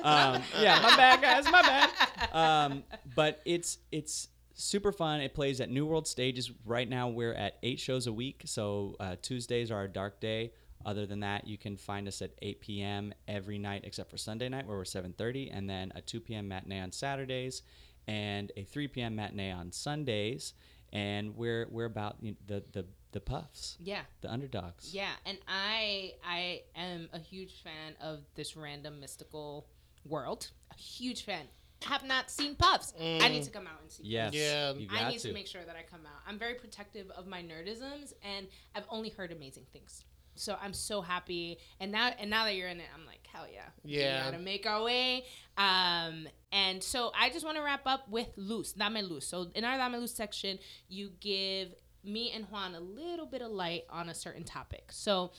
Um, 0.03 0.43
yeah, 0.61 0.79
my 0.81 0.95
bad, 0.95 1.21
guys, 1.21 1.43
my 1.51 1.61
bad. 1.61 1.89
Um, 2.33 2.83
but 3.13 3.41
it's 3.45 3.77
it's 3.91 4.29
super 4.61 4.91
fun. 4.91 5.21
It 5.21 5.33
plays 5.33 5.59
at 5.61 5.69
New 5.69 5.85
World 5.85 6.07
Stages. 6.07 6.51
Right 6.65 6.87
now, 6.89 7.09
we're 7.09 7.33
at 7.33 7.57
eight 7.63 7.79
shows 7.79 8.07
a 8.07 8.13
week. 8.13 8.43
So 8.45 8.95
uh, 8.99 9.15
Tuesdays 9.21 9.71
are 9.71 9.77
our 9.77 9.87
dark 9.87 10.19
day. 10.19 10.53
Other 10.85 11.05
than 11.05 11.19
that, 11.19 11.45
you 11.47 11.57
can 11.59 11.77
find 11.77 12.07
us 12.07 12.21
at 12.23 12.31
8 12.41 12.59
p.m. 12.61 13.13
every 13.27 13.59
night 13.59 13.81
except 13.83 14.09
for 14.09 14.17
Sunday 14.17 14.49
night, 14.49 14.65
where 14.67 14.77
we're 14.77 14.83
7:30, 14.83 15.49
and 15.55 15.69
then 15.69 15.91
a 15.95 16.01
2 16.01 16.19
p.m. 16.21 16.47
matinee 16.47 16.79
on 16.79 16.91
Saturdays, 16.91 17.61
and 18.07 18.51
a 18.57 18.63
3 18.63 18.87
p.m. 18.87 19.15
matinee 19.15 19.51
on 19.51 19.71
Sundays. 19.71 20.53
And 20.91 21.35
we're 21.37 21.67
we're 21.69 21.85
about 21.85 22.15
you 22.21 22.31
know, 22.31 22.37
the 22.47 22.63
the 22.71 22.85
the 23.11 23.21
puffs, 23.21 23.77
Yeah. 23.79 24.01
the 24.21 24.31
underdogs. 24.31 24.91
Yeah, 24.93 25.11
and 25.25 25.37
I 25.47 26.13
I 26.25 26.61
am 26.75 27.09
a 27.13 27.19
huge 27.19 27.61
fan 27.63 27.95
of 28.01 28.21
this 28.35 28.57
random 28.57 28.99
mystical 28.99 29.67
world. 30.03 30.49
A 30.71 30.75
huge 30.75 31.23
fan. 31.23 31.45
Have 31.85 32.03
not 32.03 32.29
seen 32.29 32.55
Puffs. 32.55 32.93
I 32.99 33.27
need 33.29 33.43
to 33.43 33.49
come 33.51 33.67
out 33.67 33.81
and 33.81 33.91
see. 33.91 34.03
Yes. 34.05 34.33
Yeah. 34.33 34.73
You 34.73 34.87
I 34.91 35.09
need 35.09 35.19
to. 35.19 35.27
to. 35.29 35.33
make 35.33 35.47
sure 35.47 35.63
that 35.65 35.75
I 35.75 35.83
come 35.89 36.01
out. 36.05 36.21
I'm 36.27 36.37
very 36.37 36.53
protective 36.55 37.09
of 37.11 37.27
my 37.27 37.41
nerdisms, 37.41 38.13
and 38.23 38.47
I've 38.75 38.85
only 38.89 39.09
heard 39.09 39.31
amazing 39.31 39.65
things. 39.73 40.03
So 40.35 40.55
I'm 40.61 40.73
so 40.73 41.01
happy, 41.01 41.57
and 41.79 41.91
now 41.91 42.07
and 42.17 42.29
now 42.29 42.45
that 42.45 42.55
you're 42.55 42.69
in 42.69 42.79
it, 42.79 42.85
I'm 42.97 43.05
like, 43.05 43.27
hell 43.31 43.45
yeah, 43.51 43.63
Yeah. 43.83 44.25
we 44.25 44.31
gotta 44.31 44.43
make 44.43 44.65
our 44.65 44.81
way. 44.83 45.25
Um, 45.57 46.27
and 46.51 46.81
so 46.83 47.11
I 47.19 47.29
just 47.29 47.43
want 47.45 47.57
to 47.57 47.63
wrap 47.63 47.81
up 47.85 48.07
with 48.09 48.29
loose, 48.37 48.71
Dame 48.73 48.99
Luz. 49.09 49.25
So 49.27 49.51
in 49.55 49.63
our 49.65 49.77
Dame 49.77 49.99
Luz 49.99 50.13
section, 50.13 50.57
you 50.87 51.11
give 51.19 51.73
me 52.03 52.31
and 52.31 52.45
Juan 52.45 52.75
a 52.75 52.79
little 52.79 53.25
bit 53.25 53.41
of 53.41 53.51
light 53.51 53.83
on 53.89 54.09
a 54.09 54.13
certain 54.15 54.43
topic. 54.43 54.85
So 54.91 55.31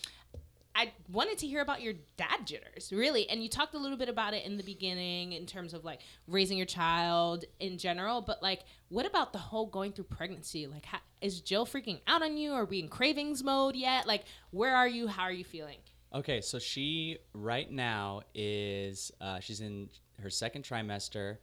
I 0.75 0.93
wanted 1.11 1.39
to 1.39 1.47
hear 1.47 1.61
about 1.61 1.83
your 1.83 1.95
dad 2.17 2.47
jitters, 2.47 2.93
really. 2.93 3.29
And 3.29 3.43
you 3.43 3.49
talked 3.49 3.75
a 3.75 3.79
little 3.79 3.99
bit 3.99 4.09
about 4.09 4.33
it 4.33 4.45
in 4.45 4.57
the 4.57 4.63
beginning 4.63 5.33
in 5.33 5.45
terms 5.45 5.75
of 5.75 5.85
like 5.85 6.01
raising 6.27 6.57
your 6.57 6.67
child 6.67 7.45
in 7.61 7.77
general. 7.77 8.23
But 8.23 8.43
like, 8.43 8.65
what 8.89 9.05
about 9.05 9.33
the 9.33 9.39
whole 9.39 9.67
going 9.67 9.93
through 9.93 10.05
pregnancy? 10.05 10.67
Like, 10.67 10.87
how, 10.87 10.99
is 11.21 11.41
Jill 11.41 11.67
freaking 11.67 12.01
out 12.07 12.23
on 12.23 12.37
you? 12.37 12.53
Are 12.53 12.65
we 12.65 12.81
in 12.81 12.89
cravings 12.89 13.43
mode 13.45 13.77
yet? 13.77 14.07
Like, 14.07 14.25
where 14.51 14.75
are 14.75 14.89
you? 14.89 15.09
How 15.09 15.25
are 15.25 15.33
you 15.33 15.45
feeling? 15.45 15.79
Okay, 16.15 16.41
so 16.41 16.59
she 16.59 17.19
right 17.33 17.71
now 17.71 18.23
is 18.35 19.11
uh, 19.21 19.41
she's 19.41 19.61
in 19.61 19.89
her 20.21 20.29
second 20.29 20.63
trimester, 20.63 21.39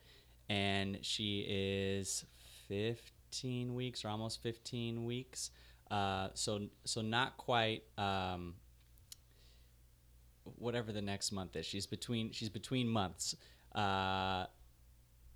and 0.47 0.99
she 1.01 1.45
is 1.49 2.25
fifteen 2.67 3.73
weeks 3.73 4.05
or 4.05 4.09
almost 4.09 4.43
fifteen 4.43 5.05
weeks. 5.05 5.51
Uh, 5.89 6.29
so 6.35 6.67
so 6.83 7.01
not 7.01 7.35
quite 7.37 7.83
um, 7.97 8.53
whatever 10.59 10.91
the 10.91 11.01
next 11.01 11.31
month 11.31 11.55
is. 11.55 11.65
She's 11.65 11.85
between 11.85 12.31
she's 12.31 12.49
between 12.49 12.87
months. 12.87 13.35
Uh, 13.73 14.45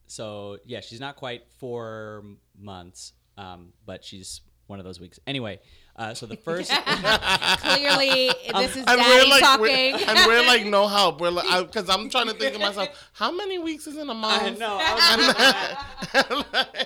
so 0.08 0.58
yeah, 0.66 0.80
she's 0.82 1.00
not 1.00 1.16
quite 1.16 1.44
four 1.60 2.24
months, 2.60 3.14
um, 3.38 3.74
but 3.86 4.04
she's 4.04 4.42
one 4.68 4.80
of 4.80 4.86
those 4.86 5.00
weeks. 5.00 5.20
Anyway, 5.28 5.60
uh, 5.98 6.14
so 6.14 6.26
the 6.26 6.38
first. 6.38 6.72
Clearly, 7.58 8.32
this 8.56 8.72
is 8.78 8.86
And 8.86 8.86
daddy 8.88 9.02
we're 9.10 9.30
like, 9.30 9.42
talking. 9.42 9.62
we're, 9.64 9.98
and 10.08 10.20
we're 10.28 10.46
like, 10.48 10.66
no 10.66 10.88
help. 10.98 11.20
We're 11.22 11.30
like, 11.32 11.68
because 11.68 11.90
I'm 11.90 12.10
trying 12.10 12.28
to 12.28 12.34
think 12.34 12.56
of 12.56 12.62
myself, 12.62 12.90
how 13.14 13.32
many 13.32 13.60
weeks 13.60 13.88
is 13.88 13.98
in 13.98 14.10
a 14.10 14.14
month? 14.14 14.42
I 14.44 14.50
know. 14.52 14.78
I 14.82 16.24
was- 16.30 16.86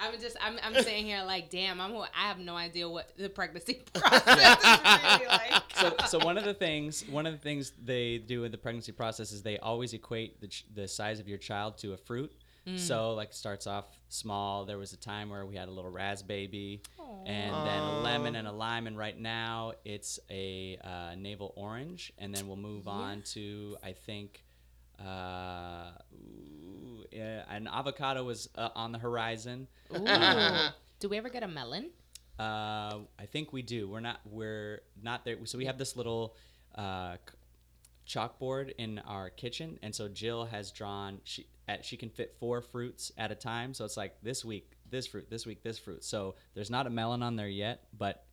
I'm 0.00 0.18
just, 0.20 0.36
I'm, 0.40 0.58
I'm 0.62 0.74
sitting 0.82 1.04
here 1.04 1.22
like, 1.26 1.50
damn, 1.50 1.80
I'm, 1.80 1.94
I 1.96 2.28
have 2.28 2.38
no 2.38 2.56
idea 2.56 2.88
what 2.88 3.12
the 3.16 3.28
pregnancy 3.28 3.82
process 3.94 4.58
is 4.58 5.20
really 5.20 5.26
like. 5.28 5.62
so, 5.74 5.94
so 6.06 6.18
one 6.24 6.38
of 6.38 6.44
the 6.44 6.54
things 6.54 7.04
one 7.08 7.26
of 7.26 7.32
the 7.32 7.38
things 7.38 7.72
they 7.84 8.18
do 8.18 8.44
in 8.44 8.50
the 8.52 8.58
pregnancy 8.58 8.92
process 8.92 9.32
is 9.32 9.42
they 9.42 9.58
always 9.58 9.92
equate 9.92 10.40
the, 10.40 10.48
ch- 10.48 10.64
the 10.74 10.88
size 10.88 11.20
of 11.20 11.28
your 11.28 11.38
child 11.38 11.76
to 11.78 11.92
a 11.92 11.96
fruit 11.96 12.32
So 12.76 13.14
like 13.14 13.30
it 13.30 13.34
starts 13.34 13.66
off 13.66 13.86
small. 14.08 14.64
There 14.64 14.78
was 14.78 14.92
a 14.92 14.96
time 14.96 15.28
where 15.30 15.44
we 15.44 15.56
had 15.56 15.68
a 15.68 15.72
little 15.72 15.90
raspberry, 15.90 16.82
and 17.26 17.54
then 17.66 17.82
a 17.82 18.00
lemon 18.00 18.36
and 18.36 18.46
a 18.46 18.52
lime, 18.52 18.86
and 18.86 18.96
right 18.96 19.18
now 19.18 19.72
it's 19.84 20.20
a 20.30 20.78
uh, 20.84 21.14
navel 21.16 21.52
orange, 21.56 22.12
and 22.18 22.32
then 22.34 22.46
we'll 22.46 22.56
move 22.58 22.86
on 22.86 23.22
to 23.34 23.76
I 23.82 23.92
think. 23.92 24.44
Uh, 24.98 25.92
ooh, 26.12 26.59
yeah, 27.10 27.44
an 27.48 27.68
avocado 27.68 28.24
was 28.24 28.48
uh, 28.56 28.68
on 28.74 28.92
the 28.92 28.98
horizon. 28.98 29.68
Ooh. 29.94 30.04
Do 31.00 31.08
we 31.08 31.16
ever 31.16 31.28
get 31.28 31.42
a 31.42 31.48
melon? 31.48 31.90
Uh, 32.38 33.00
I 33.18 33.26
think 33.30 33.52
we 33.52 33.62
do. 33.62 33.88
We're 33.88 34.00
not. 34.00 34.20
We're 34.24 34.82
not 35.02 35.24
there. 35.24 35.36
So 35.44 35.58
we 35.58 35.66
have 35.66 35.78
this 35.78 35.96
little 35.96 36.34
uh, 36.74 37.16
chalkboard 38.06 38.72
in 38.78 38.98
our 39.00 39.30
kitchen, 39.30 39.78
and 39.82 39.94
so 39.94 40.08
Jill 40.08 40.46
has 40.46 40.70
drawn. 40.70 41.20
She 41.24 41.46
at, 41.68 41.84
she 41.84 41.96
can 41.96 42.10
fit 42.10 42.36
four 42.38 42.60
fruits 42.60 43.12
at 43.18 43.30
a 43.30 43.34
time. 43.34 43.74
So 43.74 43.84
it's 43.84 43.96
like 43.96 44.22
this 44.22 44.44
week 44.44 44.76
this 44.90 45.06
fruit, 45.06 45.30
this 45.30 45.46
week 45.46 45.62
this 45.62 45.78
fruit. 45.78 46.04
So 46.04 46.34
there's 46.54 46.70
not 46.70 46.86
a 46.86 46.90
melon 46.90 47.22
on 47.22 47.36
there 47.36 47.48
yet, 47.48 47.84
but 47.96 48.24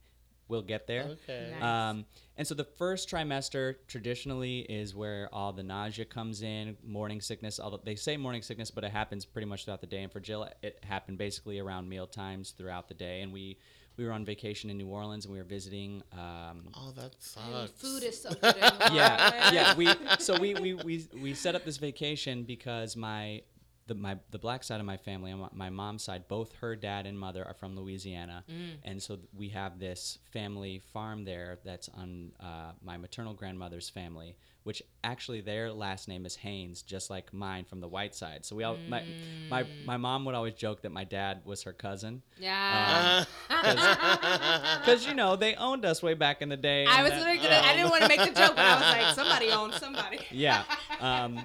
we'll 0.48 0.62
get 0.62 0.88
there. 0.88 1.04
Okay. 1.24 1.52
Nice. 1.52 1.64
Um, 1.64 2.06
and 2.38 2.48
so 2.48 2.54
the 2.56 2.64
first 2.64 3.10
trimester 3.10 3.76
traditionally 3.88 4.60
is 4.60 4.94
where 4.96 5.28
all 5.34 5.52
the 5.54 5.64
nausea 5.64 6.06
comes 6.06 6.42
in, 6.42 6.78
morning 6.86 7.20
sickness. 7.22 7.60
Although 7.60 7.82
they 7.84 7.96
say 7.96 8.16
morning 8.18 8.42
sickness, 8.42 8.70
but 8.72 8.84
it 8.84 8.92
happens 8.92 9.26
pretty 9.26 9.48
much 9.48 9.66
throughout 9.66 9.82
the 9.82 9.88
day. 9.88 10.04
And 10.04 10.12
for 10.12 10.20
Jill, 10.20 10.48
it 10.62 10.80
happened 10.84 11.18
basically 11.18 11.60
around 11.60 11.90
meal 11.90 12.08
times 12.08 12.52
throughout 12.58 12.88
the 12.88 12.94
day. 12.94 13.22
And 13.22 13.34
we 13.34 13.58
we 13.98 14.06
were 14.06 14.12
on 14.12 14.24
vacation 14.26 14.70
in 14.70 14.78
New 14.78 14.88
Orleans 14.88 15.26
and 15.26 15.34
we 15.34 15.40
were 15.40 15.44
visiting. 15.46 16.04
Um, 16.14 16.70
Oh, 16.76 16.92
that 16.96 17.14
Hey, 17.36 17.52
sucks. 17.68 17.72
food 17.82 18.04
is 18.04 18.22
so 18.22 18.30
good. 18.42 18.56
yeah, 18.94 19.52
yeah. 19.52 19.76
We 19.76 19.90
so 20.20 20.40
we, 20.40 20.54
we 20.54 20.76
we 20.76 21.08
we 21.20 21.34
set 21.34 21.56
up 21.56 21.66
this 21.66 21.78
vacation 21.78 22.44
because 22.44 22.96
my 22.96 23.42
the 23.88 23.96
my 23.96 24.18
the 24.32 24.38
black 24.38 24.64
side 24.64 24.80
of 24.80 24.86
my 24.86 24.98
family, 24.98 25.34
my, 25.54 25.70
mom's 25.70 26.04
side, 26.04 26.28
both 26.28 26.54
her 26.62 26.76
dad 26.76 27.06
and 27.06 27.18
mother 27.18 27.46
are 27.46 27.54
from 27.54 27.76
Louisiana, 27.76 28.44
and 28.84 29.02
so 29.02 29.18
we 29.36 29.50
have 29.50 29.80
this 29.80 30.20
family 30.34 30.82
farm 30.94 31.24
there 31.24 31.60
that's 31.64 31.90
on 31.90 32.32
uh, 32.40 32.72
my 32.84 32.98
maternal 32.98 33.34
grandmother's 33.34 33.90
family, 33.90 34.36
which 34.64 34.84
actually 35.04 35.40
their 35.42 35.72
last 35.72 36.08
name 36.08 36.26
is 36.26 36.36
Haynes, 36.36 36.82
just 36.82 37.10
like 37.10 37.34
mine 37.34 37.64
from 37.66 37.80
the 37.80 37.88
white 37.88 38.14
side. 38.14 38.46
So 38.46 38.56
we 38.56 38.64
all 38.64 38.78
my 38.90 39.04
my 39.50 39.66
my 39.86 39.98
mom 39.98 40.26
would 40.26 40.36
always 40.36 40.54
joke 40.54 40.82
that 40.82 40.92
my 40.92 41.04
dad 41.06 41.42
was 41.46 41.64
her 41.64 41.74
cousin. 41.74 42.22
Yeah. 42.38 43.24
Because 44.80 45.06
you 45.06 45.14
know 45.14 45.36
they 45.36 45.56
owned 45.56 45.86
us 45.86 46.02
way 46.02 46.14
back 46.14 46.42
in 46.42 46.50
the 46.50 46.58
day. 46.58 46.86
I 46.86 47.04
was 47.04 47.12
that- 47.12 47.20
literally 47.20 47.38
gonna. 47.40 47.62
I 47.66 47.74
didn't 47.76 47.90
want 47.90 48.04
to 48.04 48.08
make 48.08 48.20
the 48.20 48.40
joke, 48.40 48.56
but 48.56 48.66
I 48.66 48.74
was 48.76 48.82
like, 49.06 49.16
somebody 49.16 49.50
owns 49.52 49.76
somebody. 49.76 50.20
yeah. 50.32 50.64
Um, 51.00 51.44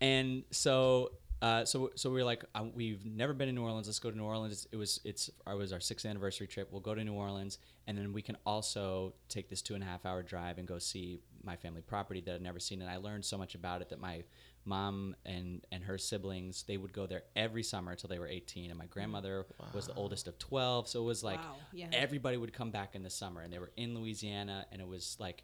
and 0.00 0.44
so, 0.50 1.12
uh, 1.40 1.64
so, 1.64 1.90
so 1.94 2.10
we 2.10 2.16
were 2.16 2.24
like, 2.24 2.44
uh, 2.54 2.64
we've 2.74 3.04
never 3.06 3.32
been 3.32 3.46
to 3.48 3.52
New 3.52 3.62
Orleans. 3.62 3.86
Let's 3.86 3.98
go 4.00 4.10
to 4.10 4.16
New 4.16 4.24
Orleans. 4.24 4.66
It 4.72 4.76
was, 4.76 5.00
it's, 5.04 5.28
it 5.46 5.56
was 5.56 5.72
our 5.72 5.80
sixth 5.80 6.04
anniversary 6.06 6.46
trip. 6.46 6.68
We'll 6.72 6.80
go 6.80 6.94
to 6.94 7.04
New 7.04 7.14
Orleans, 7.14 7.58
and 7.86 7.96
then 7.96 8.12
we 8.12 8.22
can 8.22 8.36
also 8.44 9.14
take 9.28 9.48
this 9.48 9.62
two 9.62 9.74
and 9.74 9.82
a 9.82 9.86
half 9.86 10.04
hour 10.04 10.22
drive 10.22 10.58
and 10.58 10.66
go 10.66 10.78
see 10.78 11.20
my 11.44 11.56
family 11.56 11.80
property 11.82 12.20
that 12.22 12.34
I've 12.34 12.40
never 12.42 12.58
seen. 12.58 12.82
And 12.82 12.90
I 12.90 12.96
learned 12.96 13.24
so 13.24 13.38
much 13.38 13.54
about 13.54 13.82
it 13.82 13.88
that 13.90 14.00
my 14.00 14.24
mom 14.64 15.16
and 15.24 15.64
and 15.72 15.82
her 15.84 15.96
siblings 15.96 16.64
they 16.64 16.76
would 16.76 16.92
go 16.92 17.06
there 17.06 17.22
every 17.36 17.62
summer 17.62 17.92
until 17.92 18.08
they 18.08 18.18
were 18.18 18.26
18 18.28 18.68
and 18.68 18.78
my 18.78 18.84
grandmother 18.84 19.46
was 19.72 19.86
the 19.86 19.94
oldest 19.94 20.28
of 20.28 20.38
12 20.38 20.86
so 20.88 21.00
it 21.00 21.04
was 21.06 21.24
like 21.24 21.38
Wow, 21.38 21.54
yeah. 21.72 21.86
everybody 21.92 22.36
would 22.36 22.52
come 22.52 22.70
back 22.70 22.94
in 22.94 23.02
the 23.02 23.08
summer 23.08 23.40
and 23.40 23.50
they 23.50 23.58
were 23.60 23.70
in 23.78 23.94
louisiana 23.98 24.66
and 24.70 24.82
it 24.82 24.86
was 24.86 25.16
like 25.18 25.42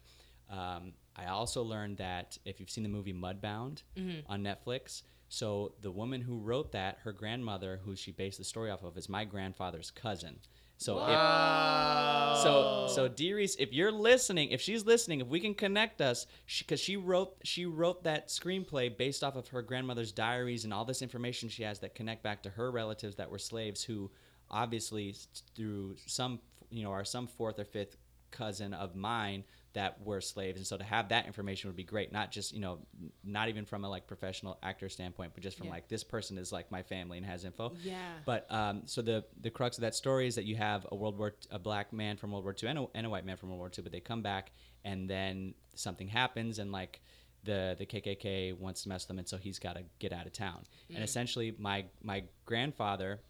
um, 0.51 0.93
i 1.15 1.25
also 1.25 1.63
learned 1.63 1.97
that 1.97 2.37
if 2.45 2.59
you've 2.59 2.69
seen 2.69 2.83
the 2.83 2.89
movie 2.89 3.13
mudbound 3.13 3.81
Mm-hmm. 3.97 4.31
on 4.31 4.43
netflix 4.43 5.01
so 5.29 5.73
the 5.81 5.91
woman 5.91 6.21
who 6.21 6.37
wrote 6.37 6.71
that 6.71 6.99
her 7.03 7.11
grandmother 7.11 7.81
who 7.83 7.95
she 7.95 8.11
based 8.11 8.37
the 8.37 8.43
story 8.43 8.71
off 8.71 8.83
of 8.83 8.97
is 8.97 9.09
my 9.09 9.25
grandfather's 9.25 9.91
cousin. 9.91 10.39
So 10.77 10.97
if 10.99 12.41
so 12.43 12.87
so 12.93 13.07
Dearies, 13.07 13.55
if 13.55 13.71
you're 13.71 13.91
listening, 13.91 14.49
if 14.49 14.61
she's 14.61 14.85
listening, 14.85 15.21
if 15.21 15.27
we 15.27 15.39
can 15.39 15.55
connect 15.55 16.01
us, 16.01 16.27
because 16.59 16.79
she, 16.79 16.97
wrote 16.97 17.35
she 17.43 17.65
wrote 17.65 18.03
that 18.03 18.27
screenplay 18.27 18.95
based 18.95 19.23
off 19.23 19.35
of 19.35 19.47
her 19.49 19.61
grandmother's 19.61 20.11
diaries 20.11 20.65
and 20.65 20.73
all 20.73 20.83
this 20.83 21.01
information 21.01 21.47
she 21.47 21.63
has 21.63 21.79
that 21.79 21.95
connect 21.95 22.23
back 22.23 22.43
to 22.43 22.49
her 22.49 22.71
relatives 22.71 23.15
that 23.15 23.29
were 23.29 23.39
slaves 23.39 23.83
who 23.83 24.11
obviously 24.51 25.15
through 25.55 25.95
some 26.05 26.39
you 26.69 26.83
know 26.83 26.91
are 26.91 27.05
some 27.05 27.25
fourth 27.25 27.57
or 27.57 27.65
fifth 27.65 27.95
cousin 28.31 28.73
of 28.73 28.95
mine 28.95 29.43
that 29.75 30.01
were 30.03 30.19
slaves 30.19 30.57
and 30.57 30.65
so 30.65 30.75
to 30.77 30.83
have 30.83 31.09
that 31.09 31.25
information 31.27 31.69
would 31.69 31.75
be 31.77 31.83
great 31.83 32.11
not 32.11 32.31
just 32.31 32.51
you 32.53 32.59
know 32.59 32.79
not 33.23 33.47
even 33.49 33.63
from 33.65 33.85
a 33.85 33.89
like 33.89 34.07
professional 34.07 34.57
actor 34.63 34.89
standpoint 34.89 35.31
but 35.33 35.43
just 35.43 35.57
from 35.57 35.67
Yeah. 35.67 35.73
like 35.73 35.87
this 35.87 36.03
person 36.03 36.37
is 36.37 36.51
like 36.51 36.71
my 36.71 36.81
family 36.81 37.17
and 37.17 37.25
has 37.25 37.45
info 37.45 37.73
Yeah. 37.83 38.13
but 38.25 38.51
um, 38.51 38.81
so 38.85 39.01
the 39.01 39.23
the 39.41 39.49
crux 39.51 39.77
of 39.77 39.81
that 39.83 39.93
story 39.95 40.27
is 40.27 40.35
that 40.35 40.45
you 40.45 40.55
have 40.55 40.85
a 40.91 40.95
World 40.95 41.17
War 41.17 41.35
a 41.51 41.59
black 41.59 41.93
man 41.93 42.17
from 42.17 42.31
World 42.31 42.43
War 42.45 42.55
II 42.61 42.69
and 42.69 42.79
a, 42.79 42.85
and 42.95 43.05
a 43.05 43.09
white 43.09 43.25
man 43.25 43.37
from 43.37 43.49
World 43.49 43.59
War 43.59 43.71
II, 43.77 43.83
but 43.83 43.91
they 43.91 43.99
come 43.99 44.21
back 44.21 44.51
and 44.83 45.09
then 45.09 45.53
something 45.75 46.07
happens 46.07 46.57
and 46.59 46.71
like 46.71 47.01
the 47.43 47.75
the 47.77 47.85
KKK 47.85 48.57
wants 48.57 48.81
to 48.83 48.89
mess 48.89 49.03
with 49.03 49.09
them, 49.09 49.19
and 49.19 49.27
so 49.27 49.37
he's 49.37 49.59
got 49.59 49.75
to 49.75 49.83
get 49.99 50.11
out 50.11 50.25
of 50.25 50.33
town. 50.33 50.63
And 50.93 51.03
essentially, 51.03 51.53
my 51.59 51.85
my 52.01 52.23
grandfather 52.45 53.21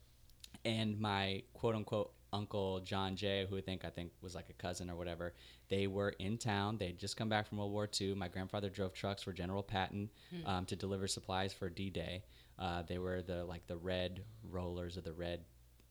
and 0.63 0.99
my 0.99 1.43
quote 1.53 1.75
unquote 1.75 2.11
uncle 2.35 2.81
John 2.81 3.15
Jay, 3.15 3.47
who 3.49 3.57
I 3.57 3.61
think 3.61 3.85
I 3.85 3.89
think 3.89 4.11
was 4.21 4.35
like 4.35 4.49
a 4.49 4.53
cousin 4.53 4.89
or 4.89 4.95
whatever, 4.95 5.33
they 5.69 5.87
were 5.87 6.09
in 6.19 6.37
town. 6.37 6.77
They'd 6.77 6.99
just 6.99 7.15
come 7.15 7.29
back 7.29 7.47
from 7.47 7.57
World 7.57 7.71
War 7.71 7.89
II. 7.99 8.13
My 8.15 8.27
grandfather 8.27 8.69
drove 8.69 8.93
trucks 8.93 9.23
for 9.23 9.31
General 9.31 9.63
Patton 9.63 10.09
um, 10.45 10.65
to 10.65 10.75
deliver 10.75 11.07
supplies 11.07 11.53
for 11.53 11.69
D-Day. 11.69 12.23
Uh, 12.59 12.83
they 12.83 12.97
were 12.97 13.21
the 13.21 13.45
like 13.45 13.65
the 13.67 13.77
red 13.77 14.21
rollers 14.49 14.97
or 14.97 15.01
the 15.01 15.13
red 15.13 15.41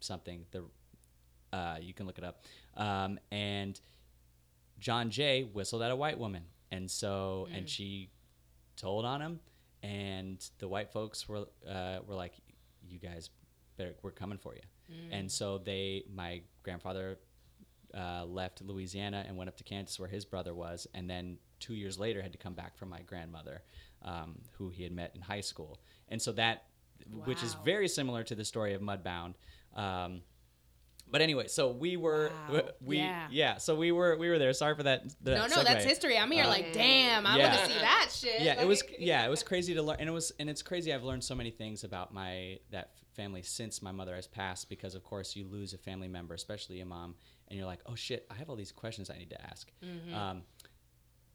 something. 0.00 0.44
The 0.50 0.64
uh, 1.52 1.76
you 1.80 1.94
can 1.94 2.06
look 2.06 2.18
it 2.18 2.24
up. 2.24 2.42
Um, 2.76 3.18
and 3.30 3.80
John 4.78 5.10
Jay 5.10 5.44
whistled 5.44 5.82
at 5.82 5.90
a 5.90 5.96
white 5.96 6.18
woman, 6.18 6.44
and 6.70 6.90
so 6.90 7.48
and 7.54 7.68
she 7.68 8.10
told 8.76 9.04
on 9.04 9.20
him, 9.20 9.40
and 9.82 10.44
the 10.58 10.68
white 10.68 10.90
folks 10.92 11.28
were 11.28 11.46
uh, 11.68 11.98
were 12.06 12.14
like, 12.14 12.34
"You 12.86 12.98
guys, 12.98 13.30
better, 13.76 13.94
we're 14.02 14.10
coming 14.10 14.38
for 14.38 14.54
you." 14.54 14.62
And 15.10 15.30
so 15.30 15.58
they, 15.58 16.04
my 16.12 16.42
grandfather, 16.62 17.18
uh, 17.96 18.24
left 18.24 18.60
Louisiana 18.62 19.24
and 19.26 19.36
went 19.36 19.48
up 19.48 19.56
to 19.58 19.64
Kansas 19.64 19.98
where 20.00 20.08
his 20.08 20.24
brother 20.24 20.54
was, 20.54 20.86
and 20.94 21.08
then 21.08 21.38
two 21.60 21.74
years 21.74 21.98
later 21.98 22.20
had 22.22 22.32
to 22.32 22.38
come 22.38 22.54
back 22.54 22.76
for 22.76 22.86
my 22.86 23.00
grandmother, 23.02 23.62
um, 24.02 24.36
who 24.52 24.68
he 24.70 24.82
had 24.82 24.92
met 24.92 25.12
in 25.14 25.20
high 25.20 25.40
school, 25.40 25.80
and 26.08 26.20
so 26.20 26.32
that, 26.32 26.64
which 27.24 27.42
is 27.42 27.54
very 27.64 27.86
similar 27.88 28.22
to 28.24 28.34
the 28.34 28.44
story 28.44 28.74
of 28.74 28.80
Mudbound. 28.82 29.34
Um, 29.74 30.22
but 31.10 31.20
anyway, 31.20 31.46
so 31.46 31.70
we 31.70 31.96
were 31.96 32.30
Wow. 32.48 32.62
we 32.80 32.96
Yeah. 32.98 33.28
yeah. 33.30 33.56
so 33.58 33.76
we 33.76 33.92
were 33.92 34.16
we 34.16 34.28
were 34.28 34.38
there. 34.38 34.52
Sorry 34.52 34.74
for 34.74 34.82
that. 34.84 35.04
that 35.22 35.36
No, 35.36 35.46
no, 35.56 35.62
that's 35.62 35.84
history. 35.84 36.18
I'm 36.18 36.30
here 36.30 36.46
like, 36.46 36.72
damn, 36.72 37.26
I 37.26 37.36
Yeah. 37.36 37.48
want 37.56 37.60
to 37.68 37.72
see 37.74 37.78
that 37.80 38.10
shit. 38.12 38.40
Yeah, 38.40 38.60
it 38.60 38.66
was 38.66 38.82
yeah, 38.98 39.24
it 39.24 39.30
was 39.30 39.42
crazy 39.50 39.74
to 39.74 39.82
learn, 39.82 39.96
and 40.00 40.08
it 40.08 40.12
was 40.12 40.32
and 40.40 40.48
it's 40.50 40.62
crazy. 40.62 40.92
I've 40.92 41.04
learned 41.04 41.22
so 41.22 41.34
many 41.34 41.50
things 41.50 41.84
about 41.84 42.12
my 42.12 42.58
that 42.70 42.94
family 43.14 43.42
since 43.42 43.80
my 43.82 43.92
mother 43.92 44.14
has 44.14 44.26
passed 44.26 44.68
because 44.68 44.94
of 44.94 45.02
course 45.04 45.34
you 45.36 45.46
lose 45.46 45.72
a 45.74 45.78
family 45.78 46.08
member, 46.08 46.34
especially 46.34 46.80
a 46.80 46.84
mom, 46.86 47.14
and 47.48 47.58
you're 47.58 47.66
like, 47.66 47.80
oh 47.86 47.94
shit, 47.94 48.26
I 48.30 48.34
have 48.34 48.48
all 48.50 48.56
these 48.56 48.72
questions 48.72 49.10
I 49.10 49.18
need 49.18 49.30
to 49.30 49.40
ask. 49.50 49.70
Um, 50.14 50.42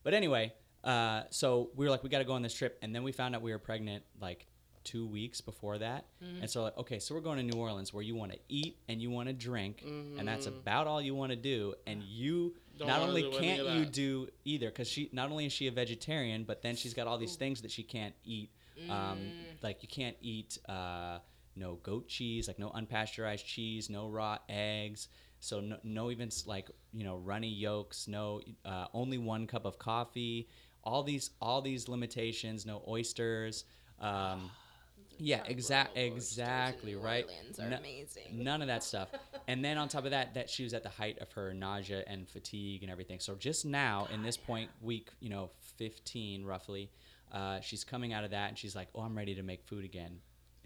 but 0.03 0.14
anyway, 0.14 0.53
uh, 0.84 1.23
so 1.30 1.69
we 1.76 1.85
were 1.85 1.91
like, 1.91 2.03
we 2.03 2.10
got 2.10 2.19
to 2.19 2.26
go 2.26 2.34
on 2.34 2.41
this 2.41 2.53
trip, 2.53 2.77
and 2.81 2.93
then 2.95 3.03
we 3.03 3.11
found 3.11 3.35
out 3.35 3.41
we 3.41 3.51
were 3.51 3.60
pregnant 3.60 4.03
like 4.22 4.45
two 4.85 5.06
weeks 5.06 5.41
before 5.41 5.77
that, 5.77 6.06
and 6.41 6.49
so 6.49 6.64
like, 6.64 6.77
okay, 6.77 6.99
so 6.99 7.14
we're 7.14 7.22
going 7.22 7.38
to 7.38 7.43
New 7.43 7.60
Orleans 7.60 7.93
where 7.93 8.01
you 8.03 8.15
want 8.15 8.31
to 8.31 8.39
eat 8.47 8.77
and 8.88 9.01
you 9.01 9.10
want 9.11 9.27
to 9.27 9.34
drink, 9.34 9.84
and 10.18 10.26
that's 10.27 10.45
about 10.47 10.88
all 10.88 11.01
you 11.01 11.14
want 11.15 11.31
to 11.31 11.35
do, 11.35 11.73
and 11.85 12.01
you 12.01 12.56
Don't 12.77 12.88
not 12.88 13.01
only 13.10 13.23
can't 13.41 13.60
you 13.76 13.85
do 13.85 14.30
either 14.45 14.68
because 14.69 14.88
she 14.88 15.10
not 15.11 15.30
only 15.31 15.45
is 15.45 15.51
she 15.53 15.68
a 15.68 15.72
vegetarian, 15.72 16.45
but 16.45 16.61
then 16.61 16.76
she's 16.77 16.93
got 16.93 17.07
all 17.07 17.18
these 17.18 17.35
things 17.35 17.61
that 17.61 17.72
she 17.72 17.84
can't 17.84 18.15
eat, 18.23 18.49
um, 18.89 19.19
like 19.61 19.84
you 19.84 19.89
can't 19.89 20.15
eat. 20.22 20.57
Uh, 20.68 21.19
no 21.60 21.76
goat 21.84 22.07
cheese, 22.07 22.48
like 22.48 22.57
no 22.60 22.69
unpasteurized 22.69 23.45
cheese, 23.45 23.90
no 23.90 24.07
raw 24.07 24.38
eggs. 24.48 25.10
So 25.41 25.60
no, 25.60 25.77
no 25.84 26.11
even 26.11 26.30
like 26.45 26.69
you 26.94 27.03
know 27.03 27.18
runny 27.18 27.49
yolks, 27.49 28.07
no 28.07 28.41
uh, 28.65 28.88
only 28.94 29.18
one 29.18 29.45
cup 29.48 29.65
of 29.65 29.77
coffee. 29.77 30.48
All 30.84 31.03
these 31.03 31.31
all 31.41 31.61
these 31.61 31.88
limitations, 31.88 32.65
no 32.65 32.81
oysters. 32.88 33.65
Um, 33.99 34.49
yeah, 35.18 35.44
exact 35.45 35.98
exactly 35.98 36.95
right. 36.95 37.26
Orleans 37.26 37.60
are 37.60 37.69
No- 37.69 37.77
amazing. 37.77 38.44
None 38.44 38.61
of 38.61 38.68
that 38.68 38.84
stuff. 38.84 39.10
And 39.48 39.65
then 39.65 39.80
on 39.80 39.88
top 39.88 40.06
of 40.06 40.11
that, 40.11 40.36
that 40.36 40.48
she 40.48 40.64
was 40.64 40.76
at 40.76 40.84
the 40.84 40.90
height 40.90 41.18
of 41.18 41.31
her 41.31 41.56
nausea 41.56 42.03
and 42.06 42.30
fatigue 42.30 42.84
and 42.84 42.91
everything. 42.91 43.19
So 43.19 43.34
just 43.34 43.65
now, 43.65 44.07
in 44.14 44.22
this 44.22 44.38
point, 44.38 44.69
week, 44.80 45.10
you 45.22 45.30
know, 45.31 45.49
15 45.80 46.45
roughly, 46.45 46.91
uh, 47.31 47.60
she's 47.60 47.84
coming 47.84 48.14
out 48.14 48.23
of 48.23 48.30
that 48.30 48.49
and 48.49 48.57
she's 48.60 48.76
like, 48.76 48.90
oh, 48.94 49.02
I'm 49.02 49.18
ready 49.18 49.34
to 49.34 49.41
make 49.41 49.64
food 49.64 49.86
again. 49.86 50.19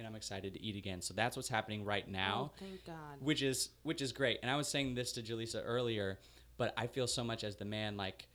And 0.03 0.09
I'm 0.11 0.17
excited 0.17 0.53
to 0.53 0.61
eat 0.61 0.75
again. 0.75 0.99
So 1.01 1.13
that's 1.13 1.37
what's 1.37 1.47
happening 1.47 1.85
right 1.85 2.05
now 2.05 2.51
Oh, 2.53 2.57
thank 2.59 2.85
God. 2.85 2.95
which 3.21 3.41
is 3.41 3.69
which 3.83 4.01
is 4.01 4.11
great. 4.11 4.39
And 4.41 4.51
I 4.51 4.57
was 4.57 4.67
saying 4.67 4.95
this 4.95 5.13
to 5.13 5.21
Julissa 5.21 5.61
earlier, 5.63 6.19
but 6.57 6.73
I 6.75 6.87
feel 6.87 7.07
so 7.07 7.23
much 7.23 7.45
as 7.45 7.55
the 7.55 7.63
man 7.63 7.95
like 7.95 8.27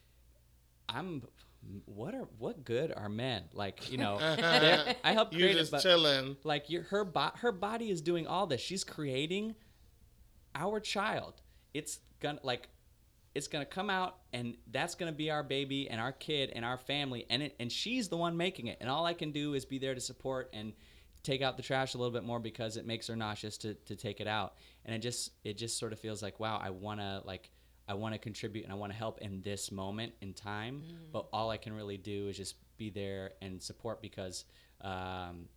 I'm 0.88 1.22
what 1.84 2.14
are 2.14 2.26
what 2.38 2.64
good 2.64 2.90
are 2.96 3.10
men? 3.10 3.42
Like, 3.52 3.92
you 3.92 3.98
know, 3.98 4.16
I 5.04 5.12
help 5.12 5.34
You 5.34 5.40
create 5.40 5.56
it, 5.56 5.58
just 5.58 5.72
but 5.72 5.82
chilling. 5.82 6.38
like 6.42 6.70
your 6.70 6.84
her 6.84 7.04
bo- 7.04 7.32
her 7.34 7.52
body 7.52 7.90
is 7.90 8.00
doing 8.00 8.26
all 8.26 8.46
this. 8.46 8.62
She's 8.62 8.82
creating 8.84 9.54
our 10.54 10.80
child. 10.80 11.34
It's 11.74 11.98
gonna 12.20 12.40
like 12.42 12.68
it's 13.34 13.46
gonna 13.46 13.66
come 13.66 13.90
out 13.90 14.16
and 14.32 14.56
that's 14.72 14.94
gonna 14.94 15.12
be 15.12 15.30
our 15.30 15.42
baby 15.42 15.90
and 15.90 16.00
our 16.00 16.12
kid 16.12 16.50
and 16.54 16.64
our 16.64 16.78
family 16.78 17.26
and 17.28 17.42
it 17.42 17.56
and 17.60 17.70
she's 17.70 18.08
the 18.08 18.16
one 18.16 18.38
making 18.38 18.68
it 18.68 18.78
and 18.80 18.88
all 18.88 19.04
I 19.04 19.12
can 19.12 19.32
do 19.32 19.52
is 19.52 19.66
be 19.66 19.78
there 19.78 19.94
to 19.94 20.00
support 20.00 20.48
and 20.54 20.72
take 21.28 21.42
out 21.42 21.58
the 21.58 21.62
trash 21.62 21.94
a 21.94 21.98
little 21.98 22.12
bit 22.12 22.24
more 22.24 22.40
because 22.40 22.78
it 22.78 22.86
makes 22.86 23.06
her 23.06 23.14
nauseous 23.14 23.58
to, 23.58 23.74
to 23.74 23.94
take 23.94 24.20
it 24.20 24.26
out. 24.26 24.54
And 24.84 24.94
it 24.94 25.00
just 25.00 25.32
it 25.44 25.58
just 25.58 25.78
sort 25.78 25.92
of 25.92 25.98
feels 25.98 26.22
like 26.22 26.40
wow 26.40 26.58
I 26.62 26.70
want 26.70 27.00
to 27.00 27.22
like 27.24 27.50
I 27.86 27.94
want 27.94 28.14
to 28.14 28.18
contribute 28.18 28.64
and 28.64 28.72
I 28.72 28.76
want 28.76 28.92
to 28.92 28.98
help 28.98 29.20
in 29.20 29.42
this 29.42 29.70
moment 29.70 30.12
in 30.20 30.32
time. 30.32 30.82
But 31.12 31.26
all 31.32 31.50
I 31.50 31.58
can 31.58 31.74
really 31.74 31.98
do 31.98 32.28
is 32.28 32.36
just 32.36 32.54
be 32.76 32.90
there 32.90 33.32
and 33.42 33.62
support 33.62 34.00
because 34.02 34.44
um, 34.82 35.48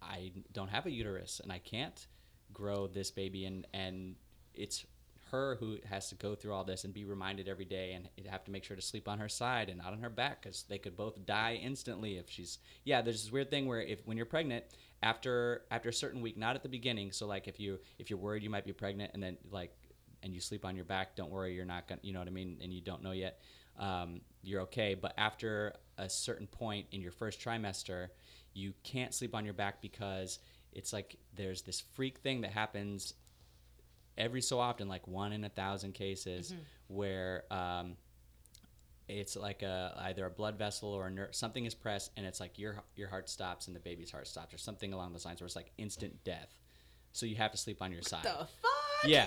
I 0.00 0.32
don't 0.52 0.70
have 0.70 0.86
a 0.86 0.90
uterus 0.90 1.40
and 1.42 1.52
I 1.52 1.58
can't 1.58 2.06
grow 2.52 2.88
this 2.88 3.10
baby. 3.10 3.44
And 3.44 3.66
and 3.72 4.16
it's 4.54 4.84
her 5.30 5.56
who 5.58 5.78
has 5.88 6.08
to 6.10 6.14
go 6.16 6.34
through 6.34 6.52
all 6.52 6.62
this 6.62 6.84
and 6.84 6.92
be 6.92 7.04
reminded 7.04 7.48
every 7.48 7.64
day 7.64 7.92
and 7.92 8.08
have 8.26 8.44
to 8.44 8.50
make 8.50 8.64
sure 8.64 8.76
to 8.76 8.82
sleep 8.82 9.08
on 9.08 9.18
her 9.18 9.30
side 9.30 9.70
and 9.70 9.78
not 9.78 9.92
on 9.92 10.00
her 10.00 10.10
back 10.10 10.42
because 10.42 10.64
they 10.68 10.78
could 10.78 10.94
both 10.94 11.24
die 11.24 11.58
instantly 11.62 12.18
if 12.18 12.28
she's 12.28 12.58
yeah 12.84 13.00
there's 13.00 13.22
this 13.22 13.32
weird 13.32 13.50
thing 13.50 13.66
where 13.66 13.80
if 13.80 14.00
when 14.04 14.18
you're 14.18 14.26
pregnant 14.26 14.62
after 15.02 15.62
after 15.70 15.88
a 15.88 15.92
certain 15.92 16.20
week 16.20 16.36
not 16.36 16.54
at 16.54 16.62
the 16.62 16.68
beginning 16.68 17.12
so 17.12 17.26
like 17.26 17.48
if 17.48 17.58
you 17.58 17.78
if 17.98 18.10
you're 18.10 18.18
worried 18.18 18.42
you 18.42 18.50
might 18.50 18.64
be 18.64 18.72
pregnant 18.72 19.10
and 19.14 19.22
then 19.22 19.36
like 19.50 19.74
and 20.22 20.32
you 20.32 20.40
sleep 20.40 20.64
on 20.64 20.76
your 20.76 20.84
back 20.84 21.16
don't 21.16 21.30
worry 21.30 21.54
you're 21.54 21.64
not 21.64 21.88
gonna 21.88 22.00
you 22.02 22.12
know 22.12 22.18
what 22.18 22.28
i 22.28 22.30
mean 22.30 22.58
and 22.62 22.72
you 22.72 22.80
don't 22.80 23.02
know 23.02 23.12
yet 23.12 23.40
um, 23.78 24.20
you're 24.42 24.60
okay 24.60 24.94
but 24.94 25.14
after 25.16 25.72
a 25.96 26.08
certain 26.08 26.46
point 26.46 26.86
in 26.92 27.00
your 27.00 27.10
first 27.10 27.40
trimester 27.40 28.08
you 28.52 28.74
can't 28.82 29.14
sleep 29.14 29.34
on 29.34 29.44
your 29.44 29.54
back 29.54 29.80
because 29.80 30.38
it's 30.72 30.92
like 30.92 31.16
there's 31.34 31.62
this 31.62 31.80
freak 31.94 32.18
thing 32.18 32.42
that 32.42 32.50
happens 32.50 33.14
every 34.18 34.42
so 34.42 34.58
often, 34.58 34.88
like 34.88 35.06
one 35.08 35.32
in 35.32 35.44
a 35.44 35.48
thousand 35.48 35.92
cases, 35.94 36.54
where 36.88 37.44
um, 37.50 37.96
it's 39.08 39.36
like 39.36 39.62
a 39.62 39.94
either 40.04 40.26
a 40.26 40.30
blood 40.30 40.58
vessel 40.58 40.90
or 40.90 41.06
a 41.06 41.10
ner- 41.10 41.32
something 41.32 41.64
is 41.64 41.74
pressed, 41.74 42.10
and 42.16 42.24
it's 42.26 42.40
like 42.40 42.58
your 42.58 42.82
your 42.96 43.08
heart 43.08 43.28
stops 43.28 43.66
and 43.66 43.76
the 43.76 43.80
baby's 43.80 44.10
heart 44.10 44.26
stops, 44.26 44.54
or 44.54 44.58
something 44.58 44.92
along 44.92 45.12
those 45.12 45.24
lines, 45.24 45.40
where 45.40 45.46
it's 45.46 45.56
like 45.56 45.72
instant 45.78 46.24
death. 46.24 46.54
So 47.12 47.26
you 47.26 47.36
have 47.36 47.50
to 47.52 47.58
sleep 47.58 47.82
on 47.82 47.92
your 47.92 48.02
side. 48.02 48.22
The 48.24 48.30
fuck? 48.30 48.48
Yeah, 49.04 49.26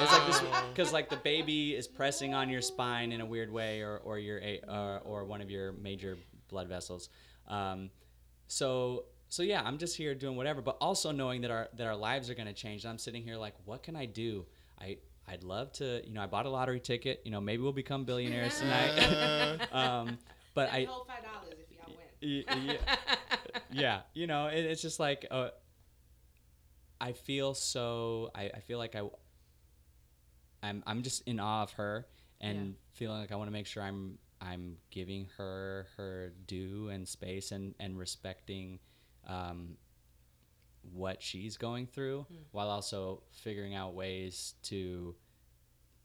it's 0.00 0.12
like 0.12 0.26
this 0.26 0.42
because 0.70 0.92
like 0.92 1.10
the 1.10 1.16
baby 1.16 1.74
is 1.74 1.88
pressing 1.88 2.32
on 2.32 2.48
your 2.48 2.60
spine 2.62 3.10
in 3.12 3.20
a 3.20 3.26
weird 3.26 3.50
way, 3.52 3.80
or 3.80 3.98
or 3.98 4.18
your 4.18 4.38
a- 4.38 4.60
uh, 4.66 4.98
or 5.04 5.24
one 5.24 5.40
of 5.40 5.50
your 5.50 5.72
major 5.72 6.16
blood 6.48 6.68
vessels. 6.68 7.08
Um, 7.48 7.90
so 8.46 9.06
so 9.28 9.42
yeah, 9.42 9.62
I'm 9.64 9.78
just 9.78 9.96
here 9.96 10.14
doing 10.14 10.36
whatever, 10.36 10.62
but 10.62 10.76
also 10.80 11.10
knowing 11.10 11.40
that 11.40 11.50
our 11.50 11.68
that 11.76 11.86
our 11.86 11.96
lives 11.96 12.30
are 12.30 12.34
going 12.34 12.46
to 12.46 12.52
change. 12.54 12.84
And 12.84 12.90
I'm 12.92 12.98
sitting 12.98 13.22
here 13.24 13.36
like, 13.36 13.54
what 13.64 13.82
can 13.82 13.96
I 13.96 14.06
do? 14.06 14.46
I 14.80 14.98
I'd 15.28 15.42
love 15.42 15.72
to, 15.74 16.02
you 16.06 16.12
know, 16.14 16.22
I 16.22 16.26
bought 16.26 16.46
a 16.46 16.50
lottery 16.50 16.80
ticket. 16.80 17.22
You 17.24 17.30
know, 17.32 17.40
maybe 17.40 17.62
we'll 17.62 17.72
become 17.72 18.04
billionaires 18.04 18.58
tonight. 18.60 19.58
um, 19.72 20.18
but 20.54 20.70
I 20.72 20.84
hold 20.84 21.06
five 21.06 21.22
dollars 21.24 21.54
if 21.58 21.76
y'all 21.76 21.96
win. 22.22 22.44
Y- 22.48 22.64
yeah, 22.64 22.96
yeah 23.72 24.00
you 24.14 24.26
know 24.26 24.46
it, 24.46 24.64
it's 24.64 24.80
just 24.80 24.98
like 24.98 25.26
uh, 25.30 25.48
i 27.00 27.12
feel 27.12 27.54
so 27.54 28.30
I, 28.34 28.44
I 28.54 28.60
feel 28.60 28.78
like 28.78 28.94
i 28.96 29.02
i'm 30.62 30.82
i'm 30.86 31.02
just 31.02 31.22
in 31.26 31.38
awe 31.40 31.62
of 31.62 31.72
her 31.72 32.06
and 32.40 32.74
feeling 32.92 33.18
like 33.20 33.32
i 33.32 33.36
want 33.36 33.48
to 33.48 33.52
make 33.52 33.66
sure 33.66 33.82
i'm 33.82 34.18
i'm 34.40 34.76
giving 34.90 35.28
her 35.36 35.86
her 35.96 36.32
due 36.46 36.88
and 36.88 37.06
space 37.06 37.52
and 37.52 37.74
and 37.80 37.98
respecting 37.98 38.78
um 39.26 39.76
what 40.92 41.22
she's 41.22 41.56
going 41.56 41.86
through 41.86 42.26
while 42.52 42.68
also 42.70 43.22
figuring 43.30 43.74
out 43.74 43.94
ways 43.94 44.54
to 44.62 45.14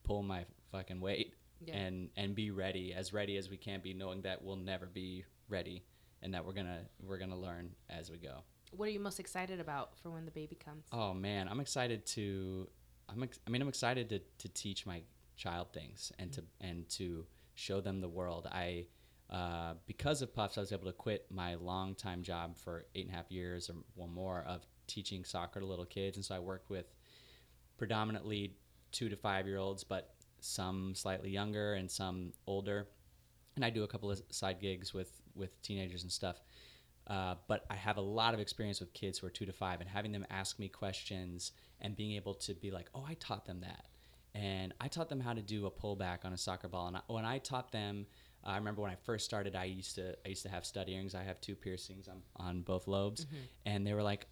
pull 0.04 0.24
my 0.24 0.46
fucking 0.72 1.00
weight 1.00 1.34
Yeah. 1.66 1.76
and 1.78 2.10
and 2.18 2.34
be 2.36 2.52
ready 2.52 2.94
as 2.94 3.14
ready 3.14 3.38
as 3.38 3.50
we 3.50 3.58
can 3.58 3.82
be 3.82 3.94
knowing 3.94 4.22
that 4.24 4.44
we'll 4.44 4.56
never 4.56 4.86
be 4.88 5.26
ready 5.48 5.84
and 6.22 6.34
that 6.34 6.46
we're 6.46 6.54
gonna 6.54 6.82
we're 7.02 7.18
gonna 7.20 7.38
learn 7.40 7.72
as 7.90 8.10
we 8.10 8.18
go 8.18 8.40
What 8.72 8.88
are 8.88 8.92
you 8.92 9.00
most 9.00 9.20
excited 9.20 9.60
about 9.60 9.98
for 10.02 10.10
when 10.12 10.26
the 10.26 10.32
baby 10.32 10.56
comes? 10.56 10.86
oh 10.92 11.14
man 11.14 11.48
i'm 11.48 11.60
excited 11.60 12.06
to 12.08 12.68
i'm 13.10 13.22
ex- 13.24 13.40
i 13.46 13.50
mean 13.50 13.62
i'm 13.62 13.68
excited 13.70 14.10
to 14.10 14.20
to 14.40 14.50
teach 14.50 14.86
my 14.86 15.02
child 15.36 15.68
things 15.74 16.12
and 16.20 16.32
to 16.34 16.44
and 16.60 16.88
to 16.90 17.26
show 17.56 17.82
them 17.82 18.00
the 18.02 18.10
world 18.10 18.48
i 18.52 18.86
uh, 19.30 19.76
because 19.86 20.22
of 20.22 20.34
puffs 20.34 20.58
i 20.58 20.62
was 20.62 20.72
able 20.74 20.86
to 20.86 20.92
quit 20.94 21.26
my 21.30 21.56
long 21.56 21.96
time 21.96 22.22
job 22.24 22.58
for 22.58 22.86
eight 22.96 23.06
and 23.06 23.14
a 23.14 23.18
half 23.18 23.32
years 23.32 23.70
or 23.70 23.76
one 23.96 24.10
more 24.12 24.44
of 24.48 24.66
teaching 24.92 25.24
soccer 25.24 25.60
to 25.60 25.66
little 25.66 25.86
kids 25.86 26.18
and 26.18 26.26
so 26.26 26.36
i 26.36 26.40
worked 26.40 26.70
with 26.70 26.86
predominantly 27.78 28.54
two 28.92 29.10
to 29.10 29.16
five 29.16 29.48
year 29.48 29.58
olds, 29.58 29.84
but 29.84 30.14
some 30.40 30.94
slightly 30.96 31.30
younger 31.30 31.74
and 31.74 31.90
some 31.90 32.34
older. 32.46 32.88
And 33.56 33.66
I 33.66 33.70
do 33.70 33.84
a 33.84 33.88
couple 33.88 34.12
of 34.12 34.22
side 34.30 34.60
gigs 34.60 34.94
with 34.94 35.12
with 35.36 35.60
teenagers 35.62 36.04
and 36.04 36.12
stuff. 36.12 36.42
Uh, 37.08 37.36
but 37.48 37.66
I 37.70 37.76
have 37.76 37.98
a 37.98 38.02
lot 38.02 38.34
of 38.34 38.40
experience 38.40 38.80
with 38.80 38.94
kids 38.94 39.18
who 39.18 39.28
are 39.28 39.32
two 39.32 39.46
to 39.46 39.52
five 39.52 39.82
and 39.82 39.90
having 39.90 40.12
them 40.12 40.26
ask 40.30 40.60
me 40.60 40.68
questions 40.70 41.52
and 41.82 41.96
being 41.96 42.12
able 42.16 42.36
to 42.36 42.54
be 42.54 42.70
like, 42.70 42.90
oh, 42.94 43.04
I 43.08 43.16
taught 43.16 43.46
them 43.46 43.62
that. 43.62 43.88
And 44.36 44.74
I 44.80 44.88
taught 44.88 45.10
them 45.10 45.20
how 45.20 45.34
to 45.34 45.42
do 45.42 45.66
a 45.66 45.72
pullback 45.72 46.24
on 46.24 46.32
a 46.32 46.38
soccer 46.38 46.68
ball. 46.68 46.88
And 46.88 46.98
I, 46.98 47.02
when 47.08 47.26
I 47.26 47.40
taught 47.40 47.72
them, 47.72 48.06
I 48.44 48.56
remember 48.58 48.82
when 48.82 48.92
I 48.92 48.96
first 49.04 49.26
started, 49.26 49.56
I 49.56 49.66
used 49.66 49.96
to 49.96 50.16
I 50.26 50.30
used 50.30 50.44
to 50.44 50.50
have 50.50 50.66
stud 50.66 50.88
earrings. 50.90 51.16
I 51.16 51.24
have 51.24 51.42
two 51.42 51.56
piercings 51.56 52.08
on, 52.08 52.22
on 52.36 52.62
both 52.62 52.88
lobes, 52.88 53.26
and 53.66 53.86
they 53.86 53.94
were 53.94 54.04
like, 54.04 54.26
"I 54.26 54.31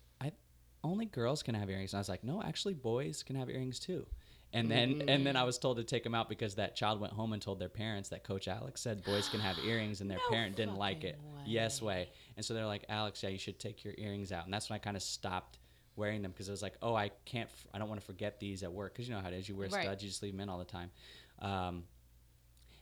only 0.84 1.06
girls 1.06 1.44
can 1.44 1.56
have 1.56 1.70
earrings." 1.70 1.94
And 1.94 1.98
I 1.98 2.02
was 2.02 2.10
like, 2.10 2.24
"No, 2.24 2.42
actually, 2.42 2.74
boys 2.74 3.24
can 3.24 3.36
have 3.36 3.50
earrings 3.50 3.80
too." 3.80 4.06
And 4.52 4.70
then 4.72 4.96
and 5.08 5.26
then 5.28 5.36
I 5.36 5.44
was 5.44 5.60
told 5.60 5.78
to 5.78 5.84
take 5.84 6.04
them 6.04 6.16
out 6.16 6.28
because 6.28 6.56
that 6.56 6.76
child 6.76 7.00
went 7.00 7.14
home 7.14 7.34
and 7.34 7.42
told 7.42 7.60
their 7.60 7.70
parents 7.70 8.10
that 8.10 8.24
Coach 8.24 8.48
Alex 8.48 8.82
said 8.82 9.04
boys 9.04 9.30
can 9.30 9.42
have 9.42 9.60
earrings, 9.60 10.02
and 10.02 10.10
their 10.10 10.18
No 10.30 10.36
parent 10.36 10.56
didn't 10.56 10.76
like 10.78 11.04
it. 11.04 11.20
fucking 11.38 11.52
Yes 11.52 11.82
way. 11.82 12.10
And 12.36 12.44
so 12.46 12.54
they're 12.54 12.66
like, 12.66 12.86
"Alex, 12.90 13.22
yeah, 13.22 13.30
you 13.30 13.38
should 13.38 13.60
take 13.60 13.84
your 13.84 13.94
earrings 13.98 14.32
out." 14.32 14.46
And 14.46 14.54
that's 14.54 14.70
when 14.70 14.76
I 14.76 14.80
kind 14.80 14.98
of 14.98 15.04
stopped 15.04 15.60
wearing 15.96 16.22
them 16.22 16.32
because 16.32 16.50
I 16.50 16.52
was 16.52 16.62
like, 16.64 16.76
"Oh, 16.82 16.96
I 16.96 17.10
can't. 17.26 17.50
F- 17.50 17.68
I 17.74 17.78
don't 17.78 17.90
want 17.90 18.00
to 18.02 18.06
forget 18.08 18.40
these 18.40 18.64
at 18.64 18.72
work 18.74 18.94
because 18.94 19.08
you 19.08 19.14
know 19.14 19.22
how 19.22 19.28
it 19.28 19.34
is. 19.36 19.48
You 19.48 19.56
wear 19.56 19.68
Right. 19.70 19.84
studs, 19.84 20.04
you 20.04 20.10
just 20.10 20.24
leave 20.24 20.34
them 20.34 20.42
in 20.42 20.50
all 20.50 20.60
the 20.60 20.66
time." 20.66 20.92
Um, 21.40 21.84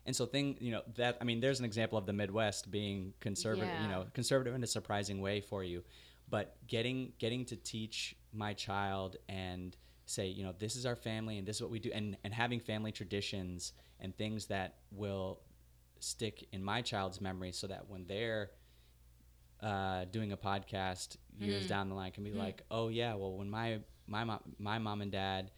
and 0.06 0.16
so 0.16 0.26
thing 0.26 0.58
you 0.62 0.72
know 0.72 0.82
that 0.96 1.18
i 1.20 1.26
mean 1.26 1.42
there's 1.42 1.60
an 1.60 1.66
example 1.66 1.98
of 1.98 2.06
the 2.06 2.14
midwest 2.14 2.72
being 2.72 3.14
conservative 3.20 3.78
you 3.82 3.90
know 3.90 4.06
conservative 4.14 4.56
in 4.56 4.64
a 4.64 4.68
surprising 4.68 5.20
way 5.20 5.42
for 5.42 5.64
you 5.66 5.84
but 6.30 6.56
getting 6.68 7.14
getting 7.20 7.46
to 7.46 7.56
teach 7.56 8.16
my 8.34 8.54
child 8.54 9.16
and 9.30 9.76
say 10.06 10.28
you 10.28 10.44
know 10.44 10.54
this 10.58 10.76
is 10.76 10.86
our 10.86 10.96
family 10.96 11.38
and 11.38 11.48
this 11.48 11.58
is 11.58 11.62
what 11.62 11.72
we 11.72 11.80
do 11.80 11.92
and 11.94 12.18
and 12.24 12.34
having 12.34 12.60
family 12.60 12.92
traditions 12.92 13.74
and 14.00 14.16
things 14.18 14.48
that 14.48 14.76
will 14.92 15.40
stick 16.00 16.48
in 16.52 16.64
my 16.64 16.82
child's 16.82 17.20
memory 17.20 17.52
so 17.52 17.68
that 17.68 17.88
when 17.90 18.06
they're 18.08 18.52
uh, 19.62 20.06
doing 20.12 20.32
a 20.32 20.38
podcast 20.38 21.18
years 21.40 21.66
Mm. 21.66 21.70
down 21.70 21.90
the 21.90 21.96
line 21.96 22.12
can 22.12 22.24
be 22.24 22.32
like 22.32 22.62
oh 22.72 22.90
yeah 22.90 23.14
well 23.16 23.34
when 23.38 23.50
my 23.50 23.80
my 24.06 24.24
mom 24.24 24.40
my 24.60 24.78
mom 24.80 25.02
and 25.02 25.12
dad 25.12 25.52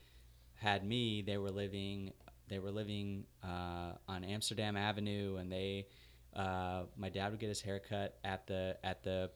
had 0.56 0.86
me 0.86 1.22
they 1.22 1.38
were 1.38 1.52
living 1.52 2.12
they 2.48 2.60
were 2.60 2.72
living 2.72 3.26
uh, 3.44 3.92
on 4.08 4.24
Amsterdam 4.24 4.76
Avenue, 4.76 5.36
and 5.36 5.52
they, 5.52 5.86
uh, 6.36 6.86
my 6.98 7.10
dad 7.10 7.30
would 7.30 7.40
get 7.40 7.48
his 7.48 7.62
haircut 7.62 8.18
at 8.24 8.48
the 8.48 8.76
at 8.84 9.04
the 9.04 9.30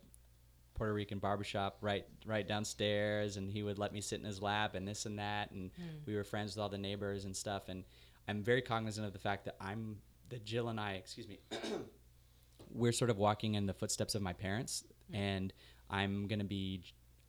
Puerto 0.75 0.93
Rican 0.93 1.19
barbershop 1.19 1.77
right 1.81 2.05
right 2.25 2.47
downstairs, 2.47 3.37
and 3.37 3.49
he 3.51 3.63
would 3.63 3.77
let 3.79 3.93
me 3.93 4.01
sit 4.01 4.19
in 4.19 4.25
his 4.25 4.41
lap 4.41 4.75
and 4.75 4.87
this 4.87 5.05
and 5.05 5.19
that, 5.19 5.51
and 5.51 5.71
we 6.05 6.15
were 6.15 6.23
friends 6.23 6.55
with 6.55 6.61
all 6.61 6.69
the 6.69 6.77
neighbors 6.77 7.25
and 7.25 7.35
stuff. 7.35 7.69
And 7.69 7.83
I'm 8.27 8.43
very 8.43 8.61
cognizant 8.61 9.05
of 9.05 9.13
the 9.13 9.19
fact 9.19 9.45
that 9.45 9.55
I'm 9.61 9.97
that 10.29 10.43
Jill 10.45 10.69
and 10.69 10.79
I, 10.79 10.93
excuse 10.93 11.27
me, 11.27 11.39
we're 12.71 12.91
sort 12.91 13.09
of 13.09 13.17
walking 13.17 13.55
in 13.55 13.65
the 13.65 13.73
footsteps 13.73 14.15
of 14.15 14.21
my 14.21 14.33
parents, 14.33 14.83
and 15.11 15.53
I'm 15.89 16.27
gonna 16.27 16.43
be 16.43 16.81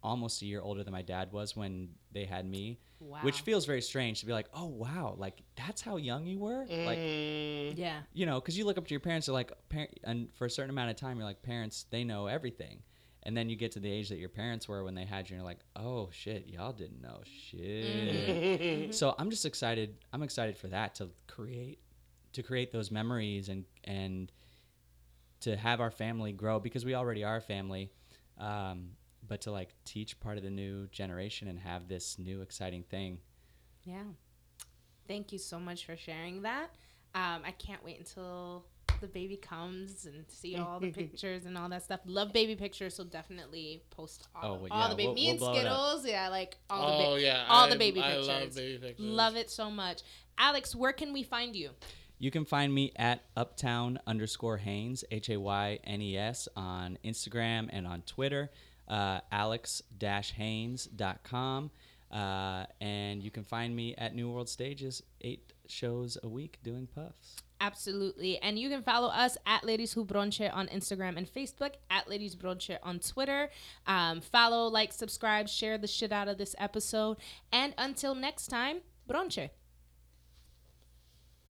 almost 0.02 0.42
a 0.42 0.46
year 0.46 0.60
older 0.60 0.84
than 0.84 0.92
my 0.92 1.02
dad 1.02 1.32
was 1.32 1.56
when 1.56 1.88
they 2.12 2.24
had 2.24 2.44
me 2.46 2.78
Wow. 3.00 3.18
which 3.22 3.40
feels 3.42 3.66
very 3.66 3.82
strange 3.82 4.20
to 4.20 4.26
be 4.26 4.32
like, 4.32 4.46
oh 4.54 4.66
wow, 4.66 5.14
like 5.18 5.42
that's 5.56 5.82
how 5.82 5.96
young 5.96 6.26
you 6.26 6.38
were, 6.38 6.64
like 6.86 6.98
Mm, 6.98 7.76
yeah. 7.76 8.00
you 8.14 8.24
know, 8.24 8.40
because 8.40 8.56
you 8.56 8.64
look 8.64 8.78
up 8.78 8.86
to 8.86 8.90
your 8.92 9.00
parents, 9.00 9.26
they're 9.26 9.34
like, 9.34 9.52
par- 9.68 9.88
and 10.04 10.32
for 10.34 10.46
a 10.46 10.50
certain 10.50 10.70
amount 10.70 10.90
of 10.90 10.96
time, 10.96 11.16
you're 11.18 11.26
like, 11.26 11.42
parents, 11.42 11.84
they 11.90 12.02
know 12.04 12.26
everything, 12.28 12.82
and 13.26 13.36
then 13.36 13.48
you 13.48 13.56
get 13.56 13.72
to 13.72 13.80
the 13.80 13.90
age 13.90 14.08
that 14.10 14.18
your 14.18 14.28
parents 14.28 14.68
were 14.68 14.84
when 14.84 14.94
they 14.94 15.04
had 15.04 15.28
you, 15.28 15.34
and 15.34 15.42
you're 15.42 15.48
like, 15.48 15.60
oh 15.76 16.10
shit, 16.12 16.46
y'all 16.48 16.72
didn't 16.72 17.00
know 17.00 17.20
shit. 17.24 18.94
so 18.94 19.14
I'm 19.18 19.30
just 19.30 19.44
excited. 19.46 19.96
I'm 20.12 20.22
excited 20.22 20.56
for 20.56 20.68
that 20.68 20.94
to 20.96 21.10
create, 21.26 21.78
to 22.34 22.42
create 22.42 22.72
those 22.72 22.90
memories 22.90 23.48
and 23.48 23.64
and 23.84 24.30
to 25.40 25.56
have 25.56 25.80
our 25.80 25.90
family 25.90 26.32
grow 26.32 26.58
because 26.58 26.84
we 26.84 26.94
already 26.94 27.24
are 27.24 27.36
a 27.36 27.40
family. 27.40 27.90
Um, 28.38 28.90
but 29.26 29.42
to 29.42 29.50
like 29.52 29.74
teach 29.84 30.18
part 30.20 30.36
of 30.36 30.42
the 30.42 30.50
new 30.50 30.86
generation 30.88 31.48
and 31.48 31.58
have 31.60 31.88
this 31.88 32.18
new 32.18 32.42
exciting 32.42 32.82
thing 32.82 33.18
Yeah. 33.84 34.02
Thank 35.06 35.32
you 35.32 35.38
so 35.38 35.58
much 35.58 35.84
for 35.84 35.96
sharing 35.96 36.42
that. 36.42 36.70
Um, 37.14 37.42
I 37.44 37.52
can't 37.58 37.84
wait 37.84 37.98
until 37.98 38.64
the 39.04 39.12
baby 39.12 39.36
comes 39.36 40.06
and 40.06 40.24
see 40.28 40.56
all 40.56 40.80
the 40.80 40.90
pictures 41.02 41.44
and 41.44 41.58
all 41.58 41.68
that 41.68 41.82
stuff. 41.82 42.00
Love 42.06 42.32
baby 42.32 42.56
pictures, 42.56 42.94
so 42.94 43.04
definitely 43.04 43.82
post 43.90 44.28
all, 44.34 44.42
Oh, 44.42 44.48
all 44.54 44.58
well, 44.58 44.68
yeah, 44.70 44.88
the 44.88 44.94
baby. 44.94 45.06
we'll- 45.06 45.14
Me 45.14 45.22
we'll 45.24 45.30
and 45.32 45.38
blow 45.40 45.52
it 45.52 45.66
up. 45.66 45.72
Skittles, 45.90 46.06
yeah, 46.06 46.28
like 46.28 46.56
all 46.70 46.98
the 46.98 47.06
oh 47.06 47.14
ba- 47.16 47.20
yeah, 47.20 47.44
all 47.48 47.66
I, 47.66 47.70
the 47.70 47.76
baby 47.78 48.00
I 48.00 48.06
pictures. 48.10 48.28
love 48.28 48.54
baby 48.54 48.78
pictures. 48.78 49.04
Love 49.06 49.36
it 49.36 49.50
so 49.50 49.70
much. 49.70 50.02
Alex, 50.38 50.74
where 50.74 50.92
can 50.92 51.12
we 51.12 51.22
find 51.22 51.54
you? 51.54 51.70
You 52.18 52.30
can 52.30 52.44
find 52.44 52.72
me 52.72 52.92
at 52.96 53.22
uptown 53.36 53.98
underscore 54.06 54.56
Haynes, 54.56 55.04
H 55.10 55.28
A 55.28 55.38
Y 55.38 55.78
N 55.84 56.00
E 56.00 56.16
S, 56.16 56.48
on 56.56 56.96
Instagram 57.04 57.68
and 57.70 57.86
on 57.86 58.02
Twitter, 58.02 58.50
uh, 58.88 59.20
alex 59.30 59.82
haynes.com. 60.00 61.70
Uh, 62.10 62.64
and 62.80 63.22
you 63.22 63.30
can 63.30 63.42
find 63.42 63.74
me 63.74 63.94
at 63.96 64.14
New 64.14 64.30
World 64.30 64.48
Stages, 64.48 65.02
eight 65.22 65.52
shows 65.66 66.16
a 66.22 66.28
week 66.28 66.58
doing 66.62 66.86
puffs. 66.94 67.36
Absolutely. 67.60 68.38
And 68.38 68.58
you 68.58 68.68
can 68.68 68.82
follow 68.82 69.08
us 69.08 69.36
at 69.46 69.64
Ladies 69.64 69.92
Who 69.92 70.04
Bronche 70.04 70.52
on 70.52 70.66
Instagram 70.68 71.16
and 71.16 71.26
Facebook, 71.26 71.74
at 71.90 72.08
Ladies 72.08 72.36
Bronche 72.36 72.76
on 72.82 72.98
Twitter. 72.98 73.48
Um, 73.86 74.20
follow, 74.20 74.66
like, 74.66 74.92
subscribe, 74.92 75.48
share 75.48 75.78
the 75.78 75.86
shit 75.86 76.12
out 76.12 76.28
of 76.28 76.36
this 76.36 76.54
episode. 76.58 77.16
And 77.52 77.74
until 77.78 78.14
next 78.14 78.48
time, 78.48 78.78
Bronche. 79.08 79.50